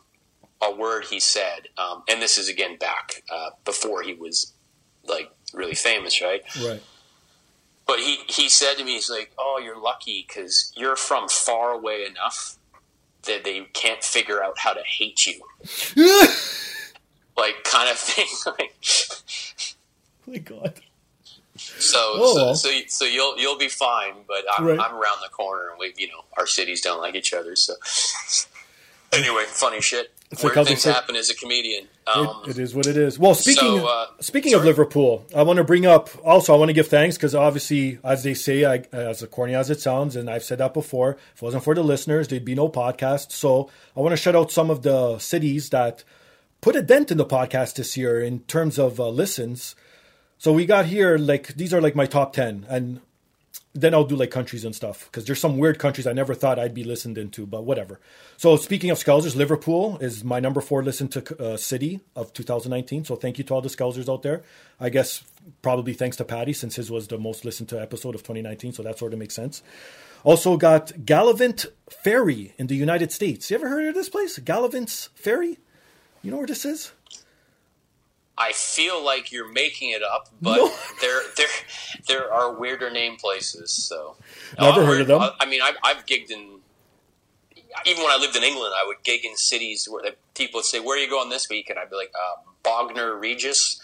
a 0.62 0.74
word 0.74 1.04
he 1.06 1.20
said. 1.20 1.68
Um, 1.76 2.02
and 2.08 2.22
this 2.22 2.38
is 2.38 2.48
again 2.48 2.76
back 2.76 3.22
uh, 3.30 3.50
before 3.64 4.02
he 4.02 4.14
was 4.14 4.52
like 5.04 5.30
really 5.52 5.74
famous, 5.74 6.22
right? 6.22 6.42
Right. 6.64 6.82
But 7.86 8.00
he, 8.00 8.18
he 8.28 8.48
said 8.48 8.74
to 8.78 8.84
me, 8.84 8.94
he's 8.94 9.10
like, 9.10 9.32
"Oh, 9.38 9.60
you're 9.62 9.80
lucky 9.80 10.24
because 10.26 10.72
you're 10.76 10.96
from 10.96 11.28
far 11.28 11.72
away 11.72 12.04
enough 12.04 12.56
that 13.26 13.44
they 13.44 13.66
can't 13.72 14.02
figure 14.02 14.42
out 14.42 14.58
how 14.58 14.72
to 14.72 14.82
hate 14.84 15.26
you." 15.26 15.40
like 17.36 17.64
kind 17.64 17.90
of 17.90 17.96
thing. 17.98 18.26
like, 18.58 18.74
oh 20.26 20.30
my 20.32 20.38
God. 20.38 20.74
so, 21.56 21.98
Oh, 21.98 22.54
so, 22.54 22.70
so, 22.70 22.76
so 22.88 23.04
you'll 23.04 23.38
you'll 23.38 23.58
be 23.58 23.68
fine. 23.68 24.14
But 24.26 24.44
I'm, 24.56 24.64
Right. 24.66 24.78
I'm 24.80 24.92
around 24.94 25.18
the 25.22 25.28
corner, 25.30 25.70
and 25.70 25.78
we, 25.78 25.92
you 25.96 26.08
know, 26.08 26.24
our 26.36 26.46
cities 26.46 26.80
don't 26.80 27.00
like 27.00 27.14
each 27.14 27.32
other. 27.34 27.56
So, 27.56 27.74
anyway, 29.12 29.44
funny 29.46 29.80
shit. 29.80 30.12
It's 30.30 30.42
like 30.42 30.54
how 30.54 30.64
they 30.64 30.70
things 30.70 30.82
say- 30.82 30.92
happen 30.92 31.14
as 31.14 31.30
a 31.30 31.34
comedian. 31.34 31.86
Um, 32.06 32.42
it, 32.44 32.50
it 32.50 32.58
is 32.58 32.74
what 32.74 32.86
it 32.86 32.96
is. 32.96 33.18
Well, 33.18 33.34
speaking 33.34 33.78
So, 33.80 33.86
uh, 33.86 34.06
speaking 34.20 34.54
of 34.54 34.64
Liverpool, 34.64 35.26
I 35.34 35.42
want 35.42 35.58
to 35.58 35.64
bring 35.64 35.86
up 35.86 36.08
also. 36.24 36.54
I 36.54 36.58
want 36.58 36.68
to 36.68 36.72
give 36.72 36.88
thanks 36.88 37.16
because 37.16 37.34
obviously, 37.34 37.98
as 38.04 38.22
they 38.22 38.34
say, 38.34 38.64
I, 38.64 38.84
as 38.92 39.24
corny 39.30 39.54
as 39.54 39.70
it 39.70 39.80
sounds, 39.80 40.16
and 40.16 40.28
I've 40.28 40.44
said 40.44 40.58
that 40.58 40.74
before. 40.74 41.12
If 41.34 41.42
it 41.42 41.42
wasn't 41.42 41.64
for 41.64 41.74
the 41.74 41.82
listeners, 41.82 42.28
there'd 42.28 42.44
be 42.44 42.54
no 42.54 42.68
podcast. 42.68 43.32
So 43.32 43.70
I 43.96 44.00
want 44.00 44.12
to 44.12 44.16
shout 44.16 44.36
out 44.36 44.50
some 44.50 44.70
of 44.70 44.82
the 44.82 45.18
cities 45.18 45.70
that 45.70 46.04
put 46.60 46.76
a 46.76 46.82
dent 46.82 47.10
in 47.10 47.18
the 47.18 47.26
podcast 47.26 47.74
this 47.74 47.96
year 47.96 48.20
in 48.20 48.40
terms 48.40 48.78
of 48.78 48.98
uh, 48.98 49.08
listens. 49.08 49.76
So 50.38 50.52
we 50.52 50.66
got 50.66 50.86
here 50.86 51.18
like 51.18 51.54
these 51.54 51.72
are 51.72 51.80
like 51.80 51.94
my 51.96 52.06
top 52.06 52.32
ten, 52.32 52.66
and 52.68 53.00
then 53.76 53.94
I'll 53.94 54.04
do 54.04 54.16
like 54.16 54.30
countries 54.30 54.64
and 54.64 54.74
stuff 54.74 55.04
because 55.06 55.26
there's 55.26 55.38
some 55.38 55.58
weird 55.58 55.78
countries 55.78 56.06
I 56.06 56.12
never 56.12 56.34
thought 56.34 56.58
I'd 56.58 56.74
be 56.74 56.84
listened 56.84 57.18
into, 57.18 57.46
but 57.46 57.64
whatever. 57.64 58.00
So 58.36 58.56
speaking 58.56 58.90
of 58.90 58.98
Scousers, 58.98 59.36
Liverpool 59.36 59.98
is 59.98 60.24
my 60.24 60.40
number 60.40 60.60
four 60.60 60.82
listen 60.82 61.08
to 61.08 61.42
uh, 61.42 61.56
city 61.56 62.00
of 62.14 62.32
2019. 62.32 63.04
So 63.04 63.16
thank 63.16 63.38
you 63.38 63.44
to 63.44 63.54
all 63.54 63.60
the 63.60 63.68
Scousers 63.68 64.12
out 64.12 64.22
there. 64.22 64.42
I 64.80 64.88
guess 64.88 65.22
probably 65.62 65.92
thanks 65.92 66.16
to 66.16 66.24
Paddy 66.24 66.52
since 66.52 66.76
his 66.76 66.90
was 66.90 67.08
the 67.08 67.18
most 67.18 67.44
listened 67.44 67.68
to 67.68 67.80
episode 67.80 68.14
of 68.14 68.22
2019. 68.22 68.72
So 68.72 68.82
that 68.82 68.98
sort 68.98 69.12
of 69.12 69.18
makes 69.18 69.34
sense. 69.34 69.62
Also 70.24 70.56
got 70.56 71.04
Gallivant 71.04 71.66
Ferry 71.88 72.54
in 72.58 72.66
the 72.66 72.74
United 72.74 73.12
States. 73.12 73.50
You 73.50 73.56
ever 73.56 73.68
heard 73.68 73.86
of 73.86 73.94
this 73.94 74.08
place? 74.08 74.38
Galivants 74.38 75.10
Ferry? 75.14 75.58
You 76.22 76.30
know 76.30 76.38
where 76.38 76.46
this 76.46 76.64
is? 76.64 76.92
I 78.38 78.52
feel 78.52 79.02
like 79.04 79.32
you're 79.32 79.50
making 79.50 79.90
it 79.90 80.02
up, 80.02 80.28
but 80.42 80.56
No. 80.56 80.68
there 81.00 81.20
there 81.36 81.46
there 82.08 82.32
are 82.34 82.52
weirder 82.52 82.90
name 82.90 83.16
places. 83.16 83.70
So 83.72 84.16
Never 84.60 84.84
heard 84.84 85.00
of 85.00 85.06
them. 85.06 85.22
I, 85.22 85.30
I 85.40 85.46
mean, 85.46 85.60
I've, 85.62 85.76
I've 85.82 86.06
gigged 86.06 86.30
in. 86.30 86.60
Even 87.84 88.02
when 88.02 88.10
I 88.12 88.16
lived 88.16 88.34
in 88.36 88.42
England, 88.42 88.72
I 88.76 88.86
would 88.86 89.02
gig 89.04 89.24
in 89.24 89.36
cities 89.36 89.86
where 89.90 90.02
the 90.02 90.14
people 90.34 90.58
would 90.58 90.64
say, 90.64 90.80
"Where 90.80 90.96
are 90.96 91.00
you 91.00 91.08
going 91.10 91.28
this 91.30 91.48
week?" 91.48 91.68
And 91.70 91.78
I'd 91.78 91.90
be 91.90 91.96
like, 91.96 92.12
uh, 92.14 92.36
"Bognor 92.62 93.16
Regis." 93.16 93.80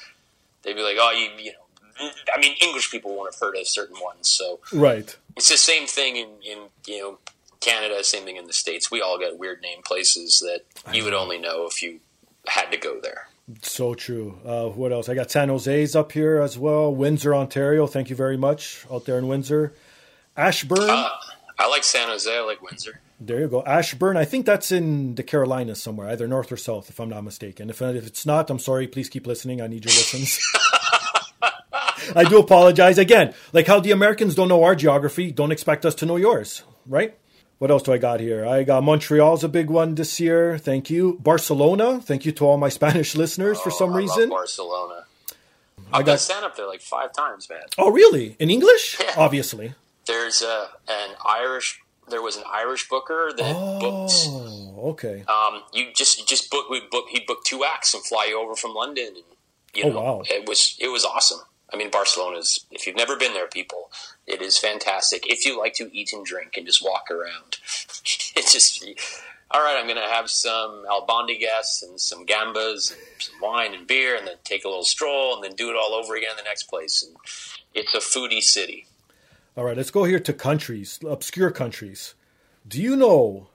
They'd 0.63 0.75
be 0.75 0.83
like, 0.83 0.97
"Oh, 0.99 1.11
you 1.11 1.29
you 1.43 1.53
know." 1.53 2.11
I 2.35 2.41
mean, 2.41 2.57
English 2.63 2.91
people 2.91 3.15
won't 3.15 3.33
have 3.35 3.39
heard 3.41 3.55
of 3.57 3.67
certain 3.69 3.97
ones, 4.01 4.27
so 4.29 4.61
Right. 4.73 5.15
it's 5.37 5.51
the 5.51 5.59
same 5.59 5.87
thing 5.87 6.17
in, 6.17 6.29
in 6.43 6.59
you 6.87 6.99
know 7.01 7.19
Canada, 7.61 8.03
same 8.03 8.25
thing 8.25 8.37
in 8.37 8.47
the 8.47 8.53
states. 8.55 8.91
We 8.91 9.03
all 9.03 9.19
got 9.19 9.37
weird 9.39 9.61
name 9.61 9.83
places 9.83 10.41
that 10.41 10.63
you 10.95 11.05
would 11.05 11.13
only 11.15 11.39
know 11.39 11.67
if 11.67 11.83
you 11.83 12.01
had 12.47 12.71
to 12.73 12.79
go 12.79 12.99
there. 13.01 13.29
So 13.61 13.95
true. 13.95 14.39
Uh, 14.45 14.69
what 14.69 14.93
else? 14.93 15.09
I 15.09 15.15
got 15.15 15.31
San 15.31 15.49
Jose's 15.49 15.95
up 15.95 16.13
here 16.13 16.41
as 16.41 16.59
well. 16.59 16.95
Windsor, 16.95 17.35
Ontario. 17.35 17.87
Thank 17.87 18.11
you 18.11 18.17
very 18.17 18.37
much 18.37 18.87
out 18.91 19.05
there 19.05 19.19
in 19.19 19.29
Windsor. 19.29 19.75
Ashburn. 20.37 20.89
Uh, 20.89 21.09
I 21.59 21.69
like 21.69 21.85
San 21.85 22.09
Jose. 22.09 22.35
I 22.35 22.41
like 22.41 22.63
Windsor. 22.63 23.01
There 23.21 23.41
you 23.41 23.49
go. 23.49 23.63
Ashburn. 23.65 24.17
I 24.17 24.25
think 24.25 24.47
that's 24.47 24.73
in 24.73 25.15
the 25.15 25.23
Carolinas 25.23 25.83
somewhere, 25.83 26.09
either 26.09 26.27
north 26.27 26.51
or 26.51 26.57
south, 26.57 26.91
if 26.91 26.99
I'm 26.99 27.09
not 27.09 27.23
mistaken. 27.23 27.71
If, 27.71 27.81
if 27.83 28.07
it's 28.07 28.27
not, 28.27 28.51
I'm 28.51 28.59
sorry. 28.59 28.89
Please 28.89 29.09
keep 29.09 29.27
listening. 29.27 29.61
I 29.61 29.67
need 29.67 29.85
your 29.85 29.93
listens. 29.93 30.41
I 32.17 32.25
do 32.25 32.39
apologize. 32.39 32.99
Again, 32.99 33.35
like 33.53 33.67
how 33.67 33.79
the 33.81 33.93
Americans 33.93 34.35
don't 34.35 34.49
know 34.49 34.65
our 34.65 34.75
geography, 34.75 35.31
don't 35.31 35.53
expect 35.53 35.87
us 35.87 35.95
to 35.97 36.07
know 36.07 36.17
yours, 36.17 36.63
right? 36.87 37.17
What 37.63 37.71
else 37.71 37.85
do 37.85 37.93
I 37.93 37.99
got 37.99 38.19
here? 38.19 38.45
I 38.45 38.65
got 38.65 38.83
Montreal's 38.83 39.45
a 39.45 39.49
big 39.49 39.71
one 39.71 39.95
this 39.95 40.19
year. 40.19 40.59
Thank 40.59 40.91
you. 40.91 41.17
Barcelona. 41.23 42.01
Thank 42.01 42.27
you 42.27 42.33
to 42.33 42.45
all 42.45 42.57
my 42.59 42.69
Spanish 42.81 43.15
listeners 43.15 43.61
for 43.61 43.71
some 43.71 43.91
Oh, 43.93 43.95
I 43.95 43.99
reason. 43.99 44.29
Barcelona. 44.31 45.05
I 45.93 45.99
I've 46.01 46.07
got- 46.07 46.19
stand 46.19 46.45
up 46.45 46.57
there 46.57 46.67
like 46.67 46.81
five 46.81 47.13
times, 47.13 47.49
man. 47.49 47.61
Oh, 47.79 47.93
really? 47.93 48.35
In 48.41 48.51
English? 48.51 48.97
Yeah. 48.99 49.15
Obviously. 49.17 49.75
There's 50.07 50.43
a, 50.43 50.71
an 50.89 51.11
Irish. 51.25 51.81
There 52.09 52.21
was 52.21 52.37
an 52.37 52.43
Irish 52.53 52.89
booker 52.89 53.31
that 53.37 53.55
booked. 53.81 54.13
Oh, 54.27 54.91
okay. 54.91 55.23
Um, 55.29 55.63
you 55.73 55.93
just 55.95 56.19
you 56.19 56.27
just 56.27 56.51
book. 56.51 56.69
We 56.69 56.81
book. 56.91 57.05
He 57.11 57.21
booked 57.25 57.47
two 57.47 57.63
acts 57.65 57.95
and 57.95 58.03
fly 58.05 58.27
you 58.29 58.41
over 58.43 58.57
from 58.57 58.75
London. 58.75 59.07
And, 59.07 59.25
you 59.73 59.85
Oh, 59.85 59.91
know, 59.91 60.01
wow. 60.03 60.23
It 60.29 60.49
was 60.49 60.77
it 60.81 60.89
was 60.89 61.05
awesome. 61.05 61.39
I 61.73 61.77
mean, 61.77 61.91
Barcelona's. 61.91 62.67
If 62.71 62.87
you've 62.87 62.97
never 62.97 63.17
been 63.17 63.33
there, 63.33 63.49
people, 63.49 63.91
it 64.27 64.43
is 64.43 64.59
fantastic. 64.59 65.25
If 65.27 65.47
you 65.47 65.59
like 65.59 65.75
to 65.75 65.89
eat 65.97 66.13
and 66.13 66.25
drink 66.25 66.57
and 66.57 66.67
just 66.67 66.85
walk 66.85 67.11
around, 67.11 67.59
it's 68.37 68.53
just. 68.53 68.85
All 69.55 69.63
right, 69.63 69.77
I'm 69.79 69.85
going 69.85 69.99
to 69.99 70.03
have 70.03 70.31
some 70.31 70.87
albondigas 70.91 71.83
and 71.83 72.01
some 72.01 72.25
gambas 72.25 72.91
and 72.91 72.99
some 73.19 73.35
wine 73.43 73.75
and 73.75 73.87
beer, 73.87 74.17
and 74.17 74.27
then 74.27 74.37
take 74.45 74.65
a 74.65 74.69
little 74.69 74.83
stroll, 74.83 75.35
and 75.35 75.45
then 75.45 75.55
do 75.55 75.69
it 75.69 75.77
all 75.77 75.93
over 75.93 76.15
again 76.15 76.31
in 76.31 76.39
the 76.39 76.43
next 76.43 76.63
place. 76.65 77.03
And 77.03 77.15
it's 77.75 77.93
a 77.93 77.99
foodie 77.99 78.43
city. 78.43 78.87
All 79.55 79.65
right, 79.65 79.77
let's 79.77 79.91
go 79.91 80.05
here 80.05 80.21
to 80.21 80.33
countries, 80.33 80.99
obscure 81.07 81.51
countries. 81.51 82.15
Do 82.67 82.81
you 82.81 82.97
know 82.97 83.49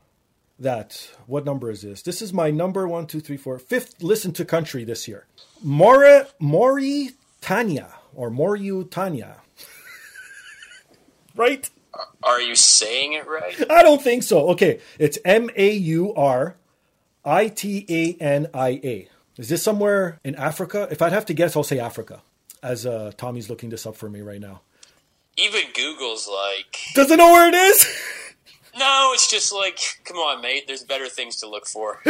that? 0.60 1.10
What 1.26 1.46
number 1.46 1.72
is 1.72 1.82
this? 1.82 2.04
This 2.04 2.22
is 2.22 2.32
my 2.32 2.52
number 2.52 2.88
one, 2.88 3.08
two, 3.08 3.20
three, 3.20 3.38
four, 3.38 3.58
fifth 3.58 4.04
listen 4.04 4.32
to 4.34 4.46
country 4.46 4.84
this 4.84 5.08
year. 5.08 5.26
Mauritania 5.64 7.96
or 8.18 8.30
Mauritania. 8.30 9.38
right? 11.36 11.70
Are 12.24 12.42
you 12.42 12.56
saying 12.56 13.14
it 13.14 13.26
right? 13.28 13.56
I 13.72 13.84
don't 13.84 14.02
think 14.02 14.24
so. 14.24 14.50
Okay, 14.50 14.82
it's 15.00 15.18
M 15.24 15.50
A 15.56 15.72
U 15.72 16.14
R 16.16 16.58
I 17.24 17.48
T 17.48 17.86
A 17.88 18.22
N 18.22 18.48
I 18.54 18.82
A. 18.84 19.08
Is 19.38 19.50
this 19.50 19.64
somewhere 19.64 20.20
in 20.24 20.36
Africa? 20.36 20.88
If 20.92 21.02
I'd 21.02 21.14
have 21.14 21.26
to 21.28 21.34
guess, 21.34 21.56
I'll 21.56 21.64
say 21.64 21.80
Africa. 21.80 22.22
As 22.62 22.86
uh, 22.86 23.12
Tommy's 23.18 23.50
looking 23.50 23.70
this 23.70 23.86
up 23.86 23.96
for 23.96 24.10
me 24.10 24.22
right 24.22 24.42
now. 24.42 24.62
Even 25.38 25.62
Google's 25.76 26.28
like, 26.28 26.78
Doesn't 26.96 27.18
know 27.18 27.32
where 27.32 27.48
it 27.48 27.54
is. 27.54 27.86
no, 28.78 29.12
it's 29.14 29.30
just 29.30 29.54
like, 29.54 29.80
come 30.04 30.18
on, 30.18 30.42
mate. 30.42 30.66
There's 30.66 30.84
better 30.84 31.08
things 31.08 31.36
to 31.38 31.48
look 31.48 31.68
for. 31.68 32.02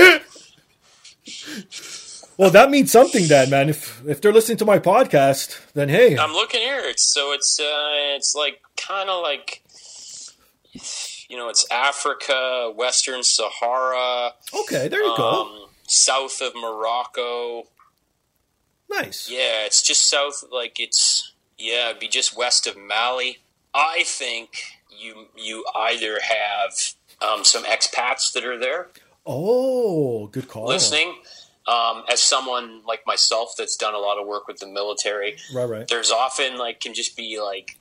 well, 2.38 2.50
that 2.52 2.70
means 2.70 2.92
something, 2.92 3.28
then, 3.28 3.50
man. 3.50 3.70
If 3.70 4.02
if 4.08 4.22
they're 4.22 4.34
listening 4.34 4.58
to 4.60 4.66
my 4.66 4.80
podcast, 4.80 5.60
then 5.74 5.90
hey, 5.90 6.18
I'm 6.18 6.34
looking 6.34 6.62
here. 6.62 6.82
It's 6.84 7.04
so 7.14 7.34
it's 7.34 7.60
uh, 7.60 8.16
it's 8.16 8.34
like 8.36 8.62
kind 8.78 9.10
of 9.10 9.22
like, 9.24 9.64
you 11.30 11.38
know, 11.38 11.50
it's 11.50 11.66
Africa, 11.72 12.72
Western 12.76 13.24
Sahara. 13.24 14.34
okay, 14.62 14.88
there 14.88 15.04
you 15.04 15.14
go. 15.18 15.42
um, 15.44 15.66
South 15.88 16.42
of 16.42 16.54
Morocco. 16.56 17.64
Nice. 18.90 19.30
Yeah, 19.30 19.66
it's 19.66 19.82
just 19.82 20.10
south. 20.10 20.44
Like 20.52 20.80
it's 20.80 21.34
yeah, 21.58 21.90
it'd 21.90 22.00
be 22.00 22.08
just 22.08 22.38
west 22.38 22.68
of 22.68 22.78
Mali. 22.78 23.40
I 23.74 24.04
think 24.06 24.50
you 24.90 25.28
you 25.36 25.66
either 25.76 26.20
have 26.22 26.72
um, 27.22 27.44
some 27.44 27.64
expats 27.64 28.32
that 28.34 28.46
are 28.46 28.58
there 28.58 28.88
Oh, 29.26 30.28
good 30.28 30.48
call. 30.48 30.68
listening. 30.68 31.16
Um, 31.68 32.04
as 32.10 32.22
someone 32.22 32.82
like 32.86 33.06
myself 33.06 33.56
that's 33.58 33.76
done 33.76 33.94
a 33.94 33.98
lot 33.98 34.18
of 34.18 34.26
work 34.26 34.48
with 34.48 34.60
the 34.60 34.68
military, 34.68 35.36
Right, 35.54 35.66
right. 35.66 35.88
there's 35.88 36.12
often 36.12 36.58
like 36.58 36.80
can 36.80 36.94
just 36.94 37.18
be 37.18 37.42
like 37.42 37.78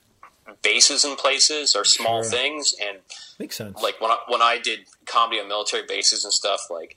bases 0.63 1.05
in 1.05 1.15
places 1.17 1.77
or 1.77 1.85
small 1.85 2.23
Sure. 2.23 2.31
things, 2.33 2.75
and 2.85 2.99
Makes 3.39 3.57
sense. 3.57 3.81
like 3.81 4.01
when 4.01 4.11
I, 4.11 4.19
when 4.29 4.43
I 4.43 4.59
did 4.59 4.81
comedy 5.05 5.41
on 5.41 5.47
military 5.49 5.85
bases 5.87 6.25
and 6.25 6.33
stuff, 6.33 6.63
like 6.71 6.97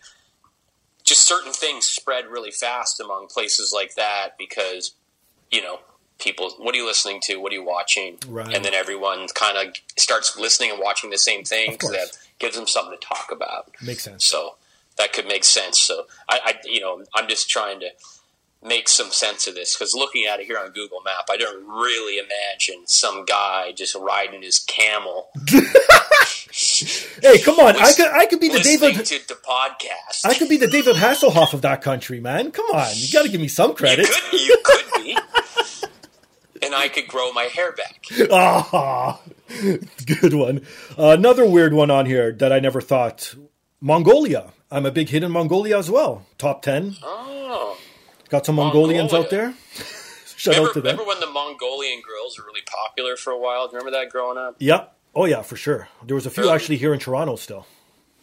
just 1.04 1.22
certain 1.28 1.52
things 1.54 1.86
spread 1.86 2.26
really 2.28 2.52
fast 2.52 3.00
among 3.00 3.28
places 3.28 3.72
like 3.74 3.96
that 3.96 4.38
because 4.38 4.94
you 5.52 5.62
know 5.62 5.80
people. 6.20 6.50
What 6.58 6.76
are 6.76 6.78
you 6.78 6.86
listening 6.86 7.20
to? 7.26 7.38
What 7.38 7.52
are 7.52 7.56
you 7.56 7.64
watching? 7.64 8.18
Right. 8.28 8.54
And 8.54 8.66
then 8.66 8.74
everyone 8.74 9.28
kind 9.36 9.58
of 9.58 9.76
starts 9.98 10.38
listening 10.38 10.72
and 10.72 10.80
watching 10.80 11.10
the 11.12 11.18
same 11.18 11.44
thing 11.44 11.72
because 11.72 11.92
that 11.92 12.18
gives 12.40 12.56
them 12.56 12.68
something 12.68 12.98
to 13.00 13.06
talk 13.06 13.30
about. 13.32 13.70
Makes 13.82 14.04
sense. 14.04 14.26
So 14.26 14.56
that 15.00 15.12
could 15.14 15.26
make 15.28 15.44
sense. 15.44 15.80
So 15.80 16.06
I, 16.30 16.40
I 16.46 16.54
you 16.66 16.80
know, 16.80 17.04
I'm 17.16 17.28
just 17.28 17.50
trying 17.50 17.80
to 17.80 17.90
make 18.62 18.88
some 18.88 19.10
sense 19.10 19.48
of 19.48 19.56
this 19.56 19.76
because 19.76 19.96
looking 19.96 20.26
at 20.26 20.40
it 20.40 20.46
here 20.46 20.60
on 20.60 20.70
Google 20.72 21.02
Map, 21.04 21.26
I 21.32 21.38
don't 21.38 21.66
really 21.66 22.20
imagine 22.20 22.86
some 22.86 23.26
guy 23.26 23.72
just 23.72 23.96
riding 23.96 24.44
his 24.44 24.60
camel 24.60 25.30
Hey, 27.22 27.38
come 27.40 27.60
on! 27.60 27.76
I 27.76 27.94
could 27.94 28.08
I 28.08 28.26
could 28.26 28.40
be 28.40 28.50
the 28.50 28.60
David 28.60 29.06
to 29.06 29.28
the 29.28 29.36
podcast. 29.36 30.26
I 30.26 30.34
could 30.34 30.50
be 30.50 30.58
the 30.58 30.68
David 30.68 30.96
Hasselhoff 30.96 31.54
of 31.54 31.62
that 31.62 31.82
country, 31.84 32.20
man. 32.20 32.52
Come 32.52 32.66
on, 32.74 32.92
you 32.96 33.12
got 33.14 33.24
to 33.24 33.30
give 33.30 33.40
me 33.40 33.48
some 33.48 33.76
credit. 33.76 34.08
You 34.08 34.14
could, 34.16 34.42
you 34.42 34.58
could 34.64 34.86
be, 34.96 35.18
and 36.66 36.74
I 36.74 36.88
could 36.88 37.08
grow 37.08 37.32
my 37.34 37.44
hair 37.44 37.72
back. 37.72 38.04
Ah, 38.32 39.22
good 40.06 40.34
one. 40.34 40.62
another 40.98 41.46
weird 41.46 41.74
one 41.74 41.92
on 41.92 42.08
here 42.08 42.32
that 42.32 42.52
I 42.52 42.60
never 42.60 42.82
thought. 42.82 43.36
Mongolia. 43.80 44.52
I'm 44.72 44.86
a 44.86 44.92
big 44.92 45.10
hit 45.10 45.24
in 45.24 45.32
Mongolia 45.32 45.78
as 45.78 45.90
well. 45.90 46.26
Top 46.38 46.62
ten. 46.62 46.96
Oh, 47.04 47.78
Got 48.30 48.46
some 48.46 48.56
Mongolians 48.56 49.14
out 49.14 49.30
there. 49.30 49.54
Shout 50.38 50.56
remember, 50.56 50.70
out 50.70 50.74
to 50.76 50.82
them. 50.82 50.92
remember 50.98 51.08
when 51.08 51.20
the 51.20 51.28
Mongolian 51.32 52.02
grills 52.02 52.38
were 52.38 52.46
really 52.46 52.62
popular 52.66 53.18
for 53.18 53.32
a 53.32 53.38
while? 53.40 53.68
Do 53.68 53.74
you 53.74 53.80
remember 53.80 53.98
that 54.00 54.10
growing 54.10 54.38
up? 54.38 54.56
Yeah. 54.60 54.86
Oh 55.16 55.26
yeah, 55.26 55.42
for 55.42 55.56
sure. 55.56 55.90
There 56.06 56.16
was 56.16 56.26
a 56.26 56.30
few 56.30 56.44
Really? 56.44 56.56
actually 56.56 56.78
here 56.78 56.94
in 56.94 57.00
Toronto 57.00 57.36
still. 57.36 57.66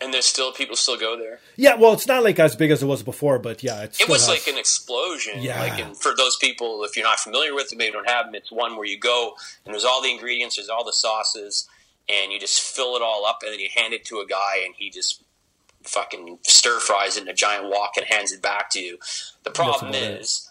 And 0.01 0.13
there's 0.15 0.27
still 0.27 0.53
people 0.53 0.77
still 0.77 0.99
go 0.99 1.19
there. 1.19 1.41
Yeah, 1.57 1.75
well, 1.77 1.93
it's 1.95 2.07
not 2.07 2.23
like 2.23 2.39
as 2.39 2.55
big 2.55 2.71
as 2.71 2.83
it 2.83 2.87
was 2.87 3.03
before, 3.03 3.39
but 3.39 3.63
yeah, 3.63 3.83
it's 3.83 4.01
It 4.01 4.09
was 4.09 4.29
like 4.29 4.47
an 4.47 4.59
explosion. 4.59 5.43
Yeah. 5.43 5.59
Like, 5.61 5.81
and 5.81 5.97
for 5.97 6.15
those 6.17 6.37
people, 6.37 6.85
if 6.85 6.97
you're 6.97 7.05
not 7.07 7.19
familiar 7.19 7.55
with 7.55 7.73
it, 7.73 7.77
maybe 7.79 7.93
don't 7.93 8.09
have 8.09 8.27
them. 8.27 8.35
It's 8.35 8.53
one 8.53 8.77
where 8.77 8.85
you 8.87 8.99
go 8.99 9.35
and 9.65 9.75
there's 9.75 9.85
all 9.87 10.03
the 10.03 10.11
ingredients, 10.13 10.57
there's 10.57 10.69
all 10.69 10.85
the 10.85 10.93
sauces, 10.93 11.67
and 12.09 12.31
you 12.31 12.39
just 12.39 12.61
fill 12.61 12.95
it 12.97 13.03
all 13.03 13.25
up, 13.27 13.39
and 13.43 13.53
then 13.53 13.59
you 13.59 13.69
hand 13.75 13.95
it 13.95 14.05
to 14.07 14.19
a 14.21 14.27
guy, 14.27 14.63
and 14.65 14.75
he 14.77 14.91
just 14.91 15.23
fucking 15.87 16.39
stir 16.43 16.79
fries 16.79 17.17
it 17.17 17.23
in 17.23 17.29
a 17.29 17.35
giant 17.35 17.69
wok 17.69 17.93
and 17.97 18.07
hands 18.07 18.33
it 18.33 18.43
back 18.43 18.71
to 18.71 18.81
you. 18.81 18.99
The 19.45 19.51
problem 19.51 19.95
is 19.95 20.21
is, 20.21 20.51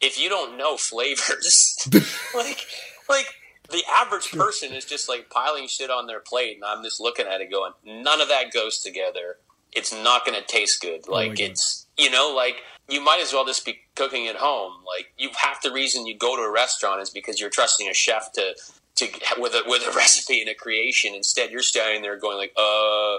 if 0.00 0.20
you 0.20 0.28
don't 0.28 0.58
know 0.58 0.76
flavors, 0.76 1.88
like, 2.34 2.66
like 3.08 3.26
the 3.70 3.82
average 3.92 4.30
person 4.30 4.72
is 4.72 4.84
just 4.84 5.08
like 5.08 5.30
piling 5.30 5.68
shit 5.68 5.90
on 5.90 6.06
their 6.06 6.20
plate, 6.20 6.56
and 6.56 6.64
I'm 6.64 6.82
just 6.82 7.00
looking 7.00 7.26
at 7.26 7.40
it 7.40 7.50
going, 7.50 7.72
none 7.84 8.20
of 8.20 8.28
that 8.28 8.52
goes 8.52 8.78
together. 8.82 9.36
It's 9.72 9.92
not 9.92 10.24
going 10.24 10.38
to 10.40 10.46
taste 10.46 10.80
good. 10.80 11.08
Like 11.08 11.30
God. 11.30 11.40
it's, 11.40 11.86
you 11.98 12.10
know, 12.10 12.32
like 12.34 12.62
you 12.88 13.00
might 13.00 13.20
as 13.20 13.32
well 13.32 13.44
just 13.44 13.64
be 13.64 13.80
cooking 13.94 14.26
at 14.26 14.36
home. 14.36 14.72
Like 14.86 15.12
you 15.18 15.30
have 15.36 15.58
the 15.62 15.72
reason 15.72 16.06
you 16.06 16.16
go 16.16 16.36
to 16.36 16.42
a 16.42 16.50
restaurant 16.50 17.02
is 17.02 17.10
because 17.10 17.40
you're 17.40 17.50
trusting 17.50 17.88
a 17.88 17.94
chef 17.94 18.32
to 18.32 18.54
to 18.96 19.08
with 19.38 19.54
a 19.54 19.62
with 19.66 19.82
a 19.86 19.90
recipe 19.96 20.40
and 20.40 20.50
a 20.50 20.54
creation. 20.54 21.14
Instead, 21.14 21.50
you're 21.50 21.62
standing 21.62 22.02
there 22.02 22.18
going 22.18 22.36
like, 22.36 22.52
uh. 22.56 23.18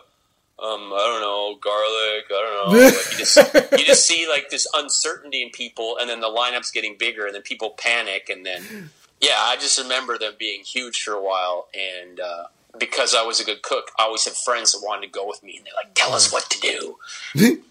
Um, 0.60 0.92
I 0.92 0.98
don't 0.98 1.22
know, 1.22 1.56
garlic. 1.62 2.26
I 2.32 2.66
don't 2.66 2.74
know. 2.74 2.86
Like 2.86 3.12
you 3.12 3.18
just 3.20 3.72
you 3.80 3.86
just 3.86 4.06
see 4.08 4.28
like 4.28 4.50
this 4.50 4.66
uncertainty 4.74 5.44
in 5.44 5.50
people, 5.52 5.98
and 6.02 6.10
then 6.10 6.20
the 6.20 6.28
lineup's 6.30 6.72
getting 6.72 6.96
bigger, 6.98 7.26
and 7.28 7.36
then 7.36 7.44
people 7.44 7.72
panic, 7.78 8.30
and 8.30 8.44
then 8.46 8.90
yeah, 9.22 9.36
I 9.38 9.56
just 9.58 9.78
remember 9.80 10.18
them 10.18 10.34
being 10.40 10.62
huge 10.64 11.04
for 11.04 11.14
a 11.14 11.22
while, 11.22 11.68
and 11.76 12.20
uh, 12.20 12.46
because 12.80 13.14
I 13.14 13.22
was 13.24 13.40
a 13.40 13.46
good 13.46 13.62
cook, 13.62 13.92
I 14.00 14.04
always 14.06 14.26
had 14.26 14.34
friends 14.34 14.72
that 14.72 14.82
wanted 14.84 15.06
to 15.08 15.12
go 15.12 15.28
with 15.28 15.44
me, 15.44 15.58
and 15.58 15.66
they're 15.66 15.74
like, 15.76 15.94
"Tell 15.94 16.14
us 16.14 16.34
what 16.34 16.50
to 16.50 16.60
do," 16.60 16.98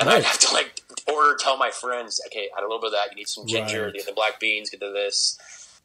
and 0.00 0.08
I'd 0.10 0.24
have 0.24 0.38
to 0.40 0.52
like 0.52 0.80
order, 1.10 1.36
tell 1.40 1.56
my 1.56 1.70
friends, 1.70 2.20
"Okay, 2.26 2.48
add 2.56 2.60
a 2.62 2.66
little 2.66 2.78
bit 2.80 2.88
of 2.88 2.92
that. 2.92 3.10
You 3.10 3.16
need 3.16 3.28
some 3.28 3.46
ginger, 3.46 3.84
Right. 3.86 3.94
get 3.94 4.04
the 4.06 4.12
black 4.12 4.38
beans, 4.38 4.68
get 4.68 4.80
to 4.80 4.90
this." 4.92 5.38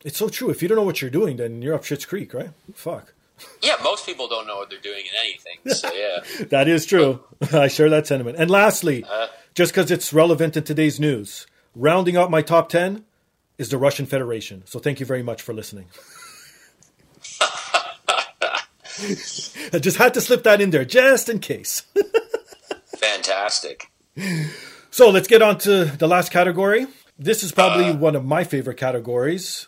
It's 0.03 0.17
so 0.17 0.27
true. 0.27 0.49
If 0.49 0.61
you 0.61 0.67
don't 0.67 0.77
know 0.77 0.83
what 0.83 1.01
you're 1.01 1.09
doing, 1.11 1.37
then 1.37 1.61
you're 1.61 1.73
up 1.75 1.83
Shit's 1.85 2.05
Creek, 2.05 2.33
right? 2.33 2.51
Fuck. 2.73 3.13
Yeah, 3.61 3.75
most 3.83 4.05
people 4.05 4.27
don't 4.27 4.47
know 4.47 4.57
what 4.57 4.69
they're 4.69 4.79
doing 4.79 5.05
in 5.05 5.11
anything, 5.19 5.57
so 5.73 5.91
yeah. 5.93 6.45
That 6.49 6.67
is 6.67 6.85
true. 6.85 7.23
I 7.53 7.67
share 7.67 7.89
that 7.89 8.07
sentiment. 8.07 8.37
And 8.37 8.49
lastly, 8.49 9.03
Uh, 9.03 9.27
just 9.55 9.71
because 9.73 9.91
it's 9.91 10.13
relevant 10.13 10.55
in 10.57 10.63
today's 10.63 10.99
news, 10.99 11.45
rounding 11.75 12.15
out 12.17 12.29
my 12.31 12.41
top 12.41 12.69
10 12.69 13.03
is 13.57 13.69
the 13.69 13.77
Russian 13.77 14.05
Federation. 14.05 14.63
So 14.65 14.79
thank 14.79 14.99
you 14.99 15.05
very 15.05 15.23
much 15.23 15.41
for 15.41 15.53
listening. 15.53 15.87
I 19.73 19.79
just 19.79 19.97
had 19.97 20.13
to 20.15 20.21
slip 20.21 20.43
that 20.43 20.61
in 20.61 20.71
there 20.71 20.85
just 20.85 21.29
in 21.29 21.39
case. 21.39 21.83
fantastic. 22.97 23.89
So 24.91 25.09
let's 25.09 25.27
get 25.27 25.41
on 25.41 25.57
to 25.59 25.85
the 25.85 26.07
last 26.07 26.31
category. 26.31 26.87
This 27.17 27.43
is 27.43 27.51
probably 27.51 27.89
Uh, 27.89 27.95
one 27.97 28.15
of 28.15 28.25
my 28.25 28.43
favorite 28.43 28.77
categories. 28.77 29.67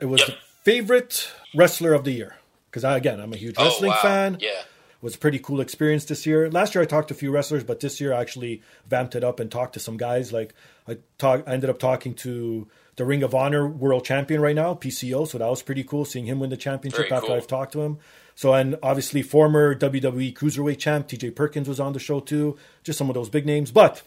It 0.00 0.06
was 0.06 0.20
Yep. 0.20 0.28
the 0.28 0.34
favorite 0.64 1.28
wrestler 1.54 1.92
of 1.94 2.04
the 2.04 2.12
year. 2.12 2.36
Because 2.72 2.84
I 2.84 2.96
again, 2.96 3.20
I'm 3.20 3.32
a 3.32 3.36
huge 3.36 3.54
Oh, 3.58 3.64
wrestling 3.64 3.90
wow. 3.90 4.02
fan. 4.02 4.38
Yeah. 4.40 4.48
It 4.48 5.02
was 5.04 5.14
a 5.16 5.18
pretty 5.18 5.38
cool 5.38 5.60
experience 5.60 6.06
this 6.06 6.24
year. 6.26 6.48
Last 6.50 6.74
year 6.74 6.82
I 6.82 6.86
talked 6.86 7.08
to 7.08 7.14
a 7.14 7.16
few 7.16 7.30
wrestlers, 7.30 7.64
but 7.64 7.80
this 7.80 8.00
year 8.00 8.14
I 8.14 8.20
actually 8.22 8.62
vamped 8.88 9.14
it 9.14 9.22
up 9.22 9.40
and 9.40 9.50
talked 9.50 9.74
to 9.74 9.80
some 9.80 9.96
guys. 9.96 10.32
Like 10.32 10.54
I 10.88 10.98
talk, 11.18 11.44
I 11.46 11.52
ended 11.52 11.68
up 11.70 11.78
talking 11.78 12.14
to 12.14 12.66
the 12.96 13.04
Ring 13.04 13.22
of 13.22 13.34
Honor 13.34 13.66
World 13.68 14.04
Champion 14.04 14.40
right 14.40 14.54
now, 14.56 14.74
PCO. 14.74 15.26
So 15.28 15.38
that 15.38 15.48
was 15.48 15.60
pretty 15.62 15.84
cool 15.84 16.04
seeing 16.04 16.26
him 16.26 16.38
win 16.40 16.50
the 16.50 16.56
championship 16.56 17.08
Very 17.08 17.12
after 17.12 17.26
cool. 17.28 17.36
I've 17.36 17.46
talked 17.46 17.72
to 17.72 17.82
him. 17.82 17.98
So 18.34 18.54
and 18.54 18.76
obviously 18.82 19.22
former 19.22 19.74
WWE 19.74 20.32
Cruiserweight 20.34 20.78
champ 20.78 21.08
TJ 21.08 21.34
Perkins 21.34 21.68
was 21.68 21.78
on 21.80 21.92
the 21.92 21.98
show 21.98 22.20
too. 22.20 22.56
Just 22.82 22.96
some 22.96 23.10
of 23.10 23.14
those 23.14 23.28
big 23.28 23.44
names. 23.44 23.70
But 23.70 24.02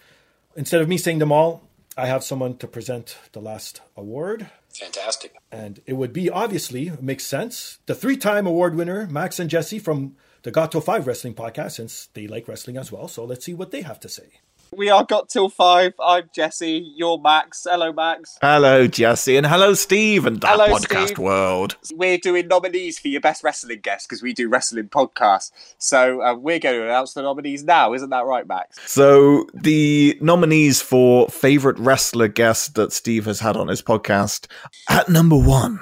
instead 0.55 0.81
of 0.81 0.87
me 0.87 0.97
saying 0.97 1.19
them 1.19 1.31
all, 1.31 1.61
I 1.97 2.07
have 2.07 2.23
someone 2.23 2.57
to 2.57 2.67
present 2.67 3.17
the 3.33 3.39
last 3.41 3.81
award. 3.95 4.49
Fantastic. 4.79 5.35
And 5.51 5.81
it 5.85 5.93
would 5.93 6.13
be 6.13 6.29
obviously 6.29 6.91
makes 6.99 7.25
sense. 7.25 7.79
The 7.85 7.95
three-time 7.95 8.45
award 8.45 8.75
winner 8.75 9.07
Max 9.07 9.39
and 9.39 9.49
Jesse 9.49 9.79
from 9.79 10.15
the 10.43 10.51
Gato 10.51 10.79
Five 10.79 11.07
Wrestling 11.07 11.33
Podcast, 11.33 11.71
since 11.71 12.07
they 12.13 12.27
like 12.27 12.47
wrestling 12.47 12.77
as 12.77 12.91
well. 12.91 13.07
So 13.07 13.25
let's 13.25 13.45
see 13.45 13.53
what 13.53 13.71
they 13.71 13.81
have 13.81 13.99
to 14.01 14.09
say. 14.09 14.41
We 14.77 14.89
are 14.89 15.05
got 15.05 15.29
till 15.29 15.47
five. 15.47 15.93
I'm 16.03 16.29
Jesse. 16.33 16.91
You're 16.95 17.17
Max. 17.19 17.65
Hello, 17.69 17.93
Max. 17.93 18.37
Hello, 18.41 18.87
Jesse, 18.87 19.37
and 19.37 19.45
hello, 19.45 19.73
Steve, 19.73 20.25
and 20.25 20.41
that 20.41 20.51
Hello, 20.51 20.67
podcast 20.67 21.05
Steve. 21.07 21.19
world. 21.19 21.77
We're 21.93 22.17
doing 22.17 22.47
nominees 22.47 22.99
for 22.99 23.07
your 23.07 23.21
best 23.21 23.43
wrestling 23.43 23.79
guest 23.81 24.09
because 24.09 24.21
we 24.21 24.33
do 24.33 24.49
wrestling 24.49 24.89
podcasts. 24.89 25.51
So 25.77 26.21
uh, 26.21 26.35
we're 26.35 26.59
going 26.59 26.79
to 26.79 26.83
announce 26.85 27.13
the 27.13 27.21
nominees 27.21 27.63
now. 27.63 27.93
Isn't 27.93 28.09
that 28.09 28.25
right, 28.25 28.45
Max? 28.45 28.77
So, 28.89 29.47
the 29.53 30.17
nominees 30.21 30.81
for 30.81 31.29
favorite 31.29 31.79
wrestler 31.79 32.27
guest 32.27 32.75
that 32.75 32.91
Steve 32.91 33.25
has 33.25 33.39
had 33.39 33.55
on 33.55 33.69
his 33.69 33.81
podcast 33.81 34.47
at 34.89 35.07
number 35.07 35.37
one, 35.37 35.79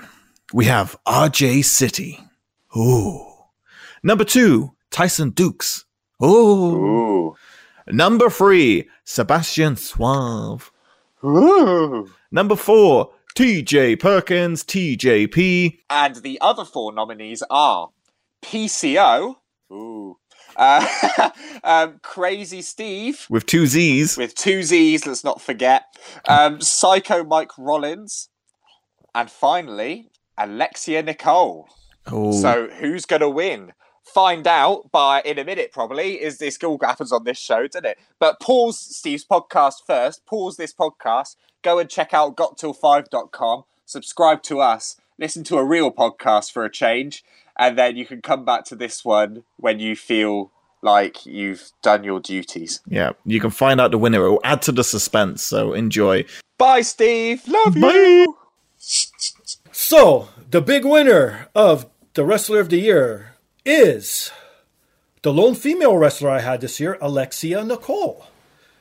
we 0.54 0.66
have 0.66 0.96
RJ 1.08 1.66
City. 1.66 2.20
Ooh. 2.78 3.26
Number 4.04 4.24
two, 4.24 4.74
Tyson 4.92 5.32
Dux. 5.32 5.86
Ooh. 6.24 6.28
Ooh. 6.28 7.36
Number 7.88 8.30
three, 8.30 8.90
Sebastian 9.04 9.76
Suave. 9.76 10.72
Ooh. 11.24 12.10
Number 12.32 12.56
four, 12.56 13.12
TJ 13.36 14.00
Perkins, 14.00 14.64
TJP. 14.64 15.80
And 15.90 16.16
the 16.18 16.40
other 16.42 16.66
four 16.66 16.92
nominees 16.94 17.44
are 17.50 17.90
PCO. 18.42 19.36
Ooh. 19.72 20.18
Uh, 20.56 21.30
um, 21.64 22.00
Crazy 22.04 22.62
Steve 22.62 23.26
With 23.30 23.46
two 23.46 23.66
Z's. 23.66 24.18
with 24.18 24.36
two 24.36 24.62
Z's. 24.62 25.08
Let's 25.08 25.24
not 25.24 25.42
forget. 25.42 25.84
Um, 26.28 26.62
Psycho 26.62 27.24
Mike 27.24 27.58
Rollins, 27.58 28.30
and 29.16 29.32
finally 29.32 30.10
Alexia 30.38 31.02
Nicole. 31.02 31.68
Oh. 32.06 32.40
So 32.40 32.68
who's 32.68 33.06
going 33.06 33.22
to 33.22 33.30
win? 33.30 33.74
Find 34.04 34.46
out 34.48 34.92
by 34.92 35.22
in 35.22 35.40
a 35.40 35.46
minute, 35.46 35.72
probably. 35.72 36.22
Is 36.22 36.38
this 36.38 36.62
all 36.64 36.78
happens 36.82 37.12
on 37.12 37.24
this 37.24 37.40
show, 37.40 37.68
doesn't 37.68 37.86
it? 37.86 37.98
But 38.20 38.40
pause 38.40 38.78
Steve's 38.78 39.26
podcast 39.26 39.86
first. 39.88 40.26
Pause 40.26 40.58
this 40.58 40.74
podcast. 40.74 41.38
Go 41.62 41.80
and 41.80 41.90
check 41.90 42.14
out 42.14 42.36
gottill5.com. 42.36 43.64
Subscribe 43.86 44.44
to 44.44 44.60
us. 44.60 44.98
Listen 45.18 45.44
to 45.46 45.58
a 45.58 45.64
real 45.64 45.92
podcast 45.92 46.52
for 46.52 46.66
a 46.66 46.72
change. 46.72 47.24
And 47.58 47.78
then 47.78 47.96
you 47.96 48.06
can 48.06 48.22
come 48.22 48.44
back 48.46 48.66
to 48.66 48.76
this 48.76 49.06
one 49.06 49.44
when 49.58 49.80
you 49.80 49.96
feel 49.96 50.52
like 50.82 51.26
you've 51.26 51.72
done 51.82 52.04
your 52.04 52.20
duties. 52.20 52.82
Yeah, 52.88 53.12
you 53.26 53.40
can 53.40 53.52
find 53.52 53.80
out 53.80 53.92
the 53.92 53.98
winner. 53.98 54.26
It 54.26 54.32
will 54.32 54.42
add 54.44 54.62
to 54.64 54.72
the 54.72 54.84
suspense, 54.84 55.42
so 55.44 55.74
enjoy. 55.74 56.26
Bye, 56.58 56.82
Steve. 56.82 57.48
Love 57.48 57.78
you. 57.78 58.38
So, 59.72 60.28
the 60.52 60.62
big 60.62 60.84
winner 60.84 61.48
of 61.56 61.90
the 62.16 62.26
Wrestler 62.26 62.60
of 62.60 62.70
the 62.70 62.78
Year 62.78 63.33
is 63.66 64.32
the 65.22 65.34
lone 65.34 65.56
female 65.56 65.98
wrestler 65.98 66.30
I 66.30 66.40
had 66.40 66.62
this 66.62 66.80
year, 66.80 66.98
Alexia 67.02 67.64
Nicole. 67.64 68.28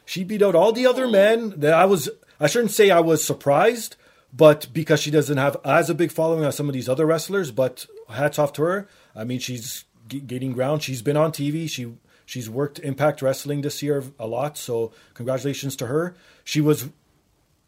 She 0.04 0.24
beat 0.24 0.42
out 0.42 0.54
all 0.54 0.72
the 0.72 0.86
other 0.86 1.06
oh. 1.06 1.10
men. 1.10 1.54
That 1.56 1.74
I 1.74 1.84
was 1.84 2.08
I 2.40 2.46
shouldn't 2.46 2.72
say 2.72 2.90
I 2.90 3.00
was 3.00 3.24
surprised, 3.24 3.96
but 4.32 4.66
because 4.72 5.00
she 5.00 5.10
doesn't 5.10 5.36
have 5.36 5.56
as 5.64 5.88
a 5.88 5.94
big 5.94 6.10
following 6.10 6.44
as 6.44 6.56
some 6.56 6.68
of 6.68 6.74
these 6.74 6.88
other 6.88 7.06
wrestlers, 7.06 7.50
but 7.50 7.86
hats 8.08 8.38
off 8.38 8.52
to 8.54 8.62
her. 8.62 8.88
I 9.14 9.24
mean, 9.24 9.38
she's 9.38 9.84
g- 10.08 10.20
gaining 10.20 10.52
ground. 10.52 10.82
She's 10.82 11.02
been 11.02 11.16
on 11.16 11.32
TV. 11.32 11.68
She 11.70 11.94
she's 12.26 12.50
worked 12.50 12.78
Impact 12.80 13.22
Wrestling 13.22 13.60
this 13.60 13.82
year 13.82 14.02
a 14.18 14.26
lot, 14.26 14.58
so 14.58 14.92
congratulations 15.14 15.76
to 15.76 15.86
her. 15.86 16.14
She 16.44 16.60
was 16.60 16.88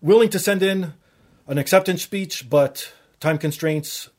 willing 0.01 0.31
to 0.31 0.39
send 0.39 0.63
in 0.63 0.95
an 1.47 1.59
acceptance 1.59 2.03
speech, 2.03 2.51
but 2.51 2.93
time 3.21 3.39
constraints. 3.39 4.11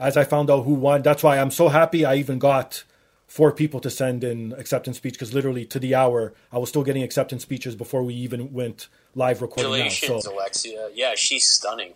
As 0.00 0.16
I 0.16 0.24
found 0.24 0.50
out 0.50 0.62
who 0.64 0.72
won, 0.74 1.02
that's 1.02 1.22
why 1.22 1.38
I'm 1.38 1.50
so 1.50 1.68
happy. 1.68 2.04
I 2.04 2.14
even 2.16 2.38
got 2.38 2.82
four 3.26 3.52
people 3.52 3.78
to 3.80 3.90
send 3.90 4.24
in 4.24 4.52
acceptance 4.54 4.96
speech 4.96 5.12
because 5.14 5.32
literally 5.34 5.64
to 5.66 5.78
the 5.78 5.94
hour, 5.94 6.32
I 6.50 6.58
was 6.58 6.68
still 6.70 6.82
getting 6.82 7.02
acceptance 7.02 7.42
speeches 7.42 7.76
before 7.76 8.02
we 8.02 8.14
even 8.14 8.52
went 8.52 8.88
live 9.14 9.42
recording. 9.42 9.64
Congratulations, 9.72 10.24
So, 10.24 10.34
Alexia. 10.34 10.88
Yeah, 10.94 11.12
she's 11.16 11.44
stunning. 11.48 11.92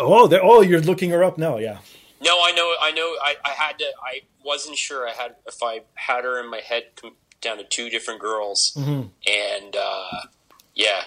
oh, 0.00 0.28
oh, 0.42 0.62
you're 0.62 0.80
looking 0.80 1.10
her 1.10 1.22
up 1.22 1.38
now. 1.38 1.58
Yeah. 1.58 1.78
No, 2.20 2.32
I 2.42 2.52
know, 2.52 2.74
I 2.80 2.90
know. 2.92 3.14
I, 3.22 3.34
I 3.44 3.50
had 3.50 3.78
to. 3.80 3.84
I 4.02 4.22
wasn't 4.42 4.78
sure. 4.78 5.06
I 5.06 5.12
had 5.12 5.36
if 5.46 5.62
I 5.62 5.82
had 5.94 6.24
her 6.24 6.42
in 6.42 6.50
my 6.50 6.60
head 6.60 6.84
down 7.42 7.58
to 7.58 7.64
two 7.64 7.90
different 7.90 8.18
girls, 8.20 8.72
Mhm. 8.78 9.10
and 9.26 9.76
uh, 9.76 10.22
yeah, 10.74 11.02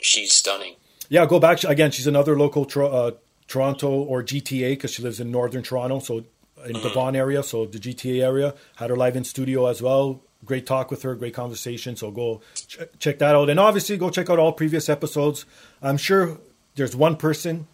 she's 0.00 0.32
stunning. 0.32 0.76
Yeah, 1.08 1.26
go 1.26 1.40
back 1.40 1.64
again. 1.64 1.90
She's 1.90 2.06
another 2.06 2.38
local 2.38 2.64
Tor- 2.64 2.84
uh, 2.84 3.10
Toronto 3.50 3.90
or 3.90 4.22
GTA 4.22 4.70
because 4.70 4.92
she 4.92 5.02
lives 5.02 5.18
in 5.18 5.32
northern 5.32 5.62
Toronto, 5.64 5.98
so 5.98 6.24
in 6.66 6.74
the 6.74 6.88
Vaughan 6.88 7.16
area, 7.16 7.42
so 7.42 7.66
the 7.66 7.80
GTA 7.80 8.22
area. 8.22 8.54
Had 8.76 8.90
her 8.90 8.96
live 8.96 9.16
in 9.16 9.24
studio 9.24 9.66
as 9.66 9.82
well. 9.82 10.22
Great 10.44 10.66
talk 10.66 10.88
with 10.88 11.02
her, 11.02 11.16
great 11.16 11.34
conversation. 11.34 11.96
So 11.96 12.12
go 12.12 12.42
ch- 12.54 12.78
check 13.00 13.18
that 13.18 13.34
out, 13.34 13.50
and 13.50 13.58
obviously 13.58 13.96
go 13.96 14.08
check 14.08 14.30
out 14.30 14.38
all 14.38 14.52
previous 14.52 14.88
episodes. 14.88 15.46
I'm 15.82 15.96
sure 15.96 16.38
there's 16.76 16.94
one 16.94 17.16
person 17.16 17.66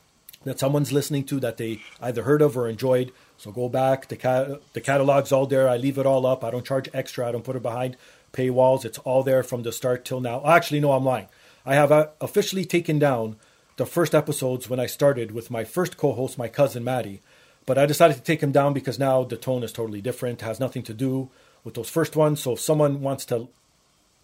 that 0.45 0.59
someone's 0.59 0.93
listening 0.93 1.25
to 1.25 1.41
that 1.41 1.59
they 1.59 1.83
either 2.01 2.23
heard 2.23 2.41
of 2.41 2.57
or 2.57 2.69
enjoyed. 2.69 3.13
So 3.37 3.53
go 3.53 3.69
back. 3.69 4.09
The 4.09 4.17
cat 4.17 4.63
the 4.73 4.81
catalog's 4.81 5.31
all 5.31 5.47
there. 5.47 5.69
I 5.69 5.77
leave 5.77 5.99
it 5.99 6.07
all 6.07 6.25
up. 6.25 6.43
I 6.43 6.51
don't 6.51 6.65
charge 6.65 6.89
extra. 6.95 7.29
I 7.29 7.33
don't 7.33 7.45
put 7.45 7.55
it 7.55 7.63
behind 7.63 7.99
paywalls. 8.33 8.87
It's 8.87 8.99
all 9.01 9.23
there 9.23 9.43
from 9.43 9.63
the 9.63 9.73
start 9.73 10.07
till 10.07 10.23
now. 10.23 10.43
Actually, 10.47 10.81
no, 10.81 10.93
I'm 10.93 11.05
lying. 11.05 11.29
I 11.67 11.75
have 11.75 11.93
uh, 11.93 12.09
officially 12.21 12.65
taken 12.65 12.99
down 12.99 13.37
the 13.77 13.87
first 13.87 14.15
episodes 14.15 14.69
when 14.69 14.81
I 14.81 14.87
started 14.87 15.33
with 15.33 15.51
my 15.51 15.65
first 15.65 15.97
co-host, 15.97 16.39
my 16.39 16.49
cousin 16.49 16.85
Maddie. 16.85 17.21
But 17.67 17.79
I 17.79 17.87
decided 17.87 18.17
to 18.17 18.23
take 18.23 18.43
him 18.43 18.53
down 18.53 18.73
because 18.73 18.99
now 18.99 19.25
the 19.25 19.37
tone 19.37 19.63
is 19.63 19.73
totally 19.73 20.01
different. 20.01 20.41
Has 20.41 20.61
nothing 20.61 20.83
to 20.85 20.95
do 20.95 21.31
with 21.65 21.75
those 21.75 21.91
first 21.91 22.17
ones. 22.17 22.41
So 22.41 22.53
if 22.53 22.61
someone 22.61 23.01
wants 23.01 23.25
to 23.27 23.49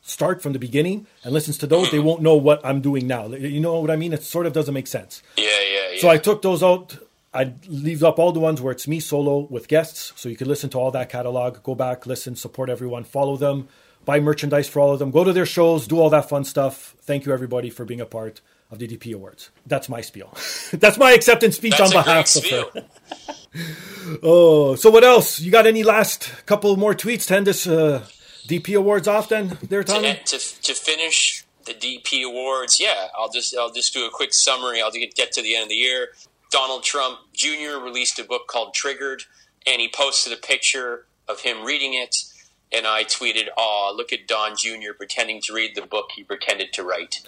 start 0.01 0.43
from 0.43 0.53
the 0.53 0.59
beginning 0.59 1.07
and 1.25 1.35
listens 1.35 1.59
to 1.59 1.67
those, 1.67 1.91
they 1.91 1.99
mm-hmm. 1.99 2.07
won't 2.07 2.23
know 2.23 2.37
what 2.37 2.65
I'm 2.65 2.81
doing 2.81 3.07
now. 3.07 3.27
You 3.27 3.61
know 3.61 3.81
what 3.81 3.91
I 3.91 3.97
mean? 3.97 4.13
It 4.13 4.23
sort 4.23 4.47
of 4.47 4.53
doesn't 4.53 4.73
make 4.73 4.87
sense. 4.87 5.23
Yeah, 5.37 5.45
yeah, 5.45 5.91
yeah. 5.93 6.01
So 6.01 6.09
I 6.09 6.19
took 6.19 6.43
those 6.43 6.63
out. 6.63 6.97
I 7.35 7.53
leave 7.67 8.05
up 8.05 8.19
all 8.19 8.31
the 8.31 8.41
ones 8.41 8.61
where 8.61 8.73
it's 8.73 8.87
me 8.87 9.01
solo 9.01 9.39
with 9.39 9.67
guests, 9.67 10.13
so 10.17 10.29
you 10.29 10.37
can 10.37 10.49
listen 10.49 10.69
to 10.71 10.79
all 10.79 10.91
that 10.91 11.09
catalog. 11.09 11.63
Go 11.63 11.75
back, 11.75 12.07
listen, 12.07 12.37
support 12.37 12.69
everyone, 12.69 13.05
follow 13.05 13.39
them, 13.39 13.69
buy 14.05 14.21
merchandise 14.21 14.69
for 14.69 14.81
all 14.81 14.93
of 14.93 14.99
them, 14.99 15.11
go 15.11 15.25
to 15.25 15.33
their 15.33 15.47
shows, 15.47 15.87
do 15.87 15.99
all 15.99 16.11
that 16.11 16.29
fun 16.29 16.45
stuff. 16.45 16.95
Thank 17.01 17.25
you 17.25 17.33
everybody 17.33 17.71
for 17.71 17.87
being 17.87 18.03
a 18.03 18.07
part 18.07 18.43
of 18.73 18.79
the 18.79 18.89
DP 18.89 19.15
Awards. 19.15 19.51
That's 19.67 19.89
my 19.89 20.01
spiel. 20.01 20.33
That's 20.73 20.99
my 20.99 21.13
acceptance 21.13 21.57
speech 21.57 21.77
That's 21.77 21.95
on 21.95 22.05
behalf 22.05 22.25
of 22.25 22.29
spiel. 22.29 22.71
her. 22.75 22.85
oh, 24.23 24.75
so 24.75 24.91
what 24.91 25.05
else? 25.05 25.39
You 25.39 25.53
got 25.53 25.67
any 25.67 25.83
last 25.85 26.47
couple 26.47 26.75
more 26.77 26.95
tweets 26.95 27.27
to 27.29 27.37
end 27.37 27.47
this 27.47 27.67
uh, 27.67 28.07
DP 28.49 28.77
Awards 28.77 29.07
off? 29.07 29.29
Then 29.29 29.59
there, 29.69 29.85
Tommy. 29.85 30.15
to, 30.25 30.39
to 30.39 30.63
to 30.63 30.75
finish 30.75 31.45
the 31.65 31.75
DP 31.75 32.25
awards, 32.25 32.81
yeah, 32.81 33.09
I'll 33.17 33.31
just 33.31 33.57
I'll 33.57 33.73
just 33.73 33.93
do 33.93 34.07
a 34.07 34.11
quick 34.11 34.33
summary. 34.33 34.81
I'll 34.83 34.91
get, 34.91 35.15
get 35.15 35.33
to 35.33 35.43
the 35.43 35.55
end 35.55 35.65
of 35.65 35.69
the 35.69 35.77
year. 35.77 36.09
Donald 36.51 36.83
Trump 36.83 37.21
Jr. 37.33 37.79
released 37.83 38.19
a 38.19 38.25
book 38.25 38.47
called 38.49 38.75
Triggered, 38.75 39.23
and 39.67 39.81
he 39.81 39.89
posted 39.89 40.33
a 40.33 40.37
picture 40.37 41.07
of 41.29 41.41
him 41.41 41.65
reading 41.65 41.95
it. 41.95 42.17
And 42.75 42.87
I 42.87 43.05
tweeted, 43.05 43.49
"Aw, 43.57 43.91
look 43.91 44.13
at 44.15 44.27
Don 44.27 44.57
Jr. 44.57 44.93
pretending 44.97 45.43
to 45.43 45.53
read 45.53 45.75
the 45.75 45.83
book 45.83 46.07
he 46.17 46.25
pretended 46.25 46.73
to 46.73 46.83
write." 46.83 47.21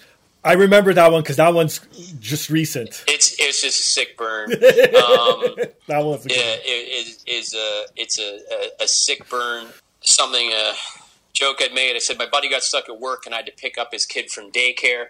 I 0.45 0.53
remember 0.53 0.93
that 0.93 1.11
one 1.11 1.23
because 1.23 1.37
that 1.37 1.55
one's 1.55 1.81
just 2.21 2.51
recent. 2.51 3.03
It's 3.09 3.35
it's 3.39 3.63
just 3.63 3.81
a 3.81 3.83
sick 3.83 4.17
burn. 4.17 4.53
Um, 4.95 5.57
that 5.89 6.05
one's 6.05 6.27
yeah, 6.27 6.37
it 6.37 7.07
is 7.07 7.25
is 7.27 7.55
a 7.55 7.85
it's 7.97 8.19
a, 8.19 8.41
a, 8.81 8.85
a 8.85 8.89
sick 8.89 9.29
burn. 9.29 9.67
Something 10.01 10.51
a 10.53 10.73
joke 11.33 11.57
I'd 11.61 11.73
made. 11.73 11.97
I 11.97 11.99
said 11.99 12.19
my 12.19 12.27
buddy 12.27 12.49
got 12.51 12.63
stuck 12.63 12.89
at 12.89 13.01
work 13.01 13.25
and 13.27 13.35
I 13.35 13.39
had 13.39 13.47
to 13.47 13.53
pick 13.53 13.79
up 13.79 13.93
his 13.93 14.05
kid 14.07 14.31
from 14.31 14.51
daycare. 14.53 15.07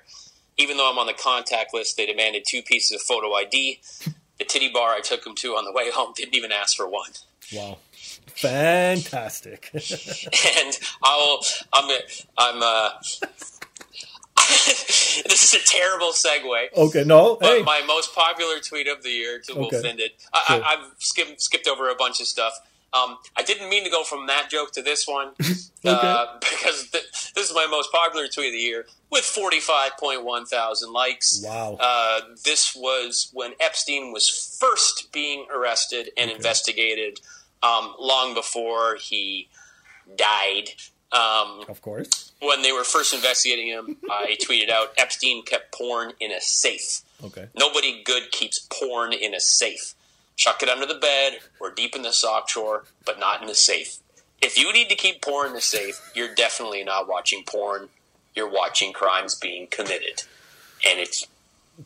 Even 0.56 0.76
though 0.76 0.90
I'm 0.90 0.98
on 0.98 1.06
the 1.06 1.14
contact 1.14 1.74
list, 1.74 1.96
they 1.96 2.06
demanded 2.06 2.44
two 2.46 2.62
pieces 2.62 2.92
of 2.92 3.02
photo 3.02 3.34
ID. 3.34 3.80
The 4.38 4.44
titty 4.44 4.70
bar 4.72 4.94
I 4.94 5.00
took 5.00 5.26
him 5.26 5.34
to 5.36 5.48
on 5.50 5.64
the 5.64 5.72
way 5.72 5.90
home 5.90 6.12
didn't 6.16 6.34
even 6.34 6.52
ask 6.52 6.76
for 6.76 6.88
one. 6.88 7.10
Wow. 7.52 7.78
Fantastic. 8.36 9.70
and 9.74 10.78
I'll 11.02 11.40
I'm 11.72 11.98
I'm 12.38 12.62
uh 12.62 12.90
this 15.28 15.42
is 15.44 15.54
a 15.54 15.64
terrible 15.66 16.12
segue. 16.12 16.72
okay, 16.76 17.04
no. 17.04 17.36
But 17.40 17.58
Hey. 17.58 17.62
my 17.62 17.82
most 17.86 18.14
popular 18.14 18.60
tweet 18.60 18.86
of 18.88 19.02
the 19.02 19.10
year 19.10 19.38
to 19.40 19.52
Okay. 19.52 19.60
Wolf 19.60 19.84
Ended. 19.84 20.12
I, 20.32 20.44
Sure. 20.46 20.64
I've 20.64 20.90
skipped 20.98 21.40
skipped 21.42 21.66
over 21.68 21.88
a 21.88 21.94
bunch 21.94 22.20
of 22.20 22.26
stuff. 22.26 22.54
Um, 22.92 23.18
I 23.36 23.42
didn't 23.42 23.68
mean 23.70 23.82
to 23.84 23.90
go 23.90 24.04
from 24.04 24.28
that 24.28 24.48
joke 24.50 24.70
to 24.74 24.82
this 24.82 25.08
one 25.08 25.32
uh, 25.84 26.26
because 26.38 26.90
th- 26.92 27.32
this 27.34 27.48
is 27.50 27.52
my 27.54 27.66
most 27.66 27.90
popular 27.90 28.28
tweet 28.28 28.46
of 28.48 28.52
the 28.52 28.58
year 28.58 28.86
with 29.10 29.24
45.1 29.24 30.48
thousand 30.48 30.92
likes. 30.92 31.42
Wow. 31.44 31.76
Uh, 31.80 32.20
this 32.44 32.74
was 32.76 33.30
when 33.32 33.52
Epstein 33.58 34.12
was 34.12 34.56
first 34.60 35.10
being 35.12 35.46
arrested 35.52 36.10
and 36.16 36.30
investigated, 36.30 37.18
um, 37.64 37.94
long 37.98 38.32
before 38.34 38.96
he 39.00 39.48
died. 40.16 40.68
Um, 41.10 41.64
Of 41.68 41.80
course. 41.82 42.32
When 42.44 42.62
they 42.62 42.72
were 42.72 42.84
first 42.84 43.14
investigating 43.14 43.68
him, 43.68 43.96
I 44.10 44.36
tweeted 44.42 44.70
out 44.70 44.88
Epstein 44.96 45.42
kept 45.44 45.72
porn 45.72 46.12
in 46.20 46.32
a 46.32 46.40
safe. 46.40 47.02
Okay. 47.22 47.48
Nobody 47.56 48.02
good 48.04 48.30
keeps 48.30 48.58
porn 48.58 49.12
in 49.12 49.34
a 49.34 49.40
safe. 49.40 49.94
Chuck 50.36 50.62
it 50.62 50.68
under 50.68 50.86
the 50.86 50.94
bed 50.94 51.38
or 51.60 51.70
deep 51.70 51.94
in 51.94 52.02
the 52.02 52.12
sock 52.12 52.48
drawer, 52.48 52.84
but 53.04 53.18
not 53.18 53.40
in 53.40 53.46
the 53.46 53.54
safe. 53.54 53.98
If 54.42 54.58
you 54.58 54.72
need 54.72 54.88
to 54.88 54.96
keep 54.96 55.22
porn 55.22 55.48
in 55.48 55.52
the 55.54 55.60
safe, 55.60 56.00
you're 56.14 56.34
definitely 56.34 56.84
not 56.84 57.08
watching 57.08 57.44
porn. 57.46 57.88
You're 58.34 58.50
watching 58.50 58.92
crimes 58.92 59.34
being 59.34 59.68
committed. 59.68 60.24
And 60.86 60.98
it's, 61.00 61.26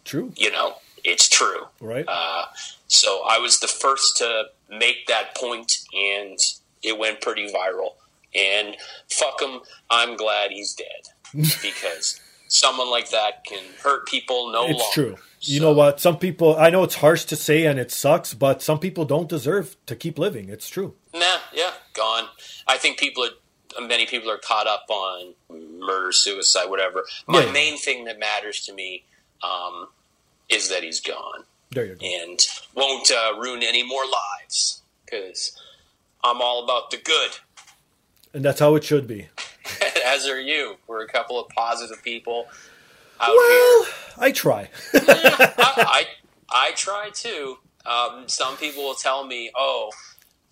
True. 0.05 0.33
you 0.37 0.51
know, 0.51 0.77
it's 1.05 1.29
true. 1.29 1.67
Right. 1.81 2.05
Uh, 2.09 2.47
so 2.89 3.23
I 3.29 3.39
was 3.39 3.61
the 3.61 3.69
first 3.69 4.17
to 4.17 4.45
make 4.69 5.07
that 5.07 5.37
point, 5.37 5.79
and 5.95 6.39
it 6.83 6.99
went 6.99 7.21
pretty 7.21 7.53
viral. 7.53 7.93
And 8.35 8.77
fuck 9.11 9.41
him, 9.41 9.61
I'm 9.91 10.17
glad 10.17 10.51
he's 10.51 10.75
dead 10.75 11.45
because 11.63 12.21
someone 12.49 12.91
like 12.91 13.11
that 13.11 13.45
can 13.45 13.63
hurt 13.83 14.07
people 14.07 14.51
no 14.53 14.65
it's 14.67 14.79
longer. 14.81 14.93
true. 14.95 15.17
You 15.41 15.61
know 15.61 15.73
what? 15.73 16.01
Some 16.01 16.19
people, 16.19 16.57
I 16.57 16.71
know 16.71 16.83
it's 16.83 16.97
harsh 16.97 17.25
to 17.27 17.37
say 17.37 17.65
and 17.65 17.79
it 17.79 17.91
sucks, 17.93 18.35
but 18.35 18.61
some 18.63 18.79
people 18.81 19.05
don't 19.05 19.29
deserve 19.29 19.77
to 19.87 19.95
keep 19.95 20.19
living. 20.19 20.49
It's 20.49 20.69
true. 20.69 20.95
Nah, 21.15 21.39
yeah, 21.55 21.73
gone. 21.95 22.25
I 22.67 22.77
think 22.77 22.99
people 22.99 23.25
are 23.25 23.87
many 23.87 24.07
people 24.07 24.31
are 24.31 24.39
caught 24.39 24.67
up 24.67 24.87
on 24.89 25.35
murder, 25.79 26.11
suicide, 26.11 26.69
whatever. 26.69 27.05
My 27.29 27.45
Yeah. 27.45 27.53
main 27.53 27.79
thing 27.79 28.05
that 28.07 28.19
matters 28.19 28.61
to 28.67 28.73
me 28.75 29.05
um, 29.45 29.89
is 30.49 30.69
that 30.71 30.83
he's 30.83 31.01
gone 31.01 31.45
There 31.71 31.85
you 31.85 31.95
go. 31.95 32.05
and 32.05 32.41
won't 32.75 33.11
uh, 33.11 33.35
ruin 33.39 33.63
any 33.63 33.85
more 33.85 34.03
lives 34.05 34.83
because 35.05 35.53
I'm 36.25 36.41
all 36.43 36.65
about 36.65 36.91
the 36.91 36.97
good. 36.97 37.31
And 38.35 38.45
that's 38.45 38.61
how 38.61 38.75
it 38.75 38.85
should 38.85 39.07
be. 39.07 39.29
As 40.07 40.27
are 40.27 40.41
you. 40.41 40.77
We're 40.87 41.05
a 41.05 41.09
couple 41.09 41.39
of 41.41 41.49
positive 41.51 42.03
people 42.03 42.47
out 43.21 43.29
Well, 43.31 43.85
here. 43.85 43.93
I 44.19 44.33
try. 44.33 44.69
I, 44.95 45.55
I 45.59 46.05
I 46.51 46.73
try 46.73 47.11
too. 47.13 47.59
Um, 47.87 48.25
some 48.29 48.57
people 48.57 48.83
will 48.85 48.95
tell 48.95 49.27
me, 49.27 49.51
"Oh, 49.57 49.91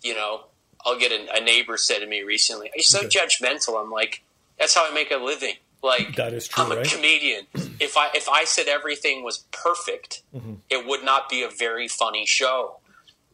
you 0.03 0.13
know," 0.15 0.45
I'll 0.85 0.97
get 0.99 1.11
a, 1.11 1.37
a 1.37 1.41
neighbor 1.41 1.77
said 1.77 1.99
to 1.99 2.05
me 2.07 2.21
recently, 2.23 2.69
"You're 2.75 2.83
so 2.83 3.03
judgmental." 3.03 3.81
I'm 3.81 3.91
like, 3.91 4.23
"That's 4.59 4.73
how 4.75 4.89
I 4.89 4.93
make 4.93 5.11
a 5.11 5.17
living." 5.17 5.55
Like 5.83 6.15
That 6.15 6.33
is 6.33 6.47
true, 6.47 6.63
I'm 6.63 6.71
a 6.71 6.77
right? 6.77 6.87
comedian. 6.91 7.45
If 7.79 7.95
I 7.95 8.09
if 8.15 8.27
I 8.27 8.43
said 8.45 8.67
everything 8.67 9.23
was 9.23 9.45
perfect, 9.51 10.23
Mm-hmm. 10.35 10.55
it 10.71 10.87
would 10.87 11.03
not 11.03 11.29
be 11.29 11.43
a 11.43 11.49
very 11.49 11.87
funny 11.87 12.25
show. 12.25 12.77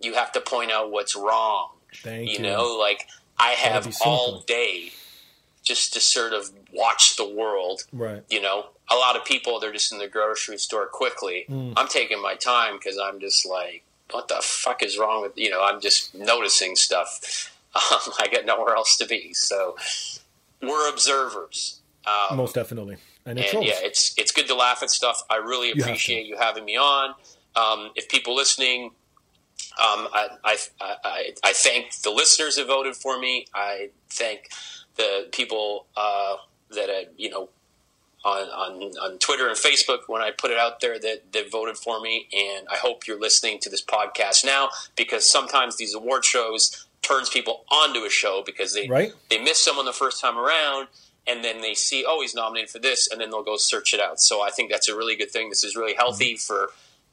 You 0.02 0.15
have 0.15 0.34
to 0.34 0.41
point 0.41 0.70
out 0.70 0.91
what's 0.91 1.15
wrong. 1.15 1.70
Thank 1.95 2.28
you 2.30 2.34
you. 2.36 2.41
know, 2.41 2.76
like 2.78 3.07
I 3.38 3.52
have 3.52 3.92
all 4.06 4.42
day 4.42 4.92
just 5.64 5.94
to 5.94 6.00
sort 6.00 6.34
of 6.34 6.52
watch 6.72 7.16
the 7.16 7.28
world. 7.28 7.84
Right. 7.92 8.24
You 8.30 8.42
know, 8.42 8.68
a 8.92 8.96
lot 8.96 9.16
of 9.16 9.26
people 9.26 9.60
they're 9.60 9.72
just 9.72 9.92
in 9.92 9.98
the 9.98 10.08
grocery 10.08 10.58
store 10.58 10.88
quickly. 10.88 11.46
Mm. 11.50 11.74
I'm 11.78 11.88
taking 11.88 12.22
my 12.22 12.36
time 12.36 12.78
because 12.78 12.98
I'm 12.98 13.20
just 13.20 13.46
like, 13.48 13.84
what 14.12 14.28
the 14.28 14.40
fuck 14.42 14.84
is 14.84 14.98
wrong 14.98 15.22
with 15.22 15.38
you 15.38 15.50
know? 15.50 15.64
I'm 15.64 15.82
just 15.82 16.14
noticing 16.16 16.76
stuff. 16.76 17.50
Um, 17.76 18.14
I 18.20 18.28
got 18.28 18.46
nowhere 18.46 18.76
else 18.76 18.98
to 18.98 19.08
be, 19.08 19.34
so 19.34 19.76
we're 20.62 20.88
observers. 20.92 21.80
Um, 22.06 22.38
Most 22.38 22.54
definitely. 22.54 22.98
And 23.26 23.40
it 23.40 23.52
and 23.52 23.64
yeah, 23.64 23.74
it's 23.78 24.14
it's 24.16 24.32
good 24.32 24.46
to 24.46 24.54
laugh 24.54 24.84
at 24.84 24.92
stuff. 24.92 25.24
I 25.28 25.38
really 25.38 25.70
You 25.70 25.82
appreciate 25.82 26.28
you 26.28 26.38
having 26.38 26.66
me 26.66 26.78
on. 26.78 27.16
Um, 27.56 27.90
if 27.96 28.10
people 28.10 28.36
listening, 28.36 28.92
um, 29.80 30.08
I, 30.14 30.28
I, 30.44 30.58
I 30.82 31.30
I 31.44 31.54
thank 31.54 32.02
the 32.02 32.12
listeners 32.12 32.56
that 32.58 32.68
voted 32.68 32.95
for 32.95 33.20
me. 33.20 33.48
I 33.54 33.90
thank 34.10 34.50
the 34.95 35.28
people 35.32 35.88
uh, 35.98 36.36
that 36.72 36.90
uh, 36.90 37.10
you 37.18 37.30
know 37.30 37.50
on, 38.24 38.48
on 38.50 38.91
on 39.02 39.18
Twitter 39.18 39.48
and 39.48 39.58
Facebook 39.58 40.02
when 40.08 40.22
I 40.22 40.32
put 40.32 40.52
it 40.52 40.58
out 40.58 40.80
there 40.80 41.00
that 41.00 41.34
that 41.34 41.52
voted 41.52 41.78
for 41.78 42.00
me. 42.00 42.28
And 42.34 42.68
I 42.72 42.76
hope 42.78 43.08
you're 43.08 43.20
listening 43.20 43.60
to 43.62 43.70
this 43.70 43.84
podcast 43.84 44.45
now 44.45 44.70
because 44.95 45.30
sometimes 45.30 45.78
these 45.78 45.94
award 45.95 46.24
shows 46.24 46.86
turns 47.02 47.30
people 47.30 47.66
onto 47.70 48.00
a 48.06 48.10
show 48.10 48.44
because 48.45 48.74
they 48.74 48.88
Right. 48.88 49.12
they 49.30 49.40
miss 49.41 49.58
someone 49.60 49.86
the 49.86 49.91
first 49.94 50.22
time 50.22 50.38
around 50.38 50.88
and 51.28 51.44
then 51.44 51.62
they 51.62 51.74
see 51.74 52.06
oh 52.08 52.22
he's 52.22 52.34
nominated 52.34 52.70
for 52.70 52.80
this 52.80 53.10
and 53.12 53.20
then 53.20 53.30
they'll 53.30 53.44
go 53.44 53.58
search 53.58 53.94
it 53.94 54.00
out 54.00 54.22
so 54.22 54.41
i 54.41 54.50
think 54.50 54.72
that's 54.72 54.88
a 54.88 54.95
really 54.95 55.16
good 55.18 55.30
thing 55.30 55.50
this 55.50 55.66
is 55.66 55.76
really 55.76 55.95
healthy 55.95 56.38
for 56.38 56.70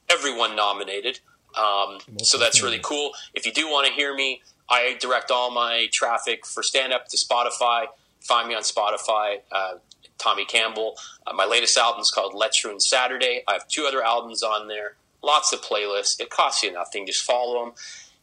everyone 0.08 0.54
nominated 0.54 1.18
um, 1.56 1.98
so 2.22 2.38
that's 2.38 2.62
really 2.62 2.80
cool. 2.82 3.12
If 3.34 3.46
you 3.46 3.52
do 3.52 3.66
want 3.68 3.86
to 3.86 3.92
hear 3.92 4.14
me 4.14 4.42
i 4.70 4.96
direct 5.00 5.30
all 5.32 5.50
my 5.50 5.88
traffic 5.92 6.46
for 6.46 6.62
stand 6.62 6.92
up 6.92 7.08
to 7.08 7.16
spotify. 7.16 7.86
Find 8.20 8.48
me 8.48 8.54
on 8.54 8.62
spotify 8.62 9.40
uh, 9.50 9.74
tommy 10.18 10.44
campbell. 10.44 10.94
Uh, 11.26 11.32
my 11.34 11.44
latest 11.44 11.76
album 11.76 12.00
is 12.00 12.10
called 12.10 12.34
let's 12.34 12.64
ruin 12.64 12.80
saturday. 12.80 13.42
I 13.48 13.54
have 13.54 13.68
two 13.68 13.84
other 13.86 14.02
albums 14.02 14.42
on 14.42 14.68
there. 14.68 14.94
Lots 15.22 15.52
of 15.52 15.60
playlists. 15.60 16.20
It 16.20 16.30
costs 16.30 16.62
you 16.62 16.72
nothing. 16.72 17.06
Just 17.06 17.22
follow 17.22 17.64
them 17.64 17.74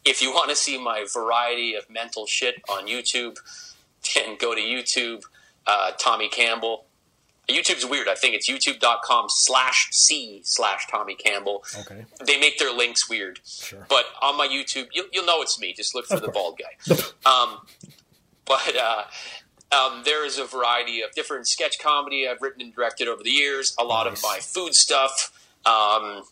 if 0.06 0.22
you 0.22 0.32
want 0.32 0.50
to 0.50 0.56
see 0.56 0.82
my 0.82 1.06
variety 1.14 1.76
of 1.76 1.90
mental 1.90 2.26
shit 2.26 2.62
on 2.70 2.88
youtube 2.88 3.38
then 4.16 4.38
go 4.40 4.56
to 4.56 4.62
youtube 4.62 5.24
uh, 5.68 5.92
Tommy 6.00 6.30
Campbell. 6.30 6.86
YouTube's 7.50 7.86
weird. 7.86 8.08
I 8.08 8.16
think 8.16 8.36
it's 8.36 8.50
youtube.com 8.50 9.26
slash 9.30 9.90
C 9.92 10.42
slash 10.44 10.86
Tommy 10.92 11.16
Campbell. 11.16 11.64
Okay. 11.80 12.06
They 12.26 12.40
make 12.40 12.58
their 12.60 12.74
links 12.74 13.10
weird. 13.10 13.40
Sure. 13.46 13.86
But 13.90 14.06
on 14.22 14.38
my 14.38 14.48
YouTube, 14.48 14.88
you'll, 14.94 15.06
you'll 15.14 15.26
know 15.26 15.42
it's 15.42 15.60
me. 15.60 15.74
Just 15.74 15.96
look 15.96 16.06
for 16.08 16.16
Of 16.16 16.22
the 16.22 16.32
course. 16.32 16.56
bald 16.88 17.06
guy. 17.26 17.30
um, 17.30 17.60
but 18.46 18.76
uh, 18.76 19.04
um, 19.76 20.02
there 20.06 20.26
is 20.26 20.38
a 20.38 20.46
variety 20.46 21.02
of 21.02 21.12
different 21.14 21.48
sketch 21.48 21.80
comedy 21.80 22.28
I've 22.28 22.42
written 22.42 22.62
and 22.62 22.74
directed 22.76 23.08
over 23.08 23.24
the 23.24 23.30
years. 23.32 23.76
A 23.80 23.84
lot 23.84 24.08
Nice. 24.08 24.18
of 24.18 24.24
my 24.24 24.40
food 24.42 24.76
stuff. 24.76 25.32
Um, 25.66 26.24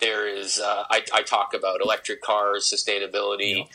there 0.00 0.26
is, 0.28 0.58
uh, 0.58 0.84
I, 0.90 1.02
I 1.14 1.22
talk 1.22 1.54
about 1.54 1.80
electric 1.80 2.22
cars, 2.22 2.68
sustainability, 2.72 3.68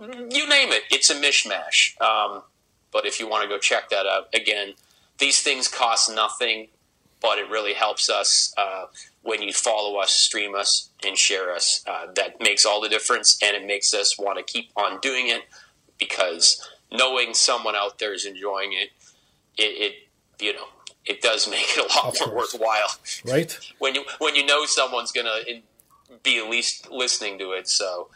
you 0.00 0.48
name 0.48 0.72
it. 0.72 0.84
It's 0.90 1.10
a 1.10 1.14
mishmash. 1.14 2.00
Um, 2.00 2.42
but 2.90 3.04
if 3.04 3.20
you 3.20 3.28
want 3.28 3.42
to 3.42 3.48
go 3.48 3.58
check 3.58 3.90
that 3.90 4.06
out, 4.06 4.28
again, 4.34 4.72
these 5.20 5.40
things 5.42 5.68
cost 5.68 6.10
nothing, 6.14 6.68
but 7.20 7.38
it 7.38 7.48
really 7.50 7.74
helps 7.74 8.08
us 8.10 8.52
uh, 8.58 8.86
when 9.22 9.42
you 9.42 9.52
follow 9.52 9.98
us, 9.98 10.10
stream 10.12 10.54
us, 10.54 10.90
and 11.06 11.16
share 11.16 11.52
us. 11.54 11.84
Uh, 11.86 12.06
that 12.14 12.40
makes 12.40 12.64
all 12.66 12.80
the 12.80 12.88
difference, 12.88 13.38
and 13.42 13.54
it 13.56 13.64
makes 13.66 13.92
us 13.94 14.18
want 14.18 14.38
to 14.38 14.42
keep 14.44 14.70
on 14.76 14.98
doing 15.00 15.28
it 15.28 15.42
because 15.98 16.66
knowing 16.90 17.34
someone 17.34 17.76
out 17.76 17.98
there 17.98 18.12
is 18.14 18.24
enjoying 18.24 18.72
it, 18.72 18.90
it, 19.58 19.62
it 19.62 19.94
you 20.42 20.52
know, 20.54 20.64
it 21.04 21.20
does 21.20 21.48
make 21.48 21.64
it 21.76 21.78
a 21.78 21.96
lot 21.96 22.14
Of 22.14 22.20
more 22.20 22.30
course. 22.40 22.54
worthwhile 22.54 22.88
Right? 23.24 23.58
when 23.78 23.94
you 23.94 24.04
when 24.18 24.34
you 24.34 24.44
know 24.46 24.64
someone's 24.64 25.12
gonna 25.12 25.40
be 26.22 26.38
at 26.38 26.48
least 26.50 26.90
listening 26.90 27.38
to 27.38 27.52
it. 27.52 27.68
So, 27.68 28.08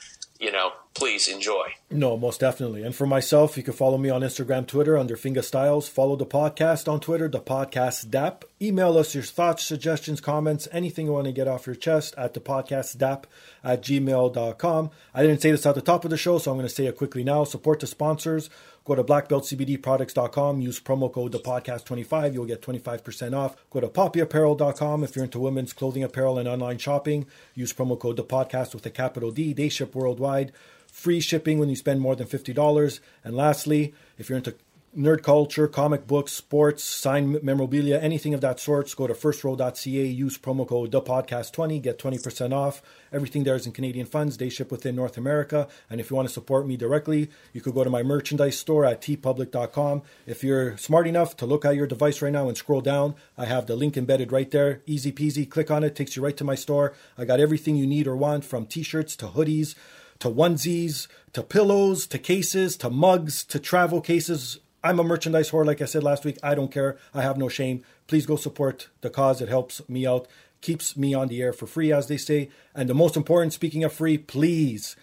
you 0.45 0.53
know, 0.53 0.73
please 0.93 1.27
enjoy. 1.27 1.73
No, 1.91 2.19
most 2.19 2.41
definitely. 2.41 2.83
And 2.83 2.95
for 2.95 3.07
myself, 3.07 3.57
you 3.57 3.63
can 3.63 3.73
follow 3.73 3.97
me 3.97 4.11
on 4.11 4.21
Instagram, 4.21 4.67
Twitter 4.67 4.99
under 4.99 5.17
Finger 5.17 5.41
Styles. 5.41 5.89
Follow 5.89 6.17
the 6.17 6.27
podcast 6.27 6.87
on 6.87 7.01
Twitter, 7.01 7.29
the 7.29 7.41
podcast 7.41 8.11
DAP. 8.11 8.45
Email 8.61 8.99
us 8.99 9.15
your 9.15 9.25
thoughts, 9.25 9.65
suggestions, 9.65 10.21
comments, 10.21 10.69
anything 10.71 11.07
you 11.07 11.13
want 11.13 11.25
to 11.25 11.33
get 11.33 11.49
off 11.49 11.67
your 11.67 11.75
chest 11.75 12.15
at 12.19 12.35
the 12.35 12.41
podcast 12.41 12.99
DAP 12.99 13.27
at 13.65 13.83
gmail.com. 13.83 14.91
I 15.15 15.23
didn't 15.23 15.41
say 15.41 15.51
this 15.51 15.65
at 15.65 15.75
the 15.75 15.81
top 15.81 16.05
of 16.05 16.11
the 16.11 16.19
show, 16.19 16.39
so 16.39 16.51
I'm 16.51 16.59
going 16.59 16.69
to 16.69 16.75
say 16.75 16.87
it 16.87 16.97
quickly 16.99 17.25
now. 17.25 17.45
Support 17.45 17.81
the 17.81 17.87
sponsors. 17.87 18.51
Go 18.85 18.95
to 18.95 19.03
blackbeltcbdproducts.com. 19.03 20.61
Use 20.61 20.81
promo 20.81 21.11
code 21.13 21.33
the 21.33 21.39
podcast 21.39 21.85
25 21.85 22.35
You'll 22.35 22.45
get 22.45 22.61
25% 22.61 23.35
off. 23.35 23.57
Go 23.71 23.81
to 23.81 23.89
poppyapparel.com 23.89 25.05
if 25.05 25.17
you're 25.17 25.25
into 25.25 25.39
women's 25.39 25.73
clothing 25.73 26.05
apparel 26.05 26.39
and 26.39 26.49
online 26.49 26.79
shopping. 26.79 27.27
Use 27.55 27.73
promo 27.73 27.99
code 27.99 28.17
the 28.17 28.25
podcast 28.25 28.75
with 28.75 28.85
a 28.87 28.91
capital 28.91 29.31
D. 29.31 29.53
They 29.53 29.69
ship 29.69 29.95
worldwide. 29.95 30.53
Free 30.87 31.21
shipping 31.21 31.59
when 31.59 31.71
you 31.71 31.77
spend 31.77 32.01
more 32.01 32.15
than 32.15 32.27
$50. 32.27 33.01
And 33.25 33.35
lastly, 33.35 33.95
if 34.19 34.29
you're 34.29 34.39
into 34.39 34.55
nerd 34.97 35.23
culture, 35.23 35.67
comic 35.67 36.07
books, 36.07 36.33
sports, 36.33 36.85
signed 36.85 37.43
memorabilia, 37.43 37.99
anything 37.99 38.35
of 38.35 38.41
that 38.41 38.61
sort, 38.61 38.95
go 38.97 39.07
to 39.07 39.15
firstrow.ca, 39.15 40.07
use 40.07 40.39
promo 40.39 40.67
code 40.67 40.93
ThePodcast20, 40.93 41.83
get 41.83 41.99
20% 41.99 42.53
off. 42.53 42.83
Everything 43.13 43.45
there 43.45 43.55
is 43.55 43.67
in 43.67 43.73
Canadian 43.73 44.07
funds. 44.07 44.37
They 44.37 44.49
ship 44.49 44.71
within 44.71 44.97
North 44.97 45.17
America. 45.17 45.69
And 45.91 46.01
if 46.01 46.11
you 46.11 46.17
want 46.17 46.29
to 46.29 46.35
support 46.35 46.67
me 46.67 46.77
directly, 46.77 47.31
you 47.53 47.61
could 47.61 47.75
go 47.75 47.85
to 47.85 47.91
my 47.91 48.03
merchandise 48.03 48.59
store 48.59 48.85
at 48.85 49.01
teepublic.com. 49.01 50.03
If 50.27 50.45
you're 50.45 50.77
smart 50.77 51.07
enough 51.07 51.37
to 51.39 51.47
look 51.47 51.65
at 51.65 51.77
your 51.77 51.87
device 51.87 52.23
right 52.23 52.33
now 52.33 52.49
and 52.49 52.57
scroll 52.57 52.81
down, 52.81 53.15
I 53.37 53.47
have 53.47 53.67
the 53.67 53.77
link 53.77 53.97
embedded 53.97 54.33
right 54.33 54.51
there. 54.51 54.83
Easy 54.87 55.13
peasy. 55.13 55.49
Click 55.49 55.71
on 55.71 55.85
it, 55.85 55.95
takes 55.95 56.17
you 56.17 56.23
right 56.23 56.37
to 56.37 56.45
my 56.45 56.55
store. 56.55 56.95
I 57.19 57.25
got 57.25 57.41
everything 57.41 57.77
you 57.77 57.87
need 57.87 58.07
or 58.07 58.17
want 58.17 58.45
from 58.45 58.67
t 58.67 58.83
shirts 58.83 59.17
to 59.17 59.27
hoodies 59.27 59.75
to 60.21 60.31
onesies, 60.31 61.09
to 61.33 61.43
pillows, 61.43 62.07
to 62.07 62.19
cases, 62.19 62.77
to 62.79 62.89
mugs, 62.89 63.45
to 63.45 63.59
travel 63.59 64.01
cases. 64.01 64.59
I'm 64.85 65.01
a 65.01 65.05
merchandise 65.05 65.51
whore, 65.51 65.65
like 65.65 65.81
I 65.81 65.87
said 65.87 66.03
last 66.03 66.27
week. 66.27 66.39
I 66.43 66.55
don't 66.55 66.71
care. 66.71 66.99
I 67.15 67.23
have 67.23 67.39
no 67.39 67.49
shame. 67.49 67.83
Please 68.07 68.27
go 68.27 68.37
support 68.37 68.91
the 69.01 69.09
cause. 69.09 69.41
It 69.41 69.49
helps 69.49 69.81
me 69.89 70.07
out, 70.07 70.29
keeps 70.61 70.95
me 70.95 71.15
on 71.15 71.29
the 71.29 71.41
air 71.41 71.55
for 71.55 71.67
free, 71.67 71.91
as 71.91 72.07
they 72.07 72.19
say. 72.19 72.51
And 72.75 72.87
the 72.87 72.95
most 72.95 73.17
important, 73.17 73.55
speaking 73.55 73.83
of 73.83 73.95
free, 73.95 74.19
please, 74.19 74.95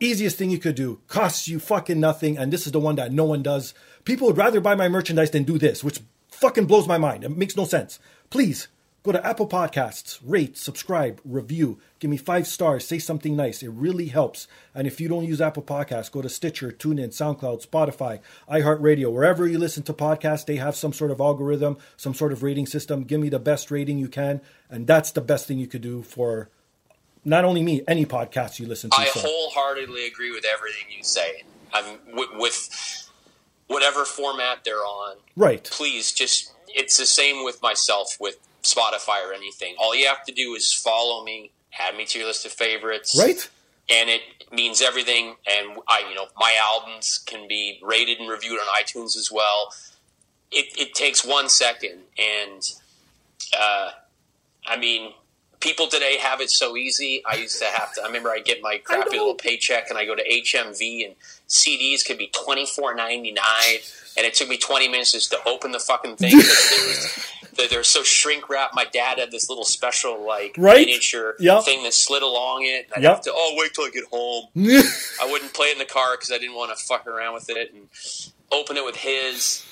easiest 0.00 0.36
thing 0.36 0.50
you 0.50 0.58
could 0.58 0.74
do, 0.74 1.00
costs 1.06 1.46
you 1.46 1.60
fucking 1.60 2.00
nothing. 2.00 2.36
And 2.36 2.52
this 2.52 2.66
is 2.66 2.72
the 2.72 2.80
one 2.80 2.96
that 2.96 3.12
no 3.12 3.24
one 3.24 3.44
does. 3.44 3.74
People 4.04 4.26
would 4.26 4.36
rather 4.36 4.60
buy 4.60 4.74
my 4.74 4.88
merchandise 4.88 5.30
than 5.30 5.44
do 5.44 5.56
this, 5.56 5.84
which 5.84 6.00
fucking 6.30 6.66
blows 6.66 6.88
my 6.88 6.98
mind. 6.98 7.22
It 7.22 7.36
makes 7.36 7.56
no 7.56 7.64
sense. 7.64 8.00
Please 8.30 8.66
Go 9.08 9.12
to 9.12 9.26
Apple 9.26 9.48
Podcasts, 9.48 10.18
rate, 10.22 10.58
subscribe, 10.58 11.22
review, 11.24 11.78
give 11.98 12.10
me 12.10 12.18
five 12.18 12.46
stars, 12.46 12.86
say 12.86 12.98
something 12.98 13.34
nice. 13.34 13.62
It 13.62 13.70
really 13.70 14.08
helps. 14.08 14.46
And 14.74 14.86
if 14.86 15.00
you 15.00 15.08
don't 15.08 15.24
use 15.24 15.40
Apple 15.40 15.62
Podcasts, 15.62 16.12
go 16.12 16.20
to 16.20 16.28
Stitcher, 16.28 16.72
TuneIn, 16.72 17.08
SoundCloud, 17.08 17.66
Spotify, 17.66 18.20
iHeartRadio, 18.50 19.10
wherever 19.10 19.48
you 19.48 19.58
listen 19.58 19.82
to 19.84 19.94
podcasts, 19.94 20.44
they 20.44 20.56
have 20.56 20.76
some 20.76 20.92
sort 20.92 21.10
of 21.10 21.20
algorithm, 21.20 21.78
some 21.96 22.12
sort 22.12 22.32
of 22.32 22.42
rating 22.42 22.66
system. 22.66 23.02
Give 23.02 23.18
me 23.18 23.30
the 23.30 23.38
best 23.38 23.70
rating 23.70 23.98
you 23.98 24.08
can, 24.08 24.42
and 24.68 24.86
that's 24.86 25.12
the 25.12 25.22
best 25.22 25.46
thing 25.46 25.58
you 25.58 25.68
could 25.68 25.80
do 25.80 26.02
for 26.02 26.50
not 27.24 27.46
only 27.46 27.62
me, 27.62 27.80
any 27.88 28.04
podcast 28.04 28.58
you 28.58 28.66
listen 28.66 28.90
to. 28.90 29.00
I 29.00 29.06
So, 29.06 29.20
wholeheartedly 29.24 30.06
agree 30.06 30.32
with 30.32 30.44
everything 30.44 30.84
you 30.94 31.02
say. 31.02 31.44
I'm 31.72 31.98
with, 32.12 32.28
with 32.34 33.10
whatever 33.68 34.04
format 34.04 34.64
they're 34.64 34.76
on. 34.76 35.16
right. 35.34 35.64
Please, 35.64 36.12
just 36.12 36.52
it's 36.66 36.98
the 36.98 37.06
same 37.06 37.42
with 37.42 37.62
myself 37.62 38.18
with 38.20 38.36
Spotify 38.62 39.26
or 39.28 39.32
anything. 39.32 39.74
All 39.78 39.94
you 39.94 40.06
have 40.06 40.24
to 40.24 40.32
do 40.32 40.54
is 40.54 40.72
follow 40.72 41.24
me, 41.24 41.52
add 41.78 41.96
me 41.96 42.04
to 42.06 42.18
your 42.18 42.28
list 42.28 42.46
of 42.46 42.52
favorites. 42.52 43.18
Right? 43.18 43.48
and 43.90 44.10
it 44.10 44.20
means 44.52 44.82
everything. 44.82 45.36
And 45.46 45.78
I, 45.88 46.04
you 46.08 46.14
know, 46.14 46.26
my 46.36 46.54
albums 46.60 47.18
can 47.24 47.48
be 47.48 47.80
rated 47.82 48.18
and 48.18 48.28
reviewed 48.28 48.58
on 48.58 48.66
iTunes 48.66 49.16
as 49.16 49.30
well. 49.32 49.72
It, 50.50 50.78
it 50.78 50.94
takes 50.94 51.24
one 51.24 51.48
second, 51.48 52.00
and 52.18 52.62
uh, 53.58 53.90
I 54.66 54.78
mean, 54.78 55.12
people 55.60 55.88
today 55.88 56.18
have 56.18 56.40
it 56.40 56.50
so 56.50 56.76
easy. 56.76 57.22
I 57.28 57.36
used 57.36 57.58
to 57.60 57.66
have 57.66 57.92
to. 57.94 58.02
I 58.02 58.06
remember 58.06 58.30
I 58.30 58.40
get 58.40 58.62
my 58.62 58.78
crappy 58.78 59.18
little 59.18 59.34
paycheck, 59.34 59.88
and 59.90 59.98
I 59.98 60.04
go 60.04 60.14
to 60.14 60.22
HMV, 60.22 61.06
and 61.06 61.14
CDs 61.48 62.04
could 62.06 62.18
be 62.18 62.30
twenty 62.34 62.66
four 62.66 62.94
ninety 62.94 63.32
nine, 63.32 63.78
and 64.16 64.26
it 64.26 64.34
took 64.34 64.48
me 64.48 64.56
twenty 64.58 64.88
minutes 64.88 65.12
just 65.12 65.30
to 65.32 65.38
open 65.46 65.72
the 65.72 65.78
fucking 65.78 66.16
thing. 66.16 66.38
they're, 67.56 67.68
they're 67.68 67.82
so 67.84 68.02
shrink 68.02 68.48
wrapped. 68.48 68.74
My 68.74 68.84
dad 68.84 69.18
had 69.18 69.30
this 69.30 69.48
little 69.48 69.64
special 69.64 70.24
like 70.26 70.54
Right? 70.58 70.86
miniature 70.86 71.34
Yep. 71.40 71.64
thing 71.64 71.82
that 71.84 71.94
slid 71.94 72.22
along 72.22 72.62
it. 72.64 72.86
And 72.86 72.94
I'd 72.96 73.02
Yep. 73.02 73.12
have 73.16 73.24
to 73.24 73.32
oh 73.34 73.54
wait 73.58 73.74
till 73.74 73.84
I 73.84 73.90
get 73.90 74.04
home. 74.12 74.46
I 75.20 75.30
wouldn't 75.30 75.52
play 75.54 75.68
it 75.68 75.72
in 75.72 75.78
the 75.78 75.84
car 75.84 76.14
because 76.16 76.30
I 76.30 76.38
didn't 76.38 76.54
want 76.56 76.76
to 76.76 76.84
fuck 76.84 77.06
around 77.06 77.34
with 77.34 77.50
it 77.50 77.72
and 77.74 77.88
open 78.52 78.76
it 78.76 78.84
with 78.84 78.96
his. 78.96 79.64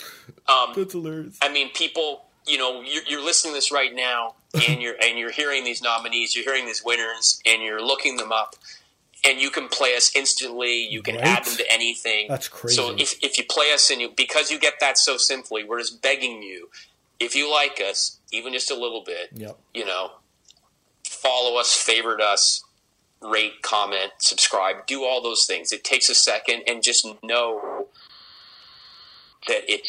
Um, 0.49 0.73
That's 0.75 0.93
hilarious. 0.93 1.39
I 1.41 1.49
mean, 1.53 1.71
people, 1.73 2.26
you 2.47 2.59
know, 2.59 2.81
you're, 2.83 3.03
you're 3.07 3.25
listening 3.25 3.53
to 3.55 3.57
this 3.59 3.73
right 3.73 3.95
now, 3.95 4.35
and 4.69 4.81
you're 4.81 4.95
and 5.03 5.19
you're 5.19 5.31
hearing 5.33 5.65
these 5.65 5.83
nominees, 5.83 6.35
you're 6.35 6.45
hearing 6.45 6.67
these 6.67 6.83
winners, 6.85 7.41
and 7.47 7.63
you're 7.63 7.83
looking 7.85 8.17
them 8.17 8.33
up, 8.33 8.57
and 9.27 9.41
you 9.41 9.51
can 9.51 9.69
play 9.69 9.97
us 9.97 10.15
instantly. 10.15 10.87
You 10.87 11.03
can 11.03 11.17
Right? 11.17 11.25
add 11.25 11.45
them 11.45 11.57
to 11.57 11.73
anything. 11.73 12.27
That's 12.29 12.49
crazy. 12.49 12.77
So 12.77 12.95
if 12.97 13.23
if 13.23 13.39
you 13.39 13.45
play 13.49 13.73
us 13.73 13.91
and 13.91 14.01
you 14.01 14.11
because 14.17 14.51
you 14.51 14.59
get 14.59 14.75
that 14.81 14.99
so 14.99 15.17
simply, 15.17 15.65
we're 15.65 15.81
just 15.81 16.01
begging 16.03 16.43
you, 16.43 16.69
if 17.21 17.35
you 17.35 17.51
like 17.53 17.81
us, 17.81 18.19
even 18.33 18.53
just 18.53 18.71
a 18.71 18.75
little 18.77 19.03
bit, 19.05 19.31
Yep. 19.35 19.59
you 19.75 19.85
know, 19.85 20.13
follow 21.05 21.59
us, 21.59 21.75
favorite 21.75 22.21
us, 22.21 22.63
rate, 23.21 23.63
comment, 23.63 24.13
subscribe, 24.19 24.87
do 24.87 25.05
all 25.05 25.23
those 25.23 25.47
things. 25.47 25.73
It 25.73 25.85
takes 25.85 26.09
a 26.09 26.15
second, 26.15 26.63
and 26.67 26.83
just 26.83 27.07
know 27.23 27.89
that 29.49 29.71
it 29.73 29.89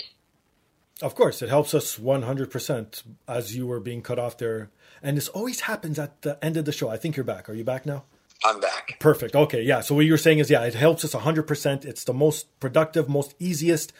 Of 1.01 1.13
course, 1.13 1.41
it 1.41 1.49
helps 1.49 1.73
us 1.73 1.97
100% 1.97 3.03
as 3.27 3.55
you 3.55 3.67
were 3.67 3.79
being 3.79 4.01
cut 4.01 4.17
off 4.17 4.37
there. 4.37 4.69
And 5.03 5.15
this 5.15 5.27
always 5.27 5.61
happens 5.61 5.99
at 5.99 6.23
the 6.23 6.43
end 6.43 6.57
of 6.57 6.65
the 6.65 6.71
show. 6.71 6.89
I 6.89 6.97
think 6.97 7.15
you're 7.15 7.23
back. 7.23 7.49
Are 7.49 7.53
you 7.53 7.63
back 7.63 7.85
now? 7.85 8.05
I'm 8.43 8.59
back. 8.59 8.97
Perfect. 8.99 9.35
Okay. 9.35 9.61
Yeah. 9.61 9.81
So 9.81 9.95
what 9.95 10.05
you're 10.05 10.17
saying 10.17 10.39
is, 10.39 10.49
yeah, 10.49 10.63
it 10.63 10.73
helps 10.73 11.05
us 11.05 11.13
100%. 11.13 11.85
It's 11.85 12.03
the 12.03 12.13
most 12.13 12.59
productive, 12.59 13.07
most 13.07 13.35
easiest, 13.39 13.93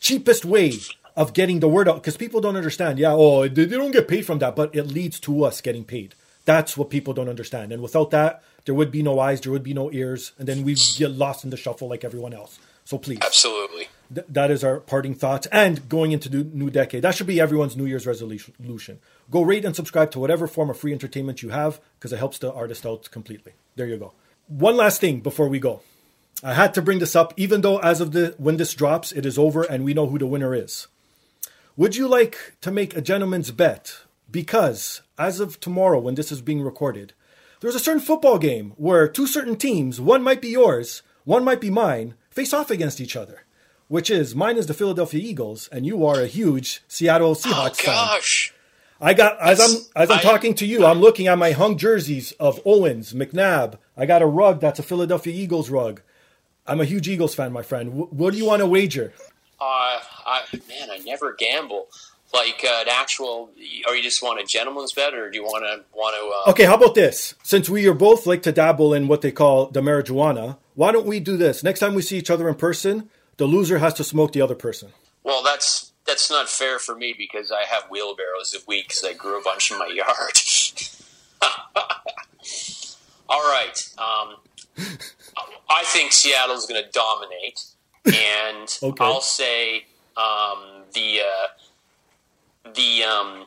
cheapest 0.00 0.44
way 0.44 0.72
of 1.16 1.34
getting 1.34 1.60
the 1.60 1.68
word 1.68 1.88
out 1.88 1.96
because 1.96 2.16
people 2.16 2.40
don't 2.40 2.56
understand. 2.56 2.98
Yeah. 2.98 3.12
Oh, 3.12 3.46
they, 3.46 3.64
they 3.64 3.76
don't 3.76 3.90
get 3.92 4.08
paid 4.08 4.26
from 4.26 4.38
that, 4.40 4.56
but 4.56 4.74
it 4.74 4.84
leads 4.84 5.20
to 5.20 5.44
us 5.44 5.60
getting 5.60 5.84
paid. 5.84 6.14
That's 6.44 6.76
what 6.76 6.90
people 6.90 7.14
don't 7.14 7.28
understand. 7.28 7.72
And 7.72 7.82
without 7.82 8.10
that, 8.10 8.42
there 8.64 8.74
would 8.74 8.90
be 8.90 9.02
no 9.02 9.20
eyes, 9.20 9.40
there 9.40 9.52
would 9.52 9.62
be 9.62 9.74
no 9.74 9.90
ears, 9.92 10.32
and 10.38 10.48
then 10.48 10.64
we 10.64 10.74
get 10.96 11.12
lost 11.12 11.44
in 11.44 11.50
the 11.50 11.56
shuffle 11.56 11.88
like 11.88 12.04
everyone 12.04 12.34
else. 12.34 12.58
So 12.90 12.98
please. 12.98 13.20
Absolutely. 13.22 13.86
Th- 14.12 14.26
that 14.30 14.50
is 14.50 14.64
our 14.64 14.80
parting 14.80 15.14
thoughts. 15.14 15.46
And 15.52 15.88
going 15.88 16.10
into 16.10 16.28
the 16.28 16.42
new 16.42 16.70
decade, 16.70 17.02
that 17.02 17.14
should 17.14 17.28
be 17.28 17.40
everyone's 17.40 17.76
New 17.76 17.86
Year's 17.86 18.04
resolution. 18.04 18.98
Go 19.30 19.42
rate 19.42 19.64
and 19.64 19.76
subscribe 19.76 20.10
to 20.10 20.18
whatever 20.18 20.48
form 20.48 20.70
of 20.70 20.76
free 20.76 20.92
entertainment 20.92 21.40
you 21.40 21.50
have 21.50 21.80
because 21.94 22.12
it 22.12 22.18
helps 22.18 22.38
the 22.38 22.52
artist 22.52 22.84
out 22.84 23.08
completely. 23.12 23.52
There 23.76 23.86
you 23.86 23.96
go. 23.96 24.12
One 24.48 24.76
last 24.76 25.00
thing 25.00 25.20
before 25.20 25.48
we 25.48 25.60
go. 25.60 25.82
I 26.42 26.54
had 26.54 26.74
to 26.74 26.82
bring 26.82 26.98
this 26.98 27.14
up, 27.14 27.32
even 27.36 27.60
though 27.60 27.78
as 27.78 28.00
of 28.00 28.10
the 28.10 28.34
when 28.38 28.56
this 28.56 28.74
drops, 28.74 29.12
it 29.12 29.24
is 29.24 29.38
over 29.38 29.62
and 29.62 29.84
we 29.84 29.94
know 29.94 30.08
who 30.08 30.18
the 30.18 30.26
winner 30.26 30.52
is. 30.52 30.88
Would 31.76 31.94
you 31.94 32.08
like 32.08 32.56
to 32.60 32.72
make 32.72 32.96
a 32.96 33.00
gentleman's 33.00 33.52
bet? 33.52 33.98
Because 34.28 35.02
as 35.16 35.38
of 35.38 35.60
tomorrow, 35.60 36.00
when 36.00 36.16
this 36.16 36.32
is 36.32 36.42
being 36.42 36.62
recorded, 36.62 37.12
there's 37.60 37.76
a 37.76 37.78
certain 37.86 38.02
football 38.02 38.38
game 38.38 38.72
where 38.78 39.06
two 39.06 39.28
certain 39.28 39.54
teams, 39.54 40.00
one 40.00 40.24
might 40.24 40.40
be 40.40 40.48
yours, 40.48 41.02
one 41.22 41.44
might 41.44 41.60
be 41.60 41.70
mine, 41.70 42.14
face 42.40 42.54
off 42.54 42.70
against 42.70 43.00
each 43.00 43.16
other. 43.16 43.44
Which 43.88 44.08
is 44.08 44.36
mine 44.36 44.56
is 44.56 44.66
the 44.66 44.74
Philadelphia 44.74 45.20
Eagles, 45.20 45.68
and 45.72 45.84
you 45.84 46.06
are 46.06 46.20
a 46.20 46.26
huge 46.28 46.80
Seattle 46.86 47.34
Seahawks 47.34 47.80
fan. 47.80 47.94
Gosh. 47.94 48.54
I 49.00 49.14
got 49.14 49.40
as 49.40 49.58
I'm 49.60 49.84
as 49.96 50.10
I'm 50.10 50.20
talking 50.20 50.54
to 50.54 50.66
you, 50.66 50.86
I'm 50.86 51.00
looking 51.00 51.26
at 51.26 51.38
my 51.38 51.50
hung 51.50 51.76
jerseys 51.76 52.32
of 52.32 52.60
Owens, 52.64 53.14
McNabb. 53.14 53.78
I 53.96 54.06
got 54.06 54.22
a 54.22 54.26
rug 54.26 54.60
that's 54.60 54.78
a 54.78 54.84
Philadelphia 54.84 55.34
Eagles 55.34 55.70
rug. 55.70 56.02
I'm 56.66 56.80
a 56.80 56.84
huge 56.84 57.08
Eagles 57.08 57.34
fan, 57.34 57.52
my 57.52 57.62
friend. 57.62 57.92
Wh- 57.92 58.12
what 58.12 58.32
do 58.32 58.38
you 58.38 58.44
want 58.44 58.60
to 58.60 58.66
wager? 58.66 59.12
Uh, 59.60 59.98
I, 60.26 60.42
man, 60.68 60.90
I 60.90 60.98
never 60.98 61.34
gamble. 61.34 61.88
Like 62.32 62.64
uh, 62.64 62.82
an 62.82 62.86
actual, 62.88 63.50
or 63.88 63.96
you 63.96 64.02
just 64.02 64.22
want 64.22 64.40
a 64.40 64.44
gentleman's 64.44 64.92
bet, 64.92 65.14
or 65.14 65.30
do 65.30 65.36
you 65.36 65.42
want 65.42 65.64
to 65.64 65.84
want 65.96 66.14
to? 66.14 66.50
Uh, 66.50 66.50
Okay, 66.52 66.64
how 66.64 66.76
about 66.76 66.94
this? 66.94 67.34
Since 67.42 67.68
we 67.68 67.88
are 67.88 67.94
both 67.94 68.24
like 68.26 68.42
to 68.44 68.52
dabble 68.52 68.94
in 68.94 69.08
what 69.08 69.20
they 69.20 69.32
call 69.32 69.66
the 69.66 69.80
marijuana, 69.80 70.58
why 70.74 70.92
don't 70.92 71.06
we 71.06 71.18
do 71.18 71.36
this? 71.36 71.64
Next 71.64 71.80
time 71.80 71.94
we 71.94 72.02
see 72.02 72.16
each 72.18 72.30
other 72.30 72.48
in 72.48 72.54
person, 72.54 73.10
the 73.36 73.46
loser 73.46 73.78
has 73.78 73.94
to 73.94 74.04
smoke 74.04 74.32
the 74.32 74.40
other 74.42 74.54
person. 74.54 74.92
Well, 75.24 75.42
that's 75.42 75.90
that's 76.06 76.30
not 76.30 76.48
fair 76.48 76.78
for 76.78 76.94
me 76.94 77.14
because 77.18 77.50
I 77.50 77.64
have 77.64 77.84
wheelbarrows 77.90 78.54
of 78.54 78.64
weed 78.68 78.84
because 78.88 79.04
I 79.04 79.12
grew 79.14 79.40
a 79.40 79.42
bunch 79.42 79.70
in 79.72 79.78
my 79.78 79.86
yard. 79.88 80.38
All 83.28 83.40
right. 83.42 83.88
Um, 83.98 84.36
I 85.68 85.82
think 85.84 86.12
Seattle's 86.12 86.66
going 86.66 86.82
to 86.82 86.90
dominate, 86.90 87.60
and 88.06 88.68
Okay. 88.82 89.04
I'll 89.04 89.20
say 89.20 89.86
um, 90.16 90.84
the 90.94 91.20
uh, 91.20 91.46
the 92.64 93.02
um, 93.04 93.46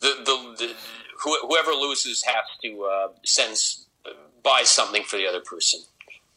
the 0.00 0.14
the, 0.24 0.54
the 0.58 0.74
who, 1.22 1.38
whoever 1.48 1.72
loses 1.72 2.22
has 2.24 2.44
to 2.62 2.82
uh, 2.84 3.08
send 3.24 3.52
s- 3.52 3.84
buy 4.42 4.62
something 4.64 5.02
for 5.04 5.16
the 5.16 5.26
other 5.26 5.40
person. 5.40 5.80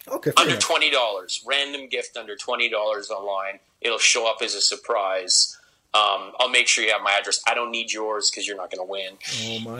Okay, 0.07 0.31
under 0.37 0.51
enough. 0.51 0.61
twenty 0.63 0.89
dollars, 0.89 1.43
random 1.45 1.87
gift 1.87 2.17
under 2.17 2.35
twenty 2.35 2.69
dollars 2.69 3.09
online. 3.11 3.59
It'll 3.81 3.97
show 3.99 4.29
up 4.29 4.37
as 4.41 4.55
a 4.55 4.61
surprise. 4.61 5.55
Um, 5.93 6.33
I'll 6.39 6.49
make 6.49 6.67
sure 6.67 6.83
you 6.83 6.91
have 6.91 7.01
my 7.01 7.17
address. 7.19 7.41
I 7.47 7.53
don't 7.55 7.71
need 7.71 7.91
yours 7.91 8.29
because 8.29 8.47
you're 8.47 8.57
not 8.57 8.69
going 8.71 8.85
to 8.85 8.91
win. 8.91 9.17
Oh 9.43 9.59
my 9.59 9.79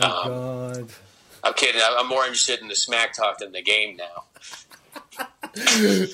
god. 0.80 0.92
I'm 1.44 1.54
kidding. 1.54 1.80
I'm 1.84 2.08
more 2.08 2.22
interested 2.24 2.60
in 2.60 2.68
the 2.68 2.74
smack 2.74 3.12
talk 3.14 3.38
than 3.38 3.52
the 3.52 3.62
game 3.62 3.96
now. 3.96 4.24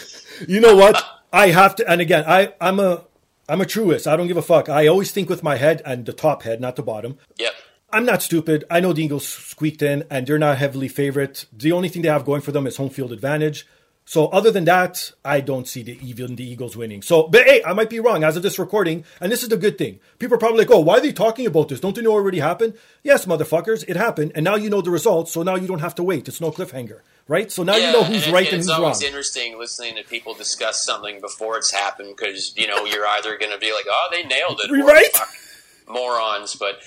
You 0.47 0.61
know 0.61 0.77
what? 0.77 1.03
I 1.33 1.49
have 1.49 1.77
to, 1.77 1.91
and 1.91 2.01
again, 2.01 2.25
I 2.27 2.53
I'm 2.61 2.79
a 2.79 3.05
I'm 3.49 3.61
a 3.61 3.65
truist. 3.65 4.11
I 4.11 4.17
don't 4.17 4.27
give 4.27 4.37
a 4.37 4.43
fuck. 4.43 4.69
I 4.69 4.87
always 4.87 5.13
think 5.13 5.29
with 5.29 5.43
my 5.43 5.57
head 5.57 5.81
and 5.85 6.05
the 6.05 6.13
top 6.13 6.43
head, 6.43 6.61
not 6.61 6.77
the 6.77 6.83
bottom. 6.83 7.19
Yep. 7.39 7.55
I'm 7.93 8.05
not 8.05 8.23
stupid. 8.23 8.65
I 8.69 8.81
know 8.81 8.93
the 8.93 9.05
Eagles 9.05 9.27
squeaked 9.29 9.83
in, 9.83 10.05
and 10.11 10.27
they're 10.27 10.39
not 10.39 10.59
heavily 10.59 10.89
favorite. 10.89 11.47
The 11.53 11.73
only 11.73 11.89
thing 11.89 12.03
they 12.03 12.09
have 12.09 12.25
going 12.25 12.43
for 12.43 12.51
them 12.51 12.67
is 12.67 12.77
home 12.77 12.91
field 12.91 13.13
advantage. 13.13 13.67
So 14.09 14.27
other 14.27 14.53
than 14.53 14.65
that, 14.67 15.13
I 15.25 15.41
don't 15.41 15.67
see 15.67 15.83
the 15.83 15.99
even 16.01 16.37
the 16.37 16.49
Eagles 16.49 16.77
winning. 16.77 17.03
So, 17.03 17.27
but 17.27 17.45
hey, 17.45 17.63
I 17.65 17.73
might 17.73 17.91
be 17.91 17.99
wrong 17.99 18.23
as 18.23 18.37
of 18.37 18.43
this 18.43 18.59
recording, 18.59 19.05
and 19.21 19.33
this 19.33 19.43
is 19.43 19.49
the 19.49 19.57
good 19.57 19.79
thing. 19.79 19.99
People 20.21 20.37
are 20.37 20.39
probably 20.39 20.59
like, 20.59 20.71
"Oh, 20.71 20.79
why 20.79 20.99
are 20.99 21.01
they 21.01 21.13
talking 21.13 21.45
about 21.45 21.69
this? 21.69 21.81
Don't 21.81 21.97
they 21.97 22.03
know 22.03 22.13
it 22.13 22.21
already 22.21 22.39
happened?" 22.39 22.75
Yes, 23.03 23.27
motherfuckers, 23.27 23.85
it 23.89 23.97
happened, 23.97 24.31
and 24.37 24.45
now 24.45 24.55
you 24.55 24.71
know 24.71 24.81
the 24.81 24.93
results. 24.93 25.33
So 25.33 25.43
now 25.43 25.57
you 25.57 25.67
don't 25.67 25.81
have 25.81 25.97
to 25.97 26.05
wait. 26.05 26.29
It's 26.29 26.41
no 26.41 26.53
cliffhanger, 26.53 27.01
right? 27.29 27.51
So 27.51 27.63
now 27.63 27.77
you 27.77 27.93
know 27.93 28.03
who's 28.05 28.25
and, 28.25 28.33
right 28.33 28.45
and 28.47 28.55
and 28.55 28.61
it's 28.61 28.69
who's 28.69 28.79
always 28.79 28.97
wrong. 29.03 29.07
interesting 29.07 29.59
listening 29.59 29.97
to 29.97 30.03
people 30.05 30.35
discuss 30.35 30.85
something 30.85 31.21
before 31.21 31.57
it's 31.59 31.71
happened 31.73 32.15
because 32.17 32.57
you 32.57 32.67
know 32.67 32.85
you're 32.85 33.07
either 33.07 33.37
going 33.39 33.53
to 33.53 33.59
be 33.59 33.73
like, 33.73 33.85
"Oh, 33.89 34.09
they 34.11 34.23
nailed 34.25 34.61
it," 34.65 34.71
Right? 34.85 35.09
Morons. 35.89 36.55
But 36.55 36.81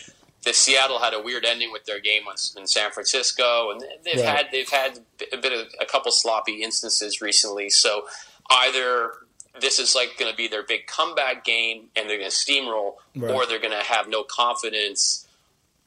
the 0.43 0.53
Seattle 0.53 0.99
had 0.99 1.13
a 1.13 1.21
weird 1.21 1.45
ending 1.45 1.71
with 1.71 1.85
their 1.85 1.99
game 1.99 2.23
in 2.57 2.67
San 2.67 2.91
Francisco, 2.91 3.71
and 3.71 3.81
they've 4.03 4.15
Right. 4.15 4.25
had 4.37 4.47
they've 4.51 4.69
had 4.69 4.99
a 5.31 5.37
bit 5.37 5.53
of 5.53 5.67
a 5.79 5.85
couple 5.85 6.11
sloppy 6.11 6.63
instances 6.63 7.21
recently. 7.21 7.69
So 7.69 8.07
either 8.49 9.11
this 9.59 9.79
is 9.79 9.95
like 9.95 10.15
going 10.17 10.31
to 10.31 10.37
be 10.37 10.47
their 10.47 10.63
big 10.63 10.87
comeback 10.87 11.43
game, 11.43 11.87
and 11.95 12.09
they're 12.09 12.17
going 12.17 12.29
to 12.31 12.35
steamroll, 12.35 12.95
Right. 13.15 13.31
or 13.33 13.45
they're 13.45 13.59
going 13.59 13.77
to 13.77 13.83
have 13.85 14.07
no 14.07 14.23
confidence 14.23 15.25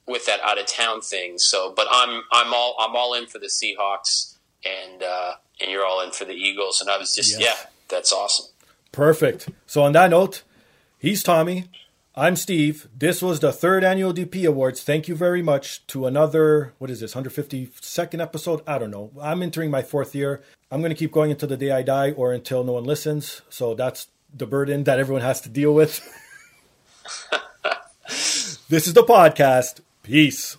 with 0.07 0.27
that 0.27 0.41
out 0.41 0.59
of 0.59 0.67
town 0.67 1.01
thing. 1.01 1.39
So, 1.39 1.73
but 1.75 1.87
I'm 1.91 2.23
I'm 2.33 2.53
all 2.53 2.77
I'm 2.79 2.95
all 2.97 3.15
in 3.15 3.27
for 3.27 3.39
the 3.39 3.47
Seahawks, 3.47 4.32
and 4.65 5.03
uh, 5.03 5.33
and 5.61 5.71
you're 5.71 5.85
all 5.85 6.01
in 6.03 6.11
for 6.13 6.25
the 6.25 6.35
Eagles, 6.35 6.81
and 6.81 6.91
I 6.91 6.99
was 6.99 7.15
just 7.15 7.39
Yes. 7.39 7.41
yeah, 7.41 7.71
that's 7.89 8.13
awesome. 8.13 8.47
Perfect. 8.91 9.49
So 9.67 9.83
on 9.83 9.93
that 9.93 10.11
note, 10.11 10.43
he's 10.99 11.23
Tommy. 11.23 11.65
I'm 12.15 12.37
Steve. 12.37 12.89
This 12.97 13.23
was 13.23 13.41
the 13.41 13.53
third 13.53 13.83
annual 13.85 14.13
DP 14.13 14.47
Awards. 14.47 14.83
Thank 14.83 15.09
you 15.09 15.15
very 15.15 15.41
much 15.41 15.87
to 15.87 16.07
another, 16.07 16.75
what 16.77 16.91
is 16.91 17.01
this, 17.01 17.15
152nd 17.15 18.21
episode? 18.21 18.61
I 18.67 18.77
don't 18.77 18.91
know. 18.91 19.11
I'm 19.19 19.43
entering 19.43 19.71
my 19.71 19.81
fourth 19.81 20.15
year. 20.15 20.43
I'm 20.71 20.81
going 20.81 20.91
to 20.91 20.97
keep 20.97 21.11
going 21.11 21.31
until 21.31 21.49
the 21.49 21.57
day 21.57 21.71
I 21.71 21.81
die 21.81 22.11
or 22.11 22.35
until 22.35 22.65
no 22.65 22.73
one 22.73 22.85
listens. 22.85 23.41
So 23.49 23.75
that's 23.75 24.09
the 24.35 24.47
burden 24.47 24.85
that 24.85 24.99
everyone 24.99 25.23
has 25.23 25.41
to 25.43 25.49
deal 25.49 25.73
with. 25.73 26.03
this 28.69 28.87
is 28.87 28.93
the 28.93 29.05
podcast. 29.05 29.81
Peace. 30.03 30.59